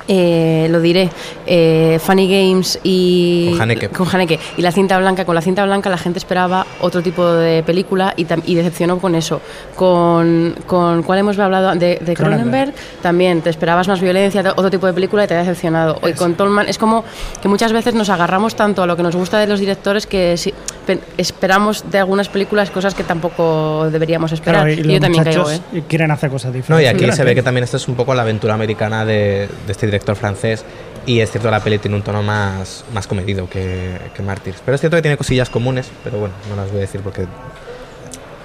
eh, 0.09 0.69
lo 0.71 0.81
diré, 0.81 1.11
eh, 1.47 1.99
Funny 2.03 2.29
Games 2.29 2.79
y 2.83 3.51
Con 3.53 3.63
Haneke. 3.63 3.89
con 3.91 4.09
Haneke. 4.13 4.39
y 4.57 4.63
la 4.63 4.73
cinta 4.73 4.99
blanca. 4.99 5.25
Con 5.25 5.35
la 5.35 5.41
cinta 5.43 5.65
blanca 5.65 5.89
la 5.91 5.99
gente 5.99 6.19
esperaba 6.19 6.67
otro 6.81 7.03
tipo 7.03 7.27
de 7.33 7.63
película 7.63 8.15
y, 8.17 8.27
y 8.47 8.55
decepcionó 8.55 8.99
con 8.99 9.15
eso. 9.15 9.41
Con, 9.75 10.55
con 10.67 11.03
¿cuál 11.03 11.19
hemos 11.21 11.39
hablado? 11.39 11.75
De, 11.75 11.99
de 12.01 12.15
Cronenberg. 12.15 12.73
También 13.03 13.43
te 13.43 13.51
esperabas 13.51 13.87
más 13.89 14.01
violencia, 14.01 14.41
otro 14.57 14.71
tipo 14.71 14.87
de 14.87 14.93
película 14.93 15.25
y 15.25 15.27
te 15.29 15.35
ha 15.35 15.39
decepcionado. 15.39 15.99
Hoy 16.03 16.15
con 16.15 16.35
Tolman 16.35 16.69
es 16.69 16.79
como 16.79 17.05
que 17.41 17.49
muchas 17.49 17.73
veces 17.73 17.95
nos 17.95 18.09
agarramos 18.11 18.57
tanto 18.57 18.83
a 18.83 18.87
lo 18.87 18.97
que 18.97 19.03
nos 19.03 19.15
gusta 19.15 19.39
de 19.39 19.47
los 19.47 19.61
directores 19.61 20.07
que 20.07 20.37
si- 20.37 20.55
pe- 20.87 20.99
esperamos 21.17 21.85
de 21.91 21.99
algunas 21.99 22.29
películas 22.29 22.71
cosas 22.71 22.95
que 22.95 23.05
tampoco 23.05 23.89
deberíamos 23.91 24.33
esperar. 24.33 24.63
Claro, 24.65 24.71
y 24.73 24.81
Y 24.81 24.83
los 24.85 24.93
yo 24.95 25.01
también 25.01 25.25
caigo, 25.25 25.51
¿eh? 25.51 25.61
quieren 25.89 26.11
hacer 26.11 26.31
cosas 26.31 26.53
diferentes. 26.53 26.71
No, 26.71 26.81
y 26.81 26.87
aquí 26.87 27.13
se 27.17 27.25
ve 27.25 27.35
que 27.35 27.43
también 27.43 27.65
esto 27.65 27.77
es 27.77 27.87
un 27.89 27.95
poco 27.95 28.15
la 28.15 28.23
aventura 28.23 28.55
americana 28.55 29.05
de, 29.05 29.49
de 29.67 29.73
este 29.73 29.87
director 29.87 30.17
francés. 30.17 30.65
Y 31.07 31.21
es 31.21 31.31
cierto, 31.31 31.51
la 31.51 31.61
peli 31.61 31.79
tiene 31.79 31.97
un 31.97 32.03
tono 32.03 32.23
más, 32.23 32.85
más 32.93 33.07
comedido 33.07 33.49
que, 33.49 33.97
que 34.15 34.23
Mártires. 34.23 34.61
Pero 34.65 34.75
es 34.75 34.81
cierto 34.81 34.97
que 34.97 35.03
tiene 35.03 35.17
cosillas 35.17 35.49
comunes, 35.49 35.89
pero 36.03 36.19
bueno, 36.19 36.35
no 36.51 36.57
las 36.57 36.69
voy 36.71 36.79
a 36.79 36.81
decir 36.81 37.01
porque 37.01 37.27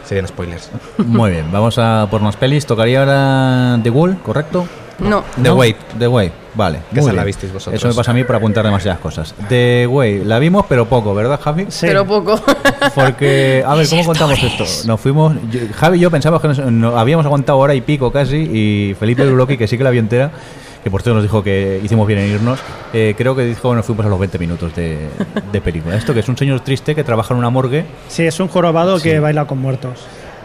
serían 0.05 0.28
spoilers. 0.28 0.70
Muy 0.97 1.32
bien, 1.32 1.51
vamos 1.51 1.78
a 1.80 2.07
por 2.12 2.22
unas 2.22 2.36
pelis. 2.36 2.66
Tocaría 2.66 2.99
ahora 2.99 3.80
The 3.82 3.89
Wall, 3.89 4.18
¿correcto? 4.24 4.68
No, 4.99 5.24
The 5.36 5.41
¿No? 5.49 5.55
Wait. 5.55 5.78
The 5.97 6.07
Way, 6.07 6.32
vale. 6.53 6.80
Que 6.93 7.01
muy 7.01 7.09
esa 7.09 7.14
la 7.14 7.24
visteis 7.24 7.51
vosotros. 7.51 7.74
Eso 7.82 7.88
me 7.88 7.95
pasa 7.95 8.12
a 8.12 8.14
mí 8.14 8.24
por 8.24 8.36
apuntar 8.36 8.64
demasiadas 8.64 8.99
cosas. 8.99 9.34
The 9.49 9.88
Way, 9.89 10.24
la 10.26 10.38
vimos, 10.38 10.66
pero 10.70 10.86
poco, 10.88 11.16
¿verdad, 11.16 11.39
Javi? 11.41 11.66
Sí. 11.70 11.88
pero 11.88 12.05
poco. 12.05 12.39
Porque, 12.93 13.64
a 13.66 13.74
ver, 13.74 13.89
¿cómo 13.89 14.05
contamos 14.05 14.38
esto? 14.43 14.66
Nos 14.86 14.99
fuimos. 15.01 15.34
yo- 15.49 15.62
Javi 15.76 15.97
y 15.97 16.01
yo 16.01 16.12
pensábamos 16.12 16.41
que 16.43 16.47
nos, 16.49 16.59
no- 16.72 16.99
habíamos 16.99 17.26
aguantado 17.26 17.57
hora 17.57 17.74
y 17.74 17.82
pico 17.82 18.12
casi, 18.12 18.36
y 18.38 18.95
Felipe 18.99 19.26
Luloki, 19.26 19.57
que 19.57 19.68
sí 19.68 19.76
que 19.78 19.84
la 19.84 19.89
vio 19.89 20.01
entera, 20.01 20.30
que 20.84 20.90
por 20.92 21.02
cierto 21.02 21.16
nos 21.16 21.24
dijo 21.24 21.44
que 21.44 21.80
hicimos 21.84 22.08
bien 22.08 22.20
en 22.20 22.32
irnos, 22.32 22.60
eh, 22.94 23.14
creo 23.18 23.36
que 23.36 23.44
dijo 23.46 23.70
que 23.70 23.76
nos 23.76 23.86
fuimos 23.86 24.06
a 24.06 24.10
los 24.10 24.20
20 24.20 24.38
minutos 24.40 24.76
de, 24.76 25.10
de 25.52 25.62
película. 25.62 25.96
Esto 25.96 26.14
que 26.14 26.22
es 26.22 26.28
un 26.30 26.38
señor 26.38 26.60
triste 26.62 26.96
que 26.96 27.04
trabaja 27.04 27.34
en 27.34 27.40
una 27.40 27.50
morgue. 27.50 27.86
Sí, 28.08 28.24
es 28.24 28.40
un 28.40 28.48
jorobado 28.48 28.98
Sí. 29.00 29.10
que 29.10 29.20
baila 29.20 29.46
con 29.46 29.60
muertos. 29.60 30.00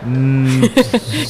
mm, 0.04 0.60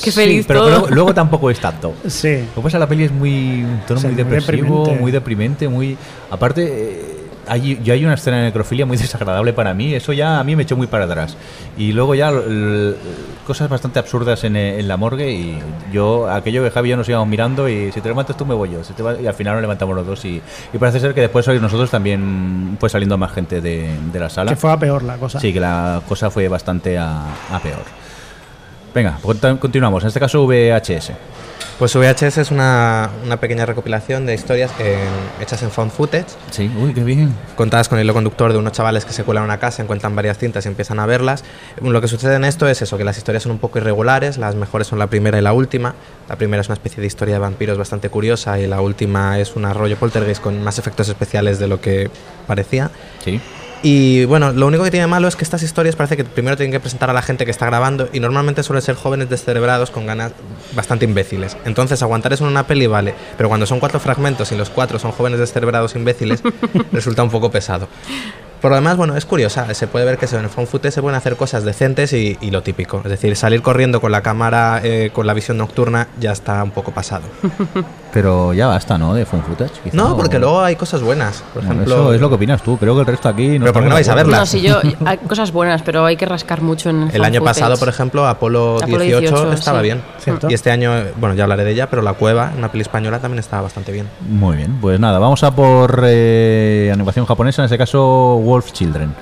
Qué 0.03 0.11
sí, 0.11 0.11
feliz 0.11 0.45
pero 0.47 0.61
todo. 0.61 0.71
luego, 0.71 0.87
luego 0.91 1.15
tampoco 1.15 1.51
es 1.51 1.59
tanto. 1.61 1.95
Sí. 2.07 2.41
Lo 2.55 2.63
que 2.63 2.65
pasa, 2.65 2.79
la 2.79 2.87
peli 2.89 3.05
es 3.05 3.13
muy 3.13 3.63
un 3.65 3.81
tono 3.87 4.01
Sí, 4.01 4.07
muy 4.09 4.15
muy 4.17 4.25
depresivo, 4.25 4.79
deprimente. 4.81 5.01
muy 5.01 5.13
deprimente, 5.13 5.69
muy 5.69 5.97
aparte 6.31 6.65
eh, 6.67 7.16
hay, 7.49 7.81
yo 7.83 7.93
hay 7.95 8.05
una 8.05 8.15
escena 8.15 8.39
de 8.39 8.45
necrofilia 8.45 8.87
muy 8.87 8.97
desagradable 8.99 9.53
para 9.53 9.75
mí, 9.75 9.95
eso 9.95 10.13
ya 10.13 10.39
a 10.41 10.45
mí 10.45 10.57
me 10.57 10.63
echó 10.65 10.77
muy 10.77 10.87
para 10.87 11.05
atrás. 11.05 11.37
Y 11.79 11.93
luego 11.93 12.15
ya 12.15 12.31
cosas 13.47 13.69
bastante 13.69 13.99
absurdas 13.99 14.43
en, 14.45 14.57
eh, 14.57 14.79
en 14.81 14.89
la 14.89 14.97
morgue 14.97 15.31
y 15.31 15.59
yo 15.93 16.29
aquello 16.31 16.63
que 16.65 16.71
Javi 16.71 16.89
y 16.89 16.91
yo 16.91 16.97
nos 16.97 17.09
íbamos 17.09 17.29
mirando 17.29 17.69
y 17.69 17.93
si 17.93 18.01
te 18.01 18.09
levantas 18.09 18.37
tú 18.37 18.45
me 18.45 18.55
voy 18.55 18.71
yo, 18.71 18.83
si 18.85 18.93
te 18.93 19.03
va- 19.03 19.21
y 19.21 19.27
al 19.27 19.35
final 19.35 19.55
nos 19.55 19.63
levantamos 19.63 19.95
los 19.97 20.07
dos 20.07 20.25
y, 20.25 20.41
y 20.73 20.79
parece 20.79 21.01
ser 21.01 21.15
que 21.15 21.21
después 21.23 21.47
hoy 21.49 21.61
nosotros 21.61 21.91
también 21.91 22.77
fue 22.81 22.89
saliendo 22.89 23.17
más 23.19 23.33
gente 23.33 23.61
de, 23.61 23.89
de 24.13 24.19
la 24.21 24.29
sala. 24.29 24.51
Que 24.51 24.57
fue 24.57 24.73
a 24.73 24.79
peor 24.79 25.03
la 25.03 25.17
cosa. 25.17 25.39
Sí, 25.41 25.53
que 25.53 25.61
la 25.61 26.03
cosa 26.09 26.31
fue 26.31 26.49
bastante 26.49 26.99
a, 26.99 27.23
a 27.53 27.59
peor. 27.61 27.83
Venga, 28.97 29.19
pues 29.21 29.39
continuamos. 29.61 30.03
En 30.05 30.09
este 30.09 30.19
caso 30.21 30.47
VHS. 30.47 31.13
Pues 31.79 31.95
VHS 31.95 32.39
es 32.39 32.51
una, 32.51 33.11
una 33.27 33.37
pequeña 33.37 33.67
recopilación 33.67 34.25
de 34.25 34.33
historias 34.33 34.71
en- 34.79 35.43
hechas 35.43 35.63
en 35.63 35.71
found 35.71 35.93
footage, 35.93 36.25
Sí, 36.51 36.71
uy, 36.81 36.95
qué 36.95 37.05
bien. 37.05 37.35
contadas 37.57 37.91
con 37.91 37.99
el 37.99 38.05
hilo 38.07 38.15
conductor 38.15 38.51
de 38.55 38.59
unos 38.59 38.73
chavales 38.73 39.05
que 39.05 39.13
se 39.13 39.25
cuelan 39.25 39.43
a 39.43 39.45
una 39.45 39.59
casa, 39.59 39.83
encuentran 39.83 40.17
varias 40.17 40.39
cintas 40.39 40.65
y 40.65 40.69
empiezan 40.69 40.99
a 41.01 41.05
verlas. 41.05 41.45
Lo 41.83 42.01
que 42.01 42.09
sucede 42.09 42.37
en 42.37 42.45
esto 42.45 42.67
es 42.67 42.81
eso, 42.81 42.97
que 42.97 43.05
las 43.05 43.19
historias 43.19 43.43
son 43.43 43.53
un 43.53 43.59
poco 43.59 43.77
irregulares, 43.79 44.39
las 44.39 44.55
mejores 44.55 44.87
son 44.87 44.99
la 44.99 45.09
primera 45.09 45.39
y 45.39 45.43
la 45.43 45.53
última. 45.53 45.95
La 46.31 46.37
primera 46.37 46.63
es 46.63 46.69
una 46.69 46.75
especie 46.77 47.03
de 47.03 47.07
historia 47.07 47.35
de 47.35 47.41
vampiros 47.41 47.77
bastante 47.77 48.09
curiosa 48.09 48.59
y 48.59 48.67
la 48.67 48.81
última 48.81 49.39
es 49.39 49.55
un 49.55 49.71
rollo 49.75 49.99
poltergeist 49.99 50.41
con 50.43 50.65
más 50.65 50.79
efectos 50.79 51.07
especiales 51.11 51.59
de 51.59 51.69
lo 51.69 51.83
que 51.83 52.09
parecía. 52.47 52.91
Sí. 53.23 53.39
Y 53.83 54.25
bueno, 54.25 54.53
lo 54.53 54.67
único 54.67 54.85
que 54.85 54.91
tiene 54.91 55.07
malo 55.07 55.29
es 55.29 55.37
que 55.37 55.45
estas 55.45 55.63
historias 55.63 55.97
parece 55.97 56.17
que 56.17 56.25
primero 56.25 56.57
tienen 56.57 56.73
que 56.73 56.81
presentar 56.81 57.11
a 57.11 57.13
la 57.13 57.23
gente 57.23 57.45
que 57.45 57.51
está 57.51 57.67
grabando 57.67 58.09
y 58.13 58.21
normalmente 58.21 58.63
suelen 58.63 58.83
ser 58.83 58.95
jóvenes 58.97 59.29
descerebrados 59.29 59.91
con 59.91 60.07
ganas 60.07 60.33
bastante 60.75 61.05
imbéciles. 61.05 61.57
Entonces 61.65 62.03
aguantar 62.03 62.33
eso 62.33 62.45
en 62.45 62.51
una 62.51 62.67
peli 62.67 62.87
vale, 62.87 63.15
pero 63.37 63.49
cuando 63.49 63.67
son 63.67 63.79
cuatro 63.79 64.01
fragmentos 64.01 64.51
y 64.53 64.57
los 64.57 64.71
cuatro 64.71 64.99
son 64.99 65.13
jóvenes 65.13 65.39
descerebrados 65.39 65.95
imbéciles, 65.95 66.43
resulta 66.93 67.23
un 67.23 67.31
poco 67.31 67.51
pesado. 67.51 67.89
Por 68.61 68.71
lo 68.71 68.77
demás, 68.77 68.97
bueno, 68.97 69.17
es 69.17 69.27
curiosa. 69.27 69.73
Se 69.75 69.87
puede 69.87 70.07
ver 70.07 70.19
que 70.19 70.27
en 70.27 70.45
el 70.45 70.49
found 70.49 70.69
footage 70.69 70.95
se 70.95 71.03
pueden 71.03 71.17
hacer 71.17 71.37
cosas 71.37 71.63
decentes 71.63 72.13
y, 72.13 72.39
y 72.41 72.51
lo 72.51 72.63
típico. 72.63 73.03
Es 73.05 73.11
decir, 73.11 73.37
salir 73.37 73.63
corriendo 73.63 74.01
con 74.01 74.11
la 74.11 74.23
cámara, 74.23 74.81
eh, 74.83 75.11
con 75.13 75.27
la 75.27 75.35
visión 75.35 75.59
nocturna, 75.59 76.09
ya 76.19 76.33
está 76.33 76.63
un 76.65 76.71
poco 76.71 76.93
pasado. 76.93 77.25
Pero 78.17 78.55
ya 78.55 78.67
basta, 78.67 78.97
¿no? 78.97 79.13
De 79.13 79.27
Fun 79.27 79.43
Footage. 79.43 79.73
quizá, 79.85 79.95
No, 79.95 80.13
o- 80.15 80.17
porque 80.17 80.39
luego 80.39 80.63
hay 80.63 80.75
cosas 80.75 81.03
buenas. 81.03 81.43
Por 81.53 81.63
Bueno, 81.63 81.83
ejemplo, 81.83 81.95
eso 81.95 82.15
es 82.15 82.21
lo 82.23 82.29
que 82.31 82.35
opinas 82.37 82.63
tú. 82.63 82.79
Creo 82.79 82.95
que 82.95 83.01
el 83.03 83.07
resto 83.07 83.29
aquí. 83.29 83.59
Pero 83.59 83.75
¿por 83.75 83.83
qué 83.83 83.89
no 83.91 83.95
vais 83.95 84.09
a 84.09 84.13
estamos 84.13 84.17
de 84.17 84.31
verla? 84.31 84.39
No, 84.39 84.47
si 84.47 84.63
yo, 84.63 84.81
hay 85.05 85.19
cosas 85.19 85.53
buenas, 85.53 85.83
pero 85.83 86.07
hay 86.07 86.17
que 86.17 86.25
rascar 86.25 86.63
mucho 86.63 86.89
en 86.89 87.03
el 87.11 87.15
El 87.17 87.25
año 87.25 87.43
pasado, 87.45 87.67
footage. 87.73 87.79
por 87.81 87.89
ejemplo, 87.91 88.27
Apolo, 88.27 88.77
Apolo 88.83 89.03
18, 89.03 89.21
18, 89.21 89.53
estaba 89.53 89.81
sí. 89.81 89.85
bien. 89.85 90.03
Cierto. 90.19 90.49
Y 90.51 90.55
este 90.55 90.71
año, 90.71 90.93
bueno, 91.19 91.35
ya 91.35 91.43
hablaré 91.43 91.65
de 91.65 91.73
ella, 91.73 91.91
pero 91.91 92.01
La 92.01 92.15
Cueva, 92.15 92.53
una 92.57 92.71
peli 92.73 92.81
española, 92.81 93.19
también 93.19 93.39
estaba 93.41 93.63
bastante 93.63 93.93
bien. 93.93 94.09
Muy 94.27 94.57
bien, 94.57 94.79
pues 94.81 94.99
nada, 94.99 95.19
vamos 95.19 95.43
a 95.45 95.51
por 95.55 96.01
eh, 96.07 96.91
animación 96.93 97.27
japonesa, 97.27 97.61
en 97.61 97.67
este 97.67 97.77
caso 97.77 98.41
Wolf 98.43 98.73
Children. 98.73 99.13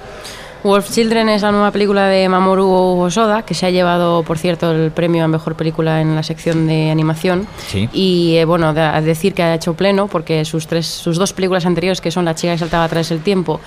Wolf 0.65 0.91
Children 0.91 1.29
es 1.29 1.43
la 1.43 1.53
nueva 1.53 1.71
película 1.71 2.07
de 2.09 2.27
Mamoru 2.29 2.99
Hosoda, 3.01 3.43
que 3.43 3.53
se 3.53 3.67
ha 3.67 3.71
llevado, 3.71 4.23
por 4.23 4.39
cierto, 4.39 4.73
el 4.73 4.91
premio 4.93 5.23
a 5.23 5.29
mejor 5.29 5.57
película 5.57 6.01
en 6.01 6.15
la 6.15 6.23
sección 6.23 6.67
de 6.67 6.91
animación. 6.91 7.47
Sí. 7.69 7.89
Y 7.93 8.37
eh, 8.37 8.47
bueno, 8.47 8.73
de- 8.73 8.81
a 8.81 9.01
decir 9.03 9.35
que 9.35 9.43
ha 9.43 9.55
hecho 9.55 9.75
pleno, 9.75 10.09
porque 10.09 10.47
sus, 10.47 10.67
tres, 10.67 10.87
sus 10.87 11.19
dos 11.19 11.35
películas 11.35 11.67
anteriores, 11.67 12.01
que 12.01 12.11
son 12.11 12.25
La 12.25 12.35
chica 12.35 12.55
que 12.55 12.59
saltaba 12.59 12.85
atrás 12.85 13.11
del 13.11 13.21
tiempo 13.21 13.61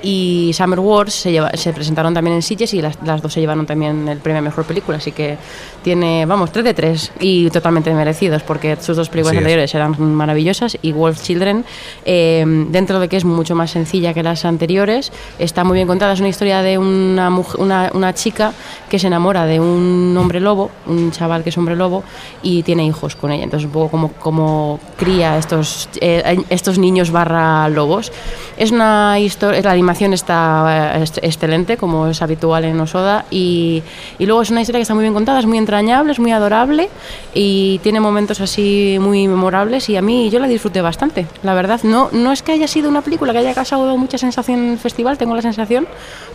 y 0.00 0.52
Summer 0.54 0.78
Wars, 0.78 1.12
se, 1.14 1.32
lleva- 1.32 1.50
se 1.56 1.72
presentaron 1.72 2.14
también 2.14 2.36
en 2.36 2.42
Sitges 2.42 2.72
y 2.74 2.80
las, 2.80 3.02
las 3.04 3.20
dos 3.20 3.32
se 3.32 3.40
llevaron 3.40 3.66
también 3.66 4.06
el 4.06 4.18
premio 4.18 4.38
a 4.38 4.42
mejor 4.42 4.64
película. 4.64 4.98
Así 4.98 5.10
que 5.10 5.36
tiene, 5.82 6.24
vamos, 6.24 6.52
3 6.52 6.64
de 6.64 6.74
3 6.74 7.12
y 7.18 7.50
totalmente 7.50 7.92
merecidos, 7.92 8.44
porque 8.44 8.76
sus 8.80 8.96
dos 8.96 9.08
películas 9.08 9.32
es. 9.34 9.38
anteriores 9.38 9.74
eran 9.74 10.00
maravillosas 10.14 10.78
y 10.82 10.92
Wolf 10.92 11.20
Children, 11.20 11.64
eh, 12.04 12.44
dentro 12.68 13.00
de 13.00 13.08
que 13.08 13.16
es 13.16 13.24
mucho 13.24 13.56
más 13.56 13.72
sencilla 13.72 14.14
que 14.14 14.22
las 14.22 14.44
anteriores, 14.44 15.10
está 15.40 15.64
muy 15.64 15.74
bien 15.74 15.88
contada. 15.88 16.12
Es 16.12 16.20
una 16.20 16.28
historia 16.28 16.43
de 16.44 16.78
una, 16.78 17.30
muj- 17.30 17.56
una, 17.58 17.90
una 17.94 18.12
chica 18.14 18.52
que 18.88 18.98
se 18.98 19.06
enamora 19.06 19.46
de 19.46 19.58
un 19.58 20.16
hombre 20.18 20.40
lobo, 20.40 20.70
un 20.86 21.10
chaval 21.10 21.42
que 21.42 21.50
es 21.50 21.58
hombre 21.58 21.74
lobo, 21.74 22.04
y 22.42 22.62
tiene 22.62 22.84
hijos 22.84 23.16
con 23.16 23.32
ella. 23.32 23.44
Entonces, 23.44 23.66
un 23.66 23.72
poco 23.72 23.90
como, 23.90 24.12
como 24.12 24.78
cría 24.96 25.38
estos, 25.38 25.88
eh, 26.00 26.44
estos 26.50 26.78
niños 26.78 27.10
barra 27.10 27.68
lobos. 27.68 28.12
Es 28.56 28.70
una 28.70 29.18
historia, 29.18 29.60
la 29.62 29.72
animación 29.72 30.12
está 30.12 30.96
eh, 30.96 31.04
excelente, 31.22 31.76
como 31.76 32.06
es 32.08 32.22
habitual 32.22 32.64
en 32.64 32.78
Osoda, 32.78 33.24
y, 33.30 33.82
y 34.18 34.26
luego 34.26 34.42
es 34.42 34.50
una 34.50 34.60
historia 34.60 34.78
que 34.78 34.82
está 34.82 34.94
muy 34.94 35.02
bien 35.02 35.14
contada, 35.14 35.40
es 35.40 35.46
muy 35.46 35.58
entrañable, 35.58 36.12
es 36.12 36.18
muy 36.20 36.32
adorable 36.32 36.88
y 37.34 37.78
tiene 37.82 38.00
momentos 38.00 38.40
así 38.40 38.98
muy 39.00 39.26
memorables 39.26 39.88
y 39.88 39.96
a 39.96 40.02
mí 40.02 40.30
yo 40.30 40.38
la 40.38 40.46
disfruté 40.46 40.82
bastante, 40.82 41.26
la 41.42 41.54
verdad. 41.54 41.80
No, 41.82 42.08
no 42.12 42.32
es 42.32 42.42
que 42.42 42.52
haya 42.52 42.68
sido 42.68 42.88
una 42.88 43.02
película 43.02 43.32
que 43.32 43.38
haya 43.38 43.54
causado 43.54 43.96
mucha 43.96 44.18
sensación 44.18 44.58
en 44.60 44.70
el 44.72 44.78
festival, 44.78 45.18
tengo 45.18 45.34
la 45.34 45.42
sensación, 45.42 45.86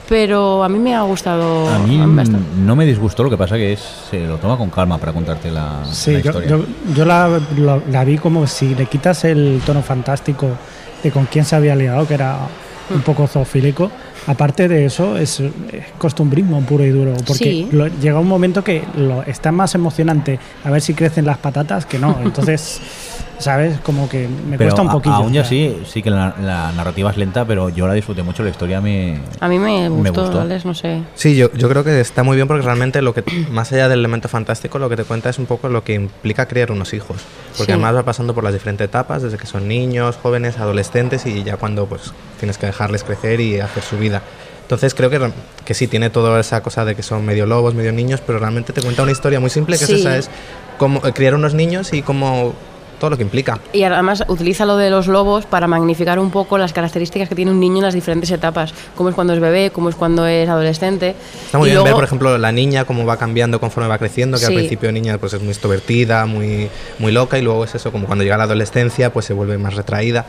pero 0.09 0.63
a 0.63 0.69
mí 0.69 0.79
me 0.79 0.95
ha 0.95 1.03
gustado 1.03 1.69
A 1.69 1.77
mí 1.79 1.97
bastante. 1.99 2.39
no 2.57 2.75
me 2.75 2.85
disgustó, 2.85 3.23
lo 3.23 3.29
que 3.29 3.37
pasa 3.37 3.55
que 3.55 3.73
es 3.73 3.79
se 4.09 4.25
lo 4.25 4.37
toma 4.37 4.57
con 4.57 4.69
calma 4.71 4.97
para 4.97 5.13
contarte 5.13 5.51
la, 5.51 5.85
Sí, 5.91 6.13
la 6.13 6.19
yo, 6.19 6.29
historia. 6.31 6.49
yo, 6.49 6.65
yo 6.95 7.05
la, 7.05 7.39
la- 7.57 7.79
la 7.89 8.03
vi 8.03 8.17
como 8.17 8.45
si 8.47 8.73
le 8.75 8.87
quitas 8.87 9.23
el 9.25 9.61
tono 9.65 9.81
fantástico 9.83 10.47
de 11.03 11.11
con 11.11 11.25
quién 11.27 11.45
se 11.45 11.55
había 11.55 11.75
liado, 11.75 12.07
que 12.07 12.15
era 12.15 12.37
un 12.93 13.01
poco 13.01 13.27
zoofílico. 13.27 13.91
Aparte 14.27 14.67
de 14.67 14.85
eso, 14.85 15.15
es, 15.17 15.39
es 15.39 15.51
costumbrismo 15.97 16.59
puro 16.63 16.83
y 16.83 16.89
duro. 16.89 17.13
Porque 17.25 17.43
Sí. 17.45 17.67
lo- 17.71 17.87
llega 17.87 18.19
un 18.19 18.27
momento 18.27 18.63
que 18.63 18.83
lo, 18.97 19.21
está 19.23 19.51
más 19.51 19.75
emocionante 19.75 20.39
a 20.63 20.71
ver 20.71 20.81
si 20.81 20.93
crecen 20.95 21.25
las 21.25 21.37
patatas 21.37 21.85
que 21.85 21.99
no. 21.99 22.17
Entonces, 22.23 22.81
¿sabes? 23.39 23.79
Como 23.79 24.07
que 24.09 24.27
me 24.27 24.57
pero 24.57 24.69
cuesta 24.69 24.81
un 24.81 24.89
poquillo. 24.91 25.15
aún 25.15 25.33
ya 25.33 25.43
sí, 25.43 25.81
sí 25.85 26.01
que 26.03 26.09
la, 26.09 26.35
la 26.41 26.71
narrativa 26.73 27.09
es 27.11 27.17
lenta, 27.17 27.45
pero 27.45 27.69
yo 27.69 27.87
la 27.87 27.93
disfruté 27.93 28.21
mucho, 28.23 28.43
la 28.43 28.49
historia 28.49 28.81
me... 28.81 29.19
A 29.39 29.47
mí 29.47 29.57
me 29.59 29.89
Me 29.89 30.09
gustó, 30.09 30.23
gustó. 30.23 30.41
Alex, 30.41 30.65
no 30.65 30.73
sé. 30.73 31.01
Sí, 31.15 31.35
yo, 31.35 31.51
yo 31.53 31.69
creo 31.69 31.83
que 31.83 31.99
está 32.01 32.23
muy 32.23 32.35
bien 32.35 32.47
porque 32.47 32.63
realmente 32.63 33.01
lo 33.01 33.13
que, 33.13 33.23
más 33.51 33.71
allá 33.71 33.89
del 33.89 33.99
elemento 33.99 34.27
fantástico, 34.27 34.77
lo 34.79 34.89
que 34.89 34.97
te 34.97 35.03
cuenta 35.05 35.29
es 35.29 35.39
un 35.39 35.45
poco 35.45 35.69
lo 35.69 35.83
que 35.83 35.93
implica 35.93 36.47
criar 36.47 36.71
unos 36.71 36.93
hijos. 36.93 37.17
Porque 37.57 37.65
Sí. 37.65 37.71
además 37.71 37.95
va 37.95 38.03
pasando 38.03 38.33
por 38.35 38.43
las 38.43 38.53
diferentes 38.53 38.85
etapas, 38.85 39.21
desde 39.23 39.37
que 39.37 39.47
son 39.47 39.67
niños, 39.67 40.17
jóvenes, 40.21 40.57
adolescentes 40.59 41.25
y 41.25 41.43
ya 41.43 41.57
cuando 41.57 41.85
pues 41.85 42.13
tienes 42.39 42.57
que 42.57 42.65
dejarles 42.67 43.03
crecer 43.03 43.39
y 43.39 43.59
hacer 43.59 43.83
su 43.83 43.97
vida. 43.97 44.21
Entonces 44.61 44.93
creo 44.93 45.09
que, 45.09 45.31
que 45.65 45.73
sí, 45.73 45.87
tiene 45.87 46.11
toda 46.11 46.39
esa 46.39 46.61
cosa 46.61 46.85
de 46.85 46.93
que 46.95 47.01
son 47.01 47.25
medio 47.25 47.47
lobos, 47.47 47.73
medio 47.73 47.91
niños, 47.91 48.21
pero 48.23 48.37
realmente 48.37 48.71
te 48.71 48.81
cuenta 48.83 49.01
una 49.01 49.11
historia 49.11 49.39
muy 49.39 49.49
simple, 49.49 49.79
que 49.79 49.85
Sí. 49.87 49.93
es 49.93 49.99
esa, 50.01 50.15
es 50.17 50.29
cómo 50.77 51.01
eh, 51.07 51.11
criar 51.11 51.33
unos 51.33 51.55
niños 51.55 51.91
y 51.91 52.03
cómo 52.03 52.53
todo 52.99 53.09
lo 53.11 53.17
que 53.17 53.23
implica. 53.23 53.59
Y 53.73 53.83
además 53.83 54.23
utiliza 54.27 54.65
lo 54.65 54.77
de 54.77 54.89
los 54.89 55.07
lobos 55.07 55.45
para 55.45 55.67
magnificar 55.67 56.19
un 56.19 56.29
poco 56.31 56.57
las 56.57 56.73
características 56.73 57.29
que 57.29 57.35
tiene 57.35 57.51
un 57.51 57.59
niño 57.59 57.77
en 57.77 57.83
las 57.83 57.93
diferentes 57.93 58.29
etapas. 58.31 58.73
Cómo 58.95 59.09
es 59.09 59.15
cuando 59.15 59.33
es 59.33 59.39
bebé, 59.39 59.71
cómo 59.71 59.89
es 59.89 59.95
cuando 59.95 60.27
es 60.27 60.47
adolescente. 60.49 61.15
Está 61.45 61.57
muy 61.57 61.69
Y 61.69 61.71
bien 61.71 61.77
ver, 61.83 61.91
luego- 61.91 61.97
por 61.97 62.03
ejemplo, 62.03 62.37
la 62.37 62.51
niña, 62.51 62.85
cómo 62.85 63.05
va 63.05 63.17
cambiando 63.17 63.59
conforme 63.59 63.89
va 63.89 63.97
creciendo, 63.97 64.37
que 64.37 64.45
al 64.45 64.51
Sí. 64.51 64.57
principio 64.57 64.91
niña 64.91 65.17
pues 65.17 65.33
es 65.33 65.39
muy 65.41 65.49
extrovertida, 65.49 66.25
muy, 66.25 66.69
muy 66.99 67.11
loca, 67.11 67.37
y 67.37 67.41
luego 67.41 67.63
es 67.63 67.73
eso, 67.75 67.91
como 67.91 68.05
cuando 68.05 68.23
llega 68.23 68.37
la 68.37 68.43
adolescencia, 68.43 69.11
pues 69.13 69.25
se 69.25 69.33
vuelve 69.33 69.57
más 69.57 69.73
retraída. 69.75 70.25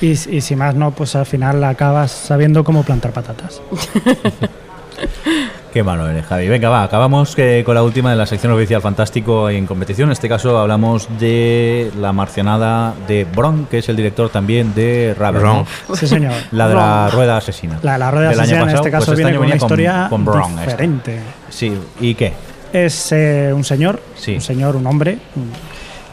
Y, 0.00 0.10
y 0.10 0.40
si 0.40 0.56
más 0.56 0.74
no, 0.74 0.90
pues 0.90 1.16
al 1.16 1.26
final 1.26 1.62
acabas 1.64 2.10
sabiendo 2.12 2.64
cómo 2.64 2.82
plantar 2.82 3.12
patatas. 3.12 3.60
Qué 5.76 5.82
malo 5.82 6.08
eres, 6.08 6.24
Javi. 6.24 6.48
Venga, 6.48 6.70
va, 6.70 6.84
acabamos 6.84 7.34
eh, 7.36 7.62
con 7.66 7.74
la 7.74 7.82
última 7.82 8.08
de 8.08 8.16
la 8.16 8.24
sección 8.24 8.50
oficial 8.50 8.80
Fantástico 8.80 9.50
en 9.50 9.66
competición. 9.66 10.08
En 10.08 10.12
este 10.12 10.26
caso 10.26 10.58
hablamos 10.58 11.06
de 11.20 11.92
la 12.00 12.14
marcianada 12.14 12.94
de 13.06 13.26
Bron, 13.26 13.66
que 13.66 13.80
es 13.80 13.88
el 13.90 13.96
director 13.96 14.30
también 14.30 14.74
de 14.74 15.14
Raven. 15.18 15.42
Bron. 15.42 15.66
¿no? 15.86 15.94
Sí, 15.96 16.06
señor. 16.06 16.32
La 16.52 16.68
de 16.68 16.74
la 16.76 17.10
rueda 17.10 17.36
asesina. 17.36 17.78
La, 17.82 17.98
la 17.98 18.10
rueda 18.10 18.30
Del 18.30 18.40
año 18.40 18.42
asesina 18.44 18.58
en 18.60 18.64
pasado, 18.68 18.84
este 18.86 18.90
caso 18.90 19.06
pues 19.08 19.18
viene 19.18 19.30
año 19.32 19.38
con 19.40 19.46
una 19.48 19.58
con- 19.58 19.66
historia 19.66 20.06
con 20.08 20.24
Bron, 20.24 20.50
esta. 20.52 20.62
diferente. 20.64 21.20
Sí, 21.50 21.78
¿y 22.00 22.14
qué? 22.14 22.32
Es 22.72 23.12
eh, 23.12 23.52
un 23.54 23.62
señor, 23.62 24.00
Sí. 24.16 24.36
un 24.36 24.40
señor, 24.40 24.76
un 24.76 24.86
hombre, 24.86 25.18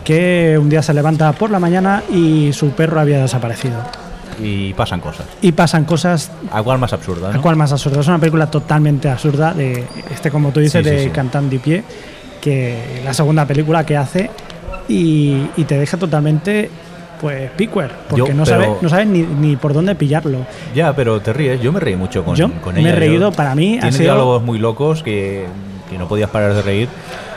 que 0.03 0.57
un 0.59 0.69
día 0.69 0.81
se 0.83 0.93
levanta 0.93 1.31
por 1.31 1.49
la 1.49 1.59
mañana 1.59 2.03
y 2.11 2.51
su 2.51 2.71
perro 2.71 2.99
había 2.99 3.21
desaparecido. 3.21 3.77
Y 4.41 4.73
pasan 4.73 4.99
cosas. 4.99 5.25
Y 5.41 5.51
pasan 5.51 5.85
cosas 5.85 6.31
¿A 6.51 6.61
cuál 6.63 6.79
más 6.79 6.93
absurda? 6.93 7.29
a 7.29 7.33
¿no? 7.33 7.41
cual 7.41 7.55
más 7.55 7.71
absurda. 7.71 8.01
Es 8.01 8.07
una 8.07 8.19
película 8.19 8.49
totalmente 8.49 9.09
absurda 9.09 9.53
de 9.53 9.83
este, 10.11 10.31
como 10.31 10.51
tú 10.51 10.59
dices, 10.59 10.83
Sí, 10.83 10.89
sí, 10.89 10.95
de 10.95 11.03
sí. 11.05 11.09
Cantant 11.11 11.53
Pie, 11.61 11.83
que 12.41 13.01
la 13.05 13.13
segunda 13.13 13.45
película 13.45 13.85
que 13.85 13.95
hace 13.97 14.29
y, 14.87 15.47
y 15.57 15.63
te 15.65 15.77
deja 15.77 15.97
totalmente 15.97 16.69
pues 17.21 17.49
piquer, 17.51 17.89
porque 18.09 18.27
Yo, 18.31 18.33
no 18.33 18.45
sabes 18.45 18.69
no 18.81 18.89
sabes 18.89 19.07
ni, 19.07 19.21
ni 19.21 19.55
por 19.55 19.73
dónde 19.73 19.95
pillarlo. 19.95 20.39
Ya, 20.75 20.93
pero 20.93 21.21
te 21.21 21.31
ríes. 21.31 21.61
Yo 21.61 21.71
me 21.71 21.79
reí 21.79 21.95
mucho 21.95 22.25
con, 22.25 22.35
Yo 22.35 22.51
con 22.61 22.73
me 22.75 22.81
ella. 22.81 22.89
he 22.89 22.95
reído, 22.95 23.29
Yo- 23.31 23.35
para 23.37 23.55
mí 23.55 23.77
ha 23.77 23.81
Tiene 23.81 23.91
sido- 23.93 24.03
diálogos 24.13 24.43
muy 24.43 24.59
locos 24.59 25.03
que, 25.03 25.45
que 25.89 25.97
no 25.97 26.07
podías 26.09 26.29
parar 26.29 26.53
de 26.53 26.61
reír. 26.61 26.89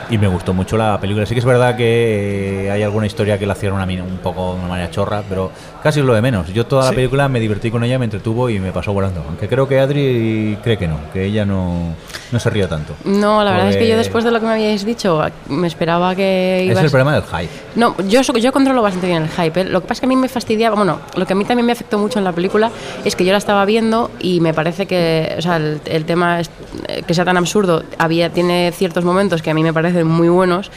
Y 0.09 0.17
me 0.17 0.27
gustó 0.27 0.53
mucho 0.53 0.77
la 0.77 0.97
película. 1.01 1.25
Sí 1.25 1.33
que 1.33 1.39
es 1.39 1.45
verdad 1.45 1.75
que 1.75 2.67
eh, 2.67 2.71
hay 2.71 2.81
alguna 2.81 3.05
historia 3.07 3.37
que 3.37 3.45
la 3.45 3.53
hicieron 3.53 3.81
a 3.81 3.85
mí 3.85 3.99
un 3.99 4.19
poco 4.19 4.53
de 4.53 4.59
una 4.59 4.67
manera 4.69 4.89
chorra, 4.89 5.21
pero 5.27 5.51
casi 5.83 5.99
es 5.99 6.05
lo 6.05 6.13
de 6.13 6.21
menos. 6.21 6.47
Yo 6.53 6.65
toda 6.65 6.83
la 6.85 6.89
Sí. 6.91 6.95
película 6.95 7.27
me 7.27 7.41
divertí 7.41 7.69
con 7.71 7.83
ella, 7.83 7.99
me 7.99 8.05
entretuvo 8.05 8.49
y 8.49 8.57
me 8.59 8.71
pasó 8.71 8.93
volando. 8.93 9.21
Aunque 9.27 9.49
creo 9.49 9.67
que 9.67 9.79
Adri 9.81 10.57
cree 10.63 10.77
que 10.77 10.87
no, 10.87 10.97
que 11.11 11.25
ella 11.25 11.45
no, 11.45 11.93
no 12.31 12.39
se 12.39 12.49
ríe 12.49 12.67
tanto. 12.67 12.93
No, 13.03 13.43
la 13.43 13.51
verdad 13.51 13.69
es 13.69 13.75
que 13.75 13.83
yo 13.83 13.89
Porque 13.95 13.97
después 13.97 14.23
de 14.23 14.31
lo 14.31 14.39
que 14.39 14.45
me 14.45 14.51
habíais 14.53 14.85
dicho, 14.85 15.21
me 15.49 15.67
esperaba 15.67 16.15
que 16.15 16.71
Es 16.71 16.77
el 16.79 16.89
problema 16.89 17.13
del 17.13 17.23
hype. 17.23 17.49
No, 17.75 17.95
yo, 18.07 18.21
yo 18.21 18.51
controlo 18.53 18.81
bastante 18.81 19.07
bien 19.07 19.23
el 19.23 19.29
hype. 19.29 19.59
¿eh? 19.61 19.63
Lo 19.65 19.81
que 19.81 19.87
pasa 19.87 19.93
es 19.95 19.99
que 19.99 20.05
a 20.05 20.09
mí 20.09 20.15
me 20.15 20.29
fastidiaba, 20.29 20.77
bueno, 20.77 20.99
lo 21.15 21.25
que 21.25 21.33
a 21.33 21.35
mí 21.35 21.43
también 21.43 21.65
me 21.65 21.73
afectó 21.73 21.97
mucho 21.99 22.17
en 22.19 22.23
la 22.25 22.31
película 22.31 22.71
es 23.03 23.15
que 23.17 23.25
yo 23.25 23.33
la 23.33 23.39
estaba 23.39 23.65
viendo 23.65 24.09
y 24.21 24.39
me 24.39 24.53
parece 24.53 24.85
que, 24.85 25.35
o 25.37 25.41
sea, 25.41 25.57
el, 25.57 25.81
el 25.85 26.05
tema 26.05 26.39
es- 26.39 26.49
eh, 26.87 27.03
que 27.05 27.13
sea 27.13 27.25
tan 27.25 27.35
absurdo, 27.35 27.83
había, 27.97 28.29
tiene 28.29 28.71
ciertos 28.73 29.03
momentos 29.03 29.41
que 29.41 29.49
a 29.51 29.53
mí 29.53 29.63
me 29.63 29.73
parecen 29.97 30.07
muy 30.07 30.29
buenos, 30.29 30.69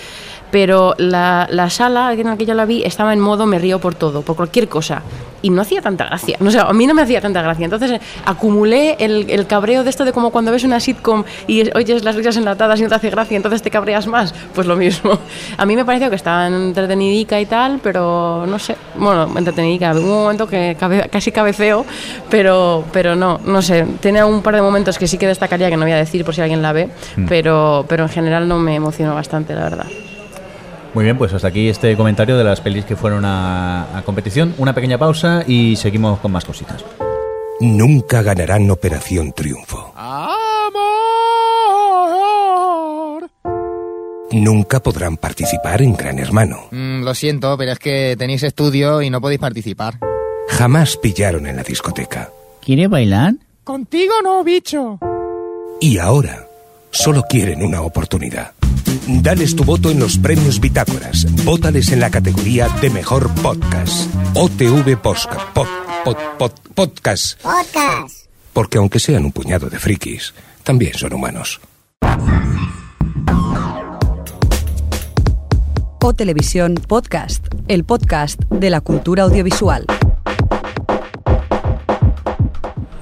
pero 0.50 0.94
la, 0.98 1.46
la 1.50 1.70
sala 1.70 2.12
en 2.12 2.24
la 2.26 2.36
que 2.36 2.46
yo 2.46 2.54
la 2.54 2.64
vi 2.64 2.82
estaba 2.84 3.12
en 3.12 3.20
modo 3.20 3.46
me 3.46 3.58
río 3.58 3.78
por 3.78 3.94
todo, 3.94 4.22
por 4.22 4.36
cualquier 4.36 4.68
cosa. 4.68 5.02
Y 5.42 5.48
no 5.48 5.62
hacía 5.62 5.80
tanta 5.80 6.04
gracia. 6.04 6.36
No 6.40 6.50
sé, 6.50 6.58
a 6.58 6.70
mí 6.74 6.86
no 6.86 6.92
me 6.92 7.00
hacía 7.00 7.18
tanta 7.22 7.40
gracia. 7.40 7.64
Entonces 7.64 7.92
eh, 7.92 8.00
acumulé 8.26 8.96
el, 8.98 9.24
el 9.30 9.46
cabreo 9.46 9.82
de 9.84 9.88
esto 9.88 10.04
de 10.04 10.12
como 10.12 10.30
cuando 10.30 10.52
ves 10.52 10.64
una 10.64 10.80
sitcom 10.80 11.24
y 11.46 11.62
es- 11.62 11.70
oyes 11.74 12.04
las 12.04 12.14
risas 12.14 12.36
enlatadas 12.36 12.78
y 12.78 12.82
no 12.82 12.90
te 12.90 12.96
hace 12.96 13.08
gracia, 13.08 13.36
entonces 13.38 13.62
te 13.62 13.70
cabreas 13.70 14.06
más. 14.06 14.34
Pues 14.54 14.66
lo 14.66 14.76
mismo. 14.76 15.18
A 15.56 15.64
mí 15.64 15.76
me 15.76 15.84
pareció 15.86 16.10
que 16.10 16.16
estaba 16.16 16.46
entretenidica 16.46 17.40
y 17.40 17.46
tal, 17.46 17.80
pero 17.82 18.44
no 18.46 18.58
sé. 18.58 18.76
Bueno, 18.96 19.32
entretenidica. 19.34 19.92
Hubo 19.94 20.00
un 20.00 20.22
momento 20.24 20.46
que 20.46 20.76
cabe- 20.78 21.08
casi 21.08 21.32
cabeceo, 21.32 21.86
pero, 22.28 22.84
pero 22.92 23.16
no, 23.16 23.40
no 23.42 23.62
sé. 23.62 23.86
Tiene 24.00 24.22
un 24.22 24.42
par 24.42 24.56
de 24.56 24.60
momentos 24.62 24.98
que 24.98 25.06
sí 25.08 25.16
que 25.16 25.26
destacaría, 25.26 25.70
que 25.70 25.76
no 25.78 25.84
voy 25.84 25.92
a 25.92 25.96
decir 25.96 26.22
por 26.22 26.34
si 26.34 26.42
alguien 26.42 26.60
la 26.60 26.72
ve, 26.72 26.90
pero, 27.28 27.86
pero 27.88 28.02
en 28.02 28.08
general 28.10 28.46
no 28.46 28.58
me 28.58 28.74
emocionó 28.74 29.14
bastante, 29.14 29.54
la 29.54 29.62
verdad. 29.62 29.86
Muy 30.94 31.04
bien, 31.04 31.16
pues 31.16 31.32
hasta 31.32 31.48
aquí 31.48 31.68
este 31.68 31.96
comentario 31.96 32.36
de 32.36 32.44
las 32.44 32.60
pelis 32.60 32.84
que 32.84 32.96
fueron 32.96 33.24
a, 33.24 33.96
a 33.96 34.02
competición. 34.02 34.54
Una 34.58 34.74
pequeña 34.74 34.98
pausa 34.98 35.44
y 35.46 35.76
seguimos 35.76 36.18
con 36.20 36.32
más 36.32 36.44
cositas. 36.44 36.84
Nunca 37.60 38.22
ganarán 38.22 38.70
Operación 38.70 39.32
Triunfo. 39.32 39.92
Nunca 44.32 44.80
podrán 44.80 45.16
participar 45.16 45.82
en 45.82 45.94
Gran 45.96 46.18
Hermano. 46.18 46.68
Mm, 46.70 47.02
lo 47.02 47.14
siento, 47.14 47.56
pero 47.58 47.72
es 47.72 47.78
que 47.78 48.14
tenéis 48.16 48.42
estudio 48.44 49.02
y 49.02 49.10
no 49.10 49.20
podéis 49.20 49.40
participar. 49.40 49.98
Jamás 50.48 50.96
pillaron 50.96 51.46
en 51.46 51.56
la 51.56 51.62
discoteca. 51.62 52.30
¿Quiere 52.64 52.86
bailar? 52.86 53.34
Contigo 53.64 54.14
no, 54.22 54.42
bicho. 54.44 54.98
Y 55.80 55.98
ahora 55.98 56.46
solo 56.90 57.24
quieren 57.28 57.62
una 57.62 57.82
oportunidad. 57.82 58.52
Dales 59.06 59.56
tu 59.56 59.64
voto 59.64 59.90
en 59.90 59.98
los 59.98 60.18
premios 60.18 60.60
Bitácoras. 60.60 61.26
Vótales 61.44 61.90
en 61.92 62.00
la 62.00 62.10
categoría 62.10 62.68
de 62.80 62.90
mejor 62.90 63.30
podcast. 63.42 64.08
OTV 64.34 64.96
Podcast. 64.96 65.40
Pod, 65.54 65.66
pod, 66.04 66.16
pod, 66.38 66.52
podcast. 66.74 67.40
Podcast. 67.42 68.26
Porque 68.52 68.78
aunque 68.78 68.98
sean 68.98 69.24
un 69.24 69.32
puñado 69.32 69.68
de 69.68 69.78
frikis, 69.78 70.34
también 70.62 70.94
son 70.94 71.12
humanos. 71.12 71.60
O 76.02 76.14
Televisión 76.14 76.74
Podcast, 76.74 77.46
el 77.68 77.84
podcast 77.84 78.40
de 78.50 78.70
la 78.70 78.80
cultura 78.80 79.24
audiovisual. 79.24 79.84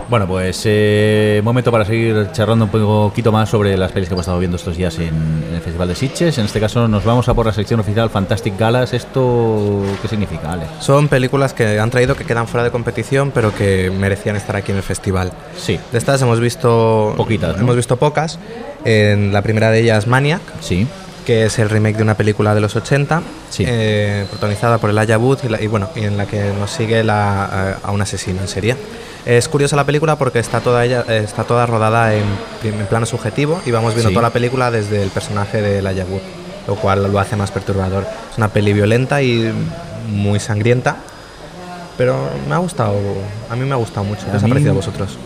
Bueno, 0.09 0.27
pues 0.27 0.63
eh, 0.65 1.43
momento 1.45 1.71
para 1.71 1.85
seguir 1.85 2.29
charlando 2.33 2.65
un 2.65 2.71
poquito 2.71 3.31
más 3.31 3.51
sobre 3.51 3.77
las 3.77 3.93
pelis 3.93 4.09
que 4.09 4.15
hemos 4.15 4.23
estado 4.23 4.39
viendo 4.39 4.57
estos 4.57 4.75
días 4.75 4.97
en, 4.99 5.09
en 5.49 5.55
el 5.55 5.61
Festival 5.61 5.87
de 5.89 5.95
Sitges. 5.95 6.39
En 6.39 6.47
este 6.47 6.61
caso 6.61 6.89
nos 6.89 7.05
vamos 7.05 7.29
a 7.29 7.35
por 7.35 7.45
la 7.45 7.53
sección 7.53 7.79
oficial 7.81 8.09
Fantastic 8.09 8.59
Galas. 8.59 8.95
¿Esto 8.95 9.83
qué 10.01 10.09
significa, 10.09 10.53
Ale? 10.53 10.65
Son 10.81 11.09
películas 11.09 11.53
que 11.53 11.79
han 11.79 11.91
traído 11.91 12.15
que 12.17 12.25
quedan 12.25 12.49
fuera 12.49 12.65
de 12.65 12.71
competición, 12.71 13.33
pero 13.35 13.55
que 13.55 13.91
merecían 13.91 14.37
estar 14.37 14.57
aquí 14.57 14.71
en 14.73 14.79
el 14.79 14.83
festival. 14.83 15.31
Sí. 15.59 15.79
De 15.93 15.99
estas 15.99 16.23
hemos 16.23 16.41
visto 16.41 17.13
Poquitas, 17.19 17.57
¿no? 17.57 17.63
Hemos 17.65 17.77
visto 17.77 17.99
pocas. 17.99 18.39
En 18.87 19.31
la 19.31 19.43
primera 19.43 19.71
de 19.71 19.81
ellas 19.81 20.07
Maniac, 20.07 20.41
Sí. 20.63 20.87
que 21.27 21.45
es 21.45 21.59
el 21.59 21.69
remake 21.69 21.99
de 21.99 22.03
una 22.05 22.15
película 22.17 22.55
de 22.55 22.63
los 22.63 22.75
80, 22.77 23.21
Sí. 23.51 23.65
eh, 23.69 24.25
protagonizada 24.31 24.79
por 24.79 24.89
Elijah 24.89 25.19
Wood 25.19 25.41
y, 25.45 25.49
la- 25.51 25.61
y 25.61 25.67
bueno, 25.67 25.91
y 25.95 26.05
en 26.05 26.17
la 26.17 26.25
que 26.25 26.51
nos 26.59 26.71
sigue 26.71 27.05
la, 27.05 27.45
a, 27.45 27.73
a 27.85 27.91
un 27.91 28.01
asesino 28.01 28.41
en 28.41 28.49
serie. 28.49 28.75
Es 29.29 29.47
curiosa 29.47 29.76
la 29.76 29.85
película 29.85 30.16
porque 30.16 30.39
está 30.39 30.61
toda 30.61 30.85
ella 30.87 31.05
eh, 31.07 31.20
está 31.22 31.45
toda 31.45 31.66
rodada 31.66 32.14
en, 32.14 32.24
en 32.64 32.87
plano 32.87 33.05
subjetivo 33.05 33.61
y 33.66 33.70
vamos 33.70 33.93
viendo 33.95 34.09
Sí. 34.09 34.14
toda 34.14 34.26
la 34.29 34.33
película 34.33 34.70
desde 34.70 35.03
el 35.03 35.11
personaje 35.11 35.61
de 35.61 35.79
Elijah 35.81 36.07
Wood, 36.07 36.22
lo 36.66 36.74
cual 36.76 37.12
lo 37.12 37.18
hace 37.20 37.37
más 37.37 37.51
perturbador. 37.51 38.07
Es 38.33 38.39
una 38.39 38.49
peli 38.49 38.72
violenta 38.72 39.20
y 39.22 39.53
muy 40.11 40.41
sangrienta, 40.41 40.97
pero 41.99 42.16
me 42.49 42.55
ha 42.55 42.59
gustado, 42.59 42.95
a 43.51 43.55
mí 43.57 43.66
me 43.66 43.72
ha 43.72 43.76
gustado 43.76 44.05
mucho. 44.05 44.22
¿Qué 44.31 44.37
os 44.39 44.43
ha 44.45 44.49
parecido 44.49 44.72
a 44.72 44.76
vosotros? 44.76 45.18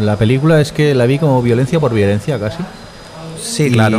La 0.00 0.14
película 0.16 0.60
es 0.60 0.70
que 0.70 0.94
la 0.94 1.06
vi 1.06 1.18
como 1.18 1.42
violencia 1.42 1.80
por 1.80 1.92
violencia 1.92 2.38
casi. 2.38 2.58
Sí, 3.42 3.64
Y- 3.64 3.72
claro. 3.72 3.98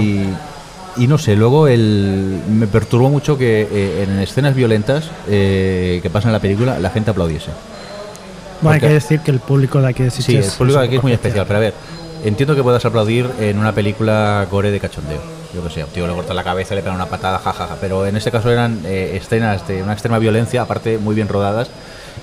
Y 0.97 1.07
no 1.07 1.17
sé, 1.17 1.35
luego 1.35 1.67
el, 1.67 2.41
me 2.49 2.67
perturbó 2.67 3.09
mucho 3.09 3.37
que 3.37 3.67
eh, 3.71 4.03
en 4.03 4.19
escenas 4.19 4.55
violentas 4.55 5.09
eh, 5.29 5.99
que 6.01 6.09
pasan 6.09 6.29
en 6.29 6.33
la 6.33 6.39
película 6.39 6.79
la 6.79 6.89
gente 6.89 7.11
aplaudiese. 7.11 7.51
Bueno, 8.61 8.75
hay 8.75 8.79
que 8.81 8.93
decir 8.93 9.19
que 9.21 9.31
el 9.31 9.39
público 9.39 9.81
de 9.81 9.87
aquí 9.87 10.03
de 10.03 10.11
Sí, 10.11 10.21
Sitges 10.21 10.51
el 10.51 10.57
público 10.57 10.79
un 10.79 10.85
aquí 10.85 10.95
es 10.95 11.03
muy 11.03 11.11
especial, 11.13 11.45
pero 11.47 11.57
a 11.57 11.61
ver, 11.61 11.73
entiendo 12.23 12.55
que 12.55 12.63
puedas 12.63 12.83
aplaudir 12.85 13.29
en 13.39 13.57
una 13.57 13.73
película 13.73 14.45
gore 14.49 14.71
de 14.71 14.79
cachondeo. 14.79 15.21
Yo 15.53 15.63
que 15.63 15.69
sé, 15.69 15.83
un 15.83 15.89
tío 15.89 16.05
le 16.07 16.13
corta 16.13 16.33
la 16.33 16.43
cabeza, 16.43 16.75
le 16.75 16.81
pega 16.81 16.93
una 16.93 17.07
patada, 17.07 17.39
jajaja. 17.39 17.77
Pero 17.81 18.05
en 18.05 18.15
este 18.15 18.31
caso 18.31 18.51
eran 18.51 18.81
eh, 18.85 19.17
escenas 19.19 19.67
de 19.67 19.81
una 19.81 19.93
extrema 19.93 20.19
violencia, 20.19 20.61
aparte 20.61 20.97
muy 20.97 21.15
bien 21.15 21.27
rodadas, 21.27 21.69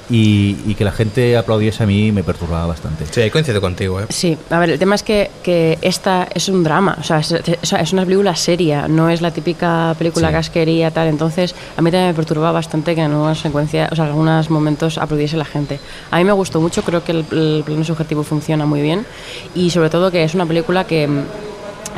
y, 0.09 0.57
y 0.67 0.75
que 0.75 0.85
la 0.85 0.93
gente 0.93 1.37
aplaudiese 1.37 1.83
a 1.83 1.87
mí 1.87 2.13
me 2.13 2.23
perturbaba 2.23 2.67
bastante. 2.67 3.07
Sí, 3.11 3.29
coincido 3.31 3.61
contigo, 3.61 4.01
¿eh? 4.01 4.07
Sí, 4.09 4.37
a 4.51 4.59
ver, 4.59 4.71
el 4.71 4.79
tema 4.79 4.95
es 4.95 5.03
que, 5.03 5.31
que 5.43 5.79
esta 5.83 6.29
es 6.35 6.49
un 6.49 6.63
drama, 6.63 6.97
o 7.01 7.03
sea, 7.03 7.19
es, 7.19 7.33
es- 7.33 7.73
es 7.73 7.93
una 7.93 8.05
película 8.05 8.35
seria, 8.37 8.89
no 8.89 9.09
es 9.11 9.21
la 9.21 9.31
típica 9.33 9.95
película 9.99 10.29
Sí. 10.29 10.35
casquería, 10.35 10.91
tal. 10.91 11.09
Entonces, 11.09 11.55
a 11.77 11.83
mí 11.83 11.91
también 11.91 12.09
me 12.11 12.15
perturbaba 12.15 12.53
bastante 12.53 12.95
que 12.95 13.01
en 13.03 13.11
algunas 13.13 13.39
secuencias, 13.39 13.91
o 13.93 13.97
sea, 13.97 14.05
en 14.05 14.11
algunos 14.11 14.51
momentos 14.51 14.99
aplaudiese 14.99 15.37
la 15.37 15.45
gente. 15.45 15.79
A 16.11 16.19
mí 16.19 16.25
me 16.25 16.33
gustó 16.33 16.61
mucho, 16.61 16.83
creo 16.83 17.03
que 17.05 17.13
el, 17.13 17.25
el 17.33 17.63
plano 17.65 17.85
subjetivo 17.85 18.23
funciona 18.23 18.65
muy 18.67 18.83
bien 18.83 19.05
y 19.55 19.71
sobre 19.71 19.91
todo 19.91 20.11
que 20.11 20.23
es 20.25 20.35
una 20.35 20.47
película 20.47 20.85
que 20.87 21.09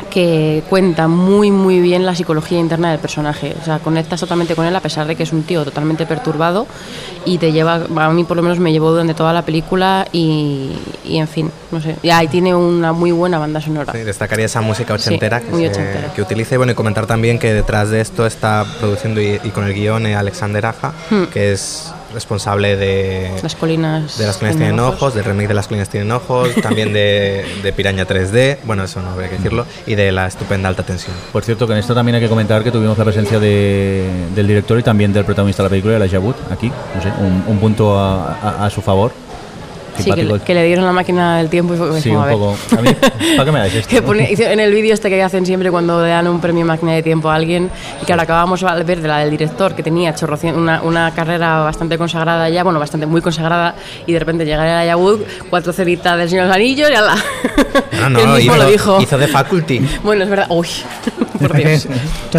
que 0.09 0.63
cuenta 0.69 1.07
muy 1.07 1.51
muy 1.51 1.79
bien 1.79 2.05
la 2.05 2.15
psicología 2.15 2.59
interna 2.59 2.91
del 2.91 2.99
personaje. 2.99 3.55
O 3.61 3.65
sea, 3.65 3.79
conectas 3.79 4.19
totalmente 4.19 4.55
con 4.55 4.65
él 4.65 4.75
a 4.75 4.79
pesar 4.79 5.05
de 5.07 5.15
que 5.15 5.23
es 5.23 5.31
un 5.33 5.43
tío 5.43 5.63
totalmente 5.63 6.05
perturbado 6.05 6.67
y 7.25 7.37
te 7.37 7.51
lleva, 7.51 7.75
a 7.95 8.09
mí 8.09 8.23
por 8.23 8.37
lo 8.37 8.43
menos 8.43 8.59
me 8.59 8.71
llevó 8.71 8.91
durante 8.91 9.13
toda 9.13 9.33
la 9.33 9.43
película 9.43 10.07
y, 10.11 10.71
y 11.05 11.17
en 11.17 11.27
fin, 11.27 11.51
no 11.71 11.79
sé. 11.81 11.95
Y 12.01 12.09
ahí 12.09 12.27
tiene 12.27 12.55
una 12.55 12.93
muy 12.93 13.11
buena 13.11 13.37
banda 13.39 13.61
sonora. 13.61 13.93
Sí, 13.93 13.99
destacaría 13.99 14.45
esa 14.45 14.61
música 14.61 14.93
ochentera, 14.93 15.39
Sí, 15.39 15.45
que, 15.45 15.55
se- 15.57 15.69
ochentera. 15.69 16.13
que 16.13 16.21
utiliza 16.21 16.55
y 16.55 16.57
bueno 16.57 16.71
y 16.71 16.75
comentar 16.75 17.05
también 17.05 17.37
que 17.39 17.53
detrás 17.53 17.89
de 17.89 18.01
esto 18.01 18.25
está 18.25 18.65
produciendo 18.79 19.21
y, 19.21 19.39
y 19.43 19.49
con 19.49 19.65
el 19.65 19.73
guion 19.73 20.05
eh, 20.05 20.15
Alexander 20.15 20.65
Aja, 20.65 20.93
Hmm. 21.09 21.23
que 21.25 21.51
es 21.51 21.93
responsable 22.13 22.75
de 22.75 23.31
Las 23.43 23.55
colinas. 23.55 24.17
de 24.17 24.25
las 24.25 24.37
colinas 24.37 24.57
tienen 24.57 24.79
ojos, 24.79 25.13
del 25.13 25.23
remake 25.25 25.47
de 25.47 25.53
las 25.53 25.67
colinas 25.67 25.89
tienen 25.89 26.11
ojos, 26.11 26.49
también 26.61 26.91
de, 26.93 27.45
de 27.63 27.73
Piraña 27.73 28.05
3D, 28.07 28.57
bueno 28.65 28.83
eso 28.83 29.01
no 29.01 29.09
habría 29.11 29.29
que 29.29 29.35
decirlo, 29.37 29.65
y 29.85 29.95
de 29.95 30.11
la 30.11 30.27
estupenda 30.27 30.69
alta 30.69 30.83
tensión. 30.83 31.15
Por 31.31 31.43
cierto, 31.43 31.67
que 31.67 31.73
en 31.73 31.79
esto 31.79 31.93
también 31.93 32.15
hay 32.15 32.21
que 32.21 32.29
comentar 32.29 32.63
que 32.63 32.71
tuvimos 32.71 32.97
la 32.97 33.05
presencia 33.05 33.39
de- 33.39 34.07
del 34.35 34.47
director 34.47 34.77
y 34.79 34.83
también 34.83 35.13
del 35.13 35.25
protagonista 35.25 35.63
de 35.63 35.67
la 35.67 35.69
película, 35.71 35.95
Elijah 35.97 36.19
Wood, 36.19 36.35
aquí, 36.51 36.71
no 36.95 37.01
sé, 37.01 37.09
un, 37.19 37.43
un 37.47 37.59
punto 37.59 37.97
a, 37.99 38.33
a- 38.35 38.65
a 38.65 38.69
su 38.69 38.81
favor. 38.81 39.11
Sí, 39.99 40.11
que, 40.11 40.21
Simpático. 40.21 40.45
que 40.45 40.53
le 40.53 40.63
dieron 40.65 40.85
la 40.85 40.91
máquina 40.91 41.37
del 41.37 41.49
tiempo 41.49 41.73
y 41.73 41.77
fue 41.77 42.01
Sí, 42.01 42.09
como, 42.09 42.19
un 42.21 42.23
a 42.23 42.27
ver. 42.27 42.35
poco. 42.37 42.57
A 42.77 42.81
mí, 42.81 42.89
¿para 43.37 43.45
qué 43.45 43.51
me 43.51 43.67
esto? 43.79 43.89
Que 43.89 44.01
pone- 44.01 44.29
en 44.31 44.59
el 44.59 44.73
vídeo 44.73 44.93
este 44.93 45.09
que 45.09 45.21
hacen 45.21 45.45
siempre 45.45 45.69
cuando 45.71 46.01
le 46.03 46.09
dan 46.09 46.27
un 46.27 46.39
premio 46.41 46.65
máquina 46.65 46.93
de 46.93 47.03
tiempo 47.03 47.29
a 47.29 47.35
alguien 47.35 47.69
y 48.01 48.05
que 48.05 48.13
ahora 48.13 48.23
acabamos 48.23 48.61
de 48.61 48.83
ver 48.83 49.01
de 49.01 49.07
la 49.07 49.19
del 49.19 49.31
director 49.31 49.75
que 49.75 49.83
tenía 49.83 50.13
chorrocien- 50.15 50.55
una, 50.55 50.81
una 50.81 51.11
carrera 51.13 51.59
bastante 51.59 51.97
consagrada 51.97 52.49
ya, 52.49 52.63
bueno, 52.63 52.79
bastante 52.79 53.05
muy 53.05 53.21
consagrada 53.21 53.75
y 54.07 54.13
de 54.13 54.19
repente 54.19 54.45
llega 54.45 54.79
a 54.79 54.85
Yabud, 54.85 55.19
cuatro 55.49 55.71
ceritas 55.73 56.17
del 56.17 56.29
Señor 56.29 56.43
de 56.43 56.47
los 56.49 56.55
Anillos 56.55 56.89
y 56.89 56.95
ala. 56.95 57.15
No, 57.99 58.07
él 58.07 58.13
no, 58.13 58.35
mismo 58.35 58.55
hizo, 58.55 58.63
lo 58.63 58.69
dijo. 58.69 59.01
hizo 59.01 59.17
de 59.17 59.27
faculty. 59.27 59.81
Bueno, 60.03 60.23
es 60.23 60.29
verdad. 60.29 60.45
Uy, 60.49 60.67
por 61.39 61.53
Dios. 61.53 61.87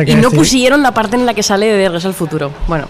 Y 0.06 0.14
no 0.14 0.30
pusieron 0.30 0.82
la 0.82 0.92
parte 0.92 1.16
en 1.16 1.26
la 1.26 1.34
que 1.34 1.42
sale 1.42 1.66
de 1.66 1.86
Regreso 1.88 2.08
al 2.08 2.14
Futuro. 2.14 2.50
Bueno, 2.66 2.86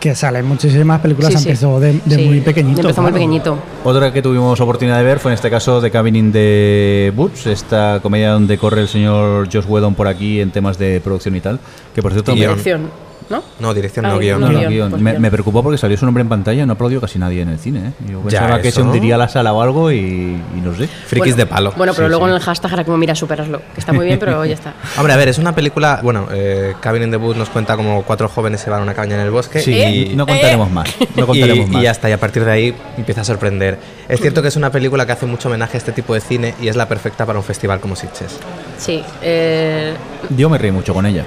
Que 0.00 0.14
salen 0.14 0.44
muchísimas 0.46 1.00
películas, 1.00 1.32
sí, 1.32 1.38
sí. 1.38 1.48
empezó 1.48 1.80
de, 1.80 2.00
de 2.04 2.16
Sí, 2.16 2.24
muy 2.26 2.40
pequeñito. 2.40 2.80
Empezó 2.82 3.02
muy 3.02 3.12
pequeñito. 3.12 3.58
Otra 3.84 4.12
que 4.12 4.22
tuvimos 4.22 4.60
oportunidad 4.60 4.98
de 4.98 5.04
ver 5.04 5.18
fue 5.18 5.32
en 5.32 5.34
este 5.34 5.50
caso 5.50 5.80
The 5.80 5.90
Cabin 5.90 6.16
in 6.16 6.32
the 6.32 7.12
Woods, 7.16 7.46
esta 7.46 8.00
comedia 8.02 8.30
donde 8.32 8.58
corre 8.58 8.82
el 8.82 8.88
señor 8.88 9.48
Josh 9.52 9.64
Whedon 9.66 9.94
por 9.94 10.06
aquí 10.06 10.40
en 10.40 10.50
temas 10.50 10.78
de 10.78 11.00
producción 11.00 11.34
y 11.36 11.40
tal. 11.40 11.58
Que 11.94 12.02
por 12.02 12.12
cierto, 12.12 12.32
Y 12.32 12.34
me, 12.34 12.40
guion. 12.40 12.56
Dirección, 12.56 12.90
¿no? 13.30 13.42
No, 13.60 13.74
dirección 13.74 14.06
Ah, 14.06 14.10
no, 14.10 14.18
guion. 14.18 14.40
no, 14.40 14.48
no, 14.50 14.58
guion, 14.60 14.72
guion. 14.72 14.90
pues 14.90 15.18
Me- 15.20 15.30
preocupó 15.30 15.62
porque 15.62 15.78
salió 15.78 15.96
su 15.96 16.04
nombre 16.04 16.22
en 16.22 16.28
pantalla 16.28 16.62
y 16.62 16.66
no 16.66 16.72
aplaudió 16.74 17.00
casi 17.00 17.18
nadie 17.18 17.42
en 17.42 17.48
el 17.48 17.58
cine. 17.58 17.88
¿eh? 17.88 17.92
Yo 18.10 18.22
Ya, 18.28 18.40
pensaba 18.40 18.60
que 18.62 18.70
se 18.70 18.82
hundiría 18.82 19.16
la 19.16 19.28
sala 19.28 19.52
o 19.52 19.60
algo 19.62 19.90
y, 19.90 19.96
y 19.98 20.60
no 20.62 20.74
sé. 20.74 20.86
Frikis 20.86 21.32
Bueno, 21.32 21.36
de 21.36 21.46
palo. 21.46 21.72
Bueno, 21.76 21.92
pero 21.94 22.06
Sí, 22.06 22.10
luego 22.10 22.26
sí. 22.26 22.30
en 22.30 22.36
el 22.36 22.42
hashtag 22.42 22.72
era 22.72 22.84
como, 22.84 22.96
mira, 22.98 23.14
superaslo. 23.14 23.60
Que 23.74 23.80
está 23.80 23.92
muy 23.92 24.06
bien, 24.06 24.18
pero 24.18 24.44
ya 24.44 24.54
está. 24.54 24.74
Hombre, 24.98 25.12
a 25.12 25.16
ver, 25.16 25.28
es 25.28 25.38
una 25.38 25.54
película, 25.54 26.00
bueno, 26.02 26.28
eh, 26.32 26.74
Cabin 26.80 27.02
in 27.04 27.10
the 27.10 27.16
Woods 27.16 27.36
nos 27.36 27.48
cuenta 27.48 27.76
como 27.76 28.02
cuatro 28.02 28.28
jóvenes 28.28 28.60
se 28.60 28.70
van 28.70 28.80
a 28.80 28.82
una 28.82 28.94
cabaña 28.94 29.14
en 29.16 29.20
el 29.22 29.30
bosque 29.30 29.60
Sí, 29.60 29.72
y, 29.74 30.14
no 30.16 30.26
contaremos 30.26 30.70
más. 30.70 30.88
No 31.16 31.22
y, 31.24 31.26
contaremos 31.26 31.68
más. 31.70 31.80
y 31.80 31.84
ya 31.84 31.90
está, 31.90 32.08
y 32.08 32.12
a 32.12 32.18
partir 32.20 32.44
de 32.44 32.50
ahí 32.52 32.74
empieza 32.96 33.22
a 33.22 33.24
sorprender. 33.24 33.78
Es 34.08 34.20
cierto 34.20 34.42
que 34.42 34.48
es 34.48 34.56
una 34.56 34.70
película 34.70 35.04
que 35.06 35.12
hace 35.12 35.26
mucho 35.26 35.48
homenaje 35.48 35.76
a 35.76 35.78
este 35.78 35.92
tipo 35.92 36.14
de 36.14 36.20
cine 36.20 36.54
y 36.60 36.68
es 36.68 36.76
la 36.76 36.86
perfecta 36.88 37.24
para 37.26 37.38
un 37.38 37.44
festival 37.44 37.80
como 37.80 37.96
Sitges. 37.96 38.38
Sí. 38.78 39.02
eh, 39.22 39.94
Yo 40.36 40.48
me 40.48 40.58
reí 40.58 40.70
mucho 40.70 40.94
con 40.94 41.06
ella. 41.06 41.24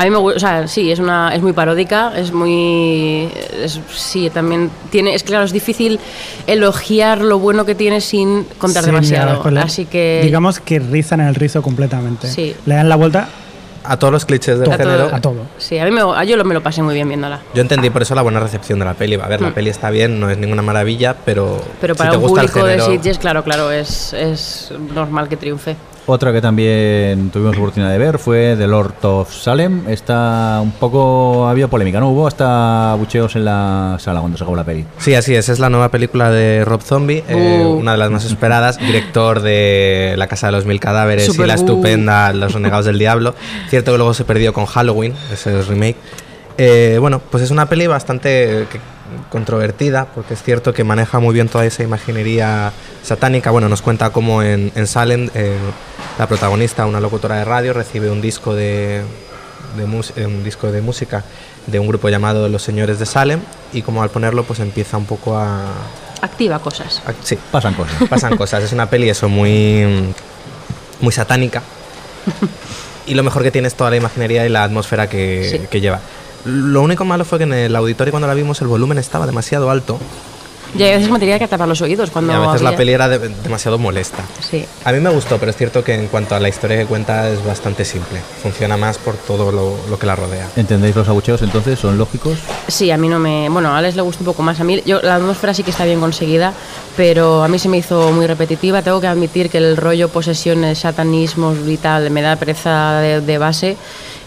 A 0.00 0.04
mí 0.04 0.10
me 0.10 0.16
gusta, 0.16 0.36
o 0.36 0.40
sea, 0.40 0.66
sí, 0.68 0.90
es 0.90 0.98
una 0.98 1.34
es 1.34 1.42
muy 1.42 1.52
paródica, 1.52 2.12
es 2.16 2.32
muy 2.32 3.28
es- 3.62 3.78
sí, 3.94 4.30
también 4.30 4.70
tiene 4.90 5.14
es 5.14 5.22
claro, 5.22 5.44
es 5.44 5.52
difícil 5.52 6.00
elogiar 6.46 7.20
lo 7.20 7.38
bueno 7.38 7.64
que 7.66 7.74
tiene 7.74 8.00
sin 8.00 8.44
contar 8.58 8.82
Sí, 8.84 8.90
demasiado. 8.90 9.42
mira, 9.44 9.62
Así 9.62 9.84
que 9.84 10.20
Digamos 10.24 10.58
que 10.60 10.78
rizan 10.78 11.20
el 11.20 11.34
rizo 11.34 11.60
completamente. 11.60 12.28
Sí. 12.28 12.54
Le 12.66 12.74
dan 12.74 12.88
la 12.88 12.96
vuelta 12.96 13.28
A 13.82 13.98
todos 13.98 14.12
los 14.12 14.24
clichés 14.26 14.58
del 14.58 14.70
a 14.70 14.76
todo, 14.76 14.90
género. 14.90 15.10
a 15.14 15.20
todo. 15.20 15.42
Sí, 15.58 15.78
a 15.78 15.84
mí 15.84 15.90
me, 15.90 16.00
a 16.02 16.22
yo 16.24 16.36
lo- 16.36 16.44
me 16.44 16.52
lo 16.54 16.62
pasé 16.62 16.82
muy 16.82 16.94
bien 16.94 17.08
viéndola. 17.08 17.40
Yo 17.54 17.62
entendí 17.62 17.88
por 17.90 18.02
eso 18.02 18.14
la 18.14 18.20
buena 18.22 18.38
recepción 18.40 18.78
de 18.78 18.84
la 18.84 18.92
peli. 18.94 19.14
A 19.16 19.26
ver, 19.26 19.40
la 19.40 19.48
Mm. 19.50 19.54
peli 19.54 19.70
está 19.70 19.90
bien, 19.90 20.20
no 20.20 20.28
es 20.30 20.36
ninguna 20.38 20.60
maravilla, 20.62 21.14
pero, 21.24 21.60
Pero 21.80 21.94
si 21.94 21.98
para 21.98 22.10
te 22.10 22.16
un 22.18 22.22
gusta 22.22 22.42
el 22.42 22.48
público 22.48 22.66
de 22.66 22.72
género- 22.78 22.90
Sitges, 22.92 23.18
claro, 23.18 23.42
claro, 23.42 23.70
es, 23.70 24.12
es 24.12 24.72
normal 24.94 25.28
que 25.28 25.36
triunfe. 25.38 25.76
Otra 26.06 26.32
que 26.32 26.40
también 26.40 27.30
tuvimos 27.30 27.56
oportunidad 27.56 27.92
de 27.92 27.98
ver 27.98 28.18
fue 28.18 28.56
The 28.58 28.66
Lord 28.66 28.94
of 29.02 29.32
Salem. 29.32 29.88
Está 29.88 30.58
un 30.60 30.72
poco. 30.72 31.46
Había 31.46 31.68
polémica, 31.68 32.00
¿no? 32.00 32.10
Hubo 32.10 32.26
hasta 32.26 32.94
bucheos 32.98 33.36
en 33.36 33.44
la 33.44 33.96
sala 34.00 34.18
cuando 34.20 34.36
se 34.36 34.42
acabó 34.42 34.56
la 34.56 34.64
peli. 34.64 34.84
Sí, 34.98 35.14
así 35.14 35.36
es, 35.36 35.48
es 35.48 35.60
la 35.60 35.68
nueva 35.70 35.88
película 35.90 36.30
de 36.30 36.64
Rob 36.64 36.82
Zombie, 36.82 37.22
eh, 37.28 37.64
Uh. 37.64 37.74
una 37.78 37.92
de 37.92 37.98
las 37.98 38.10
más 38.10 38.24
esperadas, 38.24 38.78
director 38.78 39.40
de 39.40 40.14
La 40.16 40.26
Casa 40.26 40.46
de 40.46 40.52
los 40.52 40.64
Mil 40.64 40.80
Cadáveres 40.80 41.26
Super 41.26 41.44
y 41.44 41.48
la 41.48 41.54
uh. 41.54 41.58
estupenda 41.58 42.32
Los 42.32 42.54
Renegados 42.54 42.86
del 42.86 42.98
Diablo. 42.98 43.34
Cierto 43.68 43.92
que 43.92 43.98
luego 43.98 44.14
se 44.14 44.24
perdió 44.24 44.52
con 44.52 44.66
Halloween, 44.66 45.14
ese 45.32 45.62
remake. 45.62 45.96
Eh, 46.62 46.98
bueno, 47.00 47.20
pues 47.20 47.42
es 47.42 47.50
una 47.50 47.64
peli 47.66 47.86
bastante 47.86 48.66
controvertida, 49.30 50.04
porque 50.14 50.34
es 50.34 50.42
cierto 50.42 50.74
que 50.74 50.84
maneja 50.84 51.18
muy 51.18 51.32
bien 51.32 51.48
toda 51.48 51.64
esa 51.64 51.82
imaginería 51.82 52.70
satánica. 53.02 53.50
Bueno, 53.50 53.68
nos 53.70 53.80
cuenta 53.80 54.10
cómo 54.10 54.42
en, 54.42 54.70
en 54.74 54.86
Salem 54.86 55.30
eh, 55.34 55.56
la 56.18 56.26
protagonista, 56.26 56.84
una 56.84 57.00
locutora 57.00 57.36
de 57.36 57.44
radio, 57.46 57.72
recibe 57.72 58.10
un 58.10 58.20
disco 58.20 58.54
de, 58.54 59.00
de 59.78 59.86
mus- 59.86 60.12
eh, 60.16 60.26
un 60.26 60.44
disco 60.44 60.70
de 60.70 60.82
música 60.82 61.24
de 61.66 61.78
un 61.78 61.88
grupo 61.88 62.10
llamado 62.10 62.46
Los 62.50 62.62
Señores 62.62 62.98
de 62.98 63.06
Salem 63.06 63.40
y 63.72 63.80
como 63.80 64.02
al 64.02 64.10
ponerlo 64.10 64.44
pues 64.44 64.60
empieza 64.60 64.98
un 64.98 65.06
poco 65.06 65.38
a... 65.38 65.64
Activa 66.20 66.58
cosas. 66.58 67.02
a- 67.06 67.14
sí, 67.24 67.38
Pasan 67.50 67.72
cosas. 67.72 67.94
pasan 68.10 68.36
cosas. 68.36 68.64
Es 68.64 68.72
una 68.74 68.90
peli 68.90 69.08
eso 69.08 69.30
muy, 69.30 70.12
muy 71.00 71.12
satánica. 71.12 71.62
Y 73.06 73.14
lo 73.14 73.22
mejor 73.24 73.42
que 73.42 73.50
tiene 73.50 73.66
es 73.66 73.74
toda 73.74 73.90
la 73.90 73.96
imaginería 73.96 74.46
y 74.46 74.50
la 74.50 74.62
atmósfera 74.62 75.08
que, 75.08 75.48
Sí. 75.50 75.66
que 75.68 75.80
lleva. 75.80 76.00
Lo 76.44 76.82
único 76.82 77.04
malo 77.04 77.24
fue 77.24 77.38
que 77.38 77.44
en 77.44 77.52
el 77.52 77.76
auditorio 77.76 78.12
cuando 78.12 78.26
la 78.28 78.34
vimos 78.34 78.60
el 78.60 78.68
volumen 78.68 78.98
estaba 78.98 79.26
demasiado 79.26 79.70
alto 79.70 79.98
Y 80.74 80.82
a 80.84 80.96
veces 80.96 81.10
me 81.10 81.18
tenía 81.18 81.36
que 81.38 81.48
tapar 81.48 81.66
los 81.66 81.80
oídos 81.82 82.10
y 82.10 82.12
cuando 82.12 82.32
a 82.32 82.38
veces 82.46 82.62
la 82.62 82.68
había- 82.68 82.78
peli 82.78 82.92
era 82.92 83.08
de- 83.08 83.18
demasiado 83.28 83.76
molesta. 83.76 84.22
Sí. 84.38 84.64
A 84.84 84.92
mí 84.92 85.00
me 85.00 85.10
gustó, 85.10 85.36
pero 85.38 85.50
es 85.50 85.56
cierto 85.56 85.82
que 85.82 85.94
en 85.94 86.06
cuanto 86.06 86.36
a 86.36 86.40
la 86.40 86.48
historia 86.48 86.78
que 86.78 86.86
cuenta 86.86 87.28
es 87.28 87.44
bastante 87.44 87.84
simple. 87.84 88.20
Funciona 88.40 88.76
más 88.76 88.96
por 88.98 89.16
todo 89.16 89.50
lo, 89.50 89.74
lo 89.90 89.98
que 89.98 90.06
la 90.06 90.14
rodea. 90.14 90.48
¿Entendéis 90.56 90.94
los 90.94 91.08
abucheos 91.08 91.42
entonces? 91.42 91.76
¿Son 91.78 91.98
lógicos? 91.98 92.38
Sí, 92.68 92.90
a 92.92 92.96
mí 92.96 93.08
no 93.08 93.18
me. 93.18 93.48
Bueno, 93.48 93.70
a 93.70 93.78
Alex 93.78 93.96
le 93.96 94.02
gusta 94.02 94.20
un 94.20 94.26
poco 94.26 94.42
más. 94.44 94.60
A 94.60 94.64
mí, 94.64 94.80
yo, 94.86 95.02
la 95.02 95.16
atmósfera 95.16 95.52
sí 95.54 95.64
que 95.64 95.72
está 95.72 95.84
bien 95.84 95.98
conseguida, 95.98 96.52
pero 96.96 97.42
a 97.42 97.48
mí 97.48 97.58
se 97.58 97.68
me 97.68 97.76
hizo 97.78 98.12
muy 98.12 98.28
repetitiva. 98.28 98.80
Tengo 98.80 99.00
que 99.00 99.08
admitir 99.08 99.50
que 99.50 99.58
el 99.58 99.76
rollo 99.76 100.08
posesiones, 100.08 100.78
satanismos 100.78 101.58
y 101.66 101.78
tal 101.78 102.10
me 102.10 102.22
da 102.22 102.36
pereza 102.36 103.00
de, 103.00 103.20
de 103.20 103.38
base. 103.38 103.76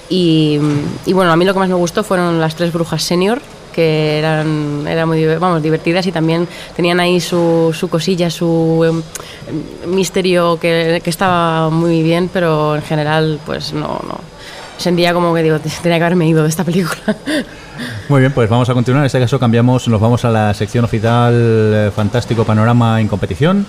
Y, 0.09 0.59
bueno, 1.07 1.31
a 1.31 1.35
mí 1.35 1.45
lo 1.45 1.53
que 1.53 1.59
más 1.59 1.69
me 1.69 1.75
gustó 1.75 2.03
fueron 2.03 2.39
las 2.39 2.55
tres 2.55 2.71
brujas 2.71 3.03
senior 3.03 3.41
que 3.73 4.19
eran, 4.19 4.85
eran 4.87 5.07
muy 5.07 5.25
vamos, 5.37 5.63
divertidas 5.63 6.05
y 6.05 6.11
también 6.11 6.47
tenían 6.75 6.99
ahí 6.99 7.19
su, 7.19 7.75
su 7.75 7.89
cosilla, 7.89 8.29
su 8.29 8.83
em, 8.85 9.91
misterio 9.91 10.59
que, 10.59 11.01
que 11.03 11.09
estaba 11.09 11.71
muy 11.71 12.03
bien, 12.03 12.29
pero 12.31 12.75
en 12.75 12.83
general 12.83 13.39
pues 13.43 13.73
no, 13.73 13.99
no. 14.07 14.19
Sentía 14.77 15.13
como 15.13 15.33
que 15.33 15.43
digo, 15.43 15.59
tenía 15.59 15.97
que 15.97 16.03
haberme 16.03 16.27
ido 16.27 16.43
de 16.43 16.49
esta 16.49 16.63
película. 16.63 17.15
Muy 18.09 18.19
bien, 18.19 18.31
pues 18.33 18.49
vamos 18.49 18.69
a 18.69 18.73
continuar. 18.73 19.03
En 19.03 19.05
este 19.05 19.19
caso 19.19 19.39
cambiamos, 19.39 19.87
nos 19.87 20.01
vamos 20.01 20.25
a 20.25 20.29
la 20.29 20.53
sección 20.53 20.83
oficial 20.85 21.33
eh, 21.33 21.91
Fantástico 21.95 22.43
Panorama 22.43 22.99
en 22.99 23.07
competición. 23.07 23.65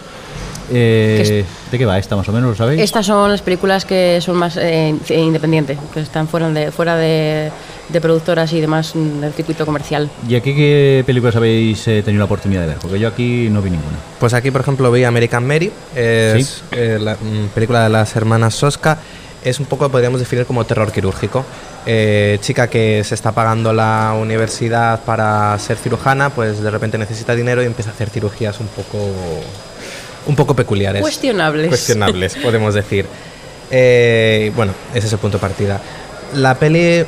Eh, 0.73 1.45
¿De 1.71 1.79
qué 1.79 1.87
va 1.87 1.99
esta 1.99 2.17
más 2.17 2.29
o 2.29 2.33
menos? 2.33 2.51
¿Lo 2.51 2.57
sabéis? 2.57 2.81
Estas 2.81 3.07
son 3.07 3.31
las 3.31 3.43
películas 3.43 3.85
que 3.85 4.21
son 4.21 4.37
más 4.37 4.57
eh, 4.57 4.95
independientes, 5.11 5.79
que 5.93 6.01
están 6.01 6.29
fuera 6.29 6.49
de 6.51 6.71
fuera 6.71 6.97
de, 6.97 7.51
de 7.89 8.01
productoras 8.01 8.53
y 8.53 8.61
demás 8.61 8.95
mm, 8.95 9.21
del 9.21 9.33
circuito 9.33 9.67
comercial. 9.67 10.11
¿Y 10.29 10.35
aquí 10.35 10.55
qué 10.55 11.03
películas 11.07 11.37
habéis 11.37 11.87
eh, 11.89 12.03
tenido 12.03 12.21
la 12.21 12.27
oportunidad 12.27 12.63
de 12.63 12.69
ver? 12.69 12.79
Porque 12.79 12.99
yo 12.99 13.09
aquí 13.09 13.49
no 13.51 13.61
vi 13.63 13.71
ninguna. 13.71 13.97
Pues 14.19 14.35
aquí, 14.35 14.51
por 14.51 14.61
ejemplo, 14.63 14.91
vi 14.91 15.05
American 15.05 15.47
Mary, 15.47 15.71
es 15.95 16.63
eh, 16.73 16.99
la 17.01 17.15
mm, 17.15 17.49
película 17.55 17.85
de 17.85 17.91
las 17.91 18.17
hermanas 18.17 18.55
Soska. 18.55 18.99
Es 19.45 19.61
un 19.61 19.67
poco, 19.67 19.91
podríamos 19.91 20.21
definir 20.21 20.47
como 20.47 20.65
terror 20.65 20.91
quirúrgico. 20.91 21.45
Eh, 21.87 22.39
chica 22.41 22.69
que 22.69 23.05
se 23.05 23.15
está 23.15 23.33
pagando 23.33 23.75
la 23.75 24.17
universidad 24.19 25.05
para 25.05 25.59
ser 25.59 25.77
cirujana, 25.77 26.31
pues 26.31 26.63
de 26.63 26.71
repente 26.71 26.97
necesita 26.97 27.35
dinero 27.35 27.63
y 27.63 27.67
empieza 27.67 27.91
a 27.91 27.93
hacer 27.93 28.09
cirugías 28.09 28.59
un 28.61 28.69
poco, 28.69 28.99
un 30.27 30.37
poco 30.37 30.55
peculiares. 30.55 31.01
Cuestionables. 31.03 31.69
Cuestionables, 31.69 32.37
podemos 32.43 32.75
decir. 32.75 33.07
Eh, 33.71 34.53
bueno, 34.57 34.73
ese 34.95 35.07
es 35.07 35.13
el 35.13 35.19
punto 35.19 35.39
de 35.39 35.41
partida. 35.43 35.81
La 36.35 36.55
peli 36.57 37.05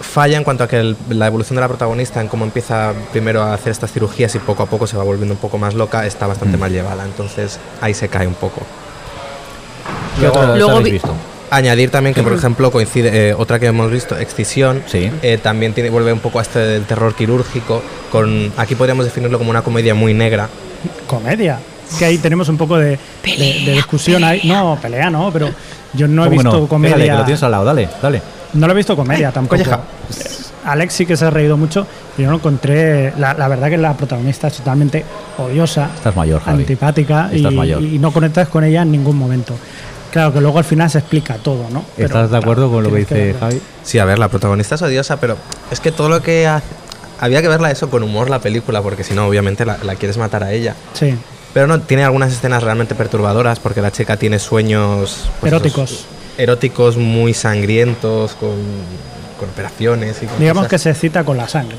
falla 0.00 0.36
en 0.36 0.44
cuanto 0.44 0.64
a 0.64 0.68
que 0.68 0.78
el- 0.80 0.96
la 1.08 1.26
evolución 1.26 1.54
de 1.56 1.60
la 1.62 1.68
protagonista, 1.68 2.20
en 2.20 2.28
cómo 2.28 2.44
empieza 2.44 2.92
primero 3.12 3.42
a 3.42 3.54
hacer 3.54 3.72
estas 3.72 3.92
cirugías 3.92 4.34
y 4.34 4.38
poco 4.38 4.62
a 4.62 4.66
poco 4.66 4.86
se 4.86 4.96
va 4.96 5.04
volviendo 5.04 5.34
un 5.34 5.40
poco 5.40 5.56
más 5.58 5.74
loca, 5.74 6.04
está 6.06 6.26
bastante 6.26 6.56
Mm. 6.56 6.60
mal 6.60 6.72
llevada. 6.72 7.04
Entonces 7.04 7.58
ahí 7.80 7.94
se 7.94 8.08
cae 8.08 8.26
un 8.26 8.34
poco. 8.34 8.62
¿Qué 10.16 10.22
Luego- 10.26 10.56
luego 10.56 10.80
visto? 10.82 11.14
Añadir 11.50 11.90
también 11.90 12.14
que, 12.14 12.22
por 12.22 12.32
ejemplo, 12.32 12.70
coincide 12.72 13.28
eh, 13.30 13.34
otra 13.34 13.60
que 13.60 13.66
hemos 13.66 13.90
visto, 13.90 14.18
Excisión, 14.18 14.82
Sí. 14.86 15.10
eh, 15.22 15.38
también 15.40 15.72
tiene, 15.72 15.88
vuelve 15.90 16.12
un 16.12 16.18
poco 16.18 16.38
a 16.40 16.42
este 16.42 16.58
del 16.58 16.84
terror 16.84 17.14
quirúrgico. 17.14 17.82
Con, 18.10 18.52
aquí 18.56 18.74
podríamos 18.74 19.04
definirlo 19.04 19.38
como 19.38 19.50
una 19.50 19.62
comedia 19.62 19.94
muy 19.94 20.14
negra. 20.14 20.48
Comedia. 21.06 21.58
Que 21.98 22.04
ahí 22.06 22.18
tenemos 22.18 22.48
un 22.48 22.56
poco 22.56 22.76
de, 22.78 22.98
de- 23.24 23.62
de 23.66 23.72
discusión. 23.72 24.22
Ahí. 24.24 24.40
No, 24.44 24.78
pelea 24.80 25.10
no, 25.10 25.30
pero 25.32 25.48
Yo 25.92 26.08
no 26.08 26.24
he 26.24 26.28
¿Cómo 26.28 26.38
que 26.38 26.42
visto 26.44 26.60
no? 26.60 26.66
comedia. 26.68 26.94
Pégale, 26.96 27.10
que 27.12 27.18
lo 27.18 27.24
tienes 27.24 27.42
al 27.42 27.50
lado, 27.52 27.64
dale, 27.64 27.88
dale. 28.02 28.22
No 28.54 28.66
lo 28.66 28.72
he 28.72 28.76
visto 28.76 28.96
comedia 28.96 29.30
tampoco. 29.32 29.56
colleja. 29.56 29.80
Alex 30.64 30.94
sí 30.94 31.06
que 31.06 31.16
se 31.16 31.24
ha 31.26 31.30
reído 31.30 31.56
mucho. 31.56 31.86
y 32.16 32.22
Yo 32.22 32.30
no 32.30 32.36
encontré. 32.36 33.12
La, 33.18 33.34
la 33.34 33.48
verdad 33.48 33.68
que 33.68 33.76
la 33.76 33.94
protagonista 33.96 34.48
es 34.48 34.54
totalmente 34.54 35.04
odiosa, 35.38 35.90
Estás 35.94 36.16
mayor, 36.16 36.40
Javi. 36.42 36.62
antipática 36.62 37.28
y, 37.32 37.36
Estás 37.36 37.52
mayor. 37.52 37.82
y 37.82 37.98
no 37.98 38.12
conectas 38.12 38.48
con 38.48 38.64
ella 38.64 38.82
en 38.82 38.90
ningún 38.92 39.16
momento. 39.18 39.54
Claro 40.10 40.32
que 40.32 40.40
luego 40.40 40.58
al 40.58 40.64
final 40.64 40.88
se 40.88 40.98
explica 40.98 41.34
todo, 41.34 41.66
¿no? 41.70 41.84
Pero, 41.96 42.06
¿Estás 42.06 42.22
de 42.22 42.28
claro, 42.28 42.42
acuerdo 42.44 42.70
con 42.70 42.84
lo 42.84 42.90
que 42.90 42.96
dice 42.98 43.14
verlo. 43.14 43.40
Javi? 43.40 43.60
Sí, 43.82 43.98
a 43.98 44.04
ver, 44.04 44.18
la 44.18 44.28
protagonista 44.28 44.76
es 44.76 44.82
odiosa, 44.82 45.18
pero 45.18 45.36
es 45.70 45.80
que 45.80 45.90
todo 45.92 46.08
lo 46.08 46.22
que 46.22 46.46
hace... 46.46 46.66
Había 47.20 47.42
que 47.42 47.48
verla 47.48 47.70
eso 47.70 47.90
con 47.90 48.02
humor 48.02 48.30
la 48.30 48.38
película, 48.38 48.80
porque 48.82 49.02
si 49.04 49.12
no, 49.14 49.26
obviamente 49.26 49.64
la, 49.64 49.78
la 49.82 49.96
quieres 49.96 50.16
matar 50.18 50.44
a 50.44 50.52
ella. 50.52 50.74
Sí, 50.94 51.14
Pero 51.54 51.66
no, 51.68 51.80
tiene 51.80 52.04
algunas 52.04 52.32
escenas 52.32 52.62
realmente 52.62 52.94
perturbadoras, 52.94 53.60
porque 53.60 53.80
la 53.80 53.90
chica 53.92 54.16
tiene 54.16 54.38
sueños... 54.38 55.30
pues, 55.40 55.52
Eróticos. 55.52 55.90
esos- 55.92 56.06
eróticos 56.36 56.96
muy 56.96 57.32
sangrientos, 57.32 58.32
con, 58.34 58.50
con 59.38 59.48
operaciones 59.50 60.20
y 60.22 60.26
con 60.26 60.38
digamos 60.40 60.64
cosas. 60.64 60.70
que 60.70 60.78
se 60.80 60.94
cita 60.94 61.22
con 61.24 61.36
la 61.36 61.46
sangre. 61.48 61.76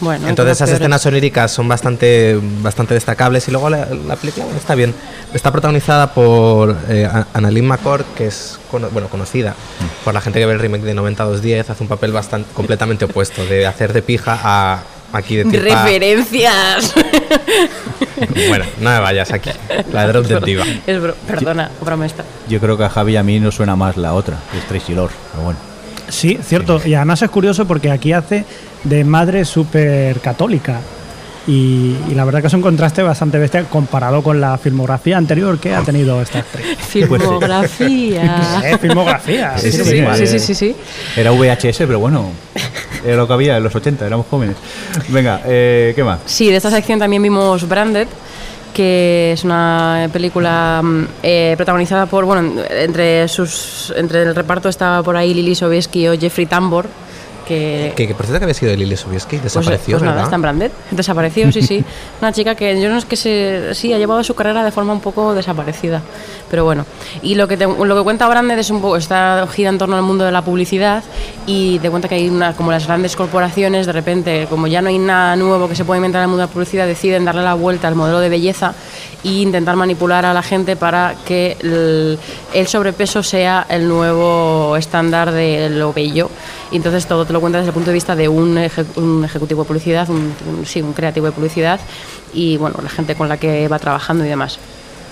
Bueno, 0.00 0.28
Entonces 0.28 0.56
esas 0.56 0.66
peores. 0.68 0.80
escenas 0.82 1.06
oníricas 1.06 1.52
son 1.52 1.68
bastante, 1.68 2.36
bastante 2.60 2.92
destacables 2.92 3.46
y 3.46 3.52
luego 3.52 3.70
la, 3.70 3.86
la 3.86 4.16
película 4.16 4.44
bueno, 4.46 4.58
está 4.58 4.74
bien. 4.74 4.92
Está 5.32 5.52
protagonizada 5.52 6.12
por 6.12 6.76
eh, 6.88 7.08
Annalyn 7.32 7.64
McCord, 7.66 8.04
que 8.16 8.26
es 8.26 8.58
cono- 8.70 8.90
bueno, 8.90 9.08
conocida 9.08 9.54
por 10.04 10.12
la 10.12 10.20
gente 10.20 10.40
que 10.40 10.46
ve 10.46 10.52
el 10.54 10.58
remake 10.58 10.82
de 10.82 10.94
9210, 10.94 11.70
hace 11.70 11.82
un 11.84 11.88
papel 11.88 12.10
bastante 12.12 12.48
completamente 12.52 13.04
opuesto, 13.04 13.46
de 13.46 13.64
hacer 13.64 13.92
de 13.92 14.02
pija 14.02 14.38
a 14.42 14.82
aquí 15.12 15.36
de 15.36 15.44
tipa. 15.44 15.84
Referencias. 15.84 16.94
Bueno, 18.48 18.64
no 18.80 18.90
me 18.90 19.00
vayas 19.00 19.32
aquí. 19.32 19.50
La 19.92 20.06
Drop 20.06 20.24
Diva. 20.44 20.64
Es 20.86 21.00
bro- 21.02 21.14
perdona, 21.26 21.70
broma 21.80 22.06
esta. 22.06 22.24
Yo 22.48 22.60
creo 22.60 22.78
que 22.78 22.84
a 22.84 22.88
Javi 22.88 23.14
y 23.14 23.16
a 23.16 23.22
mí 23.24 23.40
nos 23.40 23.56
suena 23.56 23.74
más 23.74 23.96
la 23.96 24.14
otra, 24.14 24.36
que 24.52 24.58
es 24.58 24.64
Tracy 24.66 24.94
Lord. 24.94 25.10
Pero 25.32 25.44
bueno. 25.44 25.58
Sí, 26.08 26.38
cierto. 26.44 26.80
Y 26.84 26.94
además 26.94 27.20
es 27.22 27.30
curioso 27.30 27.66
porque 27.66 27.90
aquí 27.90 28.12
hace 28.12 28.44
de 28.84 29.02
madre 29.04 29.44
súper 29.44 30.20
católica. 30.20 30.78
Y, 31.48 31.96
y 32.08 32.14
la 32.14 32.24
verdad 32.24 32.40
que 32.40 32.46
es 32.46 32.54
un 32.54 32.62
contraste 32.62 33.02
bastante 33.02 33.36
bestia 33.38 33.64
comparado 33.64 34.22
con 34.22 34.40
la 34.40 34.56
filmografía 34.58 35.16
anterior 35.18 35.58
que 35.58 35.74
ha 35.74 35.80
tenido 35.82 36.22
esta 36.22 36.38
actriz. 36.40 36.64
Filmografía. 36.88 38.62
Eh, 38.64 38.78
filmografía. 38.78 39.58
Sí, 39.58 39.72
Sí, 39.72 39.78
sí, 39.78 39.84
sí, 39.84 40.04
sí, 40.14 40.26
sí, 40.26 40.26
sí, 40.26 40.38
sí, 40.38 40.54
sí. 40.54 40.76
Era 41.16 41.32
VHS, 41.32 41.78
pero 41.78 41.98
bueno, 41.98 42.30
era 43.04 43.16
lo 43.16 43.26
que 43.26 43.32
había 43.32 43.56
en 43.56 43.62
los 43.62 43.74
80, 43.74 44.06
éramos 44.06 44.26
jóvenes. 44.28 44.56
Venga, 45.08 45.40
eh, 45.44 45.92
¿qué 45.94 46.04
más? 46.04 46.20
Sí, 46.26 46.50
de 46.50 46.56
esta 46.56 46.70
sección 46.70 46.98
también 46.98 47.22
vimos 47.22 47.68
Branded, 47.68 48.08
que 48.72 49.32
es 49.32 49.44
una 49.44 50.08
película 50.12 50.80
mm, 50.82 51.04
eh, 51.22 51.54
protagonizada 51.56 52.06
por, 52.06 52.24
bueno, 52.24 52.62
entre 52.70 53.28
sus 53.28 53.92
entre 53.96 54.22
el 54.22 54.34
reparto 54.34 54.68
estaba 54.68 55.02
por 55.02 55.16
ahí 55.16 55.34
Lily 55.34 55.54
Sobieski 55.54 56.08
o 56.08 56.18
Jeffrey 56.18 56.46
Tambor, 56.46 56.86
que 57.52 57.92
Que, 57.96 58.06
que 58.08 58.14
por 58.14 58.24
cierto 58.26 58.40
que 58.40 58.44
había 58.44 58.54
sido 58.54 58.70
de 58.70 58.76
Lily 58.78 58.96
Sobieski, 58.96 59.36
pues, 59.38 59.42
desapareció, 59.54 59.96
pues 59.98 60.02
nada, 60.02 60.16
¿verdad? 60.22 60.34
en 60.34 60.42
Branded, 60.42 60.70
desapareció, 60.90 61.52
sí, 61.52 61.62
sí. 61.62 61.84
Una 62.20 62.32
chica 62.32 62.54
que 62.54 62.80
yo 62.80 62.88
no 62.88 62.98
es 62.98 63.04
que 63.04 63.16
se, 63.16 63.74
sí, 63.74 63.92
ha 63.92 63.98
llevado 63.98 64.22
su 64.24 64.34
carrera 64.34 64.64
de 64.64 64.70
forma 64.70 64.92
un 64.92 65.00
poco 65.00 65.34
desaparecida, 65.34 66.02
pero 66.50 66.64
bueno. 66.64 66.86
Y 67.22 67.34
lo 67.34 67.46
que, 67.48 67.56
te- 67.56 67.66
lo 67.66 67.96
que 67.96 68.02
cuenta 68.02 68.28
Branded 68.28 68.58
es 68.58 68.70
un 68.70 68.80
poco, 68.80 68.96
está 68.96 69.46
gira 69.52 69.68
en 69.70 69.78
torno 69.78 69.96
al 69.96 70.02
mundo 70.02 70.24
de 70.24 70.32
la 70.32 70.42
publicidad 70.42 71.02
y 71.46 71.78
te 71.80 71.90
cuenta 71.90 72.08
que 72.08 72.14
hay 72.16 72.28
una, 72.28 72.54
como 72.54 72.70
las 72.70 72.86
grandes 72.86 73.16
corporaciones, 73.16 73.86
de 73.86 73.92
repente, 73.92 74.46
como 74.48 74.66
ya 74.66 74.80
no 74.82 74.88
hay 74.88 74.98
nada 74.98 75.36
nuevo 75.36 75.68
que 75.68 75.74
se 75.76 75.84
pueda 75.84 75.98
inventar 75.98 76.20
en 76.20 76.24
el 76.24 76.28
mundo 76.28 76.42
de 76.42 76.48
la 76.48 76.52
publicidad, 76.52 76.86
deciden 76.86 77.24
darle 77.24 77.42
la 77.42 77.54
vuelta 77.54 77.88
al 77.88 77.94
modelo 77.94 78.20
de 78.20 78.28
belleza 78.28 78.74
e 79.24 79.28
intentar 79.42 79.76
manipular 79.76 80.24
a 80.26 80.32
la 80.34 80.42
gente 80.42 80.74
para 80.76 81.14
que 81.26 81.56
el, 81.60 82.18
el 82.54 82.66
sobrepeso 82.66 83.22
sea 83.22 83.66
el 83.68 83.86
nuevo 83.88 84.76
estándar 84.76 85.30
de 85.32 85.70
lo 85.70 85.92
bello. 85.92 86.28
Y 86.72 86.76
entonces 86.76 87.06
todo 87.06 87.24
te 87.26 87.32
lo 87.32 87.40
cuenta 87.40 87.58
desde 87.58 87.68
el 87.68 87.74
punto 87.74 87.90
de 87.90 87.94
vista 87.94 88.16
de 88.16 88.28
un, 88.28 88.56
eje- 88.56 88.86
un 88.96 89.24
ejecutivo 89.24 89.62
de 89.62 89.68
publicidad, 89.68 90.08
un, 90.10 90.32
un- 90.48 90.66
sí, 90.66 90.80
un 90.82 90.92
creativo 90.94 91.26
de 91.26 91.32
publicidad 91.32 91.78
y 92.32 92.56
bueno, 92.56 92.76
la 92.82 92.88
gente 92.88 93.14
con 93.14 93.28
la 93.28 93.36
que 93.36 93.68
va 93.68 93.78
trabajando 93.78 94.24
y 94.24 94.28
demás. 94.28 94.58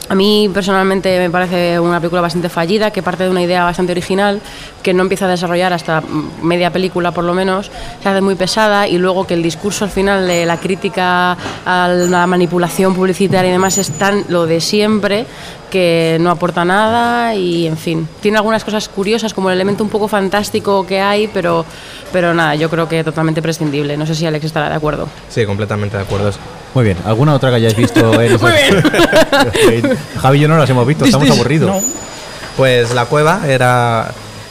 A 0.08 0.14
mí 0.16 0.50
personalmente 0.52 1.18
me 1.20 1.30
parece 1.30 1.78
una 1.78 2.00
película 2.00 2.20
bastante 2.20 2.48
fallida, 2.48 2.90
que 2.90 3.00
parte 3.00 3.22
de 3.22 3.30
una 3.30 3.42
idea 3.42 3.62
bastante 3.62 3.92
original, 3.92 4.40
que 4.82 4.92
no 4.92 5.02
empieza 5.02 5.26
a 5.26 5.28
desarrollar 5.28 5.72
hasta 5.72 6.02
media 6.42 6.72
película 6.72 7.12
por 7.12 7.22
lo 7.22 7.32
menos, 7.32 7.70
se 8.02 8.08
hace 8.08 8.20
muy 8.20 8.34
pesada 8.34 8.88
y 8.88 8.98
luego 8.98 9.24
que 9.24 9.34
el 9.34 9.42
discurso 9.44 9.84
al 9.84 9.90
final 9.92 10.26
de 10.26 10.46
la 10.46 10.56
crítica 10.56 11.36
a 11.64 11.86
la 11.88 12.26
manipulación 12.26 12.92
publicitaria 12.94 13.50
y 13.50 13.52
demás 13.52 13.78
es 13.78 13.92
tan 13.92 14.24
lo 14.28 14.46
de 14.46 14.60
siempre 14.60 15.26
que 15.70 16.18
no 16.20 16.30
aporta 16.30 16.64
nada 16.64 17.34
y 17.34 17.66
en 17.66 17.78
fin, 17.78 18.08
tiene 18.20 18.36
algunas 18.36 18.64
cosas 18.64 18.88
curiosas 18.88 19.32
como 19.32 19.48
el 19.50 19.54
elemento 19.54 19.82
un 19.82 19.90
poco 19.90 20.08
fantástico 20.08 20.86
que 20.86 21.00
hay, 21.00 21.28
pero, 21.28 21.64
pero 22.12 22.34
nada, 22.34 22.54
yo 22.56 22.68
creo 22.68 22.88
que 22.88 23.02
totalmente 23.02 23.40
prescindible. 23.40 23.96
No 23.96 24.04
sé 24.06 24.14
si 24.14 24.26
Alex 24.26 24.44
estará 24.44 24.68
de 24.68 24.74
acuerdo. 24.74 25.08
Sí, 25.28 25.46
completamente 25.46 25.96
de 25.96 26.02
acuerdo. 26.02 26.30
Muy 26.74 26.84
bien, 26.84 26.98
¿alguna 27.04 27.34
otra 27.34 27.50
que 27.50 27.56
hayáis 27.56 27.76
visto 27.76 28.00
en 28.20 28.40
Muy 28.40 28.52
bien. 28.52 29.98
Javi 30.20 30.38
y 30.38 30.40
yo 30.42 30.48
no 30.48 30.58
las 30.58 30.68
hemos 30.68 30.86
visto, 30.86 31.04
estamos 31.04 31.30
aburridos. 31.30 31.70
No, 31.70 31.80
Pues 32.56 32.92
La 32.92 33.06
Cueva 33.06 33.40
era 33.48 34.10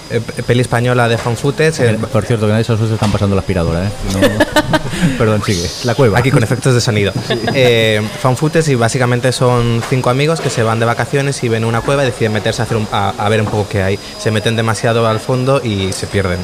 eh, 0.10 0.22
peli 0.46 0.62
española 0.62 1.08
de 1.08 1.18
fan 1.18 1.36
footage. 1.38 1.90
Eh, 1.92 1.98
Por 2.12 2.26
cierto, 2.26 2.46
que 2.46 2.52
nadie 2.52 2.64
se 2.64 2.74
asuste, 2.74 2.94
están 2.96 3.12
pasando 3.12 3.36
la 3.36 3.42
aspiradora, 3.42 3.86
¿eh? 3.86 3.90
No- 4.14 4.60
Perdón, 5.18 5.42
sigue. 5.46 5.70
La 5.86 5.96
cueva. 5.96 6.20
Aquí 6.20 6.32
con 6.32 6.44
efectos 6.44 6.74
de 6.74 6.82
sonido. 6.82 7.14
Eh, 7.54 8.02
fan 8.22 8.36
footage 8.38 8.72
y 8.72 8.76
básicamente 8.76 9.32
son 9.32 9.82
cinco 9.90 10.10
amigos 10.10 10.42
que 10.42 10.50
se 10.50 10.64
van 10.64 10.80
de 10.80 10.86
vacaciones 10.86 11.42
y 11.44 11.50
ven 11.50 11.64
una 11.66 11.82
cueva 11.82 12.04
y 12.04 12.08
deciden 12.08 12.34
meterse 12.34 12.62
a, 12.62 12.66
hacer 12.66 12.78
un- 12.78 12.88
a, 12.92 13.14
a 13.18 13.30
ver 13.30 13.42
un 13.42 13.48
poco 13.48 13.68
qué 13.70 13.82
hay. 13.84 14.00
Se 14.20 14.32
meten 14.32 14.56
demasiado 14.56 15.08
al 15.08 15.20
fondo 15.20 15.62
y 15.64 15.92
se 15.94 16.08
pierden. 16.08 16.40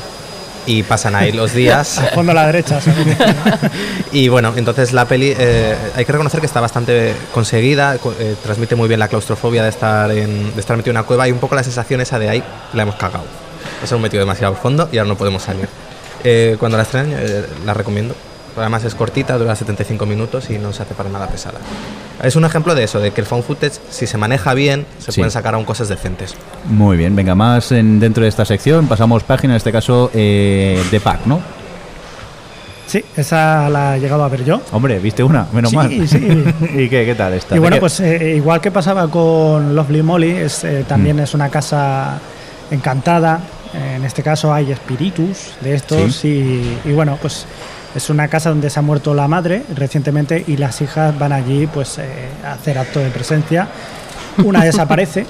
Y 0.67 0.81
pasan 0.83 1.13
ahí 1.15 1.31
los 1.31 1.53
días. 1.53 1.97
al 1.99 2.09
fondo 2.09 2.31
a 2.31 2.35
la 2.35 2.45
derecha. 2.47 2.81
¿sabes? 2.81 3.05
Y 4.11 4.29
bueno, 4.29 4.53
entonces 4.55 4.93
la 4.93 5.05
peli 5.05 5.33
eh, 5.37 5.75
hay 5.95 6.05
que 6.05 6.11
reconocer 6.11 6.39
que 6.39 6.45
está 6.45 6.61
bastante 6.61 7.13
conseguida, 7.33 7.97
co- 7.97 8.13
eh, 8.17 8.35
transmite 8.41 8.75
muy 8.75 8.87
bien 8.87 8.99
la 8.99 9.09
claustrofobia 9.09 9.61
de 9.63 9.69
estar, 9.69 10.09
en, 10.11 10.53
de 10.55 10.59
estar 10.61 10.77
metido 10.77 10.91
en 10.91 10.97
una 10.97 11.05
cueva 11.05 11.27
y 11.27 11.31
un 11.33 11.39
poco 11.39 11.53
la 11.55 11.63
sensación 11.63 11.99
esa 12.01 12.17
de 12.17 12.29
ahí 12.29 12.43
la 12.73 12.83
hemos 12.83 12.95
cagado. 12.95 13.25
Nos 13.81 13.91
hemos 13.91 14.01
metido 14.01 14.21
demasiado 14.21 14.53
al 14.55 14.59
fondo 14.61 14.89
y 14.91 14.97
ahora 14.97 15.09
no 15.09 15.15
podemos 15.17 15.43
salir. 15.43 15.67
Eh, 16.23 16.55
cuando 16.59 16.77
la 16.77 16.83
estrenen 16.83 17.15
eh, 17.19 17.43
la 17.65 17.73
recomiendo. 17.73 18.15
Además 18.57 18.85
es 18.85 18.95
cortita, 18.95 19.37
dura 19.37 19.53
75 19.53 20.05
minutos 20.05 20.49
y 20.49 20.57
no 20.57 20.71
se 20.71 20.81
hace 20.83 20.93
para 20.93 21.09
nada 21.09 21.27
pesada. 21.27 21.59
Es 22.23 22.37
un 22.37 22.45
ejemplo 22.45 22.73
de 22.73 22.85
eso, 22.85 23.01
de 23.01 23.11
que 23.11 23.19
el 23.19 23.27
found 23.27 23.43
footage, 23.43 23.73
si 23.89 24.07
se 24.07 24.17
maneja 24.17 24.53
bien, 24.53 24.85
se 24.97 25.11
Sí. 25.11 25.19
pueden 25.19 25.29
sacar 25.31 25.55
aún 25.55 25.65
cosas 25.65 25.89
decentes. 25.89 26.35
Muy 26.69 26.95
bien, 26.95 27.17
venga, 27.17 27.35
más 27.35 27.73
en- 27.73 27.99
dentro 27.99 28.23
de 28.23 28.29
esta 28.29 28.45
sección. 28.45 28.87
Pasamos 28.87 29.23
página, 29.23 29.53
en 29.53 29.57
este 29.57 29.73
caso, 29.73 30.09
eh, 30.13 30.81
de 30.89 30.99
Pack, 31.01 31.25
¿no? 31.25 31.41
Sí, 32.87 33.03
esa 33.17 33.67
la 33.69 33.97
he 33.97 33.99
llegado 33.99 34.23
a 34.23 34.29
ver 34.29 34.45
yo. 34.45 34.61
Hombre, 34.71 34.99
viste 34.99 35.21
una, 35.21 35.47
menos 35.51 35.71
Sí, 35.71 35.75
mal. 35.75 36.07
sí. 36.07 36.17
¿Y 36.75 36.87
qué, 36.87 37.03
qué 37.05 37.15
tal 37.17 37.33
está? 37.33 37.55
Y 37.57 37.59
bueno, 37.59 37.73
¿De 37.75 37.77
qué- 37.77 37.81
pues 37.81 37.99
eh, 37.99 38.35
igual 38.37 38.61
que 38.61 38.71
pasaba 38.71 39.09
con 39.09 39.75
Lovely 39.75 40.01
Molly, 40.01 40.31
es, 40.31 40.63
eh, 40.63 40.85
también 40.87 41.19
es 41.19 41.33
una 41.33 41.49
casa 41.49 42.19
encantada. 42.71 43.41
En 43.73 44.03
este 44.05 44.23
caso 44.23 44.53
hay 44.53 44.71
espíritus 44.71 45.51
de 45.61 45.75
estos 45.75 46.23
y, 46.25 46.77
y 46.85 46.91
bueno, 46.93 47.17
pues 47.21 47.45
es 47.95 48.09
una 48.09 48.27
casa 48.27 48.49
donde 48.49 48.69
se 48.69 48.79
ha 48.79 48.81
muerto 48.81 49.13
la 49.13 49.27
madre 49.27 49.63
recientemente 49.75 50.43
y 50.47 50.57
las 50.57 50.81
hijas 50.81 51.17
van 51.17 51.31
allí 51.33 51.67
pues 51.67 51.97
eh, 51.97 52.03
a 52.45 52.53
hacer 52.53 52.77
acto 52.77 52.99
de 52.99 53.09
presencia. 53.09 53.67
Una 54.43 54.63
desaparece 54.63 55.25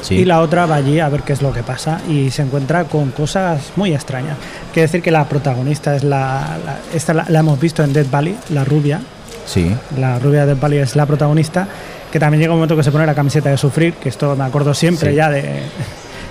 Sí. 0.00 0.14
y 0.14 0.24
la 0.24 0.42
otra 0.42 0.64
va 0.64 0.76
allí 0.76 1.00
a 1.00 1.08
ver 1.08 1.22
qué 1.22 1.32
es 1.32 1.42
lo 1.42 1.52
que 1.52 1.64
pasa 1.64 2.00
y 2.08 2.30
se 2.30 2.42
encuentra 2.42 2.84
con 2.84 3.10
cosas 3.10 3.72
muy 3.74 3.92
extrañas. 3.92 4.36
Quiere 4.72 4.86
decir 4.86 5.02
que 5.02 5.10
la 5.10 5.24
protagonista 5.28 5.96
es 5.96 6.04
la, 6.04 6.56
la- 6.64 6.78
esta 6.94 7.12
la, 7.14 7.24
la 7.28 7.40
hemos 7.40 7.58
visto 7.58 7.82
en 7.82 7.92
Dead 7.92 8.06
Valley, 8.08 8.36
la 8.50 8.62
rubia, 8.64 9.00
Sí. 9.44 9.74
la 9.98 10.20
rubia 10.20 10.46
de 10.46 10.54
Pali 10.54 10.76
es 10.76 10.94
la 10.94 11.04
protagonista, 11.04 11.66
que 12.12 12.20
también 12.20 12.40
llega 12.40 12.52
un 12.52 12.58
momento 12.58 12.76
que 12.76 12.84
se 12.84 12.92
pone 12.92 13.06
la 13.06 13.14
camiseta 13.14 13.50
de 13.50 13.56
sufrir, 13.56 13.94
que 13.94 14.08
esto 14.10 14.36
me 14.36 14.44
acuerdo 14.44 14.72
siempre 14.72 15.10
Sí. 15.10 15.16
ya 15.16 15.30
de... 15.30 15.62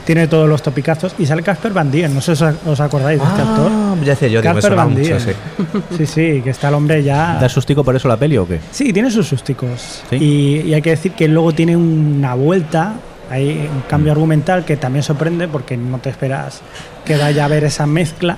Tiene 0.07 0.27
todos 0.29 0.47
los 0.47 0.61
topicazos. 0.63 1.13
Y 1.19 1.25
sale 1.25 1.43
Casper 1.43 1.73
Van 1.73 1.91
Dien, 1.91 2.15
no 2.15 2.21
sé 2.21 2.33
si 2.33 2.41
os, 2.65 2.79
acordáis 2.79 3.19
de 3.19 3.25
este 3.27 3.41
actor. 3.41 3.69
Ah, 3.69 3.93
ya 4.01 4.11
decía 4.11 4.29
yo, 4.29 4.41
Casper 4.41 4.73
Van 4.73 4.93
mucho, 4.93 5.19
sí. 5.19 5.31
Sí, 5.97 6.05
sí, 6.05 6.41
que 6.41 6.51
está 6.51 6.69
el 6.69 6.75
hombre 6.75 7.03
ya... 7.03 7.37
¿Da 7.41 7.49
sustico 7.49 7.83
por 7.83 7.93
eso 7.93 8.07
la 8.07 8.15
peli 8.15 8.37
o 8.37 8.47
qué? 8.47 8.61
Sí, 8.71 8.93
tiene 8.93 9.11
sus 9.11 9.27
susticos. 9.27 10.03
¿Sí? 10.09 10.15
Y, 10.15 10.61
y 10.69 10.73
hay 10.73 10.81
que 10.81 10.91
decir 10.91 11.11
que 11.11 11.27
luego 11.27 11.51
tiene 11.51 11.75
una 11.75 12.35
vuelta, 12.35 12.93
hay 13.29 13.69
un 13.69 13.81
cambio 13.89 14.13
argumental 14.13 14.63
que 14.63 14.77
también 14.77 15.03
sorprende 15.03 15.49
porque 15.49 15.75
no 15.75 15.97
te 15.97 16.09
esperas 16.09 16.61
que 17.03 17.17
vaya 17.17 17.41
a 17.41 17.45
haber 17.47 17.65
esa 17.65 17.85
mezcla, 17.85 18.37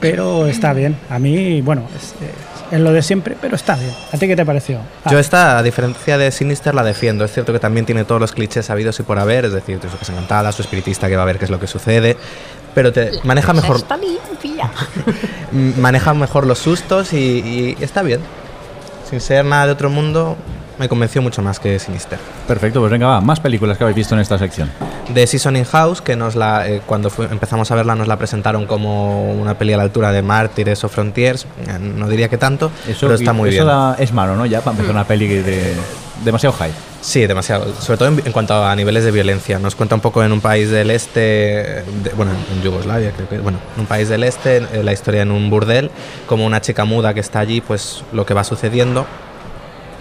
pero 0.00 0.46
está 0.46 0.72
bien. 0.72 0.96
A 1.10 1.18
mí, 1.18 1.60
bueno, 1.60 1.82
es, 1.94 2.04
es- 2.04 2.53
es 2.74 2.80
lo 2.80 2.92
de 2.92 3.02
siempre, 3.02 3.36
pero 3.40 3.56
está 3.56 3.76
bien. 3.76 3.92
¿A 4.12 4.16
ti 4.18 4.26
qué 4.26 4.36
te 4.36 4.44
pareció? 4.44 4.78
Ah, 5.04 5.10
Yo 5.10 5.18
esta, 5.18 5.58
a 5.58 5.62
diferencia 5.62 6.18
de 6.18 6.30
Sinister, 6.30 6.74
la 6.74 6.82
defiendo. 6.82 7.24
Es 7.24 7.32
cierto 7.32 7.52
que 7.52 7.58
también 7.60 7.86
tiene 7.86 8.04
todos 8.04 8.20
los 8.20 8.32
clichés 8.32 8.68
habidos 8.70 8.98
y 9.00 9.02
por 9.04 9.18
haber, 9.18 9.44
es 9.44 9.52
decir, 9.52 9.78
eso 9.82 9.98
que 9.98 10.04
se 10.04 10.12
encantada, 10.12 10.50
su 10.52 10.62
espiritista 10.62 11.08
que 11.08 11.16
va 11.16 11.22
a 11.22 11.26
ver 11.26 11.38
qué 11.38 11.44
es 11.44 11.50
lo 11.50 11.60
que 11.60 11.66
sucede, 11.66 12.16
pero 12.74 12.92
te 12.92 13.12
maneja 13.22 13.52
mejor, 13.52 13.76
Está 13.76 13.96
limpia. 13.96 14.70
maneja 15.78 16.14
mejor 16.14 16.46
los 16.46 16.58
sustos 16.58 17.12
y, 17.12 17.76
y 17.78 17.84
está 17.84 18.02
bien. 18.02 18.20
Sin 19.08 19.20
ser 19.20 19.44
nada 19.44 19.66
de 19.66 19.72
otro 19.72 19.90
mundo, 19.90 20.36
me 20.78 20.88
convenció 20.88 21.22
mucho 21.22 21.42
más 21.42 21.58
que 21.60 21.78
Sinister. 21.78 22.18
Perfecto, 22.48 22.80
pues 22.80 22.90
venga, 22.90 23.06
va. 23.06 23.20
Más 23.20 23.40
películas 23.40 23.78
que 23.78 23.84
habéis 23.84 23.96
visto 23.96 24.14
en 24.14 24.20
esta 24.20 24.38
sección. 24.38 24.70
de 25.08 25.26
Seasoning 25.26 25.64
House, 25.64 26.00
que 26.00 26.16
nos 26.16 26.34
la, 26.34 26.66
eh, 26.68 26.80
cuando 26.86 27.10
empezamos 27.30 27.70
a 27.70 27.74
verla 27.74 27.94
nos 27.94 28.08
la 28.08 28.16
presentaron 28.16 28.66
como 28.66 29.32
una 29.32 29.56
peli 29.58 29.72
a 29.74 29.76
la 29.76 29.82
altura 29.82 30.12
de 30.12 30.22
Mártires 30.22 30.82
o 30.84 30.88
Frontiers. 30.88 31.46
Eh, 31.66 31.78
no 31.78 32.08
diría 32.08 32.28
que 32.28 32.38
tanto, 32.38 32.70
Eso, 32.88 33.00
pero 33.06 33.14
está 33.14 33.32
muy 33.32 33.50
eso 33.50 33.56
bien. 33.58 33.66
da- 33.66 33.96
es 33.98 34.12
malo, 34.12 34.34
¿no? 34.34 34.46
Ya 34.46 34.60
para 34.60 34.72
empezar 34.72 34.92
una 34.94 35.04
peli 35.04 35.26
de 35.28 35.74
demasiado 36.24 36.54
hype. 36.56 36.72
Sí, 37.02 37.26
demasiado. 37.26 37.70
Sobre 37.80 37.98
todo 37.98 38.08
en, 38.08 38.22
en 38.24 38.32
cuanto 38.32 38.64
a 38.64 38.74
niveles 38.74 39.04
de 39.04 39.10
violencia. 39.10 39.58
Nos 39.58 39.74
cuenta 39.74 39.94
un 39.94 40.00
poco 40.00 40.24
en 40.24 40.32
un 40.32 40.40
país 40.40 40.70
del 40.70 40.90
este, 40.90 41.20
de- 41.20 42.10
bueno, 42.16 42.32
en 42.54 42.62
Yugoslavia 42.62 43.10
creo 43.12 43.28
que, 43.28 43.38
bueno, 43.38 43.58
en 43.74 43.80
un 43.82 43.86
país 43.86 44.08
del 44.08 44.24
este, 44.24 44.56
eh, 44.56 44.82
la 44.82 44.92
historia 44.94 45.20
en 45.22 45.30
un 45.30 45.50
burdel, 45.50 45.90
como 46.26 46.46
una 46.46 46.62
chica 46.62 46.86
muda 46.86 47.12
que 47.12 47.20
está 47.20 47.40
allí, 47.40 47.60
pues 47.60 48.02
lo 48.12 48.24
que 48.24 48.32
va 48.32 48.42
sucediendo. 48.42 49.06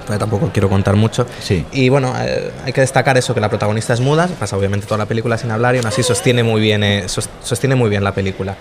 Pero 0.06 0.20
tampoco 0.20 0.50
quiero 0.52 0.70
contar 0.70 0.96
mucho. 0.96 1.26
Sí. 1.40 1.66
Y 1.72 1.90
bueno, 1.90 2.14
eh, 2.20 2.52
hay 2.66 2.74
que 2.74 2.82
destacar 2.82 3.18
eso, 3.18 3.34
que 3.34 3.40
la 3.42 3.50
protagonista 3.50 3.94
es 3.94 4.00
muda, 4.00 4.28
pasa 4.40 4.58
obviamente 4.58 4.86
toda 4.86 4.98
la 4.98 5.06
película 5.06 5.38
sin 5.38 5.50
hablar 5.52 5.76
y 5.76 5.78
aún 5.78 5.88
así 5.88 6.04
sostiene 6.04 6.44
muy 6.44 6.60
bien, 6.62 6.84
eh, 6.84 7.04
sos- 7.08 7.30
sostiene 7.42 7.76
muy 7.76 7.90
bien 7.90 8.04
la 8.04 8.14
película. 8.14 8.56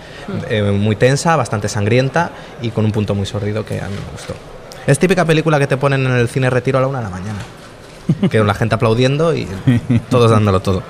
Eh, 0.49 0.61
muy 0.63 0.95
tensa, 0.95 1.35
bastante 1.35 1.67
sangrienta 1.69 2.31
y 2.61 2.69
con 2.71 2.85
un 2.85 2.91
punto 2.91 3.13
muy 3.15 3.25
sordido 3.25 3.65
que 3.65 3.79
a 3.81 3.87
mí 3.87 3.93
me 3.93 4.11
gustó. 4.13 4.33
Es 4.87 4.99
típica 4.99 5.25
película 5.25 5.59
que 5.59 5.67
te 5.67 5.77
ponen 5.77 6.05
en 6.05 6.13
el 6.13 6.27
cine 6.29 6.49
retiro 6.49 6.77
a 6.77 6.81
la 6.81 6.87
una 6.87 6.97
de 6.99 7.03
la 7.05 7.09
mañana. 7.09 7.39
Que 8.29 8.43
la 8.43 8.53
gente 8.53 8.75
aplaudiendo 8.75 9.33
y 9.33 9.47
todos 10.09 10.29
dándolo 10.29 10.59
todo. 10.61 10.83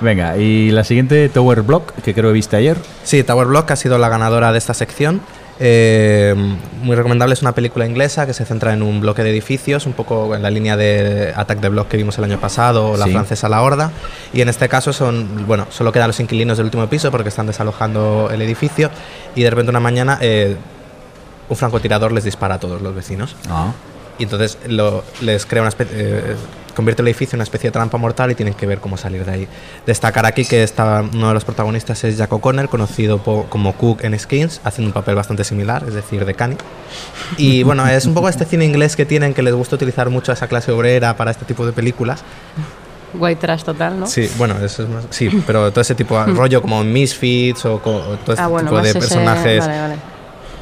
Venga, 0.00 0.36
y 0.38 0.70
la 0.70 0.84
siguiente, 0.84 1.28
Tower 1.28 1.60
Block, 1.62 1.92
que 2.02 2.14
creo 2.14 2.30
que 2.30 2.32
viste 2.34 2.56
ayer. 2.56 2.78
Sí, 3.04 3.22
Tower 3.24 3.46
Block 3.46 3.70
ha 3.70 3.76
sido 3.76 3.98
la 3.98 4.08
ganadora 4.08 4.52
de 4.52 4.58
esta 4.58 4.72
sección. 4.72 5.20
Eh, 5.58 6.34
muy 6.82 6.94
recomendable, 6.96 7.32
es 7.32 7.40
una 7.42 7.52
película 7.52 7.86
inglesa 7.86 8.26
que 8.26 8.34
se 8.34 8.44
centra 8.44 8.72
en 8.74 8.82
un 8.82 9.00
bloque 9.00 9.22
de 9.22 9.30
edificios, 9.30 9.86
un 9.86 9.94
poco 9.94 10.34
en 10.34 10.42
la 10.42 10.50
línea 10.50 10.76
de 10.76 11.32
Attack 11.34 11.60
the 11.60 11.68
Block 11.70 11.88
que 11.88 11.96
vimos 11.96 12.18
el 12.18 12.24
año 12.24 12.38
pasado, 12.38 12.90
o 12.90 12.96
la 12.96 13.06
Sí. 13.06 13.12
francesa 13.12 13.48
La 13.48 13.62
Horda. 13.62 13.90
Y 14.34 14.42
en 14.42 14.48
este 14.50 14.68
caso 14.68 14.92
son, 14.92 15.46
bueno, 15.46 15.66
solo 15.70 15.92
quedan 15.92 16.08
los 16.08 16.20
inquilinos 16.20 16.58
del 16.58 16.66
último 16.66 16.86
piso 16.88 17.10
porque 17.10 17.30
están 17.30 17.46
desalojando 17.46 18.28
el 18.32 18.42
edificio. 18.42 18.90
Y 19.34 19.42
de 19.42 19.50
repente 19.50 19.70
una 19.70 19.80
mañana 19.80 20.18
eh, 20.20 20.56
un 21.48 21.56
francotirador 21.56 22.12
les 22.12 22.24
dispara 22.24 22.56
a 22.56 22.60
todos 22.60 22.82
los 22.82 22.94
vecinos. 22.94 23.34
Ah. 23.48 23.72
Y 24.18 24.24
entonces 24.24 24.58
lo- 24.68 25.04
les 25.20 25.46
crea 25.46 25.62
una 25.62 25.68
especie, 25.70 25.94
eh, 25.98 26.36
convierte 26.76 27.02
el 27.02 27.08
edificio 27.08 27.34
en 27.34 27.38
una 27.38 27.42
especie 27.44 27.68
de 27.68 27.72
trampa 27.72 27.98
mortal 27.98 28.30
y 28.30 28.36
tienen 28.36 28.54
que 28.54 28.66
ver 28.66 28.78
cómo 28.78 28.96
salir 28.96 29.24
de 29.24 29.32
ahí. 29.32 29.48
Destacar 29.84 30.24
aquí 30.26 30.44
que 30.44 30.62
está, 30.62 31.02
uno 31.12 31.28
de 31.28 31.34
los 31.34 31.44
protagonistas 31.44 32.04
es 32.04 32.16
Jack 32.16 32.32
O'Connor, 32.32 32.68
conocido 32.68 33.18
po- 33.18 33.46
como 33.48 33.72
Cook 33.72 34.04
en 34.04 34.16
Skins, 34.16 34.60
haciendo 34.62 34.90
un 34.90 34.92
papel 34.92 35.16
bastante 35.16 35.42
similar, 35.42 35.84
es 35.88 35.94
decir, 35.94 36.24
de 36.24 36.34
Cani. 36.34 36.56
Y 37.36 37.62
bueno, 37.64 37.84
es 37.88 38.06
un 38.06 38.14
poco 38.14 38.28
este 38.28 38.44
cine 38.44 38.64
inglés 38.64 38.94
que 38.94 39.04
tienen, 39.06 39.34
que 39.34 39.42
les 39.42 39.54
gusta 39.54 39.74
utilizar 39.74 40.08
mucho 40.10 40.30
a 40.30 40.34
esa 40.34 40.46
clase 40.46 40.70
obrera 40.70 41.16
para 41.16 41.32
este 41.32 41.44
tipo 41.44 41.66
de 41.66 41.72
películas. 41.72 42.20
White 43.14 43.40
trash 43.40 43.62
total, 43.62 43.98
¿no? 43.98 44.06
Sí, 44.06 44.30
bueno, 44.36 44.56
eso 44.62 44.82
es 44.82 44.88
más- 44.88 45.06
sí, 45.10 45.30
pero 45.46 45.70
todo 45.70 45.80
ese 45.80 45.94
tipo 45.94 46.22
de 46.22 46.32
rollo 46.34 46.60
como 46.60 46.84
Misfits 46.84 47.64
o, 47.64 47.76
o 47.76 47.80
todo 47.80 48.12
este 48.34 48.40
ah, 48.42 48.46
bueno, 48.48 48.68
tipo 48.70 48.82
de 48.82 48.90
ese- 48.90 48.98
personajes. 48.98 49.60
Vale, 49.66 49.80
vale. 49.80 49.94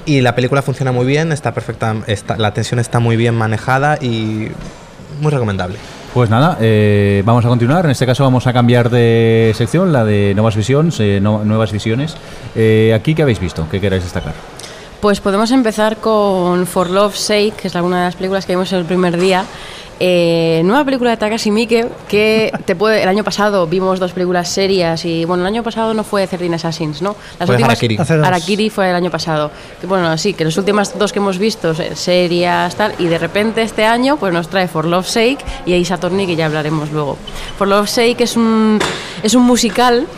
Y 0.07 0.21
la 0.21 0.35
película 0.35 0.61
funciona 0.63 0.93
muy 0.93 1.07
bien, 1.07 1.33
está 1.33 1.53
perfecta, 1.55 1.97
está, 2.07 2.37
la 2.37 2.53
tensión 2.53 2.79
está 2.79 3.01
muy 3.01 3.17
bien 3.17 3.35
manejada 3.35 3.97
y 4.01 4.49
muy 5.21 5.33
recomendable. 5.33 5.79
Pues 6.15 6.31
nada, 6.31 6.57
eh, 6.61 7.23
vamos 7.27 7.45
a 7.45 7.49
continuar. 7.49 7.85
En 7.87 7.91
este 7.91 8.07
caso 8.07 8.23
vamos 8.23 8.47
a 8.47 8.53
cambiar 8.53 8.89
de 8.89 9.53
sección, 9.57 9.93
la 9.93 10.05
de 10.05 10.33
Nuevas 10.35 10.55
Visiones, 10.55 11.01
eh, 11.01 11.19
no- 11.21 11.45
Nuevas 11.45 11.73
Visiones. 11.73 12.15
Eh, 12.55 12.93
¿Aquí 12.95 13.17
qué 13.17 13.23
habéis 13.23 13.41
visto? 13.41 13.67
¿Qué 13.69 13.81
queráis 13.81 14.05
destacar? 14.05 14.35
Pues 15.01 15.21
podemos 15.21 15.51
empezar 15.51 15.97
con 15.97 16.67
For 16.69 16.89
Love's 16.89 17.19
Sake, 17.19 17.53
que 17.61 17.67
es 17.69 17.75
una 17.75 17.99
de 17.99 18.05
las 18.05 18.15
películas 18.15 18.47
que 18.47 18.53
vimos 18.53 18.73
el 18.73 18.85
primer 18.85 19.19
día. 19.19 19.45
Eh, 20.01 20.63
nueva 20.65 20.85
película 20.85 21.11
de 21.11 21.17
Takashi 21.17 21.53
Miike 21.53 21.87
que 22.09 22.53
te 22.65 22.75
puede 22.75 23.01
el 23.03 23.09
año 23.09 23.23
pasado 23.23 23.67
vimos 23.69 24.01
dos 24.01 24.13
películas 24.13 24.49
serias 24.49 25.05
y 25.05 25.25
bueno 25.25 25.45
el 25.45 25.47
año 25.47 25.63
pasado 25.63 25.95
no 25.95 26.03
fue 26.03 26.27
13 26.27 26.53
Assassins 26.53 27.01
no 27.01 27.15
las 27.39 27.47
Fue 27.47 27.63
Harakiri. 27.63 27.97
Dos. 27.97 28.11
Harakiri 28.11 28.71
fue 28.71 28.91
el 28.91 28.97
año 28.97 29.11
pasado 29.13 29.53
que 29.81 29.87
bueno 29.87 30.19
sí 30.19 30.35
que 30.35 30.45
las 30.45 30.57
últimas 30.57 30.99
dos 30.99 31.13
que 31.13 31.21
hemos 31.21 31.39
visto 31.39 31.75
se- 31.75 31.95
serias 31.95 32.75
tal 32.75 32.93
y 32.99 33.07
de 33.07 33.19
repente 33.19 33.63
este 33.63 33.85
año 33.85 34.17
pues 34.17 34.33
nos 34.33 34.49
trae 34.49 34.67
For 34.67 34.85
Love's 34.85 35.11
Sake 35.13 35.39
y 35.65 35.81
Ace 35.81 35.95
Attorney 35.95 36.27
que 36.27 36.35
ya 36.35 36.47
hablaremos 36.47 36.91
luego 36.91 37.17
For 37.57 37.69
Love's 37.69 37.91
Sake 37.91 38.17
es 38.25 38.37
un 38.37 38.81
es 39.23 39.35
un 39.35 39.45
musical 39.45 40.09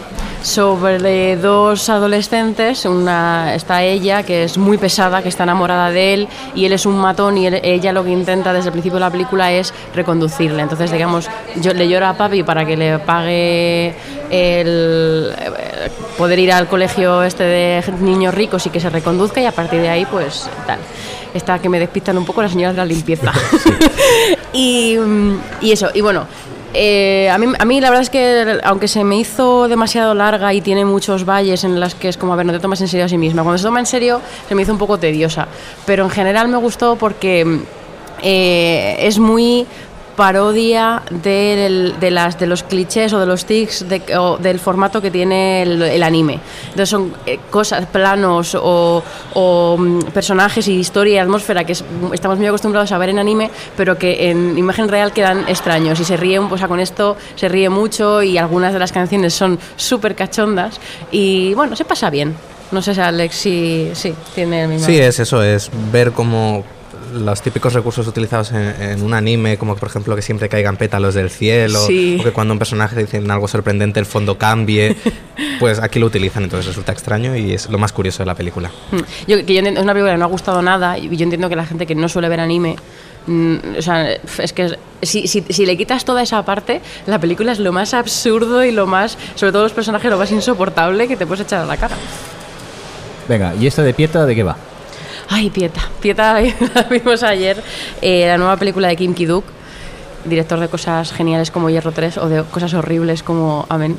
sobre 0.47 1.37
dos 1.37 1.89
adolescentes. 1.89 2.85
Una 2.85 3.55
está 3.55 3.83
ella 3.83 4.23
que 4.23 4.45
es 4.45 4.57
muy 4.59 4.79
pesada, 4.79 5.21
que 5.23 5.29
está 5.29 5.43
enamorada 5.43 5.91
de 5.91 6.15
él 6.15 6.29
y 6.55 6.65
él 6.67 6.73
es 6.73 6.87
un 6.87 6.97
matón 6.99 7.37
y 7.37 7.47
él- 7.47 7.61
ella 7.65 7.93
lo 7.93 8.05
que 8.05 8.11
intenta 8.11 8.53
desde 8.53 8.69
el 8.69 8.73
principio 8.73 8.95
de 8.97 9.01
la 9.01 9.11
película 9.11 9.51
es 9.51 9.75
reconducirle. 9.95 10.63
Entonces, 10.63 10.93
digamos, 10.93 11.29
yo, 11.57 11.75
le 11.75 11.89
llora 11.89 12.11
a 12.11 12.17
papi 12.17 12.45
para 12.45 12.65
que 12.65 12.77
le 12.77 12.99
pague 13.01 13.89
el 14.31 15.33
eh, 15.37 15.91
poder 16.17 16.39
ir 16.39 16.53
al 16.53 16.69
colegio 16.69 17.25
este 17.25 17.43
de 17.43 17.85
niños 18.01 18.33
ricos 18.33 18.65
y 18.67 18.71
que 18.71 18.79
se 18.79 18.89
reconduzca 18.89 19.41
y 19.41 19.47
a 19.47 19.53
partir 19.53 19.81
de 19.81 19.89
ahí, 19.89 20.07
pues 20.07 20.49
tal. 20.67 20.79
Está 21.35 21.59
que 21.59 21.69
me 21.69 21.79
despistan 21.81 22.17
un 22.17 22.25
poco 22.25 22.41
las 22.41 22.53
señoras 22.53 22.75
de 22.77 22.79
la 22.79 22.87
limpieza. 22.87 23.33
y, 24.53 24.97
y 25.61 25.73
eso, 25.73 25.89
y 25.93 26.01
bueno, 26.01 26.27
eh, 26.79 27.31
a, 27.31 27.39
mí, 27.39 27.47
a 27.59 27.65
mí 27.65 27.81
la 27.81 27.89
verdad 27.89 28.03
es 28.03 28.11
que 28.11 28.61
aunque 28.63 28.89
se 28.89 29.03
me 29.03 29.17
hizo 29.17 29.69
demasiado 29.69 30.15
larga 30.15 30.53
y 30.53 30.61
tiene 30.61 30.85
muchos 30.85 31.25
valles 31.25 31.65
en 31.65 31.81
las 31.81 31.95
que 31.95 32.09
es 32.09 32.17
como, 32.17 32.33
a 32.33 32.37
ver, 32.37 32.47
no 32.47 32.53
te 32.53 32.59
tomas 32.59 32.81
en 32.81 32.89
serio 32.89 33.07
a 33.07 33.09
sí 33.09 33.19
misma. 33.19 33.43
Cuando 33.43 33.59
se 33.59 33.65
toma 33.65 33.81
en 33.81 33.87
serio 33.87 34.21
se 34.49 34.55
me 34.55 34.63
hizo 34.63 34.73
un 34.73 34.79
poco 34.79 34.99
tediosa. 34.99 35.49
Pero 35.87 36.05
en 36.05 36.11
general 36.11 36.49
me 36.49 36.59
gustó 36.59 36.97
porque 36.97 37.61
eh, 38.23 38.97
es 39.01 39.19
muy 39.19 39.67
parodia 40.17 41.03
de, 41.11 41.95
las, 42.11 42.39
de 42.39 42.47
los 42.47 42.63
clichés 42.63 43.13
o 43.13 43.21
de 43.21 43.27
los 43.27 43.45
tics 43.45 43.85
del 43.89 44.59
formato 44.59 45.01
que 45.03 45.11
tiene 45.11 45.63
el, 45.63 46.03
anime. 46.03 46.41
Entonces 46.65 46.89
son 46.89 47.13
eh, 47.27 47.39
cosas, 47.51 47.87
planos 47.87 48.57
o, 48.61 49.03
mm, 49.79 50.01
personajes 50.13 50.67
y 50.69 50.75
historia 50.79 51.15
y 51.15 51.19
atmósfera 51.19 51.65
que 51.65 51.73
es- 51.73 51.85
estamos 52.13 52.39
muy 52.39 52.47
acostumbrados 52.47 52.91
a 52.93 52.99
ver 52.99 53.11
en 53.11 53.19
anime, 53.19 53.51
pero 53.77 53.97
que 53.99 54.31
en 54.31 54.57
imagen 54.59 54.89
real 54.89 55.13
quedan 55.13 55.49
extraños 55.49 56.01
y 56.01 56.05
se 56.05 56.17
ríen, 56.17 56.45
o 56.51 56.59
sea, 56.59 56.67
con 56.69 56.81
esto 56.81 57.17
se 57.35 57.49
ríe 57.49 57.69
mucho 57.69 58.23
y 58.23 58.39
algunas 58.39 58.73
de 58.73 58.79
las 58.79 58.93
canciones 58.93 59.35
son 59.35 59.59
súper 59.77 60.15
cachondas 60.15 60.81
y 61.13 61.55
bueno, 61.55 61.77
se 61.77 61.85
pasa 61.85 62.11
bien. 62.11 62.35
No 62.73 62.83
sé 62.83 62.95
si 62.95 63.01
Alex 63.01 63.35
si, 63.37 63.91
sí, 63.95 64.13
tiene 64.35 64.63
el 64.65 64.69
mismo... 64.69 64.87
Sí, 64.87 64.99
es 64.99 65.21
eso, 65.21 65.41
es 65.43 65.71
ver 65.93 66.11
cómo 66.11 66.65
los 67.17 67.43
típicos 67.43 67.73
recursos 67.73 68.07
utilizados 68.07 68.53
en, 68.53 68.59
en 68.81 69.03
un 69.03 69.15
anime, 69.15 69.57
como 69.59 69.75
por 69.77 69.89
ejemplo 69.89 70.15
que 70.15 70.23
siempre 70.23 70.49
caigan 70.49 70.77
pétalos 70.77 71.15
del 71.15 71.31
cielo, 71.31 71.79
Sí. 71.87 72.19
o 72.21 72.25
que 72.25 72.31
cuando 72.33 72.53
un 72.53 72.59
personaje 72.59 72.97
dice 72.97 73.23
algo 73.29 73.49
sorprendente 73.49 73.99
el 74.01 74.07
fondo 74.07 74.39
cambie, 74.39 74.97
pues 75.59 75.79
aquí 75.81 75.99
lo 75.99 76.07
utilizan, 76.07 76.45
entonces 76.45 76.67
resulta 76.67 76.93
extraño 76.93 77.37
y 77.37 77.53
es 77.55 77.69
lo 77.69 77.79
más 77.79 77.93
curioso 77.93 78.19
de 78.23 78.27
la 78.27 78.35
película. 78.35 78.71
Mm. 78.93 78.97
Yo, 79.27 79.37
que 79.47 79.53
yo 79.55 79.59
entiendo- 79.59 79.81
es 79.81 79.85
una 79.85 79.93
película 79.93 80.13
que 80.13 80.19
no 80.19 80.25
ha 80.25 80.29
gustado 80.29 80.63
nada 80.63 80.99
y 80.99 81.15
yo 81.17 81.25
entiendo 81.25 81.49
que 81.49 81.57
la 81.57 81.67
gente 81.67 81.87
que 81.87 81.95
no 81.95 82.09
suele 82.09 82.29
ver 82.29 82.41
anime, 82.41 82.77
mm, 83.27 83.57
o 83.79 83.83
sea, 83.83 84.13
es 84.13 84.53
que 84.53 84.77
si, 85.03 85.27
si, 85.27 85.43
si 85.49 85.67
le 85.67 85.77
quitas 85.77 86.05
toda 86.05 86.23
esa 86.23 86.45
parte, 86.45 86.81
la 87.07 87.19
película 87.19 87.53
es 87.53 87.59
lo 87.59 87.73
más 87.73 87.95
absurdo 87.95 88.65
y 88.65 88.73
lo 88.73 88.87
más, 88.87 89.17
sobre 89.35 89.53
todo 89.53 89.63
los 89.63 89.73
personajes, 89.73 90.11
lo 90.11 90.19
más 90.19 90.31
insoportable 90.33 91.09
que 91.09 91.17
te 91.17 91.27
puedes 91.27 91.45
echar 91.47 91.63
a 91.63 91.67
la 91.67 91.77
cara. 91.77 91.97
Venga, 93.29 93.55
¿y 93.59 93.67
esta 93.67 93.83
de 93.83 93.93
Pieta 93.93 94.25
de 94.25 94.35
qué 94.35 94.43
va? 94.43 94.57
Ay, 95.29 95.51
Pieta. 95.51 95.81
Pieta 96.01 96.41
la 96.75 96.83
vimos 96.85 97.23
ayer, 97.23 97.63
eh, 98.01 98.27
la 98.27 98.39
nueva 98.39 98.57
película 98.57 98.89
de 98.89 98.97
Kim 98.97 99.15
Ki-duk, 99.15 99.45
director 100.25 100.59
de 100.61 100.69
cosas 100.69 101.13
geniales 101.13 101.51
como 101.51 101.71
Hierro 101.71 101.93
3 101.93 102.19
o 102.19 102.29
de 102.29 102.43
cosas 102.45 102.75
horribles 102.75 103.23
como 103.23 103.67
Amén. 103.69 103.97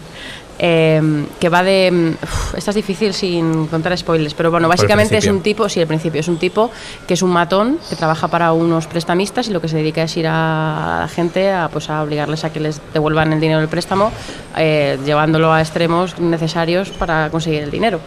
eh, 0.59 1.25
que 1.39 1.49
va 1.49 1.61
de... 1.63 2.15
uf, 2.21 2.55
esta 2.55 2.71
es 2.71 2.75
difícil 2.75 3.13
sin 3.13 3.67
contar 3.67 3.95
spoilers, 3.97 4.33
pero 4.33 4.49
bueno, 4.51 4.67
básicamente 4.67 5.17
es 5.17 5.27
un 5.27 5.41
tipo, 5.41 5.69
sí, 5.69 5.79
al 5.79 5.87
principio, 5.87 6.19
es 6.19 6.27
un 6.27 6.37
tipo 6.37 6.71
que 7.07 7.13
es 7.13 7.21
un 7.21 7.29
matón 7.29 7.77
que 7.89 7.95
trabaja 7.95 8.27
para 8.27 8.51
unos 8.53 8.87
prestamistas 8.87 9.47
y 9.47 9.51
lo 9.51 9.61
que 9.61 9.67
se 9.67 9.77
dedica 9.77 10.03
es 10.03 10.17
ir 10.17 10.27
a 10.27 11.01
la 11.01 11.07
gente 11.07 11.51
a, 11.51 11.69
pues, 11.69 11.89
a 11.89 12.01
obligarles 12.01 12.43
a 12.43 12.51
que 12.51 12.59
les 12.59 12.81
devuelvan 12.93 13.33
el 13.33 13.39
dinero 13.39 13.59
del 13.59 13.69
préstamo, 13.69 14.11
eh, 14.57 14.97
llevándolo 15.05 15.53
a 15.53 15.61
extremos 15.61 16.17
necesarios 16.19 16.89
para 16.89 17.29
conseguir 17.29 17.63
el 17.63 17.71
dinero. 17.71 17.99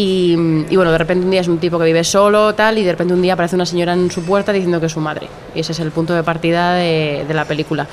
Y, 0.00 0.36
bueno, 0.76 0.92
de 0.92 0.98
repente 0.98 1.24
un 1.24 1.32
día 1.32 1.40
es 1.40 1.48
un 1.48 1.58
tipo 1.58 1.76
que 1.76 1.84
vive 1.84 2.04
solo, 2.04 2.54
tal, 2.54 2.78
y 2.78 2.84
de 2.84 2.92
repente 2.92 3.14
un 3.14 3.20
día 3.20 3.32
aparece 3.32 3.56
una 3.56 3.66
señora 3.66 3.94
en 3.94 4.12
su 4.12 4.22
puerta 4.22 4.52
diciendo 4.52 4.78
que 4.78 4.86
es 4.86 4.92
su 4.92 5.00
madre. 5.00 5.26
Y 5.56 5.58
ese 5.58 5.72
es 5.72 5.80
el 5.80 5.90
punto 5.90 6.14
de 6.14 6.22
partida 6.22 6.74
de, 6.74 7.24
de 7.26 7.34
la 7.34 7.44
película. 7.46 7.84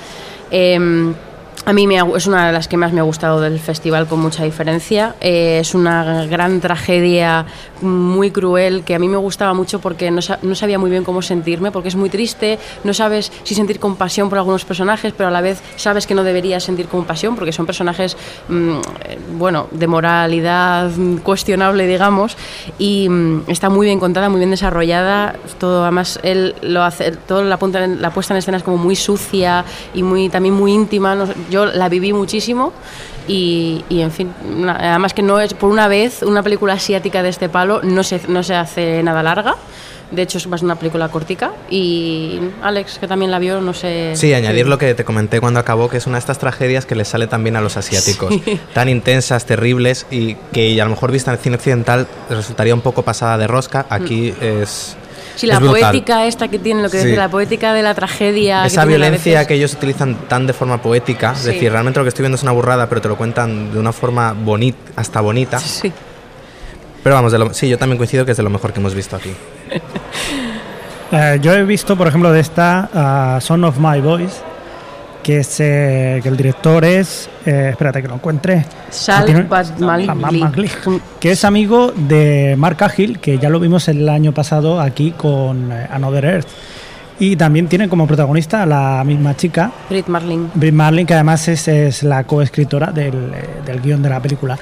Em, 0.52 1.16
a 1.66 1.74
mí 1.74 1.88
me 1.88 1.96
es 2.16 2.28
una 2.28 2.48
de 2.48 2.54
las 2.54 2.68
que 2.68 2.78
más 2.78 2.92
me 2.92 3.00
ha 3.00 3.04
gustado 3.04 3.42
del 3.42 3.60
festival 3.60 4.08
con 4.08 4.20
mucha 4.20 4.44
diferencia. 4.44 5.16
Eh, 5.22 5.60
es 5.62 5.74
una 5.74 6.26
gran 6.26 6.60
tragedia 6.60 7.46
muy 7.82 8.32
cruel 8.32 8.84
que 8.84 8.96
a 8.96 9.00
mí 9.00 9.08
me 9.08 9.18
gustaba 9.18 9.54
mucho 9.54 9.80
porque 9.80 10.12
no, 10.12 10.22
no 10.42 10.56
sabía 10.56 10.78
muy 10.78 10.90
bien 10.90 11.04
cómo 11.04 11.22
sentirme, 11.22 11.72
porque 11.72 11.90
es 11.90 11.96
muy 11.96 12.10
triste, 12.10 12.60
no 12.84 12.94
sabes 12.94 13.32
si 13.44 13.56
sentir 13.56 13.80
compasión 13.80 14.30
por 14.30 14.38
algunos 14.38 14.66
personajes, 14.66 15.14
pero 15.16 15.30
a 15.30 15.32
la 15.32 15.42
vez 15.42 15.62
sabes 15.76 16.06
que 16.06 16.14
no 16.14 16.24
deberías 16.24 16.64
sentir 16.64 16.88
compasión 16.88 17.36
porque 17.36 17.52
son 17.52 17.66
personajes, 17.66 18.16
mm, 18.48 18.78
eh, 19.06 19.20
bueno, 19.38 19.68
de 19.72 19.88
moralidad 19.88 20.92
cuestionable, 21.24 21.88
digamos, 21.88 22.38
y 22.78 23.10
mm, 23.10 23.44
está 23.48 23.70
muy 23.70 23.88
bien 23.88 24.00
contada, 24.00 24.30
muy 24.30 24.40
bien 24.40 24.52
desarrollada. 24.52 25.36
Todo, 25.60 25.84
además, 25.84 26.20
él 26.24 26.56
lo 26.62 26.84
hace, 26.84 27.12
todo 27.12 27.44
la, 27.44 27.58
puesta 27.58 28.34
en 28.34 28.38
escena 28.38 28.58
es 28.58 28.64
como 28.64 28.78
muy 28.78 28.96
sucia 28.96 29.66
y 29.94 30.04
muy, 30.04 30.30
también 30.30 30.54
muy 30.54 30.74
íntima. 30.74 31.16
Yo 31.50 31.66
la 31.66 31.90
viví 31.90 32.14
muchísimo 32.14 32.74
Y, 33.28 33.84
y, 33.90 34.02
en 34.02 34.12
fin, 34.12 34.32
además 34.68 35.16
que 35.16 35.24
no 35.24 35.40
es 35.40 35.56
por 35.56 35.72
una 35.72 35.88
vez 35.88 36.22
una 36.22 36.44
película 36.44 36.74
asiática 36.74 37.24
de 37.24 37.30
este 37.30 37.50
palo 37.50 37.82
no 37.82 38.04
se, 38.04 38.22
no 38.28 38.44
se 38.44 38.54
hace 38.54 39.02
nada 39.02 39.24
larga. 39.24 39.56
De 40.12 40.22
hecho, 40.22 40.38
es 40.38 40.46
más 40.48 40.62
una 40.62 40.76
película 40.76 41.10
cortica. 41.10 41.52
Y 41.70 42.40
Alex, 42.62 43.00
que 43.00 43.08
también 43.08 43.32
la 43.32 43.40
vio, 43.40 43.62
no 43.62 43.74
sé. 43.74 44.16
Sí, 44.16 44.34
añadir 44.34 44.68
lo 44.68 44.78
que 44.78 44.94
te 44.94 45.04
comenté 45.04 45.40
cuando 45.40 45.60
acabó, 45.60 45.90
que 45.90 45.98
es 45.98 46.06
una 46.06 46.18
de 46.18 46.20
estas 46.20 46.38
tragedias 46.38 46.86
que 46.86 46.96
les 46.96 47.08
sale 47.08 47.28
también 47.28 47.56
a 47.56 47.62
los 47.62 47.78
asiáticos. 47.78 48.34
Sí. 48.46 48.60
Tan 48.74 48.90
intensas, 48.90 49.46
terribles 49.46 50.06
y 50.12 50.36
que 50.54 50.80
a 50.80 50.86
lo 50.86 50.92
mejor 50.92 51.12
vista 51.12 51.32
en 51.32 51.38
el 51.38 51.44
cine 51.44 51.56
occidental 51.56 52.08
resultaría 52.30 52.76
un 52.76 52.82
poco 52.82 53.02
pasada 53.02 53.38
de 53.38 53.48
rosca. 53.48 53.88
Aquí 53.90 54.34
es. 54.40 54.96
Sí, 55.36 55.48
la 55.48 55.56
es 55.56 55.60
poética 55.62 56.26
esta 56.26 56.48
que 56.48 56.60
tiene, 56.60 56.82
lo 56.82 56.90
que 56.90 57.02
Sí. 57.02 57.16
la 57.16 57.30
poética 57.30 57.74
de 57.74 57.82
la 57.84 57.94
tragedia. 57.94 58.66
Esa 58.66 58.86
violencia 58.86 59.34
veces. 59.34 59.48
que 59.48 59.54
ellos 59.56 59.74
utilizan 59.74 60.16
tan 60.28 60.48
de 60.48 60.54
forma 60.54 60.82
poética, 60.82 61.34
es 61.34 61.44
decir, 61.44 61.72
realmente 61.72 62.00
lo 62.00 62.04
que 62.06 62.10
estoy 62.10 62.24
viendo 62.24 62.36
es 62.38 62.44
una 62.44 62.52
burrada, 62.54 62.88
pero 62.88 63.02
te 63.02 63.08
lo 63.10 63.18
cuentan 63.18 63.72
de 63.74 63.80
una 63.80 63.92
forma 63.92 64.34
bonita, 64.34 64.78
hasta 64.96 65.22
bonita. 65.22 65.60
Sí. 65.60 65.92
Pero 67.04 67.16
vamos, 67.16 67.32
de 67.32 67.38
lo- 67.40 67.54
sí, 67.54 67.70
yo 67.70 67.78
también 67.78 67.98
coincido 67.98 68.26
que 68.26 68.32
es 68.32 68.38
de 68.38 68.44
lo 68.44 68.50
mejor 68.50 68.74
que 68.74 68.80
hemos 68.80 68.96
visto 68.96 69.16
aquí. 69.16 69.32
Eh, 71.12 71.38
yo 71.40 71.54
he 71.54 71.64
visto, 71.64 71.96
por 71.96 72.08
ejemplo, 72.08 72.32
de 72.32 72.40
esta 72.40 72.90
ah, 72.94 73.38
Son 73.40 73.64
of 73.64 73.78
My 73.78 74.02
Voice, 74.02 74.38
que, 75.26 75.40
es, 75.40 75.60
eh, 75.60 76.20
que 76.22 76.30
el 76.30 76.38
director 76.38 76.86
es. 76.86 77.28
eh, 77.48 77.70
espérate 77.72 78.00
que 78.04 78.08
lo 78.08 78.14
encuentre. 78.14 78.64
Bam- 80.06 80.20
Magli, 80.44 80.70
que 81.20 81.32
es 81.32 81.44
amigo 81.44 81.92
de 81.96 82.54
Mark 82.60 82.78
Cahill, 82.78 83.18
que 83.18 83.40
ya 83.40 83.50
lo 83.50 83.60
vimos 83.60 83.88
el 83.88 84.08
año 84.08 84.34
pasado 84.34 84.80
aquí 84.80 85.16
con 85.18 85.72
eh, 85.72 85.88
Another 85.92 86.26
Earth. 86.26 86.48
Y 87.18 87.38
también 87.38 87.68
tiene 87.68 87.90
como 87.90 88.06
protagonista 88.06 88.62
a 88.62 88.66
la 88.68 89.04
misma 89.04 89.36
chica, 89.36 89.72
Brit 89.90 90.06
Marling. 90.08 90.50
Brit 90.54 90.74
Marlin, 90.74 91.08
que 91.08 91.16
además 91.16 91.48
es, 91.48 91.68
es 91.70 92.04
la 92.04 92.26
coescritora 92.26 92.92
del, 92.92 93.32
del 93.66 93.82
guion 93.82 94.04
de 94.04 94.10
la 94.10 94.20
película. 94.20 94.60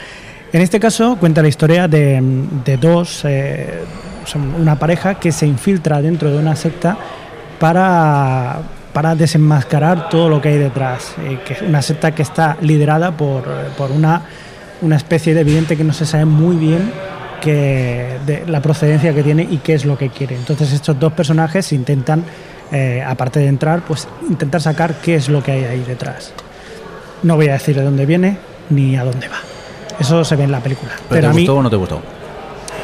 En 0.53 0.61
este 0.61 0.80
caso 0.80 1.18
cuenta 1.19 1.41
la 1.41 1.49
historia 1.49 1.90
de, 1.90 2.22
de 2.64 2.77
dos, 2.77 3.23
eh, 3.26 3.81
son 4.23 4.53
una 4.56 4.77
pareja 4.80 5.15
que 5.15 5.34
se 5.34 5.45
infiltra 5.45 6.02
dentro 6.02 6.31
de 6.31 6.38
una 6.38 6.56
secta 6.56 6.95
para, 7.60 8.61
para 8.94 9.15
desenmascarar 9.15 10.10
todo 10.10 10.30
lo 10.30 10.40
que 10.41 10.49
hay 10.49 10.57
detrás. 10.57 11.14
eh, 11.24 11.40
que 11.45 11.53
es 11.53 11.61
una 11.61 11.82
secta 11.82 12.14
que 12.14 12.22
está 12.22 12.57
liderada 12.61 13.11
por, 13.11 13.44
por 13.78 13.91
una, 13.91 14.22
una 14.82 14.95
especie 14.95 15.34
de 15.34 15.41
evidente 15.41 15.76
que 15.76 15.84
no 15.84 15.94
se 15.94 16.06
sabe 16.06 16.26
muy 16.26 16.56
bien 16.56 16.91
que 17.41 18.18
de 18.26 18.45
la 18.48 18.61
procedencia 18.61 19.14
que 19.14 19.22
tiene 19.24 19.44
y 19.49 19.57
qué 19.57 19.74
es 19.74 19.84
lo 19.86 19.98
que 19.98 20.10
quiere. 20.10 20.36
Entonces 20.36 20.72
estos 20.72 20.98
dos 20.99 21.11
personajes 21.14 21.74
intentan, 21.74 22.24
eh, 22.72 23.03
aparte 23.06 23.40
de 23.41 23.48
entrar, 23.48 23.82
pues 23.82 24.07
intentar 24.30 24.61
sacar 24.61 24.95
qué 25.02 25.15
es 25.15 25.28
lo 25.28 25.44
que 25.44 25.52
hay 25.52 25.64
ahí 25.65 25.84
detrás. 25.86 26.32
No 27.24 27.36
voy 27.36 27.49
a 27.49 27.53
decir 27.53 27.76
de 27.76 27.84
dónde 27.84 28.06
viene 28.06 28.38
ni 28.70 28.95
a 28.95 29.03
dónde 29.03 29.28
va. 29.28 29.38
Eso 29.99 30.24
se 30.24 30.36
ve 30.36 30.44
en 30.44 30.52
la 30.52 30.60
película. 30.61 30.91
¿Pero 30.95 31.07
Pero 31.10 31.22
te 31.22 31.28
a 31.28 31.34
mí, 31.34 31.41
gustó 31.41 31.56
o 31.57 31.64
no 31.64 31.70
te 31.70 31.76
gustó? 31.76 32.02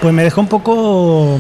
pues 0.02 0.14
me 0.14 0.24
dejó 0.24 0.42
un 0.42 0.48
poco 0.48 1.40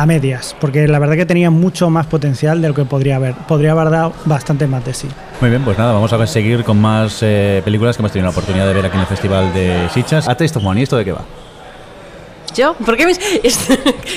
a 0.00 0.06
medias, 0.06 0.54
porque 0.60 0.86
la 0.86 0.98
verdad 0.98 1.16
que 1.16 1.26
tenía 1.26 1.50
mucho 1.50 1.90
más 1.90 2.06
potencial 2.06 2.60
de 2.60 2.68
lo 2.68 2.74
que 2.74 2.84
podría 2.84 3.16
haber. 3.16 3.34
Podría 3.34 3.72
haber 3.72 3.90
dado 3.90 4.12
bastante 4.24 4.66
más 4.66 4.84
de 4.84 4.94
sí. 4.94 5.08
Muy 5.40 5.50
bien, 5.50 5.62
pues 5.64 5.78
nada, 5.78 5.92
vamos 5.92 6.12
a 6.12 6.26
seguir 6.26 6.64
con 6.64 6.80
más 6.80 7.18
eh, 7.22 7.62
películas 7.64 7.96
que 7.96 8.02
hemos 8.02 8.12
tenido 8.12 8.26
la 8.26 8.30
oportunidad 8.30 8.66
de 8.66 8.74
ver 8.74 8.86
aquí 8.86 8.94
en 8.96 9.00
el 9.00 9.06
Festival 9.06 9.52
de 9.52 9.88
Sitges. 9.92 10.28
A 10.28 10.34
Taste 10.36 10.58
of 10.58 10.64
Money, 10.64 10.82
¿esto 10.82 10.96
de 10.96 11.04
qué 11.04 11.12
va? 11.12 11.22
¿Yo? 12.54 12.74
¿Por 12.74 12.96
qué 12.96 13.04
me.? 13.06 13.12
es- 13.42 13.68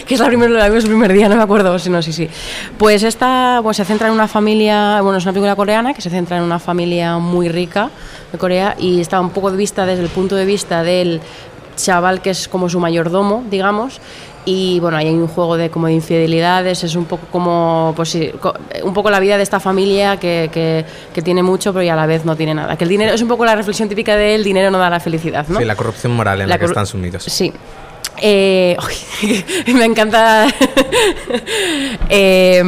que 0.06 0.14
es 0.14 0.19
la 0.19 0.27
primera, 0.27 0.65
el 0.68 0.84
primer 0.84 1.11
día, 1.14 1.27
no 1.27 1.35
me 1.35 1.43
acuerdo. 1.43 1.77
Si 1.77 1.89
no, 1.89 2.01
sí, 2.01 2.14
sí. 2.14 2.30
Pues 2.77 3.03
esta 3.03 3.60
pues, 3.61 3.77
se 3.77 3.85
centra 3.85 4.07
en 4.07 4.14
una 4.14 4.27
familia. 4.27 5.01
Bueno, 5.01 5.18
es 5.18 5.26
una 5.26 5.34
película 5.34 5.56
coreana 5.56 5.93
que 5.93 6.01
se 6.01 6.10
centra 6.10 6.38
en 6.38 6.43
una 6.43 6.60
familia 6.60 7.18
muy 7.18 7.49
rica 7.49 7.89
de 8.31 8.38
Corea 8.38 8.76
y 8.80 9.01
está 9.01 9.19
un 9.19 9.31
poco 9.31 9.51
vista 9.51 9.85
desde 9.85 10.03
el 10.03 10.10
punto 10.10 10.35
de 10.35 10.45
vista 10.45 10.84
del 10.84 11.19
chaval 11.76 12.22
que 12.22 12.30
es 12.30 12.47
como 12.47 12.69
su 12.69 12.80
mayordomo, 12.80 13.43
digamos. 13.49 13.99
Y 14.45 14.79
bueno, 14.79 14.97
ahí 14.97 15.07
hay 15.07 15.13
un 15.15 15.27
juego 15.27 15.57
de 15.57 15.69
como 15.69 15.87
de 15.87 15.93
infidelidades, 15.93 16.83
es 16.83 16.95
un 16.95 17.05
poco 17.05 17.27
como, 17.31 17.93
pues 17.95 18.09
sí, 18.09 18.31
un 18.83 18.93
poco 18.93 19.09
la 19.11 19.19
vida 19.19 19.37
de 19.37 19.43
esta 19.43 19.59
familia 19.59 20.17
que, 20.17 20.49
que, 20.51 20.85
que 21.13 21.21
tiene 21.21 21.43
mucho 21.43 21.71
pero 21.73 21.83
y 21.83 21.89
a 21.89 21.95
la 21.95 22.05
vez 22.05 22.25
no 22.25 22.35
tiene 22.35 22.53
nada. 22.55 22.75
Que 22.77 22.85
el 22.85 22.89
dinero, 22.89 23.13
es 23.13 23.21
un 23.21 23.27
poco 23.27 23.45
la 23.45 23.55
reflexión 23.55 23.89
típica 23.89 24.15
de 24.15 24.35
el 24.35 24.43
dinero 24.43 24.71
no 24.71 24.79
da 24.79 24.89
la 24.89 24.99
felicidad, 24.99 25.45
¿no? 25.49 25.59
Sí, 25.59 25.65
la 25.65 25.75
corrupción 25.75 26.13
moral 26.15 26.41
en 26.41 26.49
la, 26.49 26.57
que 26.57 26.65
corru- 26.65 26.69
están 26.69 26.87
sumidos. 26.87 27.23
Sí. 27.23 27.53
Eh, 28.21 28.77
me 29.73 29.85
encanta. 29.85 30.47
Eh, 32.11 32.63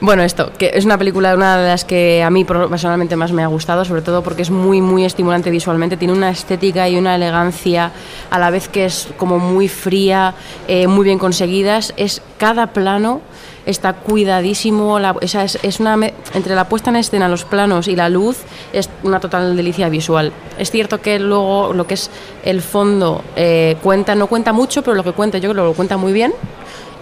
bueno, 0.00 0.22
esto, 0.22 0.52
que 0.58 0.70
es 0.74 0.84
una 0.84 0.98
película, 0.98 1.34
una 1.34 1.56
de 1.56 1.68
las 1.68 1.84
que 1.86 2.22
a 2.22 2.28
mí 2.28 2.44
personalmente 2.44 3.16
más 3.16 3.32
me 3.32 3.42
ha 3.42 3.46
gustado, 3.46 3.86
sobre 3.86 4.02
todo 4.02 4.22
porque 4.22 4.42
es 4.42 4.50
muy, 4.50 4.82
muy 4.82 5.06
estimulante 5.06 5.50
visualmente. 5.50 5.96
Tiene 5.96 6.12
una 6.12 6.28
estética 6.28 6.86
y 6.90 6.98
una 6.98 7.14
elegancia, 7.14 7.90
a 8.30 8.38
la 8.38 8.50
vez 8.50 8.68
que 8.68 8.84
es 8.84 9.08
como 9.16 9.38
muy 9.38 9.68
fría, 9.68 10.34
eh, 10.68 10.86
muy 10.88 11.04
bien 11.04 11.18
conseguidas. 11.18 11.94
Es 11.96 12.20
cada 12.36 12.68
plano 12.68 13.22
está 13.66 13.92
cuidadísimo, 13.94 14.98
sea, 15.26 15.44
es, 15.44 15.58
es 15.62 15.80
una 15.80 15.94
entre 16.34 16.54
la 16.54 16.68
puesta 16.68 16.90
en 16.90 16.96
escena, 16.96 17.28
los 17.28 17.44
planos 17.44 17.88
y 17.88 17.96
la 17.96 18.08
luz, 18.08 18.38
es 18.72 18.88
una 19.02 19.20
total 19.20 19.56
delicia 19.56 19.88
visual. 19.88 20.32
Es 20.58 20.70
cierto 20.70 21.00
que 21.00 21.18
luego 21.18 21.72
lo 21.72 21.86
que 21.86 21.94
es 21.94 22.10
el 22.44 22.60
fondo 22.62 23.22
eh, 23.36 23.76
cuenta, 23.82 24.14
no 24.14 24.26
cuenta 24.26 24.52
mucho, 24.52 24.82
pero 24.82 24.94
lo 24.96 25.04
que 25.04 25.12
cuenta 25.12 25.38
yo 25.38 25.50
creo 25.52 25.66
lo 25.66 25.72
cuenta 25.74 25.96
muy 25.96 26.12
bien. 26.12 26.32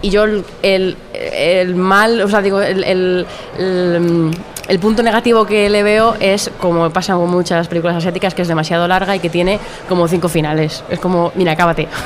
Y 0.03 0.09
yo 0.09 0.23
el, 0.23 0.43
el, 0.63 1.75
mal, 1.75 2.21
o 2.21 2.27
sea, 2.27 2.41
digo, 2.41 2.59
el, 2.61 2.83
el- 2.83 4.31
el 4.67 4.79
punto 4.79 5.03
negativo 5.03 5.45
que 5.45 5.69
le 5.69 5.83
veo 5.83 6.15
es, 6.19 6.49
como 6.59 6.89
pasa 6.91 7.13
con 7.15 7.29
muchas 7.29 7.67
películas 7.67 7.97
asiáticas, 7.97 8.33
que 8.33 8.41
es 8.43 8.47
demasiado 8.47 8.87
larga 8.87 9.15
y 9.15 9.19
que 9.19 9.29
tiene 9.29 9.59
como 9.89 10.07
cinco 10.07 10.29
finales. 10.29 10.83
Es 10.89 10.99
como, 10.99 11.31
mira, 11.35 11.55
cábate. 11.55 11.87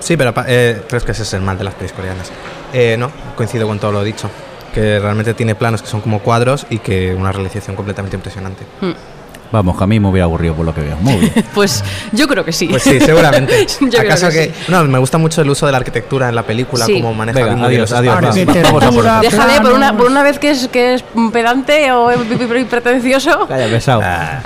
Sí, 0.00 0.16
pero, 0.16 0.32
eh, 0.46 0.82
es 0.90 1.04
que 1.04 1.12
ese 1.12 1.22
es 1.22 1.32
el 1.34 1.42
mal 1.42 1.58
de 1.58 1.64
las 1.64 1.74
pelis 1.74 1.92
coreanas. 1.92 2.30
Eh, 2.72 2.96
no, 2.98 3.10
coincido 3.36 3.66
con 3.66 3.78
todo 3.78 3.92
lo 3.92 4.04
dicho. 4.04 4.30
Que 4.72 4.98
realmente 4.98 5.34
tiene 5.34 5.54
planos 5.54 5.82
que 5.82 5.88
son 5.88 6.00
como 6.00 6.20
cuadros 6.20 6.66
y 6.70 6.78
que 6.78 7.14
una 7.14 7.32
realización 7.32 7.74
completamente 7.74 8.16
impresionante. 8.16 8.64
Vamos, 9.50 9.78
que 9.78 9.84
a 9.84 9.86
mí 9.86 9.98
me 9.98 10.08
hubiera 10.08 10.24
aburrido 10.24 10.54
por 10.54 10.66
lo 10.66 10.74
que 10.74 10.82
veo. 10.82 10.96
Muy 11.00 11.16
bien. 11.16 11.32
Pues 11.54 11.82
yo 12.12 12.28
creo 12.28 12.44
que 12.44 12.52
sí. 12.52 12.66
Pues 12.68 12.82
sí, 12.82 13.00
seguramente. 13.00 13.66
Yo 13.80 13.88
creo 13.88 14.02
¿Acaso 14.02 14.28
que 14.28 14.34
que, 14.34 14.44
sí. 14.46 14.52
No, 14.68 14.84
me 14.84 14.98
gusta 14.98 15.18
mucho 15.18 15.40
el 15.42 15.50
uso 15.50 15.66
de 15.66 15.72
la 15.72 15.78
arquitectura 15.78 16.28
en 16.28 16.34
la 16.34 16.42
película, 16.44 16.84
Sí. 16.84 16.94
cómo 17.00 17.14
maneja 17.14 17.38
Venga, 17.44 17.66
adiós, 17.66 17.90
adiós, 17.92 18.14
va- 18.16 18.20
vamos 18.20 18.36
a 18.36 18.70
por 18.70 18.84
Arquitectura, 19.06 19.20
Déjale, 19.20 19.60
por 19.60 19.72
una, 19.72 19.96
por 19.96 20.06
una 20.06 20.22
vez 20.22 20.38
que 20.38 20.50
es, 20.50 20.68
que 20.68 20.94
es 20.94 21.04
pedante 21.32 21.90
o 21.92 22.08
pretencioso. 22.70 23.46
Calla, 23.48 23.66
pesado. 23.68 24.00
Venga. 24.00 24.42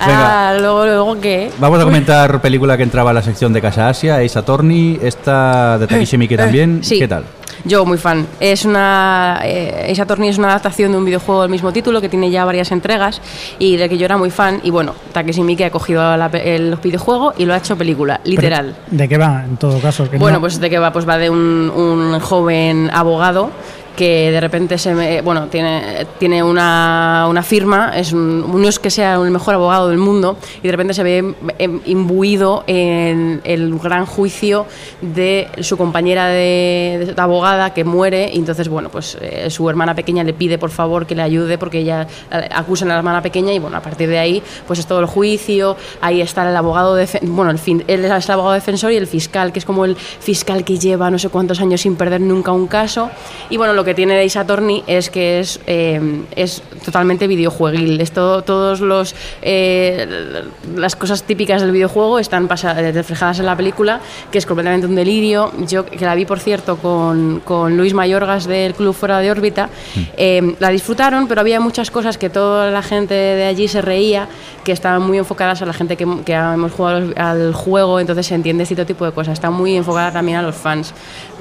Ah, 0.50 0.54
luego, 0.58 0.84
luego 0.84 1.20
qué. 1.20 1.50
Vamos 1.58 1.80
a 1.80 1.84
comentar 1.84 2.40
película 2.40 2.76
que 2.76 2.82
entraba 2.84 3.10
a 3.10 3.14
la 3.14 3.22
sección 3.22 3.52
de 3.52 3.60
Casa 3.60 3.88
Asia, 3.88 4.16
Ace 4.18 4.38
Attorney, 4.38 4.98
esta 5.02 5.78
de 5.78 5.86
Takeshi 5.86 6.16
Miike 6.18 6.36
también. 6.36 6.80
sí. 6.82 6.98
¿Qué 6.98 7.08
tal? 7.08 7.24
Yo 7.64 7.84
muy 7.84 7.98
fan. 7.98 8.26
Es 8.40 8.64
una 8.64 9.40
eh, 9.44 9.88
Ace 9.92 10.02
Attorney 10.02 10.28
es 10.28 10.38
una 10.38 10.48
adaptación 10.48 10.92
de 10.92 10.98
un 10.98 11.04
videojuego 11.04 11.42
del 11.42 11.50
mismo 11.50 11.72
título 11.72 12.00
que 12.00 12.08
tiene 12.08 12.30
ya 12.30 12.44
varias 12.44 12.72
entregas 12.72 13.20
y 13.58 13.76
del 13.76 13.88
que 13.88 13.96
yo 13.98 14.04
era 14.04 14.16
muy 14.16 14.30
fan 14.30 14.60
y 14.64 14.70
bueno, 14.70 14.94
Takeshi 15.12 15.42
Miike 15.42 15.66
ha 15.66 15.70
cogido 15.70 16.16
la 16.16 16.26
el 16.26 16.76
videojuego 16.82 17.34
y 17.38 17.44
lo 17.44 17.54
ha 17.54 17.58
hecho 17.58 17.76
película, 17.76 18.20
literal. 18.24 18.74
Pero, 18.86 18.96
¿De 19.02 19.08
qué 19.08 19.18
va, 19.18 19.44
en 19.44 19.56
todo 19.56 19.78
caso? 19.80 20.10
Que 20.10 20.18
Bueno, 20.18 20.36
no- 20.38 20.40
pues 20.40 20.58
de 20.58 20.68
qué 20.70 20.78
va, 20.78 20.92
pues 20.92 21.08
va 21.08 21.18
de 21.18 21.30
un, 21.30 21.38
un 21.74 22.18
joven 22.20 22.90
abogado 22.92 23.50
que 23.96 24.30
de 24.30 24.40
repente 24.40 24.78
se 24.78 24.94
me- 24.94 25.20
bueno 25.22 25.46
tiene 25.48 26.06
tiene 26.18 26.42
una, 26.42 27.26
una 27.28 27.42
firma 27.42 27.92
es 27.96 28.12
un, 28.12 28.60
no 28.60 28.68
es 28.68 28.78
que 28.78 28.90
sea 28.90 29.14
el 29.16 29.30
mejor 29.30 29.54
abogado 29.54 29.88
del 29.88 29.98
mundo 29.98 30.36
y 30.62 30.66
de 30.66 30.70
repente 30.72 30.94
se 30.94 31.02
ve 31.02 31.34
em, 31.58 31.80
imbuido 31.84 32.64
en 32.66 33.40
el 33.44 33.78
gran 33.78 34.06
juicio 34.06 34.66
de 35.00 35.48
su 35.60 35.76
compañera 35.76 36.26
de, 36.28 37.12
de 37.14 37.20
abogada 37.22 37.74
que 37.74 37.84
muere 37.84 38.34
entonces 38.34 38.68
bueno 38.68 38.88
pues 38.88 39.16
eh, 39.20 39.50
su 39.50 39.68
hermana 39.68 39.94
pequeña 39.94 40.24
le 40.24 40.32
pide 40.32 40.58
por 40.58 40.70
favor 40.70 41.06
que 41.06 41.14
le 41.14 41.22
ayude 41.22 41.58
porque 41.58 41.78
ella 41.80 42.06
eh, 42.30 42.48
acusan 42.50 42.88
a 42.90 42.94
la 42.94 42.98
hermana 42.98 43.20
pequeña 43.22 43.52
y 43.52 43.58
bueno 43.58 43.76
a 43.76 43.80
partir 43.80 44.08
de 44.08 44.18
ahí 44.18 44.42
pues 44.66 44.78
es 44.78 44.86
todo 44.86 45.00
el 45.00 45.06
juicio 45.06 45.76
ahí 46.00 46.20
está 46.20 46.48
el 46.48 46.56
abogado 46.56 46.96
defe- 46.98 47.20
bueno 47.22 47.50
el 47.50 47.58
fin 47.58 47.84
él 47.86 48.04
es 48.04 48.24
el 48.26 48.32
abogado 48.32 48.54
defensor 48.54 48.92
y 48.92 48.96
el 48.96 49.06
fiscal 49.06 49.52
que 49.52 49.58
es 49.58 49.64
como 49.64 49.84
el 49.84 49.96
fiscal 49.96 50.64
que 50.64 50.78
lleva 50.78 51.10
no 51.10 51.18
sé 51.18 51.28
cuántos 51.28 51.60
años 51.60 51.80
sin 51.82 51.96
perder 51.96 52.20
nunca 52.20 52.52
un 52.52 52.66
caso 52.66 53.10
y 53.50 53.56
bueno 53.56 53.72
que 53.84 53.94
tiene 53.94 54.14
de 54.14 54.24
Ace 54.24 54.38
Attorney 54.38 54.82
es 54.86 55.10
que 55.10 55.40
es 55.40 55.60
eh, 55.66 56.22
es 56.36 56.62
totalmente 56.84 57.26
videojueguil. 57.26 58.00
Esto 58.00 58.42
todos 58.42 58.80
los 58.80 59.14
eh, 59.42 60.42
las 60.76 60.96
cosas 60.96 61.22
típicas 61.22 61.62
del 61.62 61.72
videojuego 61.72 62.18
están 62.18 62.48
eh, 62.50 62.92
reflejadas 62.92 63.38
en 63.38 63.46
la 63.46 63.56
película 63.56 64.00
que 64.30 64.38
es 64.38 64.46
completamente 64.46 64.86
un 64.86 64.94
delirio. 64.94 65.52
Yo 65.68 65.86
que 65.86 66.04
la 66.04 66.14
vi 66.14 66.24
por 66.24 66.38
cierto 66.40 66.76
con, 66.76 67.40
con 67.44 67.76
Luis 67.76 67.94
Mayorgas 67.94 68.46
del 68.46 68.74
Club 68.74 68.94
Fuera 68.94 69.18
de 69.18 69.30
órbita 69.30 69.68
eh, 70.16 70.54
la 70.58 70.68
disfrutaron 70.70 71.28
pero 71.28 71.40
había 71.40 71.60
muchas 71.60 71.90
cosas 71.90 72.18
que 72.18 72.30
toda 72.30 72.70
la 72.70 72.82
gente 72.82 73.14
de 73.14 73.44
allí 73.44 73.68
se 73.68 73.82
reía 73.82 74.28
que 74.64 74.72
estaban 74.72 75.02
muy 75.02 75.18
enfocadas 75.18 75.60
a 75.62 75.66
la 75.66 75.72
gente 75.72 75.96
que, 75.96 76.06
que 76.24 76.32
hemos 76.32 76.72
jugado 76.72 77.12
al- 77.16 77.52
juego 77.54 78.00
entonces 78.00 78.26
se 78.26 78.34
entiende 78.34 78.62
este 78.62 78.84
tipo 78.84 79.04
de 79.04 79.12
cosas. 79.12 79.34
Está 79.34 79.50
muy 79.50 79.76
enfocada 79.76 80.12
también 80.12 80.38
a 80.38 80.42
los 80.42 80.54
fans 80.54 80.94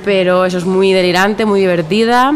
pero 0.04 0.46
eso 0.46 0.58
es 0.58 0.66
muy 0.66 0.94
delirante 0.94 1.46
muy 1.46 1.62
divertida 1.62 2.34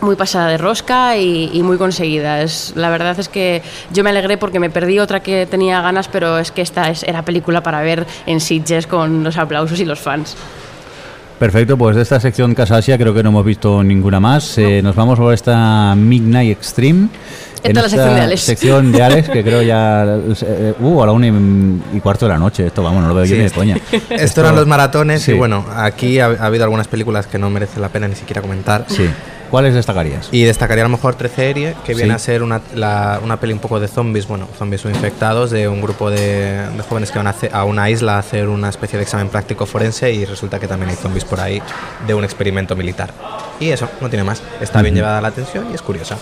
muy 0.00 0.16
pasada 0.16 0.48
de 0.48 0.58
rosca 0.58 1.16
y, 1.16 1.50
y 1.52 1.62
muy 1.62 1.78
conseguida. 1.78 2.42
Es, 2.42 2.72
la 2.76 2.90
verdad 2.90 3.18
es 3.18 3.28
que 3.28 3.62
yo 3.92 4.02
me 4.04 4.10
alegré 4.10 4.36
porque 4.36 4.58
me 4.58 4.68
perdí 4.70 4.98
otra 4.98 5.20
que 5.20 5.46
tenía 5.46 5.80
ganas, 5.80 6.08
pero 6.08 6.38
es 6.38 6.50
que 6.50 6.62
esta 6.62 6.90
es, 6.90 7.02
era 7.04 7.24
película 7.24 7.62
para 7.62 7.80
ver 7.82 8.06
en 8.26 8.40
Sitges 8.40 8.86
con 8.86 9.22
los 9.22 9.36
aplausos 9.38 9.78
y 9.80 9.84
los 9.84 10.00
fans. 10.00 10.36
Perfecto, 11.38 11.76
pues 11.76 11.96
de 11.96 12.02
esta 12.02 12.20
sección 12.20 12.54
Casa 12.54 12.76
Asia 12.76 12.96
creo 12.96 13.12
que 13.12 13.22
no 13.22 13.30
hemos 13.30 13.44
visto 13.44 13.82
ninguna 13.82 14.20
más. 14.20 14.58
Eh, 14.58 14.80
nos 14.80 14.94
vamos 14.94 15.18
por 15.18 15.34
esta 15.34 15.94
Midnight 15.96 16.52
Extreme. 16.52 17.08
Esta 17.62 17.80
es 17.80 17.84
la 17.84 17.88
sección 17.88 18.14
de 18.14 18.20
Alex. 18.22 18.40
sección 18.42 18.92
de 18.92 19.02
Alex, 19.02 19.28
que 19.28 19.42
creo 19.44 19.62
ya. 19.62 20.04
eh, 20.42 20.74
uh, 20.80 21.02
a 21.02 21.06
la 21.06 21.12
una 21.12 21.26
y, 21.28 21.30
y 21.94 22.00
cuarto 22.00 22.26
de 22.26 22.32
la 22.32 22.38
noche. 22.38 22.66
Esto, 22.66 22.82
vamos, 22.82 23.02
no 23.02 23.08
lo 23.08 23.14
veo 23.14 23.24
yo 23.24 23.34
Sí, 23.34 23.38
ni 23.38 23.44
de 23.44 23.50
coña. 23.50 23.76
Esto 24.10 24.40
eran 24.40 24.56
los 24.56 24.66
maratones 24.66 25.22
Sí. 25.22 25.32
y 25.32 25.34
bueno, 25.34 25.64
aquí 25.76 26.18
ha, 26.20 26.26
ha 26.26 26.46
habido 26.46 26.64
algunas 26.64 26.88
películas 26.88 27.26
que 27.26 27.38
no 27.38 27.50
merece 27.50 27.78
la 27.80 27.88
pena 27.88 28.08
ni 28.08 28.14
siquiera 28.16 28.40
comentar. 28.42 28.84
Sí. 28.88 29.08
¿Cuáles 29.50 29.74
destacarías? 29.74 30.30
Y 30.32 30.44
destacaría 30.44 30.82
a 30.82 30.88
lo 30.88 30.96
mejor 30.96 31.14
13 31.14 31.74
que 31.84 31.92
viene 31.94 32.08
Sí. 32.12 32.16
a 32.16 32.18
ser 32.18 32.42
una, 32.42 32.62
la- 32.74 33.20
una 33.22 33.38
peli 33.38 33.52
un 33.52 33.58
poco 33.58 33.78
de 33.80 33.86
zombies, 33.86 34.26
bueno, 34.26 34.48
zombies 34.58 34.82
o 34.86 34.88
infectados, 34.88 35.50
de 35.50 35.68
un 35.68 35.82
grupo 35.82 36.10
de, 36.10 36.16
de 36.74 36.82
jóvenes 36.88 37.10
que 37.12 37.18
van 37.18 37.26
a, 37.26 37.34
a 37.52 37.64
una 37.64 37.90
isla 37.90 38.16
a 38.16 38.18
hacer 38.20 38.48
una 38.48 38.70
especie 38.70 38.96
de 38.96 39.02
examen 39.02 39.28
práctico 39.28 39.66
forense 39.66 40.10
y 40.10 40.24
resulta 40.24 40.58
que 40.58 40.66
también 40.66 40.88
hay 40.88 40.96
zombies 40.96 41.26
por 41.26 41.38
ahí 41.38 41.60
de 42.06 42.14
un 42.14 42.24
experimento 42.24 42.74
militar. 42.76 43.10
Y 43.60 43.68
eso, 43.68 43.90
no 44.00 44.08
tiene 44.08 44.24
más. 44.24 44.42
Está 44.62 44.80
bien 44.80 44.94
llevada 44.94 45.20
la 45.20 45.28
atención 45.28 45.66
y 45.70 45.74
es 45.74 45.82
curiosa. 45.82 46.16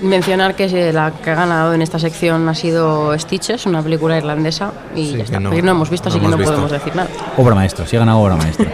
Mencionar 0.00 0.54
que 0.54 0.92
la 0.92 1.10
que 1.10 1.30
ha 1.30 1.34
ganado 1.34 1.74
en 1.74 1.82
esta 1.82 1.98
sección 1.98 2.48
ha 2.48 2.54
sido 2.54 3.18
Stitches, 3.18 3.66
una 3.66 3.82
película 3.82 4.16
irlandesa, 4.16 4.70
y 4.94 5.06
Sí, 5.06 5.10
ya 5.12 5.16
que 5.16 5.22
está. 5.24 5.40
no- 5.40 5.50
no 5.50 5.70
hemos 5.72 5.90
visto, 5.90 6.08
no 6.08 6.14
así 6.14 6.20
que 6.20 6.26
hemos 6.26 6.30
no 6.30 6.36
visto. 6.38 6.52
podemos 6.52 6.70
decir 6.70 6.94
nada. 6.94 7.08
Obra 7.36 7.54
maestra, 7.56 7.84
sí 7.84 7.96
ha 7.96 7.98
ganado 7.98 8.18
obra 8.20 8.36
maestra. 8.36 8.66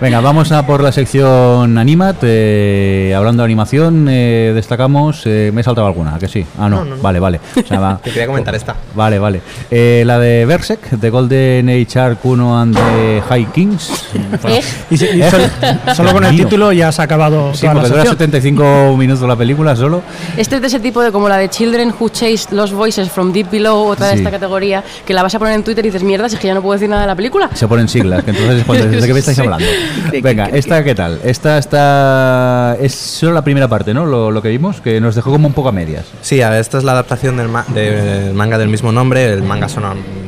Venga, 0.00 0.20
vamos 0.22 0.50
a 0.50 0.66
por 0.66 0.82
la 0.82 0.90
sección 0.90 1.76
Animat. 1.76 2.16
eh, 2.22 3.12
hablando 3.14 3.42
de 3.42 3.44
animación, 3.44 4.06
eh, 4.08 4.52
destacamos. 4.54 5.22
eh, 5.26 5.50
me 5.52 5.60
he 5.60 5.64
saltado 5.64 5.86
alguna, 5.86 6.14
¿a 6.14 6.18
que 6.18 6.28
sí. 6.28 6.46
Ah, 6.58 6.68
no, 6.70 6.78
No, 6.78 6.84
no, 6.86 6.96
no. 6.96 7.02
vale, 7.02 7.20
vale. 7.20 7.40
O 7.62 7.66
sea, 7.66 7.78
va- 7.78 7.98
Te 8.02 8.10
quería 8.10 8.26
comentar 8.26 8.54
esta. 8.54 8.74
Vale, 8.94 9.18
vale. 9.18 9.42
Eh, 9.70 10.04
la 10.06 10.18
de 10.18 10.46
Berserk, 10.46 10.90
de 10.90 11.10
Golden 11.10 11.68
Age 11.68 11.98
Arc 12.00 12.18
Kuno 12.20 12.58
and 12.58 12.74
the 12.74 13.22
High 13.28 13.46
Kings. 13.52 14.06
¿Eh? 14.48 14.62
Y, 14.90 14.96
se- 14.96 15.16
y 15.16 15.22
sol- 15.30 15.50
solo 15.94 16.12
con 16.12 16.24
el 16.24 16.34
título 16.34 16.72
ya 16.72 16.90
se 16.92 17.02
ha 17.02 17.04
acabado 17.04 17.52
Sí, 17.52 17.60
toda 17.62 17.74
la 17.74 17.80
porque 17.80 17.88
dura 17.90 18.02
sección. 18.04 18.18
75 18.18 18.96
minutos 18.96 19.28
la 19.28 19.36
película 19.36 19.76
solo. 19.76 20.02
Este 20.36 20.56
es 20.56 20.61
de 20.62 20.68
ese 20.68 20.80
tipo 20.80 21.02
de 21.02 21.12
como 21.12 21.28
la 21.28 21.36
de 21.36 21.48
Children 21.50 21.92
Who 21.98 22.08
Chase 22.08 22.46
Lost 22.52 22.72
Voices 22.72 23.10
from 23.10 23.32
Deep 23.32 23.50
Below, 23.50 23.86
otra 23.88 24.06
de 24.08 24.12
Sí. 24.14 24.18
esta 24.20 24.30
categoría, 24.30 24.82
que 25.04 25.12
la 25.12 25.22
vas 25.22 25.34
a 25.34 25.38
poner 25.38 25.54
en 25.54 25.62
Twitter 25.64 25.84
y 25.84 25.88
dices, 25.88 26.02
mierda, 26.02 26.28
si 26.28 26.36
es 26.36 26.40
que 26.40 26.46
ya 26.46 26.54
no 26.54 26.62
puedo 26.62 26.74
decir 26.74 26.88
nada 26.88 27.02
de 27.02 27.08
la 27.08 27.14
película. 27.16 27.50
Se 27.54 27.66
ponen 27.68 27.88
siglas, 27.88 28.24
que 28.24 28.30
entonces 28.30 28.60
es 28.60 28.64
cuando 28.64 28.84
dices, 28.88 29.02
¿de 29.02 29.06
qué 29.08 29.12
me 29.12 29.18
estáis 29.20 29.38
hablando? 29.38 29.66
¿De 30.10 30.20
Venga, 30.22 30.46
esta 30.46 30.82
qué 30.84 30.94
tal? 30.94 31.20
Esta 31.24 31.58
está 31.58 32.76
es 32.80 32.94
solo 32.94 33.32
la 33.32 33.42
primera 33.42 33.68
parte, 33.68 33.92
¿no? 33.94 34.06
Lo, 34.06 34.30
lo 34.30 34.40
que 34.42 34.48
vimos, 34.48 34.80
que 34.80 35.00
nos 35.00 35.14
dejó 35.14 35.30
como 35.32 35.48
un 35.48 35.54
poco 35.54 35.68
a 35.68 35.72
medias. 35.72 36.06
Sí, 36.22 36.40
a 36.42 36.50
ver, 36.50 36.60
esta 36.60 36.78
es 36.78 36.84
la 36.84 36.92
adaptación 36.92 37.36
del, 37.36 37.48
ma- 37.48 37.66
del 37.68 38.32
manga 38.34 38.58
del 38.58 38.68
mismo 38.68 38.92
nombre. 38.92 39.32
El 39.32 39.42
manga 39.42 39.68
son, 39.68 39.82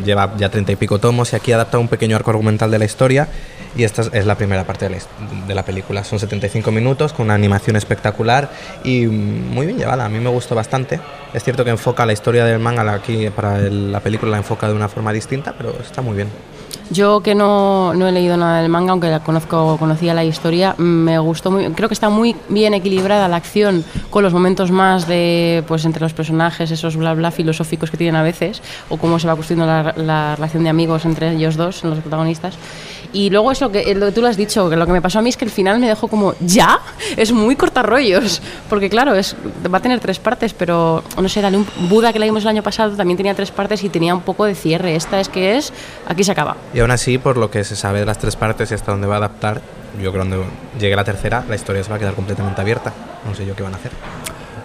lleva 0.04 0.34
ya 0.36 0.48
treinta 0.48 0.72
y 0.72 0.76
pico 0.76 0.98
tomos 0.98 1.32
y 1.32 1.36
aquí 1.36 1.52
adapta 1.52 1.78
un 1.78 1.88
pequeño 1.88 2.16
arco 2.16 2.30
argumental 2.30 2.70
de 2.70 2.78
la 2.78 2.84
historia. 2.84 3.28
Y 3.76 3.82
esta 3.84 4.02
es, 4.12 4.24
la 4.26 4.36
primera 4.36 4.64
parte 4.64 4.88
de 4.88 4.96
la, 4.96 4.98
de 5.46 5.54
la 5.54 5.64
película. 5.64 6.04
Son 6.04 6.18
75 6.18 6.70
minutos 6.70 7.12
con 7.12 7.26
una 7.26 7.34
animación 7.34 7.74
espectacular 7.76 8.50
y 8.84 9.06
muy 9.06 9.66
bien 9.66 9.78
llevada. 9.78 10.04
A 10.04 10.08
mí 10.08 10.18
me 10.20 10.30
gustó 10.30 10.54
bastante. 10.54 11.00
Es 11.32 11.42
cierto 11.42 11.64
que 11.64 11.70
enfoca 11.70 12.06
la 12.06 12.12
historia 12.12 12.44
del 12.44 12.60
manga, 12.60 12.90
aquí 12.92 13.28
para 13.30 13.58
el- 13.58 13.90
la 13.90 14.00
película 14.00 14.30
la 14.32 14.38
enfoca 14.38 14.68
de 14.68 14.74
una 14.74 14.88
forma 14.88 15.12
distinta, 15.12 15.54
pero 15.56 15.74
está 15.80 16.02
muy 16.02 16.14
bien. 16.14 16.28
Yo 16.90 17.20
que 17.22 17.34
no, 17.34 17.94
no 17.94 18.06
he 18.06 18.12
leído 18.12 18.36
nada 18.36 18.60
del 18.60 18.68
manga, 18.70 18.90
aunque 18.92 19.08
la 19.08 19.20
conozco, 19.20 19.76
conocía 19.78 20.12
la 20.12 20.22
historia, 20.22 20.74
me 20.76 21.18
gustó 21.18 21.50
muy, 21.50 21.64
creo 21.72 21.88
que 21.88 21.94
está 21.94 22.10
muy 22.10 22.36
bien 22.50 22.74
equilibrada 22.74 23.26
la 23.26 23.36
acción 23.36 23.84
con 24.10 24.22
los 24.22 24.34
momentos 24.34 24.70
más 24.70 25.08
de, 25.08 25.64
pues 25.66 25.84
entre 25.86 26.02
los 26.02 26.12
personajes, 26.12 26.70
esos 26.70 26.96
bla 26.96 27.14
bla 27.14 27.30
filosóficos 27.30 27.90
que 27.90 27.96
tienen 27.96 28.16
a 28.16 28.22
veces, 28.22 28.60
o 28.90 28.98
cómo 28.98 29.18
se 29.18 29.26
va 29.26 29.34
construyendo 29.34 29.66
la, 29.66 29.94
la 29.96 30.36
relación 30.36 30.62
de 30.62 30.68
amigos 30.68 31.06
entre 31.06 31.32
ellos 31.32 31.56
dos, 31.56 31.82
los 31.84 31.98
protagonistas. 32.00 32.54
Y 33.14 33.30
luego 33.30 33.52
es 33.52 33.60
lo 33.60 33.70
que, 33.70 33.94
lo 33.94 34.06
que 34.06 34.12
tú 34.12 34.20
lo 34.20 34.26
has 34.26 34.36
dicho, 34.36 34.68
que 34.68 34.76
lo 34.76 34.84
que 34.84 34.92
me 34.92 35.00
pasó 35.00 35.20
a 35.20 35.22
mí 35.22 35.30
es 35.30 35.36
que 35.36 35.44
el 35.44 35.50
final 35.50 35.78
me 35.78 35.86
dejó 35.88 36.08
como, 36.08 36.34
¿ya? 36.40 36.80
Es 37.16 37.32
muy 37.32 37.54
cortarrollos, 37.54 38.42
porque 38.68 38.90
claro, 38.90 39.14
es, 39.14 39.36
va 39.72 39.78
a 39.78 39.80
tener 39.80 40.00
tres 40.00 40.18
partes, 40.18 40.52
pero 40.52 41.02
no 41.16 41.28
sé, 41.28 41.40
dale 41.40 41.56
un 41.56 41.66
Buda 41.88 42.12
que 42.12 42.18
la 42.18 42.26
vimos 42.26 42.42
el 42.42 42.48
año 42.48 42.62
pasado 42.62 42.96
también 42.96 43.16
tenía 43.16 43.34
tres 43.34 43.52
partes 43.52 43.84
y 43.84 43.88
tenía 43.88 44.14
un 44.14 44.22
poco 44.22 44.44
de 44.44 44.56
cierre. 44.56 44.96
Esta 44.96 45.20
es 45.20 45.28
que 45.28 45.56
es, 45.56 45.72
aquí 46.06 46.24
se 46.24 46.32
acaba. 46.32 46.56
Y 46.74 46.80
aún 46.80 46.90
así, 46.90 47.18
por 47.18 47.36
lo 47.36 47.50
que 47.50 47.62
se 47.62 47.76
sabe 47.76 48.00
de 48.00 48.06
las 48.06 48.18
tres 48.18 48.34
partes 48.34 48.70
y 48.72 48.74
hasta 48.74 48.90
dónde 48.90 49.06
va 49.06 49.14
a 49.14 49.18
adaptar, 49.18 49.62
yo 50.02 50.10
creo 50.10 50.12
que 50.12 50.18
cuando 50.18 50.44
llegue 50.80 50.96
la 50.96 51.04
tercera, 51.04 51.44
la 51.48 51.54
historia 51.54 51.84
se 51.84 51.90
va 51.90 51.96
a 51.96 51.98
quedar 52.00 52.14
completamente 52.14 52.60
abierta. 52.60 52.92
No 53.24 53.34
sé 53.34 53.46
yo 53.46 53.54
qué 53.54 53.62
van 53.62 53.74
a 53.74 53.76
hacer. 53.76 53.92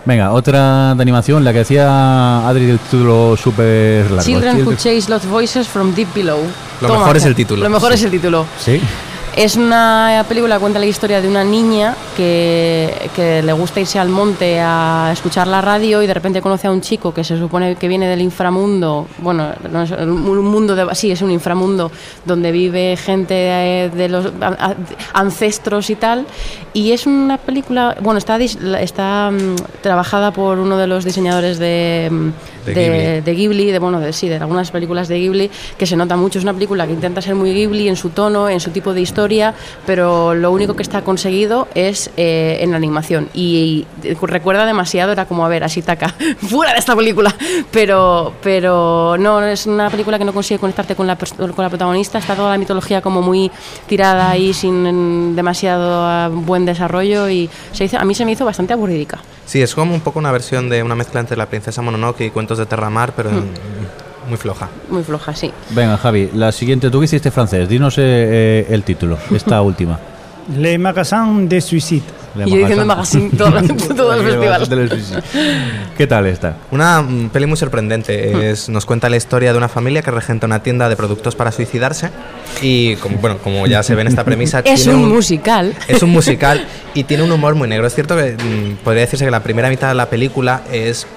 Venga, 0.05 0.31
otra 0.31 0.95
de 0.95 1.01
animación, 1.01 1.43
la 1.43 1.51
que 1.51 1.59
decía 1.59 2.47
Adri 2.47 2.65
del 2.65 2.79
título 2.79 3.35
súper 3.37 4.09
largo. 4.09 4.23
Children 4.23 4.65
Who 4.65 4.73
Chase 4.75 5.05
Lost 5.09 5.25
Voices 5.25 5.67
from 5.67 5.93
Deep 5.93 6.13
Below. 6.15 6.39
Lo 6.81 6.87
mejor 6.87 7.17
es 7.17 7.25
el 7.25 7.35
título. 7.35 7.63
Lo 7.63 7.69
mejor 7.69 7.89
Sí. 7.91 7.95
es 7.95 8.03
el 8.05 8.11
título. 8.11 8.45
Sí. 8.57 8.81
Es 9.39 9.55
una 9.55 10.25
película 10.27 10.55
que 10.55 10.59
cuenta 10.59 10.79
la 10.79 10.85
historia 10.85 11.21
de 11.21 11.29
una 11.29 11.45
niña 11.45 11.95
que, 12.17 13.41
le 13.41 13.53
gusta 13.53 13.79
irse 13.79 13.97
al 13.97 14.09
monte 14.09 14.59
a 14.59 15.11
escuchar 15.13 15.47
la 15.47 15.61
radio 15.61 16.03
y 16.03 16.07
de 16.07 16.13
repente 16.13 16.41
conoce 16.41 16.67
a 16.67 16.71
un 16.71 16.81
chico 16.81 17.13
que 17.13 17.23
se 17.23 17.39
supone 17.39 17.77
que 17.77 17.87
viene 17.87 18.09
del 18.09 18.19
inframundo. 18.19 19.07
Bueno, 19.19 19.53
no 19.71 19.83
es 19.83 19.91
un 19.91 20.43
mundo 20.43 20.75
de, 20.75 20.93
sí, 20.93 21.11
es 21.11 21.21
un 21.21 21.31
inframundo 21.31 21.89
donde 22.25 22.51
vive 22.51 22.97
gente 22.97 23.33
eh, 23.33 23.89
de 23.89 24.09
los 24.09 24.29
ancestros 25.13 25.89
y 25.89 25.95
tal. 25.95 26.25
Y 26.73 26.91
es 26.91 27.07
una 27.07 27.37
película, 27.37 27.95
bueno, 28.01 28.17
está, 28.17 28.35
está 28.35 29.31
mm, 29.31 29.55
trabajada 29.81 30.31
por 30.31 30.59
uno 30.59 30.75
de 30.75 30.87
los 30.87 31.05
diseñadores 31.05 31.59
de, 31.59 32.09
mm, 32.11 32.58
De 32.73 32.81
de- 32.89 32.89
Ghibli. 32.89 33.21
de 33.21 33.33
Ghibli, 33.35 33.71
de 33.71 33.79
bueno, 33.79 33.99
de 33.99 34.13
sí, 34.13 34.27
de 34.29 34.37
algunas 34.37 34.71
películas 34.71 35.07
de 35.07 35.19
Ghibli, 35.19 35.51
que 35.77 35.85
se 35.85 35.95
nota 35.95 36.15
mucho. 36.15 36.39
Es 36.39 36.43
una 36.43 36.53
película 36.53 36.85
que 36.87 36.93
intenta 36.93 37.21
ser 37.21 37.35
muy 37.35 37.53
Ghibli 37.53 37.87
en 37.87 37.95
su 37.95 38.09
tono, 38.09 38.49
en 38.49 38.59
su 38.59 38.71
tipo 38.71 38.93
de 38.93 39.01
historia, 39.01 39.53
pero 39.85 40.33
lo 40.35 40.51
único 40.51 40.75
que 40.75 40.83
está 40.83 41.01
conseguido 41.01 41.67
es 41.75 42.11
eh, 42.17 42.57
en 42.61 42.71
la 42.71 42.77
animación. 42.77 43.29
Y, 43.33 43.85
y 44.03 44.13
recuerda 44.13 44.65
demasiado, 44.65 45.11
era 45.11 45.25
como, 45.25 45.45
a 45.45 45.49
ver, 45.49 45.63
así 45.63 45.81
taca, 45.81 46.13
fuera 46.41 46.73
de 46.73 46.79
esta 46.79 46.95
película. 46.95 47.33
Pero, 47.71 48.33
pero 48.43 49.15
no, 49.19 49.43
es 49.43 49.65
una 49.65 49.89
película 49.89 50.17
que 50.17 50.25
no 50.25 50.33
consigue 50.33 50.59
conectarte 50.59 50.95
con 50.95 51.07
la, 51.07 51.17
con 51.17 51.53
la 51.63 51.69
protagonista. 51.69 52.17
Está 52.19 52.35
toda 52.35 52.51
la 52.51 52.57
mitología 52.57 53.01
como 53.01 53.21
muy 53.21 53.51
tirada 53.87 54.29
ahí 54.29 54.53
sin 54.53 55.35
demasiado 55.35 56.03
ah, 56.05 56.29
buen 56.31 56.65
desarrollo 56.65 57.29
y 57.29 57.49
se 57.71 57.85
hizo, 57.85 57.97
a 57.97 58.05
mí 58.05 58.13
se 58.15 58.25
me 58.25 58.31
hizo 58.33 58.45
bastante 58.45 58.73
aburridica. 58.73 59.19
Sí, 59.45 59.61
es 59.63 59.73
como 59.73 59.95
un 59.95 60.01
poco 60.01 60.19
una 60.19 60.31
versión 60.31 60.69
de 60.69 60.83
una 60.83 60.93
mezcla 60.93 61.19
entre 61.19 61.35
la 61.35 61.47
princesa 61.47 61.81
Mononoke 61.81 62.21
y 62.25 62.29
cuentos 62.29 62.58
de 62.59 62.65
Terramar, 62.67 63.13
pero 63.15 63.29
en- 63.29 63.49
muy 64.27 64.37
floja. 64.37 64.69
Muy 64.89 65.03
floja, 65.03 65.33
sí. 65.35 65.51
Venga, 65.71 65.97
Javi, 65.97 66.29
la 66.35 66.51
siguiente, 66.51 66.91
tú 66.91 66.99
que 66.99 67.05
hiciste 67.05 67.31
francés, 67.31 67.67
dinos 67.67 67.97
eh, 67.97 68.01
eh, 68.03 68.67
el 68.69 68.83
título, 68.83 69.17
esta 69.33 69.59
última. 69.63 69.99
Le 70.55 70.77
Magasin 70.77 71.47
de 71.49 71.61
Suicide. 71.61 72.03
Le 72.35 72.45
Y 72.47 72.51
yo 72.51 72.57
diciendo 72.57 72.85
Magasin. 72.85 73.31
magazine 73.37 73.75
todo, 73.77 73.95
todo 73.95 74.13
el 74.13 74.23
festival. 74.23 74.67
¿Qué 75.97 76.05
tal 76.07 76.27
esta? 76.27 76.57
Una 76.71 77.01
mm, 77.01 77.29
peli 77.29 77.45
muy 77.47 77.57
sorprendente. 77.57 78.51
Es, 78.51 78.69
nos 78.69 78.85
cuenta 78.85 79.09
la 79.09 79.17
historia 79.17 79.51
de 79.51 79.57
una 79.57 79.67
familia 79.69 80.01
que 80.03 80.11
regenta 80.11 80.45
una 80.45 80.61
tienda 80.61 80.89
de 80.89 80.95
productos 80.95 81.35
para 81.35 81.51
suicidarse. 81.51 82.09
Y 82.61 82.95
como, 82.97 83.17
bueno, 83.17 83.37
como 83.39 83.65
ya 83.67 83.81
se 83.83 83.95
ve 83.95 84.01
en 84.01 84.07
esta 84.09 84.23
premisa, 84.23 84.59
Es 84.65 84.83
tiene 84.83 84.97
un 84.99 85.09
musical. 85.09 85.73
Es 85.87 86.03
un 86.03 86.11
musical 86.11 86.65
y 86.93 87.03
tiene 87.03 87.23
un 87.23 87.31
humor 87.31 87.55
muy 87.55 87.67
negro. 87.67 87.87
Es 87.87 87.95
cierto 87.95 88.15
que 88.15 88.33
mm, 88.33 88.83
podría 88.83 89.01
decirse 89.01 89.25
que 89.25 89.31
la 89.31 89.41
primera 89.43 89.69
mitad 89.69 89.87
de 89.89 89.95
la 89.95 90.07
película 90.09 90.61
es 90.71 91.07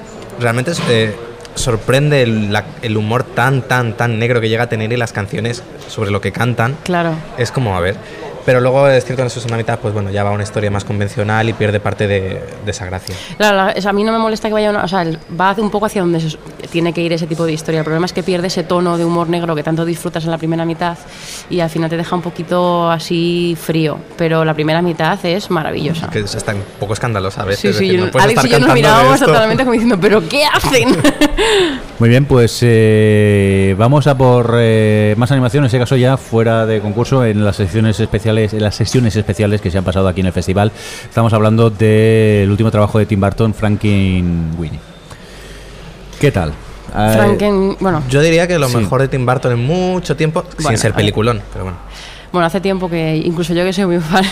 realmente 0.40 0.70
es, 0.72 0.80
eh, 0.88 1.14
sorprende 1.54 2.22
el, 2.22 2.52
la- 2.52 2.64
el 2.82 2.96
humor 2.96 3.24
tan, 3.24 3.62
tan, 3.62 3.96
tan 3.96 4.18
negro 4.18 4.40
que 4.40 4.48
llega 4.48 4.64
a 4.64 4.68
tener 4.68 4.92
y 4.92 4.96
las 4.96 5.12
canciones 5.12 5.62
sobre 5.88 6.10
lo 6.10 6.20
que 6.20 6.32
cantan. 6.32 6.76
Claro. 6.84 7.14
Es 7.38 7.50
como, 7.52 7.76
a 7.76 7.80
ver. 7.80 7.96
Pero 8.44 8.60
luego 8.60 8.88
es 8.88 9.04
cierto 9.04 9.22
que 9.22 9.24
en 9.24 9.30
su 9.30 9.40
segunda 9.40 9.56
mitad, 9.58 9.78
pues 9.78 9.94
bueno, 9.94 10.10
ya 10.10 10.24
va 10.24 10.30
a 10.30 10.32
una 10.32 10.42
historia 10.42 10.70
más 10.70 10.84
convencional 10.84 11.48
y 11.48 11.52
pierde 11.52 11.80
parte 11.80 12.06
de, 12.06 12.42
de 12.64 12.70
esa 12.70 12.86
gracia. 12.86 13.14
Claro, 13.36 13.56
la- 13.56 13.70
es- 13.72 13.86
a 13.86 13.92
mí 13.92 14.02
no 14.04 14.12
me 14.12 14.18
molesta 14.18 14.48
que 14.48 14.54
vaya 14.54 14.70
una, 14.70 14.84
o 14.84 14.88
sea, 14.88 15.04
va 15.40 15.54
un 15.58 15.70
poco 15.70 15.86
hacia 15.86 16.02
donde 16.02 16.20
se- 16.20 16.36
tiene 16.70 16.92
que 16.92 17.00
ir 17.02 17.12
ese 17.12 17.26
tipo 17.26 17.44
de 17.44 17.52
historia. 17.52 17.78
El 17.80 17.84
problema 17.84 18.06
es 18.06 18.12
que 18.12 18.22
pierde 18.22 18.48
ese 18.48 18.62
tono 18.64 18.96
de 18.98 19.04
humor 19.04 19.28
negro 19.28 19.54
que 19.54 19.62
tanto 19.62 19.84
disfrutas 19.84 20.24
en 20.24 20.30
la 20.30 20.38
primera 20.38 20.64
mitad 20.64 20.96
y 21.50 21.60
al 21.60 21.70
final 21.70 21.88
te 21.90 21.96
deja 21.96 22.16
un 22.16 22.22
poquito 22.22 22.90
así 22.90 23.56
frío. 23.60 23.98
Pero 24.16 24.44
la 24.44 24.54
primera 24.54 24.82
mitad 24.82 25.18
es 25.24 25.50
maravillosa. 25.50 26.08
Que 26.10 26.20
es 26.20 26.34
hasta 26.34 26.54
un 26.54 26.62
poco 26.80 26.94
escandalosa 26.94 27.42
a 27.42 27.44
veces. 27.44 27.60
Sí, 27.60 27.68
es 27.68 27.76
sí, 27.76 27.84
decir, 27.84 27.98
yo- 28.00 28.06
no 28.06 28.10
puedes 28.12 28.24
Alex 28.26 28.44
estar 28.44 28.58
y 28.58 28.62
yo 28.62 28.66
nos 28.66 28.74
mirábamos 28.74 29.20
totalmente 29.20 29.62
como 29.64 29.72
diciendo, 29.72 29.98
¿pero 30.00 30.26
qué 30.28 30.44
hacen? 30.46 30.96
Muy 31.98 32.08
bien, 32.08 32.24
pues 32.24 32.58
eh, 32.62 33.74
vamos 33.78 34.06
a 34.06 34.16
por 34.16 34.54
eh, 34.58 35.14
más 35.16 35.30
animación, 35.30 35.62
en 35.64 35.66
ese 35.68 35.78
caso 35.78 35.94
ya 35.96 36.16
fuera 36.16 36.66
de 36.66 36.80
concurso, 36.80 37.24
en 37.24 37.44
las 37.44 37.56
secciones 37.56 38.00
especiales, 38.00 38.31
en 38.38 38.62
las 38.62 38.74
sesiones 38.74 39.14
especiales 39.16 39.60
que 39.60 39.70
se 39.70 39.78
han 39.78 39.84
pasado 39.84 40.08
aquí 40.08 40.20
en 40.20 40.26
el 40.26 40.32
festival. 40.32 40.72
Estamos 41.04 41.32
hablando 41.32 41.70
del 41.70 42.50
último 42.50 42.70
trabajo 42.70 42.98
de 42.98 43.06
Tim 43.06 43.20
Burton, 43.20 43.54
Frankenweenie. 43.54 44.80
¿Qué 46.20 46.30
tal? 46.32 46.50
Eh, 46.50 47.14
Franken, 47.16 47.76
bueno, 47.80 48.02
Yo 48.08 48.20
diría 48.20 48.46
que 48.46 48.58
lo 48.58 48.68
Sí. 48.68 48.76
mejor 48.76 49.00
de 49.00 49.08
Tim 49.08 49.24
Burton 49.26 49.52
en 49.52 49.60
mucho 49.66 50.14
tiempo, 50.16 50.42
Bueno, 50.56 50.68
sin 50.70 50.78
ser 50.78 50.92
peliculón, 50.94 51.40
pero 51.52 51.64
bueno. 51.64 51.78
Bueno, 52.32 52.46
hace 52.46 52.62
tiempo 52.62 52.88
que 52.88 53.16
incluso 53.24 53.52
yo 53.52 53.62
que 53.62 53.72
soy 53.74 53.84
muy 53.84 53.98
fan. 54.00 54.24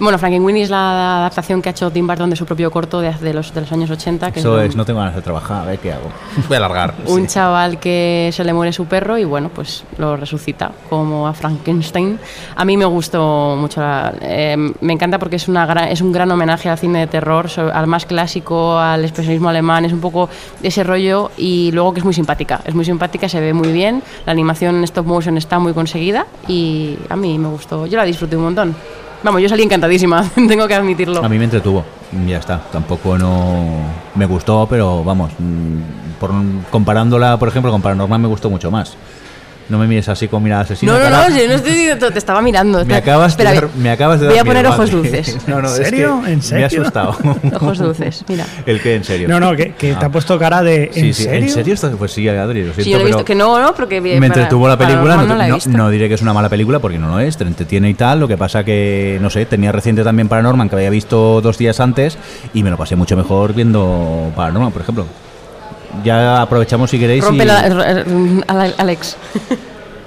bueno, 0.00 0.16
Frankenweenie 0.18 0.62
es 0.62 0.70
la 0.70 1.18
adaptación 1.18 1.60
que 1.60 1.68
ha 1.68 1.72
hecho 1.72 1.90
Tim 1.90 2.06
Burton 2.06 2.30
de 2.30 2.36
su 2.36 2.46
propio 2.46 2.70
corto 2.70 3.00
de, 3.00 3.12
de 3.12 3.34
los, 3.34 3.52
de 3.52 3.60
los 3.60 3.70
años 3.72 3.90
80. 3.90 4.30
Que 4.32 4.40
Eso 4.40 4.54
un- 4.54 4.60
es, 4.60 4.74
no 4.74 4.84
tengo 4.86 5.00
ganas 5.00 5.14
de 5.14 5.20
trabajar, 5.20 5.62
a 5.62 5.66
ver 5.66 5.78
qué 5.78 5.92
hago. 5.92 6.08
Voy 6.48 6.54
a 6.54 6.58
alargar. 6.58 6.94
un 7.06 7.22
sí. 7.28 7.34
chaval 7.34 7.78
que 7.78 8.30
se 8.32 8.42
le 8.42 8.54
muere 8.54 8.72
su 8.72 8.86
perro 8.86 9.18
y 9.18 9.24
bueno, 9.24 9.50
pues 9.54 9.84
lo 9.98 10.16
resucita 10.16 10.72
como 10.88 11.28
a 11.28 11.34
Frankenstein. 11.34 12.18
A 12.56 12.64
mí 12.64 12.76
me 12.78 12.86
gustó 12.86 13.54
mucho, 13.58 13.80
la- 13.82 14.14
eh, 14.22 14.56
me 14.80 14.92
encanta 14.94 15.18
porque 15.18 15.36
es, 15.36 15.46
una 15.46 15.66
gran- 15.66 15.88
es 15.88 16.00
un 16.00 16.12
gran 16.12 16.30
homenaje 16.30 16.70
al 16.70 16.78
cine 16.78 17.00
de 17.00 17.06
terror, 17.06 17.48
al 17.74 17.86
más 17.86 18.06
clásico, 18.06 18.78
al 18.78 19.04
expresionismo 19.04 19.50
alemán, 19.50 19.84
es 19.84 19.92
un 19.92 20.00
poco 20.00 20.30
ese 20.62 20.82
rollo 20.84 21.30
y 21.36 21.70
luego 21.72 21.92
que 21.92 21.98
es 22.00 22.04
muy 22.04 22.14
simpática, 22.14 22.62
es 22.64 22.74
muy 22.74 22.86
simpática, 22.86 23.28
se 23.28 23.40
ve 23.40 23.52
muy 23.52 23.72
bien, 23.72 24.02
la 24.24 24.32
animación 24.32 24.76
en 24.76 24.84
stop 24.84 25.04
motion 25.04 25.36
está 25.36 25.58
muy 25.58 25.74
conseguida 25.74 26.24
y 26.48 26.96
a 27.10 27.16
mí 27.16 27.25
me 27.38 27.48
gustó, 27.48 27.86
yo 27.86 27.96
la 27.96 28.04
disfruté 28.04 28.36
un 28.36 28.44
montón. 28.44 28.74
Vamos, 29.22 29.42
yo 29.42 29.48
salí 29.48 29.62
encantadísima, 29.62 30.30
tengo 30.48 30.68
que 30.68 30.74
admitirlo. 30.74 31.24
A 31.24 31.28
mí 31.28 31.38
me 31.38 31.44
entretuvo, 31.44 31.84
ya 32.26 32.38
está. 32.38 32.60
Tampoco 32.70 33.18
no 33.18 33.66
me 34.14 34.26
gustó, 34.26 34.66
pero 34.68 35.02
vamos, 35.02 35.32
mm, 35.38 36.18
por, 36.20 36.30
comparándola, 36.70 37.38
por 37.38 37.48
ejemplo, 37.48 37.70
con 37.72 37.82
Paranormal 37.82 38.20
me 38.20 38.28
gustó 38.28 38.50
mucho 38.50 38.70
más. 38.70 38.96
No 39.68 39.78
me 39.78 39.86
mires 39.88 40.08
así 40.08 40.28
con 40.28 40.42
mirada 40.42 40.62
asesina. 40.62 40.92
No, 40.92 40.98
no, 40.98 41.04
cara. 41.04 41.28
no, 41.28 41.36
yo 41.36 41.48
no 41.48 41.54
estoy 41.54 41.72
diciendo, 41.72 42.10
te 42.12 42.18
estaba 42.18 42.40
mirando. 42.40 42.84
Me 42.84 42.94
acabas, 42.94 43.32
Espera, 43.32 43.50
de 43.52 43.60
dar, 43.62 43.68
me 43.76 43.90
acabas 43.90 44.20
de 44.20 44.26
voy 44.26 44.36
dar 44.36 44.42
a 44.42 44.46
poner 44.46 44.62
miedo, 44.62 44.74
ojos 44.74 44.90
dulces. 44.92 45.36
No, 45.48 45.60
no, 45.60 45.68
¿En 45.68 45.82
es 45.82 45.88
serio? 45.88 46.20
que 46.24 46.30
¿En 46.30 46.36
Me 46.36 46.42
serio? 46.42 46.64
ha 46.64 46.68
asustado. 46.68 47.16
Ojos 47.56 47.78
dulces, 47.78 48.24
mira. 48.28 48.46
¿El 48.64 48.80
qué? 48.80 48.94
¿En 48.94 49.02
serio? 49.04 49.28
No, 49.28 49.40
no, 49.40 49.56
que, 49.56 49.72
que 49.74 49.92
te 49.94 50.04
Ah. 50.04 50.06
ha 50.06 50.08
puesto 50.10 50.38
cara 50.38 50.62
de. 50.62 50.90
Sí, 50.92 51.00
¿En 51.00 51.14
sí, 51.14 51.22
serio? 51.24 51.38
¿En 51.46 51.48
serio? 51.50 51.74
estás- 51.74 51.92
Pues 51.98 52.12
sí, 52.12 52.28
Adri, 52.28 52.60
lo 52.64 52.72
siento, 52.74 52.82
Sí, 52.84 52.90
yo 52.90 52.98
no 52.98 53.02
he 53.02 53.06
visto 53.06 53.18
pero 53.18 53.24
que 53.24 53.34
no, 53.34 53.60
no, 53.60 53.74
porque 53.74 54.00
me 54.00 54.10
para- 54.14 54.26
entretuvo 54.26 54.68
la 54.68 54.78
película, 54.78 55.16
no, 55.16 55.26
no, 55.26 55.34
la 55.34 55.46
he 55.46 55.50
no- 55.50 55.58
no 55.66 55.90
diré 55.90 56.08
que 56.08 56.14
es 56.14 56.22
una 56.22 56.32
mala 56.32 56.48
película 56.48 56.78
porque 56.78 56.98
no 56.98 57.08
lo 57.08 57.18
es, 57.20 57.36
te 57.36 57.44
entretiene 57.44 57.90
y 57.90 57.94
tal, 57.94 58.20
lo 58.20 58.28
que 58.28 58.36
pasa 58.36 58.62
que, 58.64 59.18
no 59.20 59.30
sé, 59.30 59.46
tenía 59.46 59.72
reciente 59.72 60.04
también 60.04 60.28
Paranorman 60.28 60.68
que 60.68 60.76
había 60.76 60.90
visto 60.90 61.40
dos 61.40 61.58
días 61.58 61.80
antes 61.80 62.18
y 62.54 62.62
me 62.62 62.70
lo 62.70 62.76
pasé 62.76 62.94
mucho 62.96 63.16
mejor 63.16 63.52
viendo 63.54 64.30
Paranorman, 64.36 64.70
por 64.72 64.82
ejemplo. 64.82 65.06
Ya 66.04 66.42
aprovechamos 66.42 66.90
si 66.90 66.98
queréis 66.98 67.24
Rompe 67.24 67.44
y... 67.44 67.46
la- 67.46 68.04
Ale- 68.46 68.74
Alex. 68.78 69.16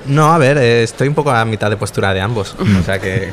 No, 0.05 0.33
a 0.33 0.39
ver, 0.39 0.57
eh, 0.57 0.81
estoy 0.81 1.07
un 1.07 1.13
poco 1.13 1.29
a 1.29 1.45
mitad 1.45 1.69
de 1.69 1.77
postura 1.77 2.11
de 2.15 2.21
ambos. 2.21 2.55
o 2.59 2.83
sea 2.83 2.97
que. 2.99 3.31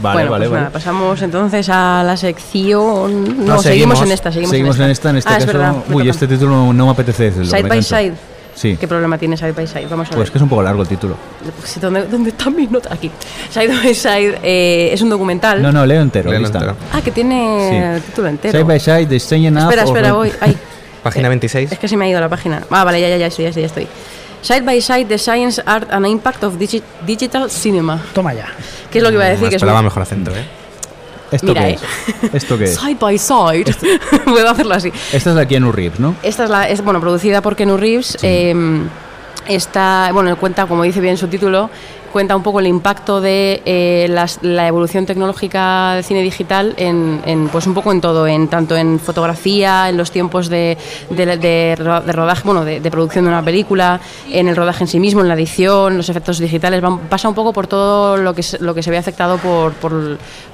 Vale, 0.00 0.14
bueno, 0.20 0.30
vale, 0.30 0.44
pues 0.44 0.50
vale. 0.50 0.60
nada, 0.62 0.70
pasamos 0.72 1.20
entonces 1.20 1.68
a 1.68 2.02
la 2.06 2.16
sección. 2.16 3.44
No, 3.44 3.56
No, 3.56 3.62
seguimos, 3.62 3.62
seguimos. 3.98 4.02
en 4.02 4.12
esta, 4.12 4.32
seguimos, 4.32 4.50
Seguimos 4.50 4.78
en 4.78 4.90
esta, 4.90 5.10
en 5.10 5.16
este 5.16 5.30
Ah, 5.30 5.36
es 5.38 5.44
caso... 5.44 5.58
verdad, 5.58 5.74
me 5.88 5.94
Uy, 5.96 6.08
este 6.08 6.26
título 6.26 6.72
no, 6.72 6.86
me 6.86 6.90
apetece 6.92 7.24
decirlo. 7.24 7.46
Side 7.46 7.62
me 7.64 7.68
by 7.68 7.78
canso. 7.78 7.96
side. 7.98 8.12
Sí, 8.54 8.76
¿Qué 8.80 8.88
problema 8.88 9.18
tiene 9.18 9.36
Side 9.36 9.52
by 9.52 9.66
Side? 9.66 9.86
Vamos 9.90 10.06
a 10.06 10.10
ver. 10.10 10.16
pues 10.18 10.30
que 10.30 10.38
es 10.38 10.42
un 10.42 10.48
poco 10.48 10.62
largo 10.62 10.80
el 10.80 10.88
título. 10.88 11.16
Pues, 11.60 11.78
¿dónde, 11.78 12.06
¿Dónde 12.06 12.30
está 12.30 12.48
mi 12.48 12.66
nota? 12.66 12.94
Aquí. 12.94 13.10
Side 13.50 13.68
by 13.68 13.94
Side 13.94 14.38
eh, 14.42 14.90
es 14.94 15.02
un 15.02 15.10
documental. 15.10 15.60
No, 15.60 15.70
no, 15.70 15.84
leo 15.84 16.00
entero. 16.00 16.30
Lista. 16.32 16.58
entero. 16.60 16.76
Ah, 16.94 17.02
que 17.02 17.10
tiene 17.10 17.68
Sí. 17.68 17.76
el 17.76 18.02
título 18.02 18.28
entero. 18.28 18.52
Side 18.52 18.64
by 18.64 18.80
side, 18.80 19.06
the 19.06 19.20
staying 19.20 19.52
up 19.54 19.64
espera, 19.64 19.82
espera, 19.84 20.12
voy. 20.14 20.32
Ay, 20.40 20.56
Página 21.10 21.26
Eh, 21.26 21.30
26. 21.30 21.72
Es 21.72 21.78
que 21.78 21.88
se 21.88 21.96
me 21.96 22.04
ha 22.04 22.08
ido 22.08 22.20
la 22.20 22.28
página. 22.28 22.62
Ah, 22.70 22.84
vale, 22.84 23.00
ya, 23.00 23.08
ya, 23.08 23.16
ya 23.16 23.26
estoy, 23.26 23.44
ya 23.44 23.48
estoy. 23.50 23.62
Ya 23.62 23.66
estoy. 23.68 23.88
Side 24.42 24.62
by 24.62 24.80
Side, 24.80 25.06
the 25.06 25.18
Science, 25.18 25.60
Art 25.66 25.90
and 25.92 26.06
Impact 26.06 26.44
of 26.44 26.54
digi- 26.54 26.82
Digital 27.06 27.50
Cinema. 27.50 28.00
Toma 28.14 28.32
ya. 28.34 28.46
¿Qué 28.90 28.98
es 28.98 29.02
lo 29.04 29.10
que 29.10 29.16
iba 29.16 29.24
a 29.24 29.28
decir? 29.28 29.44
Me 29.44 29.48
que 29.50 29.56
es 29.56 29.62
esperaba 29.62 29.80
muy- 29.82 29.86
mejor 29.88 30.02
acento, 30.02 30.30
¿eh? 30.32 30.44
¿Esto 31.32 31.46
Mira, 31.48 31.62
qué 31.64 31.70
eh. 31.70 31.78
es? 32.22 32.34
¿Esto 32.34 32.56
qué 32.56 32.64
es? 32.64 32.76
Side 32.76 32.96
by 33.00 33.18
Side. 33.18 33.74
Puedo 34.24 34.48
hacerlo 34.48 34.74
así. 34.74 34.92
Esta 35.12 35.30
es 35.30 35.36
la 35.36 35.46
Keanu 35.46 35.72
Reeves, 35.72 35.98
¿no? 35.98 36.14
Esta 36.22 36.44
es 36.44 36.50
la, 36.50 36.68
es 36.68 36.82
bueno, 36.84 37.00
producida 37.00 37.40
por 37.42 37.56
Kenu 37.56 37.76
Reeves. 37.76 38.18
eh, 38.22 38.54
está, 39.48 40.10
bueno, 40.12 40.36
cuenta, 40.36 40.66
como 40.66 40.82
dice 40.84 41.00
bien 41.00 41.16
su 41.16 41.28
título, 41.28 41.70
cuenta 42.12 42.34
un 42.36 42.42
poco 42.42 42.60
el 42.60 42.66
impacto 42.66 43.20
de 43.20 43.62
eh, 43.64 44.06
las- 44.08 44.38
la 44.42 44.66
evolución 44.66 45.06
tecnológica 45.06 45.94
del 45.94 46.04
cine 46.04 46.22
digital 46.22 46.74
en, 46.76 47.20
en, 47.26 47.48
pues 47.48 47.66
un 47.66 47.74
poco 47.74 47.92
en 47.92 48.00
todo, 48.00 48.26
en 48.26 48.48
tanto 48.48 48.76
en 48.76 48.98
fotografía, 48.98 49.88
en 49.88 49.96
los 49.96 50.10
tiempos 50.10 50.48
de, 50.48 50.76
de- 51.10 51.36
de 51.36 51.76
ro- 51.76 52.00
de 52.00 52.12
rodaje, 52.12 52.42
bueno, 52.44 52.64
de, 52.64 52.80
producción 52.90 53.24
de 53.24 53.30
una 53.30 53.42
película, 53.44 54.00
en 54.30 54.48
el 54.48 54.56
rodaje 54.56 54.84
en 54.84 54.88
sí 54.88 54.98
mismo, 55.00 55.20
en 55.20 55.28
la 55.28 55.34
edición, 55.34 55.96
los 55.96 56.08
efectos 56.08 56.38
digitales, 56.38 56.80
van- 56.80 56.98
pasa 57.08 57.28
un 57.28 57.34
poco 57.34 57.52
por 57.52 57.66
todo 57.66 58.16
lo 58.16 58.34
que 58.34 58.42
lo 58.60 58.74
que 58.74 58.82
se 58.82 58.90
ve 58.90 58.98
afectado 58.98 59.38
por, 59.38 59.72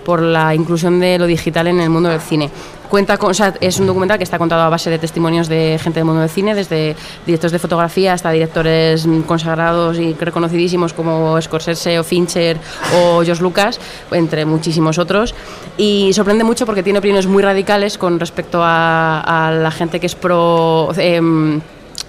por 0.04 0.20
la 0.22 0.54
inclusión 0.54 0.98
de 1.00 1.18
lo 1.18 1.26
digital 1.26 1.66
en 1.68 1.80
el 1.80 1.90
mundo 1.90 2.08
del 2.08 2.20
cine 2.20 2.50
cuenta 2.92 3.16
con, 3.16 3.32
es 3.62 3.80
un 3.80 3.86
documental 3.86 4.18
que 4.18 4.24
está 4.24 4.36
contado 4.36 4.60
a 4.60 4.68
base 4.68 4.90
de 4.90 4.98
testimonios 4.98 5.48
de 5.48 5.80
gente 5.82 6.00
del 6.00 6.04
mundo 6.04 6.20
del 6.20 6.28
cine, 6.28 6.54
desde 6.54 6.94
directores 7.24 7.52
de 7.52 7.58
fotografía 7.58 8.12
hasta 8.12 8.30
directores 8.30 9.08
consagrados 9.26 9.98
y 9.98 10.12
reconocidísimos 10.12 10.92
como 10.92 11.40
Scorsese 11.40 11.98
o 11.98 12.04
Fincher 12.04 12.58
o 12.94 13.22
George 13.24 13.42
Lucas, 13.42 13.80
entre 14.10 14.44
muchísimos 14.44 14.98
otros. 14.98 15.34
Y 15.78 16.12
sorprende 16.12 16.44
mucho 16.44 16.66
porque 16.66 16.82
tiene 16.82 16.98
opiniones 16.98 17.26
muy 17.26 17.42
radicales 17.42 17.96
con 17.96 18.20
respecto 18.20 18.60
a, 18.62 19.20
a 19.20 19.50
la 19.52 19.70
gente 19.70 19.98
que 19.98 20.04
es 20.04 20.14
pro... 20.14 20.90
em, 20.98 21.62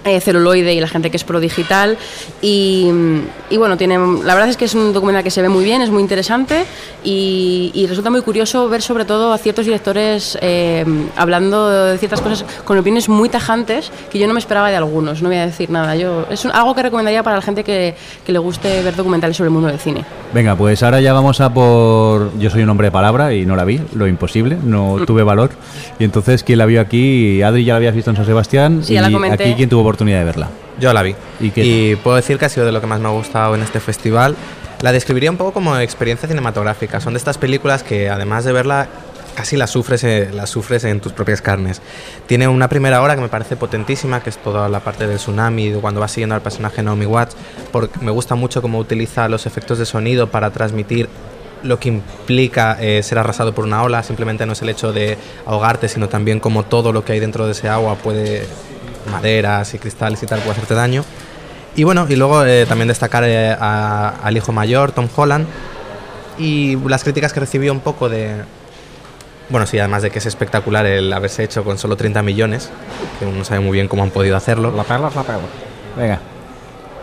eh, 0.04 0.20
celuloide 0.20 0.74
y 0.74 0.80
la 0.80 0.88
gente 0.88 1.10
que 1.10 1.16
es 1.16 1.24
pro 1.24 1.40
digital 1.40 1.96
y, 2.42 2.90
y 3.50 3.56
bueno 3.56 3.76
tiene 3.76 3.96
la 4.22 4.34
verdad 4.34 4.48
es 4.50 4.56
que 4.56 4.64
es 4.66 4.74
un 4.74 4.92
documental 4.92 5.22
que 5.24 5.30
se 5.30 5.42
ve 5.42 5.48
muy 5.48 5.64
bien 5.64 5.82
es 5.82 5.90
muy 5.90 6.02
interesante 6.02 6.64
y, 7.02 7.70
y 7.74 7.86
resulta 7.86 8.10
muy 8.10 8.22
curioso 8.22 8.68
ver 8.68 8.82
sobre 8.82 9.04
todo 9.04 9.32
a 9.32 9.38
ciertos 9.38 9.64
directores 9.64 10.38
eh, 10.42 10.84
hablando 11.16 11.68
de 11.68 11.98
ciertas 11.98 12.20
cosas 12.20 12.44
con 12.64 12.78
opiniones 12.78 13.08
muy 13.08 13.28
tajantes 13.28 13.90
que 14.10 14.18
yo 14.18 14.26
no 14.26 14.34
me 14.34 14.40
esperaba 14.40 14.70
de 14.70 14.76
algunos 14.76 15.22
no 15.22 15.28
voy 15.28 15.38
a 15.38 15.46
decir 15.46 15.70
nada 15.70 15.96
yo 15.96 16.26
es 16.30 16.44
un- 16.44 16.52
algo 16.52 16.74
que 16.74 16.82
recomendaría 16.82 17.22
para 17.22 17.36
la 17.36 17.42
gente 17.42 17.64
que, 17.64 17.94
que 18.24 18.32
le 18.32 18.38
guste 18.38 18.82
ver 18.82 18.96
documentales 18.96 19.36
sobre 19.36 19.48
el 19.48 19.52
mundo 19.54 19.68
del 19.68 19.78
cine 19.78 20.04
Venga, 20.34 20.56
pues 20.56 20.82
ahora 20.82 21.00
ya 21.00 21.12
vamos 21.12 21.40
a 21.40 21.54
por... 21.54 22.36
Yo 22.40 22.50
soy 22.50 22.64
un 22.64 22.68
hombre 22.68 22.88
de 22.88 22.90
palabra 22.90 23.32
y 23.32 23.46
no 23.46 23.54
la 23.54 23.64
vi, 23.64 23.80
lo 23.94 24.08
imposible, 24.08 24.58
no 24.64 24.96
tuve 25.06 25.22
valor. 25.22 25.50
Y 26.00 26.02
entonces, 26.02 26.42
¿quién 26.42 26.58
la 26.58 26.66
vio 26.66 26.80
aquí? 26.80 27.40
Adri 27.40 27.64
ya 27.64 27.74
la 27.74 27.76
habías 27.76 27.94
visto 27.94 28.10
en 28.10 28.16
San 28.16 28.26
Sebastián. 28.26 28.80
Sí, 28.82 28.94
y 28.94 28.96
ya 28.96 29.02
la 29.02 29.12
comenté. 29.12 29.44
aquí, 29.44 29.54
¿quién 29.54 29.68
tuvo 29.68 29.84
oportunidad 29.94 30.18
de 30.18 30.24
verla? 30.24 30.50
Yo 30.78 30.92
la 30.92 31.02
vi. 31.02 31.14
¿Y? 31.40 31.52
Y 31.56 31.96
puedo 31.96 32.16
decir 32.16 32.38
que 32.38 32.44
ha 32.44 32.48
sido 32.48 32.66
de 32.66 32.72
lo 32.72 32.80
que 32.80 32.86
más 32.86 33.00
me 33.00 33.08
ha 33.08 33.12
gustado 33.12 33.54
en 33.54 33.62
este 33.62 33.80
festival. 33.80 34.36
La 34.82 34.92
describiría 34.92 35.30
un 35.30 35.36
poco 35.36 35.52
como 35.52 35.78
experiencia 35.78 36.28
cinematográfica. 36.28 37.00
Son 37.00 37.14
de 37.14 37.18
estas 37.18 37.38
películas 37.38 37.82
que 37.82 38.10
además 38.10 38.44
de 38.44 38.52
verla 38.52 38.88
casi 39.34 39.56
las 39.56 39.70
sufres, 39.70 40.04
eh, 40.04 40.30
las 40.32 40.50
sufres 40.50 40.84
en 40.84 41.00
tus 41.00 41.12
propias 41.12 41.42
carnes. 41.42 41.82
Tiene 42.26 42.48
una 42.48 42.68
primera 42.68 43.02
hora 43.02 43.14
que 43.14 43.20
me 43.20 43.28
parece 43.28 43.56
potentísima, 43.56 44.22
que 44.22 44.30
es 44.30 44.38
toda 44.38 44.68
la 44.68 44.80
parte 44.80 45.06
del 45.06 45.18
tsunami, 45.18 45.72
cuando 45.80 46.00
va 46.00 46.08
siguiendo 46.08 46.34
al 46.34 46.42
personaje 46.42 46.82
Naomi 46.82 47.06
Watts, 47.06 47.36
porque 47.72 47.98
me 48.00 48.10
gusta 48.10 48.34
mucho 48.34 48.62
cómo 48.62 48.78
utiliza 48.78 49.28
los 49.28 49.46
efectos 49.46 49.78
de 49.78 49.86
sonido 49.86 50.30
para 50.30 50.50
transmitir 50.50 51.08
lo 51.62 51.78
que 51.80 51.88
implica 51.88 52.76
eh, 52.78 53.02
ser 53.02 53.18
arrasado 53.18 53.54
por 53.54 53.64
una 53.64 53.82
ola, 53.82 54.02
simplemente 54.02 54.44
no 54.46 54.52
es 54.52 54.62
el 54.62 54.68
hecho 54.68 54.92
de 54.92 55.16
ahogarte, 55.46 55.88
sino 55.88 56.08
también 56.08 56.38
como 56.38 56.64
todo 56.64 56.92
lo 56.92 57.04
que 57.04 57.12
hay 57.12 57.20
dentro 57.20 57.46
de 57.46 57.52
ese 57.52 57.68
agua 57.68 57.96
puede, 57.96 58.46
maderas 59.10 59.72
y 59.74 59.78
cristales 59.78 60.22
y 60.22 60.26
tal, 60.26 60.40
puede 60.40 60.52
hacerte 60.52 60.74
daño. 60.74 61.04
Y 61.76 61.82
bueno, 61.84 62.06
y 62.08 62.16
luego 62.16 62.44
eh, 62.44 62.66
también 62.68 62.88
destacar 62.88 63.24
eh, 63.24 63.50
a- 63.58 64.14
al 64.22 64.36
hijo 64.36 64.52
mayor, 64.52 64.92
Tom 64.92 65.08
Holland, 65.14 65.46
y 66.38 66.76
las 66.88 67.02
críticas 67.04 67.32
que 67.32 67.40
recibió 67.40 67.72
un 67.72 67.80
poco 67.80 68.08
de... 68.08 68.42
Bueno, 69.50 69.66
sí, 69.66 69.78
además 69.78 70.02
de 70.02 70.10
que 70.10 70.18
es 70.20 70.26
espectacular 70.26 70.86
el 70.86 71.12
haberse 71.12 71.44
hecho 71.44 71.64
con 71.64 71.76
solo 71.78 71.96
30 71.96 72.22
millones, 72.22 72.70
que 73.18 73.26
uno 73.26 73.38
no 73.38 73.44
sabe 73.44 73.60
muy 73.60 73.72
bien 73.72 73.88
cómo 73.88 74.02
han 74.02 74.10
podido 74.10 74.36
hacerlo. 74.36 74.72
La 74.74 74.84
perla 74.84 75.08
es 75.08 75.14
la 75.16 75.22
perla. 75.22 75.42
Venga. 75.96 76.18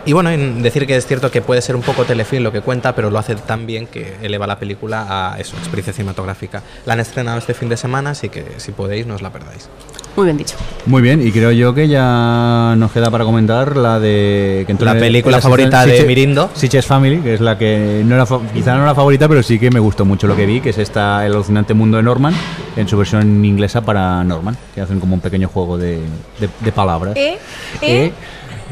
Y 0.04 0.12
bueno, 0.14 0.30
en 0.30 0.62
decir 0.62 0.86
que 0.86 0.96
es 0.96 1.06
cierto 1.06 1.30
que 1.30 1.42
puede 1.42 1.62
ser 1.62 1.76
un 1.76 1.82
poco 1.82 2.04
telefilm 2.04 2.42
lo 2.42 2.50
que 2.50 2.60
cuenta, 2.60 2.94
pero 2.94 3.08
lo 3.10 3.18
hace 3.18 3.36
tan 3.36 3.66
bien 3.66 3.86
que 3.86 4.16
eleva 4.22 4.46
la 4.48 4.58
película 4.58 5.06
a 5.32 5.38
eso, 5.38 5.56
experiencia 5.56 5.92
cinematográfica. 5.92 6.62
La 6.86 6.94
han 6.94 7.00
estrenado 7.00 7.38
este 7.38 7.54
fin 7.54 7.68
de 7.68 7.76
semana, 7.76 8.10
así 8.10 8.28
que 8.28 8.44
si 8.56 8.72
podéis, 8.72 9.06
no 9.06 9.14
os 9.14 9.22
la 9.22 9.30
perdáis. 9.30 9.68
muy 10.16 10.24
bien 10.24 10.36
dicho 10.36 10.56
Muy 10.86 11.02
bien, 11.02 11.24
y 11.24 11.30
creo 11.30 11.52
yo 11.52 11.72
que 11.72 11.86
ya 11.86 12.74
nos 12.76 12.90
queda 12.90 13.10
para 13.12 13.24
comentar 13.24 13.76
la 13.76 14.00
de... 14.00 14.64
que 14.66 14.74
La 14.84 14.94
película 14.94 15.36
la 15.36 15.40
favorita 15.42 15.86
de 15.86 16.00
Sitges- 16.00 16.06
Mirindo. 16.06 16.50
Sitges 16.54 16.84
Family, 16.84 17.18
que 17.20 17.34
es 17.34 17.40
la 17.40 17.56
que 17.56 18.02
no 18.04 18.16
era 18.16 18.26
quizá 18.52 18.74
no 18.76 18.84
la 18.84 18.94
favorita, 18.96 19.28
pero 19.28 19.42
sí 19.44 19.58
que 19.60 19.70
me 19.70 19.78
gustó 19.78 20.04
mucho 20.04 20.26
lo 20.26 20.34
que 20.34 20.46
vi, 20.46 20.60
que 20.60 20.70
es 20.70 20.78
esta 20.78 21.24
El 21.24 21.32
alucinante 21.34 21.74
mundo 21.74 21.96
de 21.96 22.02
Norman, 22.02 22.34
en 22.76 22.88
su 22.88 22.96
versión 22.98 23.44
inglesa 23.44 23.82
para 23.82 24.24
Norman, 24.24 24.56
que 24.74 24.80
hacen 24.80 24.98
como 24.98 25.14
un 25.14 25.20
pequeño 25.20 25.46
juego 25.48 25.78
de, 25.78 25.98
de- 26.40 26.48
de 26.60 26.72
palabras. 26.72 27.14
¿Eh? 27.16 27.38
Eh, 27.80 28.12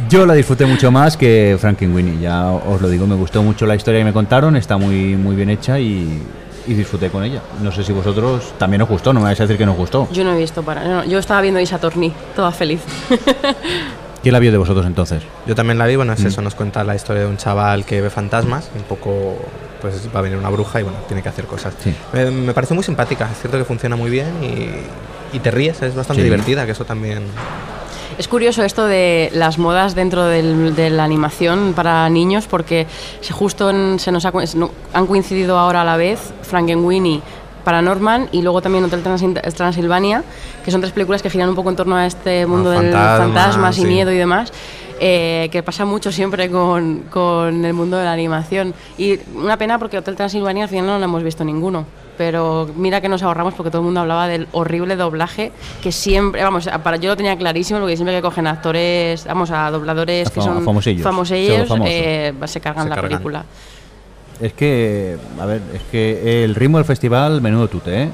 Yo 0.08 0.26
la 0.26 0.34
disfruté 0.34 0.66
mucho 0.66 0.90
más 0.90 1.16
que 1.16 1.56
Frankenweenie, 1.60 2.20
ya 2.20 2.46
os 2.50 2.80
lo 2.80 2.88
digo, 2.88 3.06
me 3.06 3.14
gustó 3.14 3.42
mucho 3.42 3.66
la 3.66 3.74
historia 3.74 4.00
que 4.00 4.04
me 4.04 4.12
contaron, 4.12 4.56
está 4.56 4.76
muy, 4.76 5.16
muy 5.16 5.36
bien 5.36 5.50
hecha 5.50 5.78
y, 5.78 6.22
y 6.66 6.74
disfruté 6.74 7.10
con 7.10 7.22
ella. 7.22 7.40
No 7.62 7.70
sé 7.70 7.84
si 7.84 7.92
vosotros 7.92 8.54
también 8.58 8.82
os 8.82 8.88
gustó, 8.88 9.12
no 9.12 9.20
me 9.20 9.24
vais 9.26 9.40
a 9.40 9.44
decir 9.44 9.58
que 9.58 9.66
no 9.66 9.72
os 9.72 9.78
gustó. 9.78 10.08
yo 10.12 10.24
no 10.24 10.32
he 10.34 10.38
visto 10.38 10.62
para 10.62 10.84
no, 10.84 11.04
yo 11.04 11.18
estaba 11.18 11.40
viendo 11.40 11.60
Isa 11.60 11.78
Torni 11.78 12.12
toda 12.34 12.50
feliz 12.52 12.80
¿Quién 14.22 14.32
la 14.34 14.38
vio 14.38 14.52
de 14.52 14.58
vosotros 14.58 14.84
entonces? 14.84 15.22
Yo 15.46 15.54
también 15.54 15.78
la 15.78 15.86
vi, 15.86 15.96
bueno, 15.96 16.12
es 16.12 16.20
Mm. 16.22 16.26
eso, 16.26 16.42
nos 16.42 16.54
cuenta 16.54 16.84
la 16.84 16.94
historia 16.94 17.22
de 17.22 17.28
un 17.28 17.38
chaval 17.38 17.84
que 17.86 18.00
ve 18.02 18.10
fantasmas, 18.10 18.70
un 18.76 18.82
poco, 18.82 19.36
pues 19.80 20.08
va 20.14 20.18
a 20.18 20.22
venir 20.22 20.36
una 20.36 20.50
bruja 20.50 20.78
y 20.80 20.82
bueno, 20.82 20.98
tiene 21.08 21.22
que 21.22 21.30
hacer 21.30 21.46
cosas. 21.46 21.72
Sí. 21.82 21.94
Me, 22.12 22.30
me 22.30 22.52
pareció 22.52 22.74
muy 22.74 22.84
simpática, 22.84 23.28
es 23.32 23.38
cierto 23.38 23.56
que 23.56 23.64
funciona 23.64 23.96
muy 23.96 24.10
bien 24.10 24.28
y, 24.42 25.36
y 25.36 25.40
te 25.40 25.50
ríes, 25.50 25.80
es 25.80 25.94
bastante 25.94 26.20
Sí. 26.20 26.24
divertida, 26.24 26.66
que 26.66 26.72
eso 26.72 26.84
también... 26.84 27.22
Es 28.20 28.28
curioso 28.28 28.62
esto 28.62 28.84
de 28.86 29.30
las 29.32 29.56
modas 29.56 29.94
dentro 29.94 30.26
del- 30.26 30.74
de 30.76 30.90
la 30.90 31.04
animación 31.04 31.72
para 31.74 32.06
niños 32.10 32.46
porque 32.46 32.86
justo 33.30 33.70
en- 33.70 33.98
se 33.98 34.12
nos 34.12 34.26
ha 34.26 34.32
han 34.92 35.06
coincidido 35.06 35.58
ahora 35.58 35.80
a 35.80 35.84
la 35.86 35.96
vez 35.96 36.34
Frankenweenie, 36.42 37.22
Paranorman 37.64 38.28
y 38.30 38.42
luego 38.42 38.60
también 38.60 38.84
Hotel 38.84 39.02
Transil- 39.02 39.40
Transilvania, 39.54 40.22
que 40.62 40.70
son 40.70 40.82
tres 40.82 40.92
películas 40.92 41.22
que 41.22 41.30
giran 41.30 41.48
un 41.48 41.54
poco 41.54 41.70
en 41.70 41.76
torno 41.76 41.96
a 41.96 42.04
este 42.04 42.44
mundo 42.44 42.68
del 42.68 42.82
fantasmas, 42.92 43.18
fantasmas 43.20 43.78
y 43.78 43.80
sí. 43.80 43.86
miedo 43.86 44.12
y 44.12 44.18
demás. 44.18 44.52
eh, 45.02 45.48
que 45.50 45.62
pasa 45.62 45.86
mucho 45.86 46.12
siempre 46.12 46.50
con, 46.50 47.04
con 47.10 47.64
el 47.64 47.72
mundo 47.72 47.96
de 47.96 48.04
la 48.04 48.12
animación. 48.12 48.74
Y 48.98 49.18
una 49.34 49.56
pena 49.56 49.78
porque 49.78 49.96
Hotel 49.96 50.14
Transilvania 50.14 50.64
al 50.64 50.68
final 50.68 50.84
no 50.84 50.98
lo 50.98 51.04
hemos 51.06 51.22
visto 51.22 51.42
ninguno. 51.42 51.86
Pero 52.20 52.68
mira 52.76 53.00
que 53.00 53.08
nos 53.08 53.22
ahorramos 53.22 53.54
porque 53.54 53.70
todo 53.70 53.80
el 53.80 53.86
mundo 53.86 54.00
hablaba 54.00 54.28
del 54.28 54.46
horrible 54.52 54.94
doblaje 54.94 55.52
que 55.82 55.90
siempre, 55.90 56.42
vamos, 56.42 56.68
para, 56.84 56.98
yo 56.98 57.08
lo 57.08 57.16
tenía 57.16 57.34
clarísimo 57.38 57.80
porque 57.80 57.96
siempre 57.96 58.14
que 58.14 58.20
cogen 58.20 58.46
actores, 58.46 59.24
vamos, 59.24 59.50
a 59.50 59.70
dobladores 59.70 60.28
A 60.28 60.30
que 60.30 60.42
son 60.42 60.62
famosillos, 60.62 61.02
famosillos, 61.02 61.70
eh, 61.86 62.34
se 62.44 62.60
cargan 62.60 62.84
Se 62.84 62.88
la 62.90 62.94
cargan. 62.96 63.10
película. 63.10 63.44
Es 64.40 64.52
que, 64.54 65.16
a 65.38 65.46
ver, 65.46 65.60
es 65.74 65.82
que 65.90 66.44
el 66.44 66.54
ritmo 66.54 66.78
del 66.78 66.84
festival, 66.86 67.40
menudo 67.42 67.68
tute, 67.68 68.04
¿eh? 68.04 68.08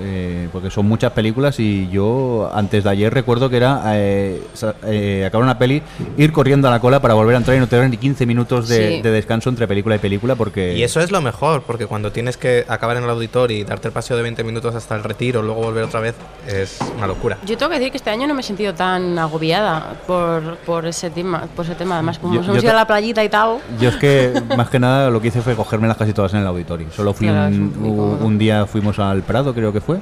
Eh, 0.00 0.48
porque 0.52 0.70
son 0.70 0.86
muchas 0.86 1.12
películas 1.12 1.58
y 1.58 1.88
yo 1.88 2.50
antes 2.52 2.84
de 2.84 2.90
ayer 2.90 3.12
recuerdo 3.12 3.48
que 3.48 3.56
era 3.56 3.80
eh, 3.96 4.42
eh, 4.86 5.24
acabar 5.26 5.42
una 5.44 5.58
peli, 5.58 5.82
ir 6.18 6.30
corriendo 6.30 6.68
a 6.68 6.70
la 6.70 6.78
cola 6.78 7.00
para 7.00 7.14
volver 7.14 7.34
a 7.34 7.38
entrar 7.38 7.56
y 7.56 7.60
no 7.60 7.66
tener 7.68 7.88
ni 7.88 7.96
15 7.96 8.26
minutos 8.26 8.68
de, 8.68 8.96
Sí. 8.96 9.02
de 9.02 9.10
descanso 9.10 9.48
entre 9.48 9.66
película 9.66 9.96
y 9.96 9.98
película 9.98 10.34
porque... 10.36 10.74
Y 10.76 10.82
eso 10.82 11.00
es 11.00 11.10
lo 11.10 11.22
mejor, 11.22 11.62
porque 11.62 11.86
cuando 11.86 12.12
tienes 12.12 12.36
que 12.36 12.66
acabar 12.68 12.98
en 12.98 13.04
el 13.04 13.10
auditorio 13.10 13.56
y 13.56 13.64
darte 13.64 13.88
el 13.88 13.94
paseo 13.94 14.16
de 14.18 14.22
20 14.24 14.44
minutos 14.44 14.74
hasta 14.74 14.94
el 14.94 15.02
retiro, 15.02 15.42
luego 15.42 15.62
volver 15.62 15.84
otra 15.84 16.00
vez, 16.00 16.14
es 16.46 16.78
una 16.98 17.06
locura. 17.06 17.38
Yo 17.46 17.56
tengo 17.56 17.70
que 17.70 17.78
decir 17.78 17.90
que 17.90 17.96
este 17.96 18.10
año 18.10 18.26
no 18.26 18.34
me 18.34 18.42
he 18.42 18.44
sentido 18.44 18.74
tan 18.74 19.18
agobiada 19.18 19.94
por, 20.06 20.58
por 20.58 20.86
ese 20.86 21.08
tema, 21.08 21.46
por 21.56 21.64
ese 21.64 21.74
tema. 21.74 21.94
Además, 21.94 22.18
como 22.18 22.34
Yo- 22.34 22.40
nos 22.40 22.46
yo 22.48 22.52
hemos 22.52 22.62
ido 22.64 22.72
a 22.72 22.76
la 22.76 22.86
playita 22.86 23.24
y 23.24 23.30
tal, 23.30 23.56
Yo 23.80 23.88
es 23.88 23.96
que 23.96 24.34
más 24.54 24.68
que 24.68 24.78
nada 24.78 25.08
lo 25.08 25.20
que 25.22 25.28
hice 25.28 25.40
fue 25.40 25.54
cogérmelas 25.68 25.98
casi 25.98 26.14
todas 26.14 26.32
en 26.32 26.40
el 26.40 26.46
auditorio. 26.46 26.86
Solo 26.96 27.12
fui 27.12 27.26
Claro, 27.28 27.54
un, 27.54 28.18
un 28.22 28.38
día 28.38 28.64
fuimos 28.64 28.98
al 28.98 29.20
Prado, 29.22 29.52
creo 29.52 29.70
que 29.70 29.82
fue. 29.82 29.98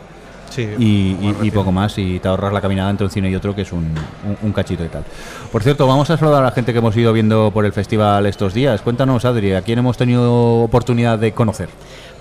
Sí. 0.49 0.63
y, 0.79 0.85
y- 1.21 1.37
y 1.43 1.51
poco 1.51 1.73
más 1.73 1.99
y 1.99 2.21
te 2.21 2.29
ahorras 2.29 2.53
la 2.53 2.61
caminada 2.61 2.89
entre 2.89 3.05
un 3.05 3.11
cine 3.11 3.29
y 3.29 3.35
otro 3.35 3.53
que 3.55 3.63
es 3.63 3.73
un, 3.73 3.81
un- 3.83 4.39
un 4.41 4.53
cachito 4.53 4.85
y 4.85 4.89
tal. 4.89 5.03
Por 5.51 5.63
cierto, 5.65 5.89
vamos 5.89 6.09
a 6.09 6.17
saludar 6.17 6.43
a 6.43 6.47
la 6.47 6.53
gente 6.53 6.73
que 6.73 6.79
hemos 6.79 6.97
ido 6.97 7.13
viendo 7.13 7.51
por 7.53 7.65
el 7.67 7.73
festival 7.73 8.25
estos 8.27 8.55
días. 8.55 8.81
Cuéntanos, 8.81 9.25
Adri, 9.25 9.53
¿a 9.55 9.63
quién 9.63 9.81
hemos 9.81 9.97
tenido 9.97 10.63
oportunidad 10.63 11.19
de 11.19 11.33
conocer? 11.33 11.69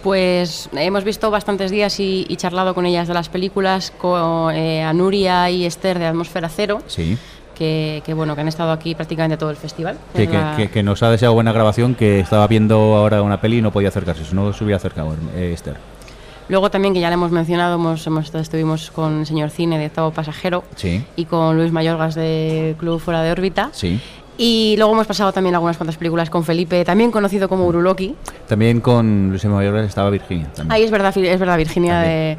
Pues 0.03 0.69
hemos 0.73 1.03
visto 1.03 1.31
bastantes 1.31 1.72
días 1.72 1.99
y, 1.99 2.26
y 2.27 2.35
charlado 2.35 2.73
con 2.76 2.85
ellas 2.85 3.07
de 3.07 3.13
las 3.13 3.30
películas, 3.30 3.91
con 3.97 4.53
eh, 4.55 4.84
a 4.84 4.91
Nuria 4.93 5.49
y 5.51 5.65
Esther 5.65 5.99
de 5.99 6.07
Atmósfera 6.07 6.49
Cero, 6.49 6.81
Sí. 6.88 7.17
Que, 7.56 8.03
que, 8.06 8.14
bueno 8.14 8.36
que 8.36 8.41
han 8.41 8.48
estado 8.48 8.72
aquí 8.72 8.94
prácticamente 8.94 9.38
todo 9.38 9.49
el 9.49 9.56
festival. 9.56 9.98
Que, 10.15 10.23
Es 10.23 10.30
que- 10.30 10.38
la- 10.38 10.56
que- 10.57 10.69
que 10.69 10.84
nos 10.84 11.02
ha 11.02 11.10
deseado 11.10 11.34
buena 11.34 11.52
grabación, 11.52 11.95
que 11.95 12.19
estaba 12.19 12.45
viendo 12.48 12.76
ahora 12.95 13.22
una 13.23 13.41
peli 13.41 13.57
y 13.57 13.61
no 13.61 13.72
podía 13.72 13.90
acercarse, 13.90 14.23
si 14.26 14.36
no 14.36 14.53
se 14.53 14.64
hubiera 14.64 14.77
acercado 14.77 15.15
eh, 15.36 15.52
Esther. 15.53 15.77
Luego 16.48 16.69
también, 16.69 16.94
que 16.94 16.99
ya 16.99 17.07
le 17.10 17.15
hemos 17.15 17.32
mencionado, 17.32 17.76
hemos, 17.76 18.06
hemos- 18.06 18.34
estuvimos 18.36 18.91
con 18.91 19.22
el 19.22 19.26
señor 19.26 19.49
Cine 19.49 19.80
de 19.80 19.88
Octavo 19.88 20.11
Pasajero 20.11 20.64
Sí, 20.76 21.03
y 21.15 21.26
con 21.26 21.57
Luis 21.57 21.72
Mayorgas 21.72 22.14
de 22.14 22.76
Club 22.77 22.99
Fuera 22.99 23.23
de 23.23 23.32
órbita. 23.32 23.69
sí. 23.72 23.99
Y 24.38 24.76
luego 24.76 24.91
hemos 24.91 25.07
pasado 25.07 25.32
también 25.32 25.56
algunas 25.56 25.77
cuantas 25.77 25.95
películas 25.95 26.30
con 26.30 26.44
Felipe, 26.44 26.84
también 26.84 27.10
conocido 27.10 27.48
como 27.48 27.65
Uruloki. 27.68 28.15
También 28.49 28.82
con 28.82 29.30
Luis 29.30 29.45
Mayor 29.45 29.77
estaba 29.77 30.10
Virginia. 30.10 30.48
También. 30.53 30.73
Ahí 30.73 30.84
es 30.84 30.91
verdad, 30.91 31.18
es 31.18 31.40
verdad 31.40 31.56
Virginia 31.57 31.99
de, 32.02 32.38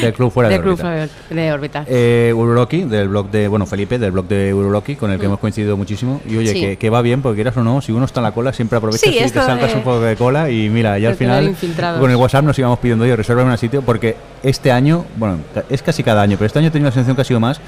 Del 0.00 0.12
club 0.14 0.30
fuera 0.32 0.48
de, 0.48 0.56
de 0.56 0.62
Club 0.62 0.78
órbita. 0.80 1.08
De 1.30 1.52
órbita. 1.52 1.84
Eh, 1.88 2.32
Uruloki, 2.34 2.84
del 2.84 3.08
blog 3.08 3.30
de, 3.30 3.46
bueno, 3.48 3.66
Felipe, 3.66 3.98
del 3.98 4.10
blog 4.10 4.26
de 4.26 4.52
Uruloki, 4.54 4.96
con 4.96 5.10
el 5.10 5.18
que 5.20 5.26
hemos 5.26 5.38
coincidido 5.38 5.76
muchísimo. 5.76 6.20
Y 6.26 6.36
oye, 6.36 6.50
Mm. 6.50 6.54
Sí. 6.54 6.60
que, 6.60 6.76
que 6.76 6.90
va 6.90 7.02
bien, 7.02 7.20
porque 7.22 7.36
quieras 7.36 7.56
o 7.56 7.62
no, 7.62 7.80
si 7.82 7.92
uno 7.92 8.04
está 8.06 8.20
en 8.20 8.24
la 8.24 8.32
cola, 8.32 8.52
siempre 8.52 8.78
aprovechas 8.78 9.02
Sí, 9.10 9.16
y 9.18 9.22
te 9.22 9.28
saltas 9.28 9.70
de- 9.72 9.76
un 9.78 9.82
poco 9.84 10.00
de 10.00 10.16
cola. 10.16 10.50
Y 10.50 10.68
mira, 10.70 10.98
ya 10.98 11.10
al 11.10 11.16
final, 11.16 11.54
con 12.00 12.10
el 12.10 12.16
WhatsApp 12.16 12.44
nos 12.44 12.58
íbamos 12.58 12.78
pidiendo, 12.78 13.04
oye, 13.04 13.14
reserva 13.16 13.42
un 13.44 13.56
sitio, 13.58 13.82
porque 13.82 14.16
este 14.42 14.72
año, 14.72 15.04
bueno, 15.16 15.38
es 15.68 15.82
casi 15.82 16.02
cada 16.02 16.22
año, 16.22 16.36
pero 16.38 16.46
este 16.46 16.58
año 16.58 16.68
he 16.68 16.70
tenido 16.70 16.88
la 16.88 16.92
sensación 16.94 17.16
que 17.16 17.22
ha 17.22 17.24
sido 17.26 17.40
más, 17.40 17.60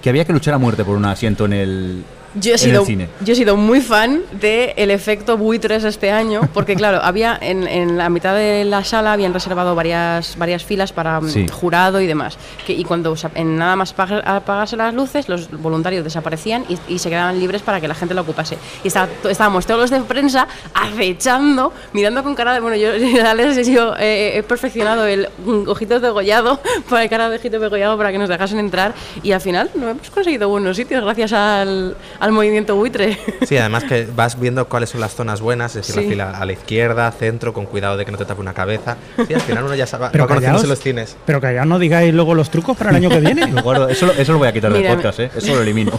que 0.00 0.08
había 0.10 0.24
que 0.24 0.32
luchar 0.32 0.54
a 0.54 0.58
muerte 0.58 0.84
por 0.84 0.96
un 0.96 1.04
asiento 1.04 1.44
en 1.46 1.52
el, 1.52 2.04
Yo 2.34 2.54
he, 2.54 2.58
sido, 2.58 2.84
yo 3.20 3.32
he 3.32 3.36
sido 3.36 3.56
muy 3.56 3.80
fan 3.80 4.22
del 4.32 4.70
el 4.76 4.90
efecto 4.90 5.36
buitres 5.36 5.84
este 5.84 6.10
año, 6.10 6.48
porque 6.54 6.74
claro, 6.76 7.00
había 7.02 7.38
en, 7.40 7.66
en 7.68 7.98
la 7.98 8.08
mitad 8.08 8.34
de 8.34 8.64
la 8.64 8.84
sala 8.84 9.12
habían 9.12 9.34
reservado 9.34 9.74
varias, 9.74 10.36
varias 10.38 10.64
filas 10.64 10.92
para 10.92 11.20
mm, 11.20 11.28
Sí. 11.28 11.46
jurado 11.48 12.00
y 12.00 12.06
demás. 12.06 12.38
Que, 12.66 12.72
y 12.72 12.84
cuando 12.84 13.14
en 13.34 13.56
nada 13.56 13.76
más 13.76 13.94
apaga- 13.94 14.22
apagarse 14.24 14.76
las 14.76 14.94
luces, 14.94 15.28
los 15.28 15.50
voluntarios 15.50 16.04
desaparecían 16.04 16.64
y, 16.68 16.78
y 16.88 16.98
se 16.98 17.10
quedaban 17.10 17.38
libres 17.38 17.62
para 17.62 17.80
que 17.80 17.88
la 17.88 17.94
gente 17.94 18.14
lo 18.14 18.22
ocupase. 18.22 18.56
Y 18.84 18.88
to- 18.90 19.28
estábamos 19.28 19.66
todos 19.66 19.80
los 19.80 19.90
de 19.90 20.00
prensa 20.00 20.48
acechando, 20.74 21.72
mirando 21.92 22.22
con 22.22 22.34
cara 22.34 22.54
de. 22.54 22.60
Bueno, 22.60 22.76
yo, 22.76 22.96
yo 23.62 23.94
eh, 23.98 24.32
he 24.38 24.42
perfeccionado 24.42 25.06
el 25.06 25.28
mm, 25.44 25.68
ojitos 25.68 26.00
degollado 26.02 26.60
para 26.88 27.04
el 27.04 27.10
cara 27.10 27.28
de 27.28 27.36
ojito 27.36 27.58
degollado 27.58 27.96
para 27.96 28.12
que 28.12 28.18
nos 28.18 28.28
dejasen 28.28 28.58
entrar. 28.58 28.94
Y 29.22 29.32
al 29.32 29.40
final 29.40 29.70
no 29.74 29.88
hemos 29.88 30.10
conseguido 30.10 30.48
buenos 30.48 30.76
sitios 30.76 31.02
gracias 31.04 31.32
al, 31.32 31.96
al 32.22 32.32
movimiento 32.32 32.76
buitre. 32.76 33.18
Sí, 33.46 33.56
además 33.56 33.84
que 33.84 34.06
vas 34.14 34.38
viendo 34.38 34.66
cuáles 34.68 34.90
son 34.90 35.00
las 35.00 35.14
zonas 35.14 35.40
buenas, 35.40 35.76
es 35.76 35.86
decir, 35.86 35.94
Sí. 35.96 36.02
la 36.04 36.10
fila 36.10 36.38
a 36.38 36.46
la 36.46 36.52
izquierda, 36.52 37.10
centro, 37.12 37.52
con 37.52 37.66
cuidado 37.66 37.96
de 37.96 38.04
que 38.04 38.12
no 38.12 38.18
te 38.18 38.24
tape 38.24 38.40
una 38.40 38.54
cabeza. 38.54 38.96
Sí, 39.26 39.34
al 39.34 39.40
final 39.40 39.64
uno 39.64 39.74
ya 39.74 39.86
sabe, 39.86 40.08
Pero 40.12 40.26
va 40.28 40.36
callaos. 40.36 40.64
los 40.66 40.78
cines. 40.78 41.16
Pero 41.26 41.40
que 41.40 41.52
ya 41.52 41.64
no 41.64 41.78
digáis 41.78 42.14
luego 42.14 42.34
los 42.34 42.48
trucos 42.50 42.76
para 42.76 42.90
el 42.90 42.96
año 42.96 43.08
que 43.10 43.20
viene. 43.20 43.46
Lo 43.52 43.62
guardo, 43.62 43.88
eso, 43.88 44.06
lo- 44.06 44.12
eso 44.12 44.32
lo 44.32 44.38
voy 44.38 44.48
a 44.48 44.52
quitar 44.52 44.72
del 44.72 44.86
podcast, 44.86 45.18
¿eh? 45.20 45.30
Eso 45.36 45.54
lo 45.54 45.62
elimino. 45.62 45.92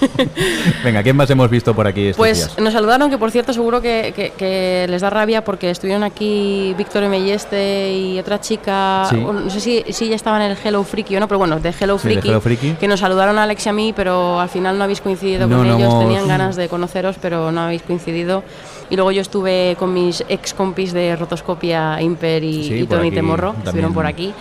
Venga, 0.83 1.03
¿quién 1.03 1.15
más 1.15 1.29
hemos 1.29 1.49
visto 1.49 1.73
por 1.73 1.87
aquí 1.87 2.07
estos 2.07 2.17
Pues 2.17 2.37
días? 2.37 2.59
nos 2.59 2.73
saludaron, 2.73 3.09
que 3.09 3.17
por 3.17 3.31
cierto 3.31 3.53
seguro 3.53 3.81
que, 3.81 4.13
que- 4.15 4.31
que 4.37 4.85
les 4.89 5.01
da 5.01 5.09
rabia 5.09 5.43
porque 5.43 5.69
estuvieron 5.69 6.03
aquí 6.03 6.73
Víctor 6.77 7.07
Melleste 7.09 7.91
y 7.93 8.19
otra 8.19 8.39
chica, 8.39 9.05
Sí. 9.09 9.17
no 9.17 9.49
sé 9.49 9.59
si, 9.59 9.83
si 9.91 10.09
ya 10.09 10.15
estaban 10.15 10.41
en 10.41 10.51
el 10.51 10.57
Hello 10.63 10.83
Freaky 10.83 11.17
o 11.17 11.19
no, 11.19 11.27
pero 11.27 11.37
bueno, 11.39 11.59
de 11.59 11.73
Hello 11.77 11.97
Sí, 11.99 12.07
de 12.07 12.13
Freaky, 12.13 12.29
Hello 12.29 12.41
Freaky. 12.41 12.71
que 12.79 12.87
nos 12.87 12.99
saludaron 12.99 13.37
a 13.37 13.43
Alex 13.43 13.65
y 13.65 13.69
a 13.69 13.73
mí, 13.73 13.93
pero 13.95 14.39
al 14.39 14.49
final 14.49 14.77
no 14.77 14.83
habéis 14.85 15.01
coincidido 15.01 15.47
No, 15.47 15.57
con 15.57 15.67
no 15.67 15.75
ellos, 15.77 15.89
hemos- 15.93 16.03
tenían 16.19 16.27
ganas 16.39 16.55
de 16.55 16.69
conoceros, 16.69 17.17
pero 17.21 17.51
no 17.51 17.61
habéis 17.61 17.81
coincidido. 17.83 18.43
Y 18.89 18.95
luego 18.95 19.11
yo 19.11 19.21
estuve 19.21 19.75
con 19.79 19.93
mis 19.93 20.23
ex 20.29 20.53
compis 20.53 20.93
de 20.93 21.15
Rotoscopia, 21.15 22.01
Imper 22.01 22.43
y, 22.43 22.63
Sí, 22.67 22.73
y 22.81 22.85
Tony 22.87 23.07
aquí 23.07 23.15
Temorro, 23.15 23.47
también. 23.49 23.65
estuvieron 23.67 23.93
por 23.93 24.05
aquí. 24.05 24.33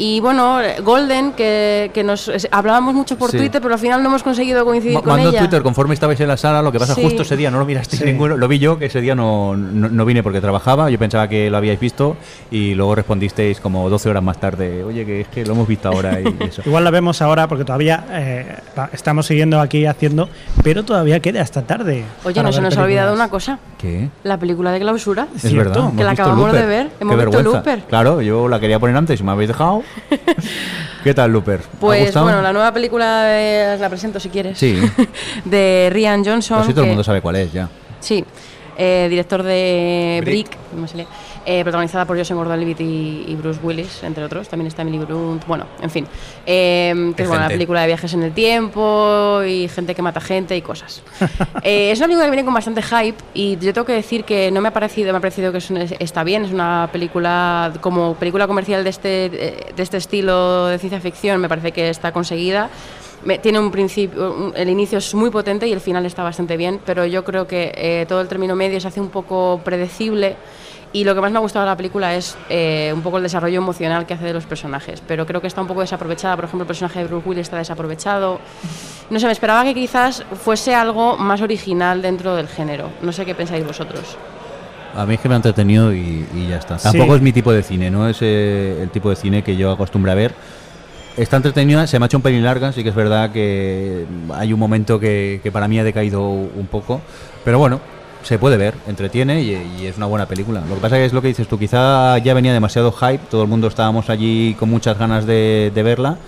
Y 0.00 0.20
bueno, 0.20 0.58
Golden, 0.84 1.32
que, 1.32 1.90
que 1.92 2.04
nos 2.04 2.30
hablábamos 2.52 2.94
mucho 2.94 3.18
por 3.18 3.32
Sí. 3.32 3.36
Twitter, 3.36 3.60
pero 3.60 3.74
al 3.74 3.80
final 3.80 4.00
no 4.00 4.08
hemos 4.10 4.22
conseguido 4.22 4.64
coincidir 4.64 4.94
Ma- 4.94 5.00
con 5.02 5.10
Mando 5.14 5.30
ella. 5.30 5.40
Twitter 5.40 5.60
conforme 5.62 5.92
estabais 5.94 6.20
en 6.20 6.28
la 6.28 6.36
sala, 6.36 6.62
lo 6.62 6.70
que 6.70 6.78
pasa 6.78 6.94
Sí. 6.94 7.02
justo 7.02 7.22
ese 7.22 7.36
día 7.36 7.50
no 7.50 7.58
lo 7.58 7.64
mirasteis 7.64 8.00
Sí. 8.02 8.06
ninguno, 8.06 8.36
lo 8.36 8.46
vi 8.46 8.60
yo, 8.60 8.78
que 8.78 8.86
ese 8.86 9.00
día 9.00 9.16
no, 9.16 9.56
no, 9.56 9.88
no 9.88 10.04
vine 10.04 10.22
porque 10.22 10.40
trabajaba, 10.40 10.88
yo 10.88 10.98
pensaba 11.00 11.26
que 11.28 11.50
lo 11.50 11.56
habíais 11.56 11.80
visto 11.80 12.16
y 12.50 12.74
luego 12.74 12.94
respondisteis 12.94 13.58
como 13.60 13.90
12 13.90 14.08
horas 14.08 14.22
más 14.22 14.38
tarde, 14.38 14.84
oye, 14.84 15.04
que 15.04 15.22
es 15.22 15.28
que 15.28 15.44
lo 15.44 15.54
hemos 15.54 15.66
visto 15.66 15.88
ahora 15.88 16.20
y 16.20 16.24
eso. 16.44 16.62
Igual 16.64 16.84
la 16.84 16.90
vemos 16.92 17.20
ahora 17.20 17.48
porque 17.48 17.64
todavía 17.64 18.04
eh, 18.12 18.56
estamos 18.92 19.26
siguiendo 19.26 19.60
aquí 19.60 19.84
haciendo, 19.84 20.28
pero 20.62 20.84
todavía 20.84 21.18
queda 21.18 21.42
hasta 21.42 21.62
tarde. 21.62 22.04
Oye, 22.22 22.40
no 22.40 22.52
se 22.52 22.60
nos 22.60 22.76
ha 22.76 22.84
olvidado 22.84 23.12
una 23.14 23.28
cosa. 23.30 23.58
¿Qué? 23.78 24.08
La 24.22 24.38
película 24.38 24.70
de 24.70 24.78
clausura. 24.78 25.26
Es 25.34 25.42
Cierto, 25.42 25.70
verdad, 25.70 25.92
que 25.96 26.04
la 26.04 26.10
acabamos 26.12 26.52
de 26.52 26.60
Looper. 26.60 26.68
ver, 26.68 26.90
hemos 27.00 27.16
Qué 27.16 27.24
visto 27.24 27.30
vergüenza. 27.42 27.58
Looper. 27.58 27.88
Claro, 27.88 28.22
yo 28.22 28.46
la 28.48 28.60
quería 28.60 28.78
poner 28.78 28.96
antes 28.96 29.18
y 29.18 29.22
me 29.24 29.32
habéis 29.32 29.48
dejado. 29.48 29.82
¿Qué 31.04 31.14
tal, 31.14 31.32
Looper? 31.32 31.60
¿Ha 31.60 31.80
Pues 31.80 32.14
bueno, 32.14 32.42
la 32.42 32.52
nueva 32.52 32.72
película 32.72 33.76
la 33.78 33.88
presento 33.88 34.20
si 34.20 34.28
quieres. 34.28 34.58
Sí. 34.58 34.78
de 35.44 35.88
Rian 35.92 36.24
Johnson. 36.24 36.60
Casi 36.60 36.72
todo 36.72 36.82
el 36.82 36.88
mundo 36.88 37.04
sabe 37.04 37.20
cuál 37.20 37.36
es 37.36 37.52
ya. 37.52 37.68
Sí, 38.00 38.24
eh, 38.78 39.08
director 39.10 39.42
de 39.42 40.22
Brick. 40.24 40.56
Eh, 41.44 41.62
protagonizada 41.62 42.04
por 42.04 42.16
Joseph 42.16 42.36
Gordon-Levitt 42.36 42.80
y, 42.80 43.24
y 43.26 43.34
Bruce 43.34 43.58
Willis, 43.62 44.02
entre 44.04 44.22
otros. 44.22 44.48
También 44.48 44.68
está 44.68 44.82
Emily 44.82 44.98
Blunt. 44.98 45.46
Bueno, 45.46 45.66
en 45.80 45.90
fin. 45.90 46.06
Eh, 46.46 47.12
que 47.16 47.22
es 47.22 47.28
bueno, 47.28 47.44
una 47.44 47.48
película 47.48 47.80
de 47.80 47.86
viajes 47.88 48.12
en 48.12 48.22
el 48.22 48.32
tiempo 48.32 49.40
y 49.46 49.66
gente 49.68 49.94
que 49.94 50.02
mata 50.02 50.20
gente 50.20 50.56
y 50.56 50.62
cosas. 50.62 51.02
Eh, 51.62 51.90
es 51.90 51.98
una 51.98 52.06
película 52.06 52.26
que 52.26 52.30
viene 52.30 52.44
con 52.44 52.54
bastante 52.54 52.82
hype 52.82 53.16
y 53.34 53.56
yo 53.58 53.72
tengo 53.72 53.84
que 53.84 53.92
decir 53.92 54.24
que 54.24 54.50
no 54.50 54.60
me 54.60 54.68
ha 54.68 54.72
parecido, 54.72 55.12
me 55.12 55.18
ha 55.18 55.20
parecido 55.20 55.50
que 55.50 55.58
es 55.58 55.70
está 55.98 56.22
bien. 56.22 56.44
Es 56.44 56.52
una 56.52 56.88
película 56.92 57.72
como 57.80 58.14
película 58.14 58.46
comercial 58.46 58.84
de 58.84 58.90
este, 58.90 59.08
de 59.08 59.82
este 59.82 59.96
estilo 59.96 60.66
de 60.66 60.78
ciencia 60.78 61.00
ficción. 61.00 61.40
Me 61.40 61.48
parece 61.48 61.72
que 61.72 61.88
está 61.88 62.12
conseguida. 62.12 62.70
Me- 63.24 63.38
tiene 63.38 63.58
un 63.58 63.70
principio, 63.70 64.32
un- 64.32 64.52
el 64.56 64.68
inicio 64.68 64.98
es 64.98 65.14
muy 65.14 65.30
potente 65.30 65.66
y 65.66 65.72
el 65.72 65.80
final 65.80 66.06
está 66.06 66.22
bastante 66.22 66.56
bien, 66.56 66.80
pero 66.84 67.04
yo 67.04 67.24
creo 67.24 67.46
que 67.46 67.72
eh, 67.74 68.06
todo 68.08 68.20
el 68.20 68.28
término 68.28 68.54
medio 68.54 68.80
se 68.80 68.88
hace 68.88 69.00
un 69.00 69.08
poco 69.08 69.60
predecible 69.64 70.36
y 70.92 71.04
lo 71.04 71.14
que 71.14 71.20
más 71.20 71.30
me 71.30 71.36
ha 71.36 71.40
gustado 71.40 71.64
de 71.66 71.70
la 71.72 71.76
película 71.76 72.14
es 72.14 72.36
eh, 72.48 72.90
un 72.94 73.02
poco 73.02 73.18
el 73.18 73.22
desarrollo 73.24 73.58
emocional 73.58 74.06
que 74.06 74.14
hace 74.14 74.24
de 74.24 74.32
los 74.32 74.46
personajes, 74.46 75.02
pero 75.06 75.26
creo 75.26 75.40
que 75.40 75.46
está 75.48 75.60
un 75.60 75.66
poco 75.66 75.80
desaprovechada, 75.80 76.36
por 76.36 76.44
ejemplo 76.46 76.62
el 76.62 76.66
personaje 76.68 77.00
de 77.00 77.04
Bruce 77.06 77.28
Willis 77.28 77.42
está 77.42 77.58
desaprovechado, 77.58 78.38
no 79.10 79.18
sé, 79.20 79.26
me 79.26 79.32
esperaba 79.32 79.64
que 79.64 79.74
quizás 79.74 80.24
fuese 80.42 80.74
algo 80.74 81.16
más 81.18 81.42
original 81.42 82.00
dentro 82.00 82.34
del 82.36 82.48
género, 82.48 82.88
no 83.02 83.12
sé 83.12 83.26
qué 83.26 83.34
pensáis 83.34 83.66
vosotros. 83.66 84.16
A 84.94 85.04
mí 85.04 85.14
es 85.14 85.20
que 85.20 85.28
me 85.28 85.34
ha 85.34 85.36
entretenido 85.36 85.92
y, 85.92 86.26
y 86.34 86.48
ya 86.48 86.56
está. 86.56 86.78
Sí. 86.78 86.84
Tampoco 86.90 87.16
es 87.16 87.20
mi 87.22 87.32
tipo 87.32 87.52
de 87.52 87.62
cine, 87.62 87.90
no 87.90 88.08
es 88.08 88.18
eh, 88.22 88.78
el 88.82 88.88
tipo 88.90 89.10
de 89.10 89.16
cine 89.16 89.42
que 89.44 89.54
yo 89.56 89.70
acostumbro 89.70 90.10
a 90.10 90.14
ver. 90.14 90.32
Está 91.18 91.36
entretenida, 91.36 91.86
se 91.86 91.98
me 91.98 92.04
ha 92.04 92.06
hecho 92.06 92.16
un 92.18 92.22
pelín 92.22 92.44
larga, 92.44 92.72
sí 92.72 92.82
que 92.82 92.88
es 92.90 92.94
verdad 92.94 93.30
que 93.32 94.06
hay 94.34 94.52
un 94.52 94.58
momento 94.60 94.98
que, 95.00 95.40
que 95.42 95.52
para 95.52 95.68
mí 95.68 95.78
ha 95.78 95.84
decaído 95.84 96.22
un 96.28 96.66
poco, 96.70 97.00
pero 97.44 97.58
bueno, 97.58 97.80
se 98.22 98.38
puede 98.38 98.56
ver, 98.56 98.74
entretiene 98.86 99.42
y, 99.42 99.80
y 99.80 99.86
es 99.86 99.96
una 99.96 100.06
buena 100.06 100.26
película. 100.26 100.62
Lo 100.68 100.74
que 100.76 100.80
pasa 100.80 100.98
es 100.98 101.12
lo 101.12 101.22
que 101.22 101.28
dices 101.28 101.46
tú, 101.48 101.58
quizá 101.58 102.18
ya 102.18 102.34
venía 102.34 102.52
demasiado 102.52 102.92
hype, 102.92 103.20
todo 103.30 103.42
el 103.42 103.48
mundo 103.48 103.68
estábamos 103.68 104.10
allí 104.10 104.54
con 104.58 104.70
muchas 104.70 104.98
ganas 104.98 105.26
de, 105.26 105.70
de 105.74 105.82
verla 105.82 106.18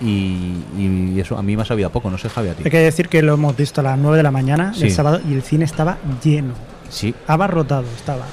y, 0.00 0.52
y 0.78 1.16
eso 1.20 1.38
a 1.38 1.42
mí 1.42 1.56
me 1.56 1.62
ha 1.62 1.64
sabido 1.64 1.88
a 1.88 1.92
poco, 1.92 2.10
no 2.10 2.18
sé 2.18 2.28
Javi 2.28 2.48
a 2.48 2.54
ti. 2.54 2.62
Hay 2.64 2.70
que 2.70 2.78
decir 2.80 3.08
que 3.08 3.22
lo 3.22 3.34
hemos 3.34 3.56
visto 3.56 3.80
a 3.80 3.84
las 3.84 3.98
9 3.98 4.16
de 4.18 4.22
la 4.22 4.30
mañana 4.30 4.72
Sí. 4.74 4.80
del 4.80 4.90
sábado 4.92 5.20
y 5.28 5.34
el 5.34 5.42
cine 5.42 5.64
estaba 5.64 5.98
lleno. 6.22 6.54
Sí, 6.88 7.14
Abarrotado 7.26 7.84
estaba. 7.96 8.24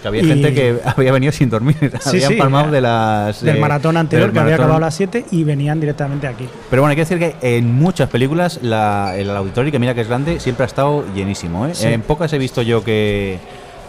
Que 0.00 0.08
había 0.08 0.22
Y- 0.22 0.26
gente 0.26 0.54
que 0.54 0.80
había 0.84 1.12
venido 1.12 1.32
sin 1.32 1.48
dormir, 1.50 1.76
Sí, 2.00 2.08
habían 2.16 2.32
sí, 2.32 2.34
palmado 2.38 2.70
de 2.70 2.80
las... 2.80 3.40
Del 3.42 3.56
eh, 3.56 3.60
maratón 3.60 3.96
anterior, 3.96 4.28
del 4.28 4.34
que 4.34 4.40
había 4.40 4.54
acabado 4.56 4.76
a 4.76 4.80
las 4.80 4.94
7 4.94 5.26
y 5.30 5.44
venían 5.44 5.78
directamente 5.80 6.26
aquí. 6.26 6.48
Pero 6.68 6.82
bueno, 6.82 6.90
hay 6.90 6.96
que 6.96 7.02
decir 7.02 7.18
que 7.18 7.34
en 7.58 7.74
muchas 7.74 8.08
películas 8.08 8.60
la, 8.62 9.14
el 9.16 9.30
auditorio, 9.30 9.70
que 9.72 9.78
mira 9.78 9.94
que 9.94 10.00
es 10.02 10.08
grande, 10.08 10.40
siempre 10.40 10.64
ha 10.64 10.66
estado 10.66 11.04
llenísimo. 11.14 11.66
¿eh? 11.66 11.74
Sí. 11.74 11.86
En 11.88 12.02
pocas 12.02 12.32
he 12.32 12.38
visto 12.38 12.62
yo 12.62 12.82
que, 12.84 13.38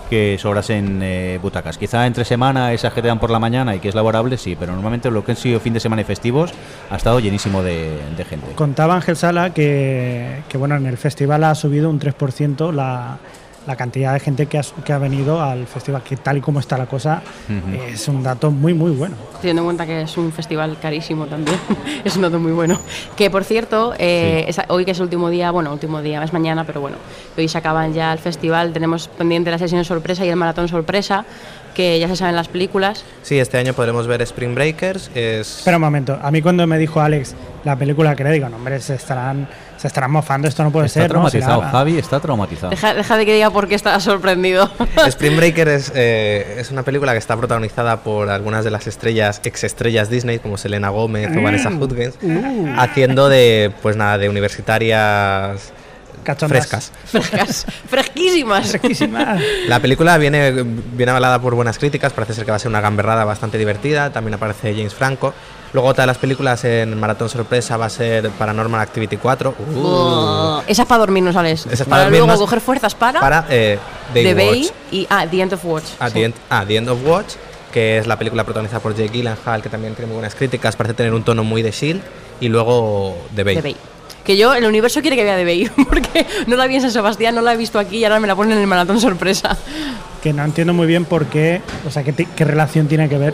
que 0.09 0.37
sobrasen 0.39 0.99
eh, 1.01 1.39
butacas. 1.41 1.77
Quizá 1.77 2.05
entre 2.05 2.25
semana, 2.25 2.73
esas 2.73 2.93
que 2.93 3.01
te 3.01 3.07
dan 3.07 3.19
por 3.19 3.29
la 3.29 3.39
mañana 3.39 3.75
y 3.75 3.79
que 3.79 3.87
es 3.89 3.95
laborable, 3.95 4.37
sí, 4.37 4.57
pero 4.59 4.73
normalmente 4.73 5.09
lo 5.09 5.23
que 5.23 5.31
han 5.31 5.37
sido 5.37 5.59
fin 5.59 5.73
de 5.73 5.79
semana 5.79 6.01
y 6.01 6.05
festivos 6.05 6.51
ha 6.89 6.97
estado 6.97 7.19
llenísimo 7.21 7.63
de, 7.63 7.97
de 8.17 8.25
gente. 8.25 8.47
Contaba 8.55 8.95
Ángel 8.95 9.15
Sala 9.15 9.51
que, 9.53 10.41
que, 10.49 10.57
bueno, 10.57 10.75
en 10.75 10.85
el 10.85 10.97
festival 10.97 11.43
ha 11.45 11.55
subido 11.55 11.89
un 11.89 11.99
3% 11.99 12.73
la, 12.73 13.19
la 13.67 13.75
cantidad 13.75 14.13
de 14.13 14.19
gente 14.19 14.47
que 14.47 14.57
ha, 14.57 14.63
que 14.83 14.93
ha 14.93 14.97
venido 14.97 15.41
al 15.41 15.67
festival, 15.67 16.01
que 16.03 16.17
tal 16.17 16.37
y 16.37 16.41
como 16.41 16.59
está 16.59 16.77
la 16.77 16.87
cosa, 16.87 17.21
es 17.91 18.07
un 18.07 18.23
dato 18.23 18.51
muy, 18.51 18.73
muy 18.73 18.91
bueno. 18.91 19.15
Teniendo 19.39 19.61
en 19.61 19.65
cuenta 19.67 19.85
que 19.85 20.01
es 20.01 20.17
un 20.17 20.31
festival 20.31 20.77
carísimo 20.81 21.27
también, 21.27 21.57
es 22.03 22.15
un 22.15 22.23
dato 22.23 22.39
muy 22.39 22.51
bueno. 22.51 22.79
Que 23.15 23.29
por 23.29 23.43
cierto, 23.43 23.93
eh, 23.97 24.49
hoy 24.69 24.85
que 24.85 24.91
es 24.91 24.97
el 24.97 25.03
último 25.03 25.29
día, 25.29 25.51
bueno, 25.51 25.71
último 25.71 26.01
día, 26.01 26.23
es 26.23 26.33
mañana, 26.33 26.63
pero 26.63 26.81
bueno, 26.81 26.97
hoy 27.37 27.47
se 27.47 27.57
acaban 27.57 27.93
ya 27.93 28.13
el 28.13 28.19
festival, 28.19 28.73
tenemos 28.73 29.07
pendiente 29.07 29.51
la 29.51 29.57
sesión 29.57 29.85
sorpresa 29.85 30.25
y 30.25 30.29
el 30.29 30.35
maratón 30.35 30.67
sorpresa, 30.67 31.25
que 31.75 31.99
ya 31.99 32.07
se 32.07 32.15
saben 32.15 32.35
las 32.35 32.47
películas. 32.47 33.05
Sí, 33.21 33.39
este 33.39 33.57
año 33.57 33.73
podremos 33.73 34.07
ver 34.07 34.21
Spring 34.23 34.55
Breakers. 34.55 35.09
Es... 35.15 35.59
Espera 35.59 35.77
un 35.77 35.81
momento, 35.81 36.19
a 36.21 36.31
mí 36.31 36.41
cuando 36.41 36.65
me 36.67 36.77
dijo 36.77 36.99
Alex 36.99 37.35
la 37.63 37.75
película 37.75 38.15
que 38.15 38.23
le 38.23 38.31
digo, 38.31 38.49
no, 38.49 38.57
hombre, 38.57 38.79
se 38.79 38.95
estarán, 38.95 39.47
se 39.81 39.87
estarán 39.87 40.11
mofando, 40.11 40.47
esto 40.47 40.63
no 40.63 40.71
puede 40.71 40.85
Está 40.85 40.99
ser. 41.01 41.09
¿no? 41.09 41.13
traumatizado, 41.15 41.59
Será- 41.61 41.71
Javi 41.71 41.97
está 41.97 42.19
traumatizado. 42.19 42.69
Deja, 42.69 42.93
deja 42.93 43.17
de 43.17 43.25
que 43.25 43.33
diga 43.33 43.49
por 43.49 43.67
qué 43.67 43.73
estaba 43.75 43.99
sorprendido. 43.99 44.69
Spring 45.07 45.35
Breaker 45.35 45.67
es, 45.69 45.91
eh, 45.95 46.57
es 46.59 46.69
una 46.69 46.83
película 46.83 47.13
que 47.13 47.17
está 47.17 47.35
protagonizada 47.35 47.97
por 48.03 48.29
algunas 48.29 48.63
de 48.63 48.69
las 48.71 48.85
estrellas, 48.85 49.41
ex 49.43 49.63
estrellas 49.63 50.09
Disney, 50.09 50.37
como 50.39 50.57
Selena 50.57 50.89
Gómez 50.89 51.35
o 51.35 51.41
Vanessa 51.41 51.69
Hudgens, 51.69 52.15
haciendo 52.77 53.27
de, 53.27 53.71
pues 53.81 53.95
nada, 53.97 54.17
de 54.19 54.29
universitarias 54.29 55.71
Cachondas. 56.23 56.67
frescas. 56.67 56.91
Frescas, 57.05 57.65
fresquísimas. 57.89 58.69
Fresquísima. 58.69 59.37
La 59.67 59.79
película 59.79 60.17
viene, 60.19 60.51
viene 60.63 61.09
avalada 61.09 61.39
por 61.41 61.55
buenas 61.55 61.79
críticas, 61.79 62.13
parece 62.13 62.35
ser 62.35 62.45
que 62.45 62.51
va 62.51 62.57
a 62.57 62.59
ser 62.59 62.69
una 62.69 62.81
gamberrada 62.81 63.25
bastante 63.25 63.57
divertida, 63.57 64.11
también 64.11 64.35
aparece 64.35 64.73
James 64.75 64.93
Franco. 64.93 65.33
Luego 65.73 65.87
otra 65.87 66.03
de 66.03 66.07
las 66.07 66.17
películas 66.17 66.63
en 66.65 66.99
Maratón 66.99 67.29
Sorpresa 67.29 67.77
va 67.77 67.85
a 67.85 67.89
ser 67.89 68.29
Paranormal 68.31 68.81
Activity 68.81 69.17
4. 69.17 69.55
Uh, 69.57 69.63
Oh, 69.77 70.63
esa 70.67 70.81
es 70.81 70.87
para 70.87 70.99
dormirnos, 70.99 71.35
Alex. 71.35 71.65
Esa 71.65 71.83
es 71.83 71.89
para 71.89 72.03
para 72.03 72.09
luego 72.09 72.37
coger 72.37 72.59
fuerzas 72.59 72.93
para, 72.93 73.19
para 73.21 73.45
eh, 73.49 73.79
The 74.13 74.33
Bay 74.33 74.61
Watch. 74.63 74.71
y 74.91 75.07
ah, 75.09 75.25
The 75.29 75.41
End 75.41 75.53
of 75.53 75.63
Watch. 75.65 75.85
At 75.99 76.09
sí. 76.09 76.13
the, 76.15 76.23
end, 76.25 76.35
ah, 76.49 76.65
The 76.67 76.75
End 76.75 76.89
of 76.89 76.99
Watch, 77.05 77.33
que 77.71 77.99
es 77.99 78.07
la 78.07 78.17
película 78.17 78.43
protagonizada 78.43 78.81
por 78.81 78.95
Jake 78.95 79.11
Gyllenhaal, 79.13 79.61
que 79.61 79.69
también 79.69 79.95
tiene 79.95 80.07
muy 80.07 80.15
buenas 80.15 80.35
críticas, 80.35 80.75
parece 80.75 80.93
tener 80.93 81.13
un 81.13 81.23
tono 81.23 81.43
muy 81.43 81.61
de 81.61 81.71
Shield. 81.71 82.01
Y 82.41 82.49
luego 82.49 83.15
The 83.35 83.43
Bay. 83.43 83.55
The 83.55 83.61
Bay. 83.61 83.75
Que 84.25 84.35
yo, 84.37 84.53
el 84.53 84.65
universo 84.65 85.01
quiere 85.01 85.15
que 85.15 85.23
vea 85.23 85.37
The 85.37 85.45
Bay, 85.45 85.69
porque 85.89 86.25
no 86.47 86.57
la 86.57 86.67
vi 86.67 86.75
en 86.75 86.81
San 86.81 86.91
Sebastián, 86.91 87.33
no 87.33 87.41
la 87.41 87.53
he 87.53 87.57
visto 87.57 87.79
aquí 87.79 87.97
y 87.97 88.03
ahora 88.03 88.19
me 88.19 88.27
la 88.27 88.35
ponen 88.35 88.53
en 88.53 88.59
el 88.59 88.67
maratón 88.67 88.99
sorpresa. 88.99 89.57
que 90.21 90.33
no 90.33 90.43
entiendo 90.43 90.73
muy 90.73 90.85
bien 90.85 91.05
por 91.05 91.27
qué, 91.27 91.61
o 91.87 91.91
sea, 91.91 92.03
qué, 92.03 92.13
qué 92.13 92.45
relación 92.45 92.87
tiene 92.87 93.07
que 93.09 93.17
ver 93.17 93.33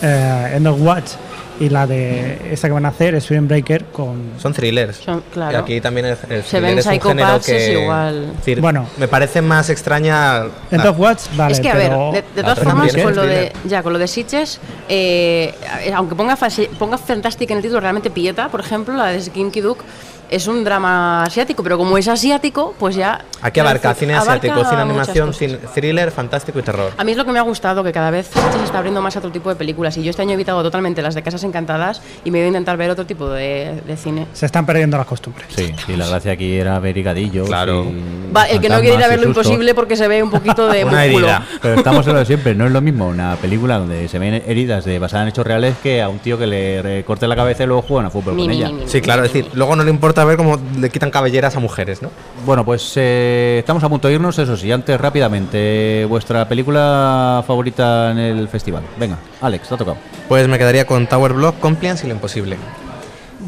eh, 0.00 0.52
End 0.54 0.66
of 0.66 0.80
Watch 0.80 1.10
y 1.58 1.68
la 1.68 1.86
de 1.86 2.52
esta 2.52 2.68
que 2.68 2.74
van 2.74 2.84
a 2.84 2.88
hacer, 2.88 3.14
Spring 3.16 3.48
Breaker, 3.48 3.84
con... 3.86 4.32
Son 4.38 4.52
thrillers. 4.52 4.96
Son- 4.98 5.22
claro. 5.32 5.58
Y 5.58 5.60
aquí 5.60 5.80
también 5.80 6.06
el, 6.06 6.16
el 6.28 6.42
Se 6.44 6.60
ven 6.60 6.78
es 6.78 6.86
un 6.86 7.00
género 7.00 7.40
que... 7.40 7.56
es 7.56 7.80
igual. 7.82 8.24
es 8.30 8.36
decir, 8.38 8.60
Bueno. 8.60 8.86
me 8.98 9.08
parece 9.08 9.40
más 9.42 9.70
extraña... 9.70 10.44
La- 10.70 10.90
of 10.90 10.98
Watch, 10.98 11.22
vale, 11.36 11.54
es 11.54 11.60
que, 11.60 11.68
a 11.70 11.74
ver, 11.74 11.90
de, 12.34 12.42
todas 12.42 12.58
formas, 12.58 12.92
con 12.92 13.10
es 13.10 13.16
lo, 13.16 13.22
de, 13.22 13.52
ya, 13.64 13.82
con 13.82 13.92
lo 13.92 13.98
de 13.98 14.06
Sitges, 14.06 14.60
eh, 14.88 15.54
aunque 15.94 16.14
ponga, 16.14 16.36
ponga 16.78 16.98
Fantastic 16.98 17.50
en 17.50 17.56
el 17.58 17.62
título, 17.62 17.80
realmente 17.80 18.10
Pieta, 18.10 18.48
por 18.48 18.60
ejemplo, 18.60 18.94
la 18.94 19.06
de 19.06 19.20
Skinky 19.22 19.60
Duke, 19.60 19.82
es 20.30 20.46
un 20.46 20.64
drama 20.64 21.24
asiático, 21.24 21.62
pero 21.62 21.78
como 21.78 21.96
es 21.98 22.08
asiático, 22.08 22.74
pues 22.78 22.96
ya... 22.96 23.24
Aquí 23.42 23.60
abarca 23.60 23.90
es 23.90 23.96
decir, 23.96 24.08
cine 24.08 24.14
abarca 24.14 24.32
asiático, 24.34 24.68
cine 24.68 24.82
animación, 24.82 25.32
cine- 25.34 25.58
thriller, 25.74 26.10
fantástico 26.10 26.58
y 26.58 26.62
terror. 26.62 26.92
A 26.96 27.04
mí 27.04 27.12
es 27.12 27.16
lo 27.18 27.24
que 27.24 27.32
me 27.32 27.38
ha 27.38 27.42
gustado, 27.42 27.84
que 27.84 27.92
cada 27.92 28.10
vez 28.10 28.26
se 28.28 28.64
está 28.64 28.78
abriendo 28.78 29.00
más 29.02 29.14
a 29.16 29.18
otro 29.20 29.30
tipo 29.30 29.48
de 29.50 29.56
películas. 29.56 29.96
Y 29.96 30.02
yo 30.02 30.10
este 30.10 30.22
año 30.22 30.32
he 30.32 30.34
evitado 30.34 30.62
totalmente 30.62 31.02
las 31.02 31.14
de 31.14 31.22
Casas 31.22 31.44
Encantadas 31.44 32.02
y 32.24 32.30
me 32.30 32.38
voy 32.38 32.44
a 32.44 32.48
intentar 32.48 32.76
ver 32.76 32.90
otro 32.90 33.06
tipo 33.06 33.28
de, 33.28 33.80
de 33.86 33.96
cine. 33.96 34.26
Se 34.32 34.46
están 34.46 34.66
perdiendo 34.66 34.96
las 34.96 35.06
costumbres. 35.06 35.46
Sí, 35.54 35.72
sí, 35.86 35.96
la 35.96 36.06
gracia 36.08 36.32
aquí 36.32 36.56
era 36.56 36.78
ver 36.78 36.96
higadillos. 36.96 37.46
Claro. 37.48 37.84
y 37.84 38.32
Va, 38.34 38.44
el 38.44 38.60
que 38.60 38.68
no 38.68 38.80
quiere 38.80 38.96
ir 38.96 39.02
a 39.02 39.06
y 39.06 39.10
ver 39.10 39.20
lo 39.20 39.26
imposible 39.28 39.74
porque 39.74 39.96
se 39.96 40.08
ve 40.08 40.22
un 40.22 40.30
poquito 40.30 40.66
de 40.68 40.84
Una 40.84 41.02
músculo. 41.04 41.26
herida. 41.26 41.46
Pero 41.62 41.74
estamos 41.74 42.06
en 42.06 42.12
lo 42.14 42.18
de 42.20 42.26
siempre, 42.26 42.54
no 42.54 42.66
es 42.66 42.72
lo 42.72 42.80
mismo 42.80 43.06
una 43.06 43.36
película 43.36 43.78
donde 43.78 44.08
se 44.08 44.18
ven 44.18 44.42
heridas 44.46 44.84
de 44.84 44.98
basadas 44.98 45.24
en 45.24 45.28
hechos 45.28 45.46
reales 45.46 45.74
que 45.82 46.02
a 46.02 46.08
un 46.08 46.18
tío 46.18 46.38
que 46.38 46.46
le 46.46 46.82
recorte 46.82 47.26
la 47.28 47.36
cabeza 47.36 47.64
y 47.64 47.66
luego 47.66 47.82
juegan 47.82 48.06
a 48.06 48.10
fútbol 48.10 48.34
Mi, 48.34 48.42
con 48.42 48.50
mi, 48.50 48.56
ella. 48.56 48.68
mi, 48.68 48.82
mi. 48.82 48.88
Sí, 48.88 49.00
claro, 49.00 49.24
es 49.24 49.32
decir, 49.32 49.50
luego 49.54 49.76
no 49.76 49.84
le 49.84 49.90
importa 49.90 50.15
ver 50.24 50.36
cómo 50.36 50.58
le 50.78 50.90
quitan 50.90 51.10
cabelleras 51.10 51.56
a 51.56 51.60
mujeres, 51.60 52.02
¿no? 52.02 52.10
Bueno, 52.44 52.64
pues 52.64 52.92
eh, 52.96 53.56
estamos 53.58 53.82
a 53.84 53.88
punto 53.88 54.08
de 54.08 54.14
irnos, 54.14 54.38
eso 54.38 54.56
sí, 54.56 54.70
antes 54.72 55.00
rápidamente, 55.00 56.06
vuestra 56.08 56.48
película 56.48 57.44
favorita 57.46 58.10
en 58.12 58.18
el 58.18 58.48
festival. 58.48 58.82
Venga, 58.98 59.18
Alex, 59.40 59.68
te 59.68 59.74
ha 59.74 59.78
tocado. 59.78 59.96
Pues 60.28 60.48
me 60.48 60.58
quedaría 60.58 60.86
con 60.86 61.06
Tower 61.06 61.32
Block, 61.32 61.58
Compliance 61.60 62.04
y 62.04 62.08
Lo 62.08 62.14
Imposible. 62.14 62.56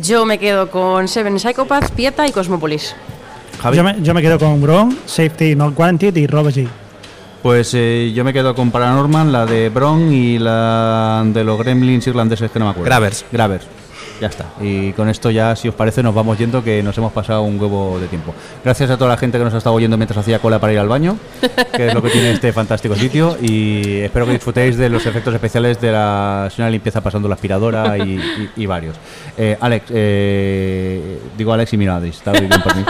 Yo 0.03 0.25
me 0.25 0.39
quedo 0.39 0.71
con 0.71 1.09
Seven 1.09 1.39
Psychopaths, 1.39 1.91
Pieta 1.91 2.27
y 2.29 2.33
Cosmopolis. 2.33 2.95
Javi. 3.61 3.77
Yo 3.77 3.85
me, 3.85 3.97
yo 4.03 4.15
me 4.15 4.23
quedo 4.23 4.39
con 4.39 4.61
Bron, 4.61 4.97
Safety 5.07 5.57
Not 5.57 5.75
Guaranteed 5.75 6.17
y 6.17 6.27
Robert 6.27 6.57
G. 6.57 6.69
Pues 7.43 7.73
eh, 7.75 8.13
yo 8.15 8.25
me 8.25 8.33
quedo 8.33 8.55
con 8.55 8.71
Paranorman, 8.71 9.33
la 9.33 9.47
de 9.47 9.69
Bron 9.69 10.13
y 10.13 10.39
la 10.39 11.23
de 11.27 11.45
los 11.45 11.59
gremlins 11.59 12.07
irlandeses 12.07 12.51
que 12.51 12.59
no 12.59 12.67
me 12.67 12.73
acuerdo. 12.73 12.87
Gravers. 12.87 13.25
Gravers. 13.31 13.67
Ya 14.21 14.27
está. 14.27 14.47
Y 14.61 14.93
con 14.95 15.09
esto 15.09 15.31
ya, 15.31 15.55
si 15.55 15.69
os 15.69 15.75
parece, 15.75 16.03
nos 16.03 16.13
vamos 16.15 16.37
yendo 16.39 16.65
que 16.65 16.83
nos 16.83 16.97
hemos 16.99 17.13
pasado 17.13 17.43
un 17.43 17.61
huevo 17.61 17.99
de 18.01 18.09
tiempo. 18.09 18.35
Gracias 18.65 18.91
a 18.91 18.97
toda 18.97 19.11
la 19.11 19.17
gente 19.17 19.39
que 19.39 19.45
nos 19.45 19.55
ha 19.55 19.59
estado 19.59 19.77
oyendo 19.77 19.97
mientras 19.97 20.19
hacía 20.19 20.41
cola 20.41 20.59
para 20.59 20.73
ir 20.73 20.79
al 20.81 20.89
baño, 20.89 21.17
que 21.77 21.87
es 21.87 21.95
lo 21.95 22.03
que 22.03 22.11
tiene 22.11 22.33
este 22.33 22.53
fantástico 22.53 22.97
sitio. 22.97 23.37
Y 23.41 23.99
espero 24.01 24.27
que 24.27 24.33
disfrutéis 24.33 24.77
de 24.77 24.89
los 24.89 25.07
efectos 25.07 25.33
especiales 25.35 25.81
de 25.81 25.93
la 25.93 26.49
señora 26.51 26.71
limpieza 26.71 27.01
pasando 27.01 27.29
la 27.29 27.35
aspiradora 27.37 27.97
y, 27.99 28.15
y- 28.17 28.51
y 28.57 28.67
varios. 28.67 28.97
Eh, 29.37 29.57
Alex, 29.61 29.85
eh, 29.91 31.19
digo 31.37 31.53
Alex 31.53 31.73
y 31.73 31.77
mira, 31.77 31.97
Adri, 31.97 32.09
está 32.11 32.33
muy 32.33 32.47
bien 32.47 32.61
por 32.61 32.75
mí. 32.77 32.85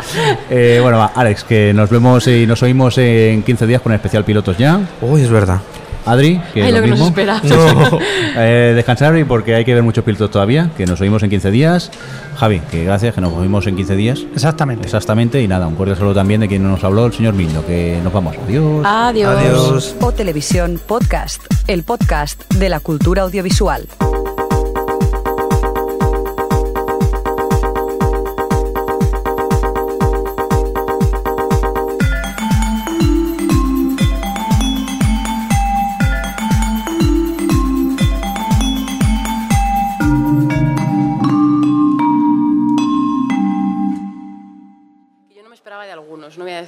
Eh, 0.50 0.78
bueno, 0.82 0.96
va, 0.98 1.12
Alex, 1.14 1.44
que 1.44 1.72
nos 1.74 1.90
vemos 1.90 2.26
y 2.26 2.46
nos 2.46 2.62
oímos 2.62 2.96
en 2.98 3.42
15 3.42 3.66
días 3.66 3.82
con 3.82 3.92
el 3.92 3.96
especial 3.96 4.24
pilotos 4.24 4.56
ya. 4.56 4.80
Uy, 5.02 5.20
es 5.22 5.30
verdad. 5.30 5.60
Adri, 6.06 6.40
que 6.54 6.62
Ay, 6.62 6.72
lo 6.72 6.78
lo 6.78 6.84
que 6.84 6.90
nos 6.90 6.98
mismo. 6.98 7.08
espera. 7.08 7.40
No. 7.44 7.98
Eh, 8.40 8.72
descansar 8.76 9.16
y 9.18 9.24
porque 9.24 9.54
hay 9.56 9.64
que 9.64 9.74
ver 9.74 9.82
muchos 9.82 10.04
pilotos 10.04 10.30
todavía, 10.30 10.70
que 10.76 10.86
nos 10.86 11.00
oímos 11.00 11.22
en 11.22 11.30
15 11.30 11.50
días. 11.50 11.90
Javi, 12.36 12.60
que 12.70 12.84
gracias, 12.84 13.14
que 13.14 13.20
nos 13.20 13.32
oímos 13.32 13.66
en 13.66 13.74
15 13.76 13.96
días. 13.96 14.24
Exactamente. 14.32 14.84
Exactamente, 14.86 15.42
y 15.42 15.48
nada, 15.48 15.66
un 15.66 15.74
cordial 15.74 15.96
saludo 15.98 16.14
también 16.14 16.40
de 16.40 16.48
quien 16.48 16.62
nos 16.62 16.82
habló, 16.84 17.06
el 17.06 17.12
señor 17.12 17.34
Mindo, 17.34 17.66
que 17.66 17.98
nos 18.04 18.12
vamos. 18.12 18.36
Adiós. 18.46 18.82
Adiós. 18.86 19.36
Adiós. 19.38 19.96
O 20.00 20.12
Televisión 20.12 20.80
Podcast, 20.86 21.42
el 21.66 21.82
podcast 21.82 22.42
de 22.54 22.68
la 22.68 22.78
cultura 22.80 23.22
audiovisual. 23.22 23.88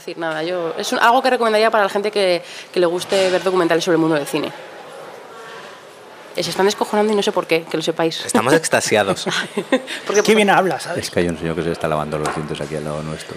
Decir 0.00 0.18
nada. 0.18 0.42
Yo, 0.42 0.74
es 0.76 0.92
un- 0.92 0.98
algo 0.98 1.22
que 1.22 1.30
recomendaría 1.30 1.70
para 1.70 1.84
la 1.84 1.90
gente 1.90 2.10
que, 2.10 2.42
que 2.72 2.80
le 2.80 2.86
guste 2.86 3.30
ver 3.30 3.42
documentales 3.42 3.84
sobre 3.84 3.94
el 3.96 4.00
mundo 4.00 4.16
del 4.16 4.26
cine. 4.26 4.50
Se 6.34 6.48
están 6.50 6.64
descojonando 6.66 7.12
y 7.12 7.16
no 7.16 7.22
sé 7.22 7.32
por 7.32 7.46
qué, 7.46 7.64
que 7.64 7.76
lo 7.76 7.82
sepáis. 7.82 8.24
Estamos 8.24 8.54
extasiados. 8.54 9.26
Porque, 10.06 10.22
Qué 10.22 10.34
bien 10.34 10.48
hablas, 10.48 10.84
¿sabes? 10.84 11.04
Es 11.04 11.10
que 11.10 11.20
hay 11.20 11.28
un 11.28 11.36
señor 11.38 11.54
que 11.54 11.62
se 11.62 11.72
está 11.72 11.86
lavando 11.86 12.16
los 12.18 12.34
dientes 12.34 12.58
aquí 12.60 12.76
al 12.76 12.84
lado 12.84 13.02
nuestro. 13.02 13.36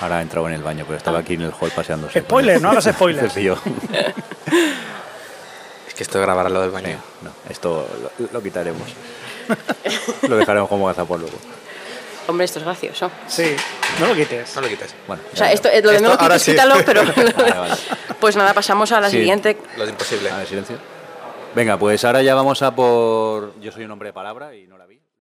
Ahora 0.00 0.18
ha 0.18 0.22
entrado 0.22 0.48
en 0.48 0.54
el 0.54 0.62
baño, 0.64 0.84
pero 0.84 0.96
estaba 0.98 1.20
aquí 1.20 1.34
en 1.34 1.42
el 1.42 1.52
hall 1.60 1.70
paseándose. 1.70 2.20
Spoiler, 2.22 2.60
no 2.60 2.70
hagas 2.70 2.84
spoilers. 2.92 3.34
Es 5.86 5.94
que 5.94 6.02
esto 6.04 6.18
de 6.18 6.24
grabar 6.24 6.50
lo 6.50 6.60
del 6.62 6.70
baño. 6.70 6.98
No, 7.20 7.30
esto 7.50 7.86
lo, 8.18 8.26
lo 8.32 8.42
quitaremos. 8.42 8.88
Lo 10.22 10.36
dejaremos 10.36 10.68
como 10.68 10.86
gazapón 10.86 11.20
luego. 11.20 11.36
Hombre, 12.28 12.44
esto 12.44 12.58
es 12.60 12.64
gracioso. 12.64 13.10
Sí, 13.26 13.54
no 14.00 14.06
lo 14.08 14.14
quites. 14.14 14.54
No 14.54 14.62
lo 14.62 14.68
quites. 14.68 14.94
Bueno, 15.06 15.22
O 15.32 15.36
sea, 15.36 15.48
ya- 15.48 15.52
esto, 15.52 15.68
lo 15.68 15.74
de 15.74 15.78
Esto 15.96 16.08
no 16.08 16.14
lo 16.14 16.20
ahora 16.20 16.34
quites, 16.38 16.42
sí. 16.42 16.50
quítalo, 16.52 16.74
pero... 16.86 17.02
Vale, 17.16 17.52
vale. 17.58 17.74
Pues 18.20 18.36
nada, 18.36 18.54
pasamos 18.54 18.92
a 18.92 19.00
la 19.00 19.10
Sí. 19.10 19.16
siguiente. 19.18 19.56
Lo 19.76 19.84
de 19.84 19.90
imposible. 19.90 20.30
A 20.30 20.38
ver, 20.38 20.46
silencio. 20.46 20.76
Venga, 21.54 21.76
pues 21.78 22.04
ahora 22.04 22.22
ya 22.22 22.34
vamos 22.34 22.62
a 22.62 22.74
por. 22.74 23.58
Yo 23.60 23.72
soy 23.72 23.84
un 23.84 23.90
hombre 23.90 24.08
de 24.08 24.12
palabra 24.14 24.54
y 24.54 24.66
no 24.66 24.78
la. 24.78 24.81